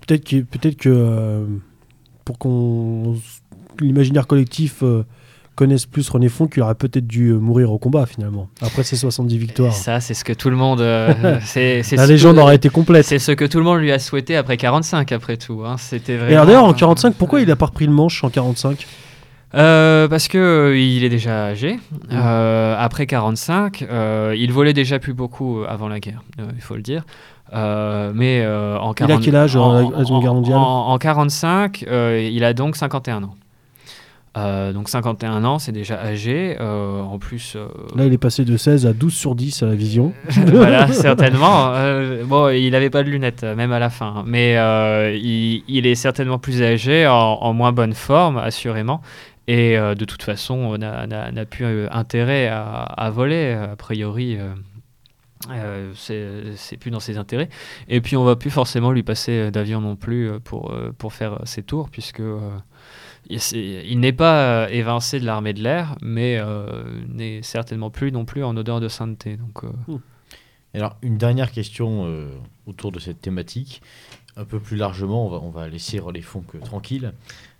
peut-être 0.00 0.24
que, 0.24 0.40
peut 0.40 0.70
que 0.70 1.46
pour 2.24 2.38
qu'on 2.38 3.18
l'imaginaire 3.80 4.26
collectif 4.26 4.82
euh, 5.62 5.66
connaisse 5.66 5.86
plus 5.86 6.08
René 6.10 6.28
Fonck, 6.28 6.54
il 6.56 6.62
aurait 6.62 6.74
peut-être 6.74 7.06
dû 7.06 7.28
euh, 7.30 7.38
mourir 7.38 7.72
au 7.72 7.78
combat 7.78 8.06
finalement, 8.06 8.48
après 8.60 8.82
ses 8.82 8.96
70 8.96 9.34
Et 9.34 9.38
victoires. 9.38 9.72
ça, 9.72 10.00
c'est 10.00 10.14
ce 10.14 10.24
que 10.24 10.32
tout 10.32 10.50
le 10.50 10.56
monde. 10.56 10.80
euh, 10.80 11.38
c'est 11.44 11.82
c'est 11.82 11.96
La 11.96 12.06
légende 12.06 12.38
aurait 12.38 12.56
été 12.56 12.68
complète. 12.68 13.04
C'est 13.06 13.18
ce 13.18 13.32
que 13.32 13.44
tout 13.44 13.58
le 13.58 13.64
monde 13.64 13.78
lui 13.78 13.92
a 13.92 13.98
souhaité 13.98 14.36
après 14.36 14.56
45, 14.56 15.10
après 15.12 15.36
tout. 15.36 15.62
hein. 15.64 15.76
C'était 15.78 16.14
Et 16.14 16.16
vraiment. 16.16 16.44
d'ailleurs, 16.46 16.64
en 16.64 16.72
45, 16.74 17.14
pourquoi 17.14 17.40
il 17.40 17.50
a 17.50 17.56
pas 17.56 17.66
repris 17.66 17.86
le 17.86 17.92
manche 17.92 18.22
en 18.24 18.30
45 18.30 18.86
Euh, 19.54 20.08
Parce 20.08 20.28
que 20.28 20.38
euh, 20.38 20.78
il 20.78 21.04
est 21.04 21.08
déjà 21.10 21.46
âgé. 21.46 21.78
Euh, 22.10 22.74
après 22.78 23.06
45, 23.06 23.82
euh, 23.90 24.34
il 24.36 24.50
volait 24.52 24.72
déjà 24.72 24.98
plus 24.98 25.12
beaucoup 25.12 25.60
euh, 25.60 25.66
avant 25.68 25.88
la 25.88 26.00
guerre, 26.00 26.22
euh, 26.40 26.44
il 26.54 26.62
faut 26.62 26.74
le 26.76 26.82
dire. 26.82 27.04
Euh, 27.54 28.12
mais 28.14 28.40
euh, 28.42 28.78
en 28.78 28.94
Il 28.94 29.02
a 29.04 29.06
40 29.08 29.22
quel 29.22 29.36
âge 29.36 29.56
en- 29.56 29.90
mondiale? 30.32 30.56
En, 30.56 30.88
en 30.88 30.96
45, 30.98 31.84
euh, 31.86 32.26
il 32.32 32.44
a 32.44 32.54
donc 32.54 32.76
51 32.76 33.24
ans. 33.24 33.34
Euh, 34.38 34.72
donc 34.72 34.88
51 34.88 35.44
ans, 35.44 35.58
c'est 35.58 35.72
déjà 35.72 36.00
âgé. 36.00 36.56
Euh, 36.58 37.00
en 37.00 37.18
plus, 37.18 37.54
euh, 37.54 37.66
Là, 37.94 38.06
il 38.06 38.12
est 38.14 38.18
passé 38.18 38.44
de 38.46 38.56
16 38.56 38.86
à 38.86 38.94
12 38.94 39.12
sur 39.12 39.34
10 39.34 39.62
à 39.62 39.66
la 39.66 39.74
vision. 39.74 40.14
voilà, 40.46 40.88
certainement. 40.88 41.72
Bon, 42.24 42.48
il 42.48 42.70
n'avait 42.70 42.88
pas 42.88 43.02
de 43.02 43.10
lunettes, 43.10 43.44
même 43.44 43.72
à 43.72 43.78
la 43.78 43.90
fin. 43.90 44.24
Mais 44.26 44.56
euh, 44.56 45.14
il, 45.14 45.62
il 45.68 45.86
est 45.86 45.94
certainement 45.94 46.38
plus 46.38 46.62
âgé, 46.62 47.06
en, 47.06 47.12
en 47.14 47.52
moins 47.52 47.72
bonne 47.72 47.92
forme, 47.92 48.38
assurément. 48.38 49.02
Et 49.48 49.76
de 49.76 50.04
toute 50.04 50.22
façon, 50.22 50.54
on 50.54 50.78
n'a- 50.78 51.44
plus 51.46 51.86
intérêt 51.90 52.46
à, 52.48 52.62
à 52.84 53.10
voler, 53.10 53.52
a 53.52 53.76
priori. 53.76 54.38
euh, 55.50 55.90
c'est 55.94 56.76
plus 56.78 56.90
dans 56.90 57.00
ses 57.00 57.18
intérêts. 57.18 57.48
Et 57.88 58.00
puis, 58.00 58.16
on 58.16 58.24
va 58.24 58.36
plus 58.36 58.50
forcément 58.50 58.92
lui 58.92 59.02
passer 59.02 59.50
d'avion 59.50 59.80
non 59.80 59.96
plus 59.96 60.30
pour, 60.44 60.72
pour 60.98 61.12
faire 61.12 61.40
ses 61.44 61.62
tours, 61.62 61.90
puisque 61.90 62.20
euh, 62.20 62.38
il 63.30 64.00
n'est 64.00 64.12
pas 64.12 64.64
euh, 64.64 64.68
évincé 64.68 65.20
de 65.20 65.24
l'armée 65.26 65.52
de 65.52 65.62
l'air, 65.62 65.96
mais 66.02 66.38
euh, 66.38 66.84
n'est 67.08 67.42
certainement 67.42 67.90
plus 67.90 68.12
non 68.12 68.24
plus 68.24 68.44
en 68.44 68.56
odeur 68.56 68.80
de 68.80 68.88
sainteté. 68.88 69.36
Donc, 69.36 69.64
euh, 69.64 69.98
Alors, 70.74 70.96
une 71.02 71.18
dernière 71.18 71.50
question 71.52 72.06
euh, 72.06 72.30
autour 72.66 72.92
de 72.92 72.98
cette 72.98 73.20
thématique. 73.20 73.82
Un 74.36 74.44
peu 74.46 74.58
plus 74.58 74.76
largement, 74.76 75.26
on 75.26 75.28
va, 75.28 75.36
on 75.38 75.50
va 75.50 75.68
laisser 75.68 75.98
René 75.98 76.22
Fonck 76.22 76.58
tranquille. 76.60 77.12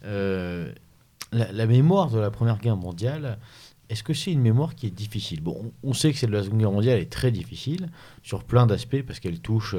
Euh, 0.04 0.72
la, 1.30 1.52
la 1.52 1.66
mémoire 1.66 2.10
de 2.10 2.18
la 2.18 2.30
Première 2.30 2.58
Guerre 2.58 2.76
mondiale, 2.78 3.38
est-ce 3.90 4.02
que 4.02 4.14
c'est 4.14 4.32
une 4.32 4.40
mémoire 4.40 4.74
qui 4.74 4.86
est 4.86 4.90
difficile? 4.90 5.42
Bon, 5.42 5.72
on, 5.84 5.90
on 5.90 5.92
sait 5.92 6.10
que 6.12 6.18
celle 6.18 6.30
de 6.30 6.36
la 6.36 6.42
Seconde 6.42 6.60
Guerre 6.60 6.72
mondiale 6.72 6.98
est 6.98 7.12
très 7.12 7.30
difficile 7.30 7.90
sur 8.22 8.42
plein 8.42 8.66
d'aspects 8.66 9.02
parce 9.06 9.20
qu'elle 9.20 9.40
touche, 9.40 9.76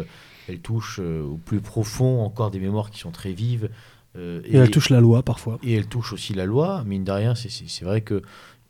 elle 0.49 0.59
touche 0.59 0.99
euh, 1.01 1.23
au 1.23 1.37
plus 1.37 1.59
profond 1.61 2.21
encore 2.23 2.51
des 2.51 2.59
mémoires 2.59 2.89
qui 2.91 2.99
sont 2.99 3.11
très 3.11 3.31
vives. 3.31 3.69
euh, 4.15 4.41
Et 4.45 4.57
elle 4.57 4.69
touche 4.71 4.89
la 4.89 4.99
loi 5.01 5.23
parfois. 5.23 5.57
et 5.63 5.73
elle 5.75 5.87
touche 5.87 6.13
aussi 6.13 6.33
la 6.33 6.45
loi. 6.45 6.83
Mine 6.85 7.03
de 7.03 7.11
rien, 7.11 7.35
c'est- 7.35 7.83
vrai 7.83 8.01
que 8.01 8.21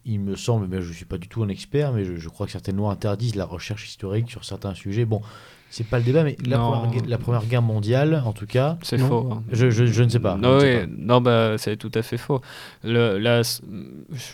il 0.05 0.19
me 0.19 0.35
semble, 0.35 0.67
mais 0.67 0.81
je 0.81 0.89
ne 0.89 0.93
suis 0.93 1.05
pas 1.05 1.17
du 1.17 1.27
tout 1.29 1.43
un 1.43 1.47
expert, 1.49 1.93
mais 1.93 2.03
je, 2.03 2.17
je 2.17 2.29
crois 2.29 2.45
que 2.45 2.51
certaines 2.51 2.75
lois 2.75 2.91
interdisent 2.91 3.35
la 3.35 3.45
recherche 3.45 3.87
historique 3.87 4.29
sur 4.29 4.43
certains 4.43 4.73
sujets. 4.73 5.05
Bon, 5.05 5.21
c'est 5.69 5.85
pas 5.87 5.97
le 5.97 6.03
débat, 6.03 6.23
mais 6.23 6.35
la 6.45 6.57
première, 6.59 6.91
guerre- 6.91 7.03
la 7.07 7.17
première 7.17 7.45
guerre 7.45 7.61
mondiale, 7.61 8.21
en 8.25 8.33
tout 8.33 8.45
cas, 8.45 8.77
C'est 8.83 8.97
faux. 8.97 9.29
hein. 9.31 9.43
je, 9.51 9.69
je- 9.69 9.85
je 9.85 10.03
ne 10.03 10.09
sais 10.09 10.19
pas. 10.19 10.35
Non, 10.35 10.59
non 10.97 11.21
bah, 11.21 11.55
c'est 11.57 11.77
tout 11.77 11.91
à 11.95 12.01
fait 12.01 12.17
faux. 12.17 12.41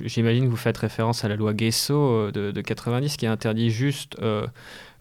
J'imagine 0.02 0.46
que 0.46 0.50
vous 0.50 0.56
faites 0.56 0.78
référence 0.78 1.24
à 1.24 1.28
la 1.30 1.36
loi 1.36 1.54
Guesso 1.54 1.94
euh, 1.96 2.32
de, 2.32 2.52
de 2.52 2.62
90 2.62 3.18
qui 3.18 3.28
interdit 3.28 3.70
juste 3.70 4.16
euh, 4.22 4.46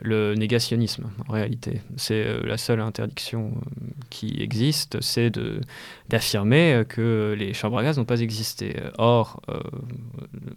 le 0.01 0.35
négationnisme, 0.35 1.09
en 1.29 1.33
réalité. 1.33 1.81
C'est 1.97 2.25
euh, 2.25 2.41
la 2.45 2.57
seule 2.57 2.81
interdiction 2.81 3.51
euh, 3.57 3.85
qui 4.11 4.37
existe, 4.41 5.01
c'est 5.01 5.33
d'affirmer 6.09 6.73
euh, 6.73 6.85
que 6.85 7.35
les 7.37 7.53
chambres 7.53 7.79
à 7.79 7.83
gaz 7.83 7.99
n'ont 7.99 8.05
pas 8.05 8.21
existé. 8.21 8.77
Or, 8.99 9.41
euh, 9.49 9.59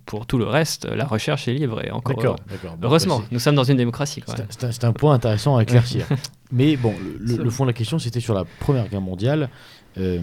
pour 0.06 0.26
tout 0.28 0.38
le 0.38 0.46
reste, 0.46 0.86
la 0.86 1.06
recherche 1.06 1.48
est 1.48 1.54
libre 1.54 1.84
et 1.84 1.92
encore 1.92 2.16
D'accord, 2.16 2.36
d'accord. 2.50 2.78
Bon, 2.78 2.88
Heureusement, 2.88 3.20
bah, 3.20 3.26
nous 3.32 3.40
sommes 3.40 3.56
dans 3.56 3.64
une 3.64 3.78
démocratie 3.78 4.22
quand 4.22 4.34
c'est- 4.34 4.40
même. 4.40 4.48
c'est 4.52 4.64
un- 4.66 4.72
c'est 4.72 4.84
un 4.86 4.94
point 4.94 5.14
intéressant 5.14 5.58
à 5.58 5.64
éclaircir. 5.64 6.06
mais 6.52 6.76
bon, 6.78 6.94
le, 7.20 7.50
fond 7.50 7.64
de 7.66 7.70
la 7.70 7.74
question, 7.74 7.98
c'était 8.00 8.20
sur 8.20 8.34
la 8.34 8.46
Première 8.60 8.88
Guerre 8.90 9.02
mondiale. 9.02 9.50
Euh, 9.98 10.20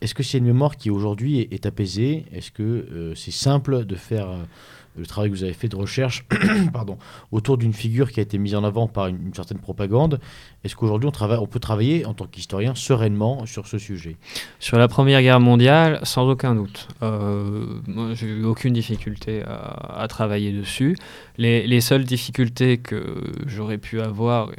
Est-ce 0.00 0.14
que 0.14 0.22
c'est 0.22 0.38
une 0.38 0.44
mémoire 0.44 0.76
qui 0.76 0.90
aujourd'hui 0.90 1.40
est, 1.40 1.52
est 1.52 1.66
apaisée? 1.66 2.26
Est-ce 2.32 2.52
que 2.52 2.62
euh, 2.62 3.14
c'est 3.16 3.32
simple 3.32 3.84
de 3.84 3.96
faire 3.96 4.28
le 4.98 5.06
travail 5.06 5.30
que 5.30 5.36
vous 5.36 5.44
avez 5.44 5.52
fait 5.52 5.68
de 5.68 5.76
recherche 5.76 6.24
pardon, 6.72 6.98
autour 7.32 7.58
d'une 7.58 7.72
figure 7.72 8.10
qui 8.10 8.20
a 8.20 8.22
été 8.22 8.38
mise 8.38 8.54
en 8.54 8.64
avant 8.64 8.86
par 8.86 9.06
une, 9.06 9.32
certaine 9.34 9.58
propagande. 9.58 10.20
Est-ce 10.64 10.74
qu'aujourd'hui 10.76 11.08
on, 11.08 11.24
on 11.40 11.46
peut 11.46 11.60
travailler 11.60 12.04
en 12.04 12.14
tant 12.14 12.26
qu'historien 12.26 12.74
sereinement 12.74 13.46
sur 13.46 13.66
ce 13.66 13.78
sujet? 13.78 14.16
Sur 14.58 14.78
la 14.78 14.88
Première 14.88 15.22
Guerre 15.22 15.40
mondiale, 15.40 16.00
sans 16.02 16.28
aucun 16.28 16.54
doute. 16.54 16.88
Euh, 17.02 17.80
j'ai 18.14 18.26
eu 18.26 18.44
aucune 18.44 18.74
difficulté 18.74 19.42
à, 19.44 20.06
travailler 20.08 20.52
dessus. 20.52 20.96
Les, 21.36 21.80
seules 21.80 22.04
difficultés 22.04 22.78
que 22.78 23.22
j'aurais 23.46 23.78
pu 23.78 24.00
avoir, 24.00 24.50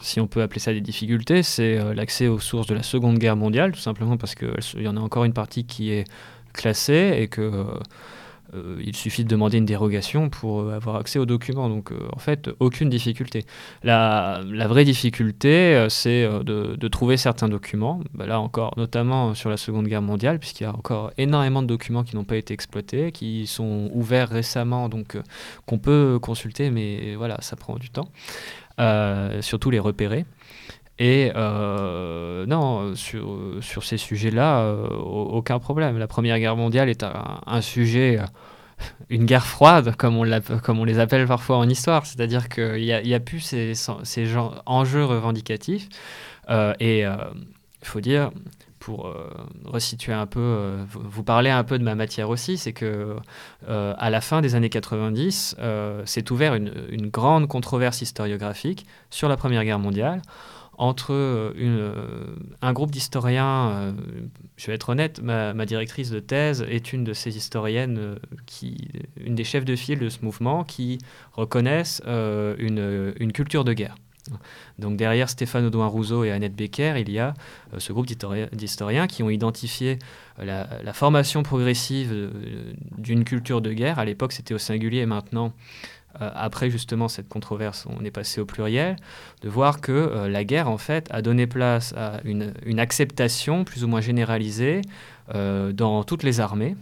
si 0.00 0.20
on 0.20 0.26
peut 0.26 0.42
appeler 0.42 0.60
ça 0.60 0.72
des 0.72 0.80
difficultés, 0.80 1.42
c'est 1.42 1.78
euh, 1.78 1.94
l'accès 1.94 2.26
aux 2.26 2.40
sources 2.40 2.66
de 2.66 2.74
la 2.74 2.82
Seconde 2.82 3.18
Guerre 3.18 3.36
mondiale, 3.36 3.72
tout 3.72 3.80
simplement 3.80 4.16
parce 4.16 4.34
qu'il 4.34 4.82
y 4.82 4.88
en 4.88 4.96
a 4.96 5.00
encore 5.00 5.24
une 5.24 5.32
partie 5.32 5.64
qui 5.64 5.90
est 5.90 6.04
classée 6.52 7.18
et 7.20 7.28
que... 7.28 7.40
Euh, 7.40 7.64
euh, 8.56 8.82
il 8.84 8.96
suffit 8.96 9.24
de 9.24 9.28
demander 9.28 9.58
une 9.58 9.64
dérogation 9.64 10.28
pour 10.28 10.60
euh, 10.60 10.74
avoir 10.74 10.96
accès 10.96 11.18
aux 11.18 11.26
documents. 11.26 11.68
Donc, 11.68 11.92
euh, 11.92 11.98
en 12.14 12.18
fait, 12.18 12.50
aucune 12.60 12.88
difficulté. 12.88 13.44
La, 13.82 14.40
vraie 14.66 14.84
difficulté, 14.84 15.86
c'est 15.88 16.28
de, 16.44 16.88
trouver 16.88 17.16
certains 17.16 17.48
documents. 17.48 18.00
Bah, 18.14 18.26
là 18.26 18.40
encore, 18.40 18.74
notamment 18.76 19.34
sur 19.34 19.50
la 19.50 19.56
Seconde 19.56 19.86
Guerre 19.86 20.02
mondiale, 20.02 20.38
puisqu'il 20.38 20.64
y 20.64 20.66
a 20.66 20.74
encore 20.74 21.12
énormément 21.18 21.62
de 21.62 21.66
documents 21.66 22.04
qui 22.04 22.16
n'ont 22.16 22.24
pas 22.24 22.36
été 22.36 22.54
exploités, 22.54 23.12
qui 23.12 23.46
sont 23.46 23.90
ouverts 23.92 24.28
récemment, 24.28 24.88
donc 24.88 25.18
qu'on 25.66 25.78
peut 25.78 26.18
consulter, 26.20 26.70
mais 26.70 27.14
voilà, 27.16 27.36
ça 27.40 27.56
prend 27.56 27.76
du 27.76 27.90
temps. 27.90 28.08
surtout 29.40 29.70
les 29.70 29.78
repérer. 29.78 30.24
Et 30.98 31.30
euh, 31.34 32.46
non, 32.46 32.94
sur, 32.94 33.38
sur 33.60 33.84
ces 33.84 33.98
sujets-là, 33.98 34.60
euh, 34.60 34.88
aucun 34.88 35.58
problème. 35.58 35.98
La 35.98 36.06
Première 36.06 36.38
Guerre 36.38 36.56
mondiale 36.56 36.88
est 36.88 37.04
un, 37.04 37.60
sujet, 37.60 38.18
euh, 38.18 38.24
une 39.10 39.26
guerre 39.26 39.46
froide, 39.46 39.94
comme 39.96 40.16
on, 40.16 40.40
comme 40.62 40.78
on 40.78 40.84
les 40.84 40.98
appelle 40.98 41.26
parfois 41.26 41.58
en 41.58 41.68
histoire. 41.68 42.06
C'est-à-dire 42.06 42.48
qu'il 42.48 42.80
n'y 42.80 42.92
a, 42.92 43.16
a, 43.16 43.20
plus 43.20 43.40
ces, 43.40 43.74
ces 43.74 44.36
enjeux 44.64 45.04
revendicatifs. 45.04 45.88
et 46.80 47.00
il 47.00 47.88
faut 47.88 48.00
dire, 48.00 48.30
pour 48.78 49.14
resituer 49.66 50.14
un 50.14 50.26
peu, 50.26 50.76
vous 50.88 51.22
parler 51.22 51.50
un 51.50 51.62
peu 51.64 51.78
de 51.78 51.84
ma 51.84 51.94
matière 51.94 52.30
aussi, 52.30 52.56
c'est 52.56 52.72
que 52.72 53.16
à 53.68 54.08
la 54.08 54.20
fin 54.22 54.40
des 54.40 54.54
années 54.54 54.70
90, 54.70 55.56
s'est 56.06 56.32
ouvert 56.32 56.54
une, 56.54 57.10
grande 57.10 57.48
controverse 57.48 58.00
historiographique 58.00 58.86
sur 59.10 59.28
la 59.28 59.36
Première 59.36 59.64
Guerre 59.64 59.78
mondiale 59.78 60.22
entre 60.78 61.12
euh, 61.12 61.52
euh, 61.58 62.36
un 62.62 62.72
groupe 62.72 62.90
d'historiens, 62.90 63.70
euh, 63.70 63.92
je 64.56 64.66
vais 64.66 64.74
être 64.74 64.90
honnête, 64.90 65.20
ma, 65.22 65.66
directrice 65.66 66.10
de 66.10 66.20
thèse 66.20 66.64
est 66.68 66.92
une 66.92 67.04
de 67.04 67.12
ces 67.12 67.36
historiennes, 67.36 68.16
une 69.24 69.34
des 69.34 69.44
chefs 69.44 69.64
de 69.64 69.76
file 69.76 69.98
de 69.98 70.08
ce 70.08 70.18
mouvement, 70.22 70.64
qui 70.64 70.98
reconnaissent 71.32 72.02
une, 72.06 73.32
culture 73.32 73.64
de 73.64 73.72
guerre. 73.72 73.96
Donc 74.78 74.96
derrière 74.96 75.30
Stéphane 75.30 75.66
Audouin 75.66 75.86
Rousseau 75.86 76.24
et 76.24 76.32
Annette 76.32 76.54
Becker, 76.54 76.94
il 76.98 77.10
y 77.10 77.18
a 77.18 77.34
ce 77.78 77.92
groupe 77.92 78.06
d'historiens 78.52 79.06
qui 79.06 79.22
ont 79.22 79.30
identifié 79.30 79.98
la, 80.38 80.68
la 80.82 80.92
formation 80.92 81.42
progressive 81.42 82.30
d'une 82.98 83.24
culture 83.24 83.60
de 83.60 83.72
guerre. 83.72 83.98
À 83.98 84.04
l'époque, 84.04 84.32
c'était 84.32 84.54
au 84.54 84.58
singulier, 84.58 85.06
maintenant, 85.06 85.52
après 86.20 86.70
justement 86.70 87.08
cette 87.08 87.28
controverse, 87.28 87.86
on 87.88 88.04
est 88.04 88.10
passé 88.10 88.40
au 88.40 88.46
pluriel, 88.46 88.96
de 89.42 89.48
voir 89.48 89.80
que 89.80 89.92
euh, 89.92 90.28
la 90.28 90.44
guerre 90.44 90.68
en 90.68 90.78
fait 90.78 91.08
a 91.10 91.22
donné 91.22 91.46
place 91.46 91.92
à 91.96 92.20
une, 92.24 92.52
acceptation 92.78 93.64
plus 93.64 93.84
ou 93.84 93.88
moins 93.88 94.00
généralisée 94.00 94.82
euh, 95.34 95.72
dans 95.72 96.04
toutes 96.04 96.22
les 96.22 96.40
armées. 96.40 96.76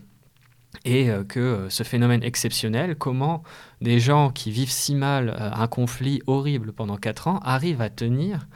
Et 0.84 1.08
que 1.28 1.68
ce 1.70 1.84
phénomène 1.84 2.24
exceptionnel, 2.24 2.96
comment 2.96 3.44
des 3.80 4.00
gens 4.00 4.30
qui 4.30 4.50
vivent 4.50 4.72
si 4.72 4.96
mal 4.96 5.34
un 5.38 5.68
conflit 5.68 6.20
horrible 6.26 6.72
pendant 6.72 6.96
quatre 6.96 7.28
ans 7.28 7.38
arrivent 7.44 7.80
à 7.80 7.90
tenir 7.90 8.48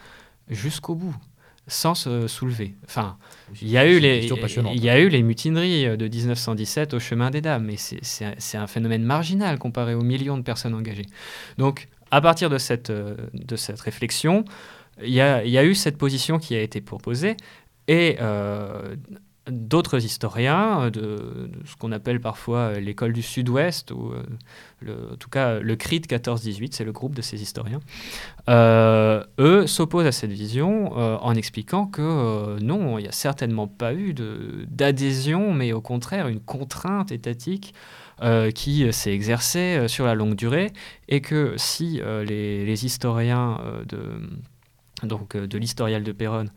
jusqu'au 0.48 0.96
bout 0.96 1.14
sans 1.69 1.95
se 1.95 2.27
soulever. 2.27 2.74
Enfin, 2.85 3.16
il 3.62 3.69
y, 3.69 3.78
a 3.78 3.86
eu 3.86 4.01
les, 4.01 4.27
il 4.27 4.85
y 4.85 4.90
a 4.90 4.99
eu 4.99 5.09
les 5.09 5.23
mutineries 5.23 5.97
de 5.97 6.09
1917 6.09 6.95
au 6.95 6.99
chemin 6.99 7.31
des 7.31 7.40
dames, 7.40 7.65
mais 7.65 7.77
c'est 7.77 8.57
un 8.57 8.66
phénomène 8.66 9.05
marginal 9.05 9.59
comparé 9.59 9.95
aux 9.95 10.03
millions 10.03 10.36
de 10.36 10.43
personnes 10.43 10.74
engagées. 10.74 11.07
Donc, 11.59 11.89
à 12.11 12.20
partir 12.20 12.51
de 12.51 12.59
cette, 12.59 12.90
de 12.90 13.57
cette 13.57 13.81
réflexion, 13.81 14.45
il 15.03 15.11
y, 15.11 15.20
a, 15.20 15.45
il 15.45 15.51
y 15.51 15.59
a 15.59 15.65
eu 15.65 15.74
cette 15.74 15.97
position 15.97 16.39
qui 16.39 16.57
a 16.57 16.61
été 16.62 16.81
proposée, 16.81 17.36
et 17.86 18.16
euh, 18.20 18.97
d'autres 19.51 20.05
historiens, 20.05 20.83
euh, 20.83 20.91
de, 20.91 21.51
ce 21.65 21.77
qu'on 21.77 21.93
appelle 21.93 22.20
parfois 22.20 22.59
euh, 22.59 22.81
l'école 22.81 23.12
du 23.12 23.23
Sud-Ouest, 23.23 23.91
ou 23.91 24.12
euh, 24.87 25.12
en 25.12 25.16
tout 25.16 25.29
cas 25.29 25.59
le 25.59 25.77
CRIT 25.77 26.07
14-18, 26.09 26.70
c'est 26.73 26.85
le 26.85 26.93
groupe 26.93 27.15
de 27.15 27.23
ces 27.23 27.43
historiens, 27.43 27.81
eux 28.49 29.66
s'opposent 29.66 30.07
à 30.07 30.12
cette 30.12 30.31
vision 30.31 30.93
en 30.93 31.35
expliquant 31.35 31.87
que 31.87 32.59
non, 32.61 32.99
il 32.99 33.03
n'y 33.03 33.09
a 33.09 33.12
certainement 33.12 33.66
pas 33.66 33.93
eu 33.93 34.15
d'adhésion, 34.69 35.53
mais 35.53 35.73
au 35.73 35.81
contraire 35.81 36.29
une 36.29 36.39
contrainte 36.39 37.11
étatique 37.11 37.75
qui 38.55 38.93
s'est 38.93 39.12
exercée 39.12 39.89
sur 39.89 40.07
la 40.07 40.15
longue 40.15 40.37
durée, 40.37 40.73
et 41.09 41.20
que 41.20 41.55
si 41.57 42.01
les, 42.25 42.85
historiens 42.85 43.61
de, 43.89 43.99
donc, 45.03 45.37
de 45.37 45.59
l'historial 45.59 46.05
de 46.05 46.12
Péronne 46.12 46.51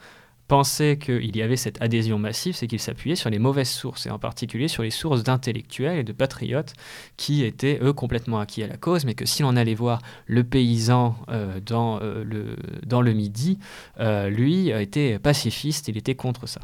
pensait 0.52 0.98
qu'il 0.98 1.38
y 1.38 1.42
avait 1.42 1.56
cette 1.56 1.82
adhésion 1.82 2.20
massive, 2.20 2.54
c'est 2.58 2.68
qu'il 2.68 2.82
s'appuyait 2.82 3.16
sur 3.16 3.30
les 3.30 3.40
mauvaises 3.40 3.70
sources, 3.70 4.06
et 4.06 4.10
en 4.10 4.20
particulier 4.20 4.68
sur 4.68 4.84
les 4.84 4.90
sources 4.90 5.24
d'intellectuels 5.24 6.00
et 6.00 6.04
de 6.04 6.12
patriotes 6.12 6.74
qui 7.16 7.46
étaient, 7.46 7.80
eux, 7.82 7.94
complètement 7.94 8.38
acquis 8.42 8.62
à 8.62 8.68
la 8.68 8.76
cause, 8.76 9.06
mais 9.06 9.14
que 9.14 9.26
si 9.26 9.44
l'on 9.44 9.56
allait 9.56 9.76
voir 9.76 10.02
le 10.26 10.44
paysan 10.44 11.16
euh, 11.30 11.62
dans, 11.66 12.02
euh, 12.02 12.26
le, 12.26 12.58
dans 12.86 13.02
le 13.02 13.14
Midi, 13.14 13.60
euh, 14.02 14.28
lui 14.30 14.72
était 14.72 15.20
pacifiste, 15.20 15.88
il 15.88 15.96
était 15.96 16.16
contre 16.16 16.50
ça. 16.50 16.60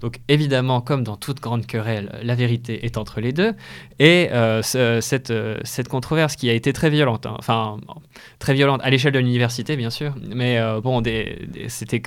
Donc 0.00 0.20
évidemment, 0.28 0.80
comme 0.80 1.04
dans 1.04 1.18
toute 1.18 1.40
grande 1.40 1.66
querelle, 1.66 2.18
la 2.22 2.36
vérité 2.36 2.86
est 2.86 2.96
entre 2.96 3.20
les 3.20 3.34
deux, 3.34 3.52
et 3.98 4.30
cette, 4.62 5.32
cette 5.64 5.88
controverse 5.88 6.36
qui 6.36 6.48
a 6.48 6.54
été 6.54 6.72
très 6.72 6.88
violente, 6.88 7.26
hein, 7.26 7.36
enfin 7.38 7.76
très 8.38 8.54
violente 8.54 8.80
à 8.82 8.88
l'échelle 8.88 9.12
de 9.12 9.18
l'université, 9.18 9.76
bien 9.76 9.90
sûr, 9.90 10.14
mais 10.34 10.58
bon, 10.82 11.02
c'était 11.68 12.00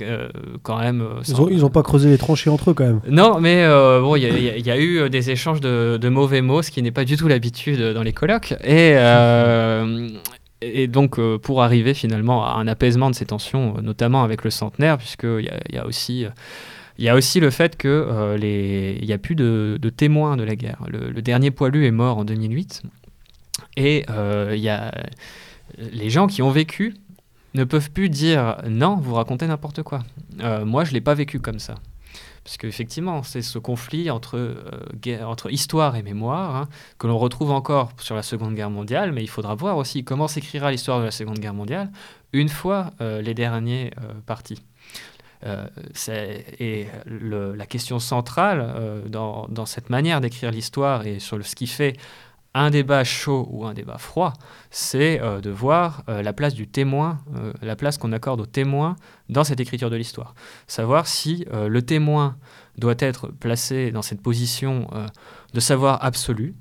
quand 0.64 0.78
même 0.80 1.19
ils 1.28 1.60
n'ont 1.60 1.70
pas 1.70 1.82
creusé 1.82 2.10
les 2.10 2.18
tranchées 2.18 2.50
entre 2.50 2.70
eux 2.70 2.74
quand 2.74 2.84
même. 2.84 3.00
Non, 3.08 3.40
mais 3.40 3.64
euh, 3.64 4.00
bon, 4.00 4.16
il 4.16 4.22
y, 4.22 4.70
a 4.70 4.76
eu 4.76 4.98
euh, 4.98 5.08
des 5.08 5.30
échanges 5.30 5.60
de, 5.60 6.08
mauvais 6.08 6.40
mots, 6.40 6.62
ce 6.62 6.70
qui 6.70 6.82
n'est 6.82 6.90
pas 6.90 7.04
du 7.04 7.16
tout 7.16 7.28
l'habitude 7.28 7.80
dans 7.80 8.02
les 8.02 8.12
colloques. 8.12 8.52
Et, 8.64 8.92
euh, 8.94 10.08
et 10.62 10.86
donc, 10.86 11.18
pour 11.38 11.62
arriver 11.62 11.94
finalement 11.94 12.44
à 12.44 12.54
un 12.54 12.66
apaisement 12.66 13.10
de 13.10 13.14
ces 13.14 13.26
tensions, 13.26 13.74
notamment 13.82 14.22
avec 14.22 14.44
le 14.44 14.50
centenaire, 14.50 14.98
puisqu'il 14.98 15.50
y, 15.70 15.74
y, 15.74 15.78
a 15.78 15.86
aussi. 15.86 16.26
Il 16.98 17.04
y 17.04 17.08
a 17.08 17.14
aussi 17.14 17.40
le 17.40 17.48
fait 17.48 17.78
qu'il 17.78 17.90
n'y 17.90 19.12
a 19.12 19.18
plus 19.18 19.34
de, 19.34 19.78
témoins 19.96 20.36
de 20.36 20.42
la 20.42 20.54
guerre. 20.54 20.82
Le, 20.88 21.22
dernier 21.22 21.50
poilu 21.50 21.86
est 21.86 21.92
mort 21.92 22.18
en 22.18 22.24
2008. 22.24 22.82
Et 23.76 24.04
il 24.08 24.60
y 24.60 24.68
a 24.68 24.92
les 25.78 26.10
gens 26.10 26.26
qui 26.26 26.42
ont 26.42 26.50
vécu 26.50 26.94
ne 27.54 27.64
peuvent 27.64 27.90
plus 27.90 28.08
dire 28.08 28.56
non, 28.68 28.96
vous 28.96 29.14
racontez 29.14 29.46
n'importe 29.46 29.82
quoi. 29.82 30.00
Euh, 30.40 30.64
moi, 30.64 30.84
je 30.84 30.90
ne 30.90 30.94
l'ai 30.94 31.00
pas 31.00 31.14
vécu 31.14 31.40
comme 31.40 31.58
ça. 31.58 31.74
Parce 32.44 32.56
qu'effectivement, 32.56 33.22
c'est 33.22 33.42
ce 33.42 33.58
conflit 33.58 34.10
entre, 34.10 34.38
euh, 34.38 35.50
histoire 35.50 35.96
et 35.96 36.02
mémoire 36.02 36.56
hein, 36.56 36.68
que 36.98 37.06
l'on 37.06 37.18
retrouve 37.18 37.50
encore 37.50 37.92
sur 37.98 38.16
la 38.16 38.22
Seconde 38.22 38.54
Guerre 38.54 38.70
mondiale, 38.70 39.12
mais 39.12 39.22
il 39.22 39.28
faudra 39.28 39.54
voir 39.54 39.76
aussi 39.76 40.04
comment 40.04 40.26
s'écrira 40.26 40.70
l'histoire 40.70 41.00
de 41.00 41.04
la 41.04 41.10
Seconde 41.10 41.38
Guerre 41.38 41.54
mondiale 41.54 41.90
une 42.32 42.48
fois 42.48 42.92
euh, 43.00 43.20
les 43.20 43.34
derniers 43.34 43.90
partis. 44.26 44.62
et 46.58 46.86
la 47.06 47.66
question 47.66 47.98
centrale 47.98 49.02
dans, 49.08 49.66
cette 49.66 49.90
manière 49.90 50.20
d'écrire 50.20 50.50
l'histoire 50.50 51.06
et 51.06 51.18
sur 51.18 51.44
ce 51.44 51.54
qui 51.54 51.66
fait 51.66 51.96
un 52.54 52.70
débat 52.70 53.04
chaud 53.04 53.46
ou 53.50 53.64
un 53.64 53.74
débat 53.74 53.98
froid, 53.98 54.32
c'est 54.70 55.20
euh, 55.20 55.40
de 55.40 55.50
voir 55.50 56.02
euh, 56.08 56.22
la 56.22 56.32
place 56.32 56.54
du 56.54 56.66
témoin, 56.66 57.20
euh, 57.36 57.52
la 57.62 57.76
place 57.76 57.98
qu'on 57.98 58.12
accorde 58.12 58.40
au 58.40 58.46
témoin 58.46 58.96
dans 59.28 59.44
cette 59.44 59.60
écriture 59.60 59.90
de 59.90 59.96
l'histoire. 59.96 60.34
Savoir 60.66 61.06
si 61.06 61.46
le 61.52 61.82
témoin 61.82 62.36
doit 62.78 62.96
être 62.98 63.28
placé 63.28 63.92
dans 63.92 64.02
cette 64.02 64.20
position 64.20 64.88
de 65.54 65.60
savoir 65.60 66.04
absolu, 66.04 66.56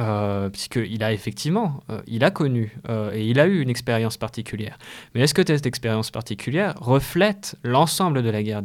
euh, 0.00 0.48
puisqu'il 0.48 1.04
a 1.04 1.12
effectivement, 1.12 1.82
euh, 1.90 2.00
il 2.06 2.24
a 2.24 2.30
connu 2.30 2.74
euh, 2.88 3.12
et 3.12 3.26
il 3.26 3.38
a 3.38 3.46
eu 3.46 3.60
une 3.60 3.68
expérience 3.68 4.16
particulière. 4.16 4.78
Mais 5.14 5.20
est-ce 5.20 5.34
que 5.34 5.42
cette 5.46 5.66
expérience 5.66 6.10
particulière 6.10 6.74
reflète 6.80 7.56
l'ensemble 7.62 8.22
de 8.22 8.30
la 8.30 8.42
guerre, 8.42 8.62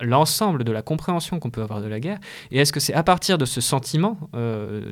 l'ensemble 0.00 0.64
de 0.64 0.72
la 0.72 0.82
compréhension 0.82 1.38
qu'on 1.38 1.50
peut 1.50 1.62
avoir 1.62 1.80
de 1.80 1.86
la 1.86 2.00
guerre? 2.00 2.18
Et 2.50 2.58
est-ce 2.58 2.72
que 2.72 2.80
c'est 2.80 2.94
à 2.94 3.04
partir 3.04 3.38
de 3.38 3.44
ce 3.44 3.60
sentiment 3.60 4.18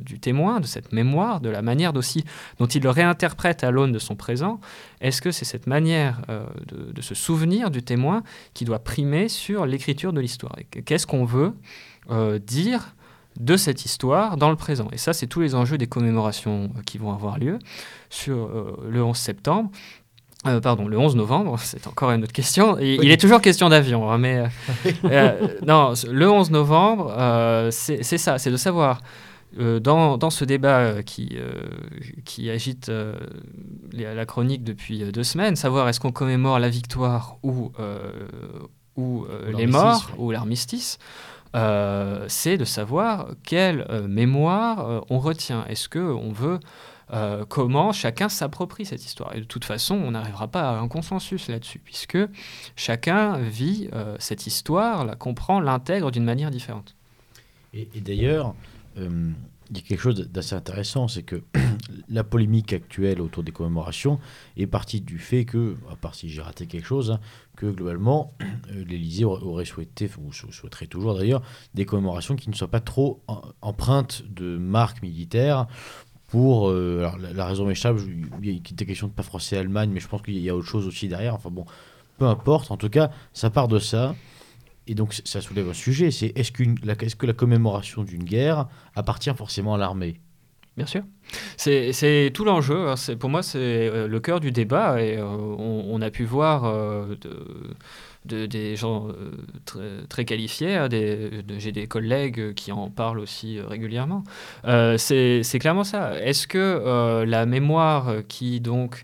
du 0.01 0.19
témoin, 0.19 0.61
de 0.61 0.65
cette 0.65 0.93
mémoire, 0.93 1.41
de 1.41 1.49
la 1.49 1.61
manière 1.61 1.93
aussi 1.95 2.23
dont 2.59 2.67
il 2.67 2.81
le 2.81 2.89
réinterprète 2.89 3.65
à 3.65 3.71
l'aune 3.71 3.91
de 3.91 3.99
son 3.99 4.15
présent, 4.15 4.61
est-ce 5.01 5.21
que 5.21 5.31
c'est 5.31 5.45
cette 5.45 5.67
manière 5.67 6.21
de, 6.67 7.01
se 7.01 7.15
souvenir 7.15 7.69
du 7.69 7.83
témoin 7.83 8.23
qui 8.53 8.63
doit 8.63 8.79
primer 8.79 9.27
sur 9.27 9.65
l'écriture 9.65 10.13
de 10.13 10.21
l'histoire? 10.21 10.55
Qu'est-ce 10.85 11.05
qu'on 11.05 11.25
veut 11.25 11.53
dire 12.45 12.95
de 13.39 13.57
cette 13.57 13.85
histoire 13.85 14.37
dans 14.37 14.49
le 14.49 14.55
présent. 14.55 14.87
Et 14.91 14.97
ça, 14.97 15.13
c'est 15.13 15.27
tous 15.27 15.41
les 15.41 15.55
enjeux 15.55 15.77
des 15.77 15.87
commémorations 15.87 16.69
qui 16.85 16.97
vont 16.97 17.13
avoir 17.13 17.39
lieu 17.39 17.59
sur 18.09 18.49
le 18.87 19.03
11 19.03 19.17
septembre. 19.17 19.71
pardon, 20.61 20.87
le 20.87 20.97
11 20.97 21.15
novembre, 21.15 21.57
c'est 21.63 21.87
encore 21.87 22.11
une 22.11 22.23
autre 22.23 22.33
question. 22.33 22.77
Il 22.79 23.09
est 23.09 23.19
toujours 23.19 23.41
question 23.41 23.69
d'avion, 23.69 24.11
hein, 24.11 24.17
mais 24.17 24.43
non, 25.65 25.93
le 26.09 26.29
11 26.29 26.51
novembre, 26.51 27.69
c'est 27.71 28.03
ça, 28.03 28.37
c'est 28.37 28.51
de 28.51 28.57
savoir 28.57 28.99
euh, 29.59 29.79
dans, 29.81 30.29
ce 30.29 30.45
débat 30.45 30.79
euh, 30.79 31.01
qui, 31.01 31.31
euh, 31.33 31.51
qui 32.23 32.49
agite 32.49 32.89
la 33.91 34.25
chronique 34.25 34.63
depuis 34.63 35.03
deux 35.11 35.23
semaines, 35.23 35.55
savoir 35.55 35.89
est-ce 35.89 35.99
qu'on 35.99 36.13
commémore 36.13 36.57
la 36.59 36.69
victoire 36.69 37.37
ou, 37.43 37.71
ou 38.95 39.25
les 39.53 39.67
morts 39.67 40.11
ou 40.17 40.31
l'armistice, 40.31 40.99
c'est 41.53 42.57
de 42.57 42.65
savoir 42.65 43.29
quelle 43.43 43.85
mémoire 44.07 45.03
on 45.09 45.19
retient. 45.19 45.65
Est-ce 45.65 45.89
qu'on 45.89 46.31
veut 46.31 46.59
comment 47.49 47.91
chacun 47.91 48.29
s'approprie 48.29 48.85
cette 48.85 49.05
histoire? 49.05 49.35
Et 49.35 49.39
de 49.39 49.45
toute 49.45 49.65
façon, 49.65 49.95
on 49.95 50.11
n'arrivera 50.11 50.47
pas 50.47 50.69
à 50.69 50.79
un 50.79 50.87
consensus 50.87 51.49
là-dessus, 51.49 51.79
puisque 51.79 52.19
chacun 52.75 53.37
vit 53.37 53.89
cette 54.19 54.47
histoire, 54.47 55.05
la 55.05 55.15
comprend, 55.15 55.59
l'intègre 55.59 56.11
d'une 56.11 56.23
manière 56.23 56.51
différente. 56.51 56.95
et 57.73 57.87
d'ailleurs, 57.95 58.53
euh, 58.97 59.31
il 59.73 59.83
quelque 59.83 60.01
chose 60.01 60.15
d'assez 60.29 60.55
intéressant, 60.55 61.07
c'est 61.07 61.23
que 61.23 61.43
la 62.09 62.23
polémique 62.23 62.73
actuelle 62.73 63.21
autour 63.21 63.43
des 63.43 63.51
commémorations 63.51 64.19
est 64.57 64.67
partie 64.67 65.01
du 65.01 65.17
fait 65.17 65.45
que, 65.45 65.75
à 65.89 65.95
part 65.95 66.15
si 66.15 66.29
j'ai 66.29 66.41
raté 66.41 66.67
quelque 66.67 66.85
chose, 66.85 67.11
hein, 67.11 67.19
que 67.55 67.67
globalement, 67.67 68.33
euh, 68.41 68.83
l'Élysée 68.85 69.25
aurait 69.25 69.65
souhaité, 69.65 70.09
ou 70.19 70.33
souhaiterait 70.33 70.87
toujours 70.87 71.15
d'ailleurs, 71.15 71.41
des 71.73 71.85
commémorations 71.85 72.35
qui 72.35 72.49
ne 72.49 72.55
soient 72.55 72.67
pas 72.67 72.81
trop 72.81 73.21
empreintes 73.61 74.23
de 74.29 74.57
marques 74.57 75.01
militaires 75.01 75.67
pour. 76.27 76.69
Euh, 76.69 76.99
alors 76.99 77.17
la, 77.17 77.45
raison 77.45 77.65
m'échappe, 77.65 77.97
il 78.41 78.57
était 78.57 78.85
question 78.85 79.07
de 79.07 79.13
pas 79.13 79.23
français 79.23 79.57
Allemagne, 79.57 79.91
mais 79.93 79.99
je 79.99 80.07
pense 80.07 80.21
qu'il 80.21 80.37
y 80.37 80.49
a 80.49 80.55
autre 80.55 80.67
chose 80.67 80.87
aussi 80.87 81.07
derrière. 81.07 81.35
Enfin 81.35 81.49
bon, 81.49 81.65
peu 82.17 82.25
importe. 82.25 82.71
En 82.71 82.77
tout 82.77 82.89
cas, 82.89 83.11
ça 83.33 83.49
part 83.49 83.67
de 83.67 83.79
ça. 83.79 84.15
Et 84.87 84.95
donc 84.95 85.13
ça 85.25 85.41
soulève 85.41 85.69
un 85.69 85.73
sujet, 85.73 86.11
c'est 86.11 86.33
est-ce, 86.35 86.51
que 86.51 87.25
la 87.25 87.33
commémoration 87.33 88.03
d'une 88.03 88.23
guerre 88.23 88.67
appartient 88.95 89.33
forcément 89.35 89.75
à 89.75 89.77
l'armée? 89.77 90.19
Bien 90.77 90.85
sûr. 90.85 91.03
C'est, 91.57 92.31
tout 92.33 92.45
l'enjeu. 92.45 92.89
Hein. 92.89 92.95
pour 93.19 93.29
moi, 93.29 93.43
c'est 93.43 93.59
euh, 93.59 94.07
le 94.07 94.19
cœur 94.19 94.39
du 94.39 94.51
débat. 94.51 95.01
Et 95.01 95.17
euh, 95.17 95.25
on, 95.25 96.01
a 96.01 96.09
pu 96.09 96.23
voir 96.23 96.63
euh, 96.63 97.15
des 98.25 98.75
gens 98.77 99.09
très, 100.09 100.25
qualifiés. 100.25 100.75
Hein, 100.75 100.87
j'ai 101.57 101.71
des 101.71 101.87
collègues 101.87 102.53
qui 102.53 102.71
en 102.71 102.89
parlent 102.89 103.19
aussi 103.19 103.59
régulièrement. 103.59 104.23
c'est, 104.97 105.59
clairement 105.59 105.83
ça. 105.83 106.17
Est-ce 106.21 106.47
que 106.47 107.23
la 107.25 107.45
mémoire 107.45 108.13
qui 108.29 108.61
donc 108.61 109.03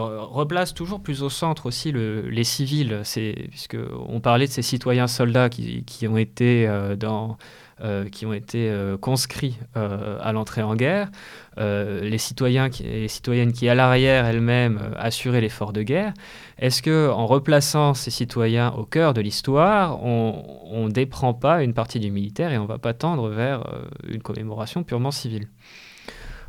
replace 0.00 0.74
toujours 0.74 1.02
plus 1.02 1.22
au 1.22 1.28
centre 1.28 1.66
aussi 1.66 1.92
les 1.92 2.44
civils, 2.44 3.02
puisque 3.50 3.76
on 4.08 4.20
parlait 4.20 4.46
de 4.46 4.52
ces 4.52 4.62
citoyens 4.62 5.06
soldats 5.06 5.48
qui, 5.48 6.08
ont 6.08 6.16
été 6.16 6.66
euh, 6.66 6.96
dans 6.96 7.36
euh, 7.82 8.08
qui 8.08 8.26
ont 8.26 8.32
été 8.32 8.72
conscrits 9.00 9.58
à 9.74 10.32
l'entrée 10.32 10.62
en 10.62 10.76
guerre, 10.76 11.10
les 11.58 12.18
citoyens 12.18 12.70
et 12.84 13.08
citoyennes 13.08 13.52
qui, 13.52 13.68
à 13.68 13.74
l'arrière 13.74 14.24
elles-mêmes, 14.26 14.80
assuraient 14.96 15.40
l'effort 15.40 15.72
de 15.72 15.82
guerre. 15.82 16.14
Est-ce 16.58 16.80
que, 16.80 17.08
replaçant 17.08 17.94
ces 17.94 18.10
citoyens 18.10 18.72
au 18.72 18.84
cœur 18.84 19.14
de 19.14 19.20
l'histoire, 19.20 20.02
on 20.04 20.86
ne 20.86 20.90
déprend 20.90 21.34
pas 21.34 21.62
une 21.62 21.74
partie 21.74 21.98
du 21.98 22.10
militaire 22.10 22.52
et 22.52 22.58
on 22.58 22.62
ne 22.62 22.68
va 22.68 22.78
pas 22.78 22.94
tendre 22.94 23.28
vers 23.28 23.64
une 24.06 24.22
commémoration 24.22 24.84
purement 24.84 25.10
civile? 25.10 25.48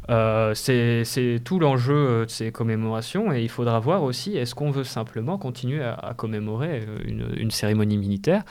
Euh, 0.10 0.54
c'est 0.54 1.40
tout 1.44 1.60
l'enjeu 1.60 1.96
euh, 1.96 2.26
de 2.26 2.30
ces 2.30 2.52
commémorations 2.52 3.32
et 3.32 3.42
il 3.42 3.50
faudra 3.50 3.80
voir 3.80 4.04
aussi 4.04 4.36
est-ce 4.36 4.54
qu'on 4.54 4.72
veut 4.72 4.84
simplement 4.84 5.38
continuer 5.38 5.82
à, 5.82 6.14
commémorer 6.18 6.84
euh, 6.88 7.34
une, 7.38 7.52
cérémonie 7.52 7.98
militaire? 7.98 8.44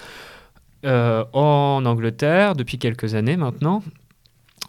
en 0.84 1.84
Angleterre, 1.86 2.56
depuis 2.56 2.76
quelques 2.76 3.14
années 3.14 3.36
maintenant, 3.36 3.84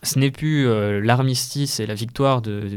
ce 0.03 0.19
n'est 0.19 0.29
plus 0.29 0.67
l'armistice 1.01 1.79
et 1.79 1.87
la 1.87 1.95
victoire 1.95 2.43
de, 2.43 2.67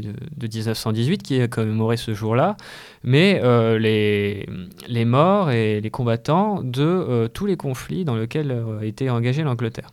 1918 0.41 1.21
qui 1.21 1.39
est 1.39 1.47
commémoré 1.47 1.97
ce 1.97 2.15
jour-là, 2.15 2.57
mais 3.03 3.39
les, 3.77 5.05
morts 5.05 5.51
et 5.51 5.81
les 5.81 5.89
combattants 5.91 6.63
de 6.63 7.29
tous 7.31 7.45
les 7.45 7.57
conflits 7.57 8.05
dans 8.05 8.15
lesquels 8.15 8.51
a 8.81 8.83
été 8.83 9.11
engagée 9.11 9.43
l'Angleterre. 9.43 9.91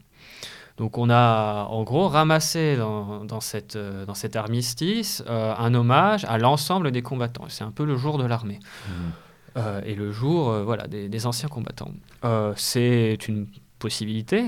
Donc 0.76 0.98
on 0.98 1.08
a 1.08 1.66
en 1.70 1.84
gros 1.84 2.08
ramassé 2.08 2.76
dans, 2.76 3.40
cette, 3.40 3.76
euh, 3.76 4.04
dans 4.06 4.14
cet 4.14 4.34
armistice 4.34 5.22
euh, 5.28 5.54
un 5.56 5.72
hommage 5.74 6.24
à 6.24 6.38
l'ensemble 6.38 6.90
des 6.90 7.02
combattants. 7.02 7.44
C'est 7.48 7.64
un 7.64 7.70
peu 7.70 7.84
le 7.84 7.96
jour 7.96 8.18
de 8.18 8.24
l'armée. 8.24 8.58
Mmh. 8.58 8.92
Euh, 9.56 9.80
et 9.84 9.94
le 9.94 10.10
jour 10.10 10.52
voilà, 10.64 10.88
des, 10.88 11.26
anciens 11.26 11.48
combattants. 11.48 11.92
c'est 12.56 13.16
une 13.28 13.46
possibilité, 13.78 14.46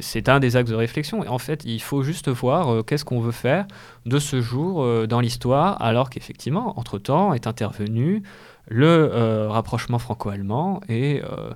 c'est 0.00 0.28
un 0.28 0.38
des 0.38 0.56
axes 0.56 0.70
de 0.70 0.76
réflexion. 0.76 1.24
Et 1.24 1.28
en 1.28 1.38
fait, 1.38 1.64
il 1.64 1.80
faut 1.80 2.02
juste 2.02 2.28
voir 2.28 2.84
qu'est-ce 2.84 3.04
qu'on 3.04 3.20
veut 3.20 3.32
faire 3.32 3.66
de 4.06 4.18
ce 4.18 4.40
jour 4.40 5.06
dans 5.08 5.20
l'histoire, 5.20 5.80
alors 5.82 6.10
qu'effectivement, 6.10 6.78
entre-temps, 6.78 7.32
est 7.32 7.46
intervenu 7.46 8.22
le 8.68 8.86
euh, 8.86 9.48
rapprochement 9.48 9.98
franco-allemand 9.98 10.80
et 10.88 11.22
euh, 11.22 11.52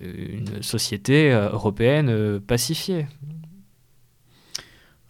une 0.00 0.62
société 0.62 1.32
euh, 1.32 1.50
européenne 1.50 2.40
pacifiée. 2.40 3.06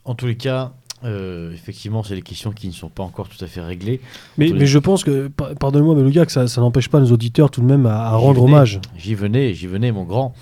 En 0.05 0.15
tous 0.15 0.27
les 0.27 0.37
cas, 0.37 0.73
effectivement, 1.05 2.03
c'est 2.03 2.15
des 2.15 2.23
questions 2.23 2.53
qui 2.53 2.69
ne 2.69 2.73
sont 2.73 2.89
pas 2.89 3.03
encore 3.03 3.29
tout 3.29 3.43
à 3.45 3.49
fait 3.49 3.61
réglées. 3.61 4.01
Mais, 4.39 4.51
mais 4.53 4.67
je 4.67 4.79
pense 4.79 5.05
que, 5.05 5.29
pardonne-moi, 5.29 5.95
Beluga, 5.95 6.27
que 6.27 6.33
ça, 6.33 6.47
ça 6.49 6.61
n'empêche 6.61 6.89
pas 6.89 7.01
nos 7.01 7.11
auditeurs 7.11 7.51
tout 7.51 7.61
de 7.61 7.67
même 7.67 7.87
à, 7.87 8.11
rendre 8.17 8.43
hommage. 8.43 8.81
J'y 8.97 9.15
venais, 9.15 9.55
j'y 9.55 9.67
venais, 9.67 9.93
mon 9.93 10.05
grand. 10.05 10.35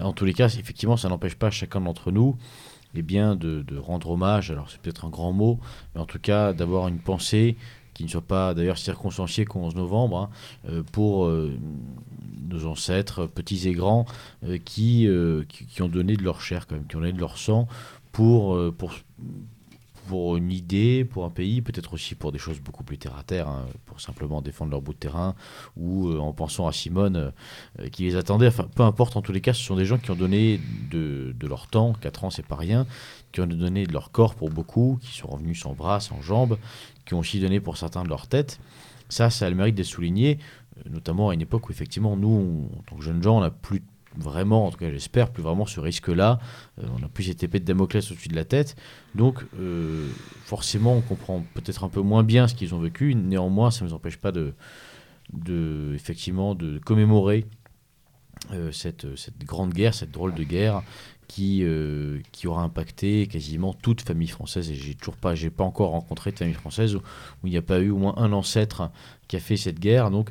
En 0.00 0.12
tous 0.12 0.24
les 0.24 0.32
cas, 0.32 0.48
effectivement, 0.48 0.96
ça 0.96 1.08
n'empêche 1.10 1.34
pas 1.34 1.50
chacun 1.50 1.80
d'entre 1.80 2.10
nous 2.10 2.36
eh 2.94 3.02
bien, 3.02 3.36
de, 3.36 3.62
de, 3.62 3.78
rendre 3.78 4.10
hommage. 4.10 4.50
Alors, 4.50 4.70
c'est 4.70 4.80
peut-être 4.80 5.06
un 5.06 5.10
grand 5.10 5.32
mot, 5.32 5.58
mais 5.94 6.00
en 6.00 6.06
tout 6.06 6.18
cas, 6.18 6.52
d'avoir 6.52 6.88
une 6.88 6.98
pensée 6.98 7.56
ne 8.06 8.10
soit 8.10 8.20
pas 8.20 8.54
d'ailleurs 8.54 8.78
circonstancié 8.78 9.44
qu'au 9.44 9.60
11 9.60 9.76
novembre, 9.76 10.16
hein, 10.16 10.30
euh, 10.68 10.82
pour 10.92 11.26
euh, 11.26 11.52
nos 12.48 12.66
ancêtres, 12.66 13.26
petits 13.26 13.68
et 13.68 13.72
grands, 13.72 14.06
euh, 14.44 14.58
qui, 14.58 15.08
ont 15.80 15.88
donné 15.88 16.16
de 16.16 16.22
leur 16.22 16.40
chair, 16.40 16.66
quand 16.66 16.74
même, 16.74 16.86
qui 16.86 16.96
ont 16.96 17.00
donné 17.00 17.12
de 17.12 17.20
leur 17.20 17.38
sang 17.38 17.68
pour, 18.12 18.58
pour, 18.74 18.92
pour 20.06 20.36
une 20.36 20.52
idée, 20.52 21.06
pour 21.06 21.24
un 21.24 21.30
pays, 21.30 21.62
peut-être 21.62 21.94
aussi 21.94 22.14
pour 22.14 22.30
des 22.30 22.38
choses 22.38 22.60
beaucoup 22.60 22.84
plus 22.84 22.98
terre 22.98 23.16
à 23.16 23.22
terre, 23.22 23.48
hein, 23.48 23.64
pour 23.86 24.02
simplement 24.02 24.42
défendre 24.42 24.70
leur 24.70 24.82
bout 24.82 24.92
de 24.92 24.98
terrain, 24.98 25.34
ou 25.78 26.12
en 26.12 26.34
pensant 26.34 26.66
à 26.66 26.72
Simone 26.72 27.32
qui 27.90 28.02
les 28.02 28.16
attendait. 28.16 28.48
Enfin, 28.48 28.68
peu 28.74 28.82
importe, 28.82 29.16
en 29.16 29.22
tous 29.22 29.32
les 29.32 29.40
cas, 29.40 29.54
ce 29.54 29.62
sont 29.62 29.76
des 29.76 29.86
gens 29.86 29.96
qui 29.96 30.10
ont 30.10 30.14
donné 30.14 30.60
de, 30.90 31.34
de 31.38 31.46
leur 31.46 31.68
temps, 31.68 31.94
4 32.02 32.24
ans, 32.24 32.30
c'est 32.30 32.44
pas 32.44 32.56
rien, 32.56 32.86
qui 33.32 33.40
ont 33.40 33.46
donné 33.46 33.86
de 33.86 33.92
leur 33.92 34.10
corps 34.10 34.34
pour 34.34 34.50
beaucoup, 34.50 34.98
qui 35.00 35.16
sont 35.16 35.28
revenus 35.28 35.60
sans 35.60 35.72
bras, 35.72 36.00
sans 36.00 36.20
jambes, 36.20 36.58
qui 37.04 37.14
ont 37.14 37.18
aussi 37.18 37.40
donné 37.40 37.60
pour 37.60 37.76
certains 37.76 38.04
de 38.04 38.08
leur 38.08 38.26
tête. 38.26 38.60
Ça, 39.08 39.30
ça 39.30 39.46
a 39.46 39.50
le 39.50 39.56
mérite 39.56 39.74
d'être 39.74 39.86
souligné, 39.86 40.38
euh, 40.78 40.90
notamment 40.90 41.30
à 41.30 41.34
une 41.34 41.42
époque 41.42 41.68
où 41.68 41.72
effectivement, 41.72 42.16
nous, 42.16 42.68
en 42.78 42.82
tant 42.82 42.96
que 42.96 43.02
jeunes 43.02 43.22
gens, 43.22 43.38
on 43.38 43.40
n'a 43.40 43.50
plus 43.50 43.82
vraiment, 44.16 44.66
en 44.66 44.70
tout 44.70 44.78
cas 44.78 44.90
j'espère, 44.90 45.30
plus 45.30 45.42
vraiment 45.42 45.66
ce 45.66 45.80
risque-là. 45.80 46.38
Euh, 46.78 46.86
on 46.94 46.98
n'a 46.98 47.08
plus 47.08 47.24
cette 47.24 47.42
épée 47.42 47.60
de 47.60 47.64
Damoclès 47.64 48.10
au-dessus 48.10 48.28
de 48.28 48.36
la 48.36 48.44
tête. 48.44 48.76
Donc 49.14 49.44
euh, 49.58 50.08
forcément, 50.44 50.94
on 50.94 51.00
comprend 51.00 51.44
peut-être 51.54 51.84
un 51.84 51.88
peu 51.88 52.00
moins 52.00 52.22
bien 52.22 52.48
ce 52.48 52.54
qu'ils 52.54 52.74
ont 52.74 52.78
vécu. 52.78 53.14
Néanmoins, 53.14 53.70
ça 53.70 53.84
ne 53.84 53.90
nous 53.90 53.94
empêche 53.94 54.18
pas 54.18 54.32
de, 54.32 54.54
de, 55.32 55.92
effectivement, 55.94 56.54
de 56.54 56.78
commémorer 56.78 57.46
cette, 58.72 59.16
cette, 59.16 59.38
grande 59.44 59.72
guerre, 59.72 59.94
cette 59.94 60.10
drôle 60.10 60.34
de 60.34 60.42
guerre 60.42 60.82
qui, 61.32 61.60
euh, 61.62 62.18
qui 62.30 62.46
aura 62.46 62.62
impacté 62.62 63.26
quasiment 63.26 63.72
toute 63.72 64.02
famille 64.02 64.28
française. 64.28 64.70
Et 64.70 64.74
j'ai 64.74 64.94
toujours 64.94 65.16
pas, 65.16 65.34
j'ai 65.34 65.48
pas 65.48 65.64
encore 65.64 65.92
rencontré 65.92 66.30
de 66.30 66.36
famille 66.36 66.52
française 66.52 66.94
où, 66.94 67.00
il 67.44 67.50
n'y 67.50 67.56
a 67.56 67.62
pas 67.62 67.80
eu 67.80 67.88
au 67.88 67.96
moins 67.96 68.12
un 68.18 68.34
ancêtre 68.34 68.90
qui 69.28 69.36
a 69.36 69.40
fait 69.40 69.56
cette 69.56 69.80
guerre. 69.80 70.10
Donc, 70.10 70.28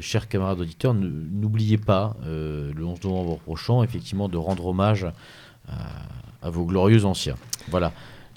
chers 0.00 0.26
camarades 0.26 0.58
auditeurs, 0.60 0.94
n'oubliez 0.94 1.76
pas 1.76 2.16
euh, 2.24 2.72
le 2.74 2.86
11 2.86 3.04
novembre 3.04 3.38
prochain, 3.40 3.82
effectivement, 3.82 4.30
de 4.30 4.38
rendre 4.38 4.64
hommage 4.64 5.06
à, 5.68 6.48
vos 6.48 6.64
glorieux 6.64 7.04
anciens. 7.04 7.36
Voilà. 7.68 7.92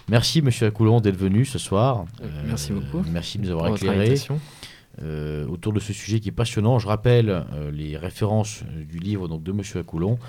Merci, 0.09 0.41
monsieur 0.41 0.67
Acoulon, 0.67 0.99
d'être 0.99 1.15
venu 1.15 1.45
ce 1.45 1.59
soir. 1.59 2.03
Euh, 2.21 2.27
merci 2.45 2.73
beaucoup. 2.73 3.05
Merci 3.09 3.37
de 3.37 3.45
nous 3.45 3.51
avoir 3.51 3.73
éclairé. 3.73 4.15
autour 5.47 5.71
de 5.71 5.79
ce 5.79 5.93
sujet 5.93 6.19
qui 6.19 6.27
est 6.27 6.33
passionnant. 6.33 6.77
Je 6.77 6.87
rappelle 6.87 7.45
les 7.71 7.95
références 7.95 8.63
du 8.65 8.99
livre 8.99 9.29
donc, 9.29 9.43
de 9.43 9.53
Monsieur 9.53 9.79
Acoulon, 9.79 10.19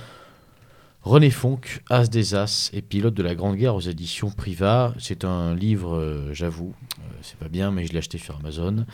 René 1.04 1.30
Fonck, 1.30 1.82
As 1.90 2.08
des 2.08 2.36
As 2.36 2.70
et 2.72 2.80
pilote 2.80 3.14
de 3.14 3.24
la 3.24 3.34
Grande 3.34 3.56
Guerre 3.56 3.74
aux 3.74 3.80
éditions 3.80 4.30
Priva. 4.30 4.94
C'est 5.00 5.24
un 5.24 5.52
livre, 5.52 5.96
euh, 5.96 6.32
j'avoue, 6.32 6.74
euh, 7.00 7.02
c'est 7.22 7.36
pas 7.38 7.48
bien, 7.48 7.72
mais 7.72 7.86
je 7.86 7.92
l'ai 7.92 7.98
acheté 7.98 8.18
sur 8.18 8.36
Amazon. 8.36 8.86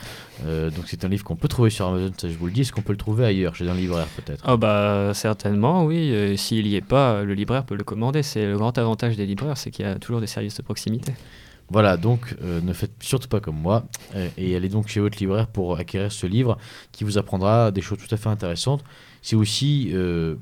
Euh, 0.43 0.71
donc 0.71 0.85
c'est 0.87 1.05
un 1.05 1.07
livre 1.07 1.23
qu'on 1.23 1.35
peut 1.35 1.47
trouver 1.47 1.69
sur 1.69 1.85
Amazon, 1.85 2.11
ça 2.17 2.27
je 2.27 2.35
vous 2.35 2.47
le 2.47 2.51
dis. 2.51 2.61
Est-ce 2.61 2.73
qu'on 2.73 2.81
peut 2.81 2.93
le 2.93 2.97
trouver 2.97 3.25
ailleurs, 3.25 3.55
chez 3.55 3.69
un 3.69 3.75
libraire 3.75 4.07
peut-être? 4.15 4.43
Oh 4.47 4.57
bah 4.57 5.11
certainement, 5.13 5.85
oui. 5.85 6.35
S'il 6.35 6.65
y 6.65 6.75
est 6.75 6.81
pas, 6.81 7.23
le 7.23 7.35
libraire 7.35 7.63
peut 7.63 7.75
le 7.75 7.83
commander. 7.83 8.23
C'est 8.23 8.47
le 8.47 8.57
grand 8.57 8.75
avantage 8.79 9.15
des 9.15 9.27
libraires, 9.27 9.57
c'est 9.57 9.69
qu'il 9.69 9.85
y 9.85 9.87
a 9.87 9.99
toujours 9.99 10.19
des 10.19 10.27
services 10.27 10.57
de 10.57 10.63
proximité. 10.63 11.13
Voilà, 11.71 11.97
donc 11.97 12.35
euh, 12.41 12.61
ne 12.61 12.73
faites 12.73 12.93
surtout 12.99 13.27
pas 13.27 13.39
comme 13.39 13.57
moi 13.57 13.85
euh, 14.15 14.27
et 14.37 14.55
allez 14.55 14.69
donc 14.69 14.87
chez 14.87 14.99
votre 14.99 15.19
libraire 15.19 15.47
pour 15.47 15.77
acquérir 15.77 16.11
ce 16.11 16.25
livre 16.25 16.57
qui 16.91 17.03
vous 17.03 17.19
apprendra 17.19 17.69
des 17.69 17.81
choses 17.81 17.99
tout 17.99 18.13
à 18.13 18.17
fait 18.17 18.29
intéressantes. 18.29 18.83
C'est 19.21 19.35
aussi, 19.35 19.91
euh, 19.93 20.35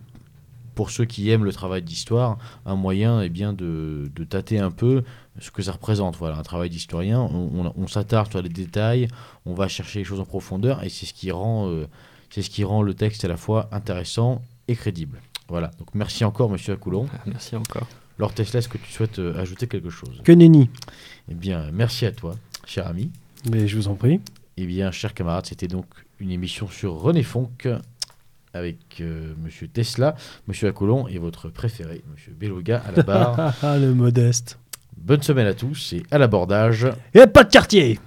pour 0.78 0.92
ceux 0.92 1.06
qui 1.06 1.30
aiment 1.32 1.44
le 1.44 1.52
travail 1.52 1.82
d'histoire, 1.82 2.38
un 2.66 2.76
moyen 2.76 3.22
eh 3.22 3.30
bien, 3.30 3.52
de, 3.52 4.10
de 4.16 4.24
tâter 4.24 4.60
un 4.60 4.70
peu 4.72 5.04
ce 5.40 5.50
que 5.52 5.62
ça 5.64 5.72
représente. 5.72 6.16
Voilà, 6.18 6.38
un 6.38 6.44
travail 6.44 6.70
d'historien, 6.70 7.20
on, 7.20 7.66
on- 7.66 7.74
on 7.76 7.88
s'attarde 7.88 8.30
sur 8.30 8.42
les 8.44 8.48
détails, 8.50 9.08
on 9.48 9.54
va 9.56 9.68
chercher 9.68 10.00
les 10.00 10.06
choses 10.06 10.20
en 10.20 10.26
profondeur 10.26 10.84
et 10.84 10.90
c'est 10.90 11.08
ce 11.08 11.14
qui 11.16 11.32
rend, 11.32 11.68
euh, 11.68 11.88
c'est 12.30 12.44
ce 12.44 12.50
qui 12.52 12.64
rend 12.64 12.84
le 12.84 12.94
texte 12.94 13.26
à 13.26 13.28
la 13.28 13.38
fois 13.38 13.68
intéressant 13.72 14.42
et 14.68 14.76
crédible. 14.76 15.20
Voilà, 15.50 15.72
donc 15.80 15.88
merci 15.96 16.24
encore 16.26 16.50
Monsieur 16.52 16.74
Acoulon. 16.74 17.08
Ah, 17.14 17.22
Merci 17.26 17.56
encore. 17.56 17.88
Lord 18.20 18.34
Tesla, 18.34 18.60
est-ce 18.60 18.70
que 18.70 18.78
tu 18.78 18.92
souhaites 18.92 19.18
euh, 19.20 19.40
ajouter 19.42 19.66
quelque 19.68 19.90
chose? 19.90 20.22
Que 20.24 20.32
nenni. 20.32 20.70
Eh 21.30 21.34
bien, 21.34 21.70
merci 21.74 22.06
à 22.06 22.12
toi, 22.12 22.36
cher 22.66 22.86
ami. 22.88 23.10
Mais 23.50 23.68
je 23.68 23.76
vous 23.78 23.88
en 23.88 23.96
prie. 23.96 24.20
Eh 24.58 24.66
bien, 24.68 24.92
chers 24.92 25.14
camarades, 25.16 25.46
c'était 25.48 25.68
donc 25.68 25.86
une 26.20 26.32
émission 26.32 26.68
sur 26.68 26.94
René 26.94 27.24
Fonck 27.24 27.68
avec 28.54 29.02
euh, 29.02 29.34
Monsieur 29.44 29.68
Tesla, 29.68 30.16
Monsieur 30.48 30.70
Acolon 30.70 31.08
et 31.08 31.18
votre 31.18 31.50
préféré, 31.50 32.04
Monsieur 32.12 32.34
Beluga 32.34 32.82
à 32.88 32.92
la 32.92 33.04
barre. 33.04 33.54
Le 33.64 33.94
modeste. 33.94 34.60
Bonne 34.96 35.22
semaine 35.22 35.48
à 35.48 35.54
tous 35.54 35.94
et 35.94 36.04
à 36.12 36.18
l'abordage. 36.18 36.88
Et 37.14 37.28
pas 37.28 37.44
de 37.44 37.52
quartier 37.52 38.00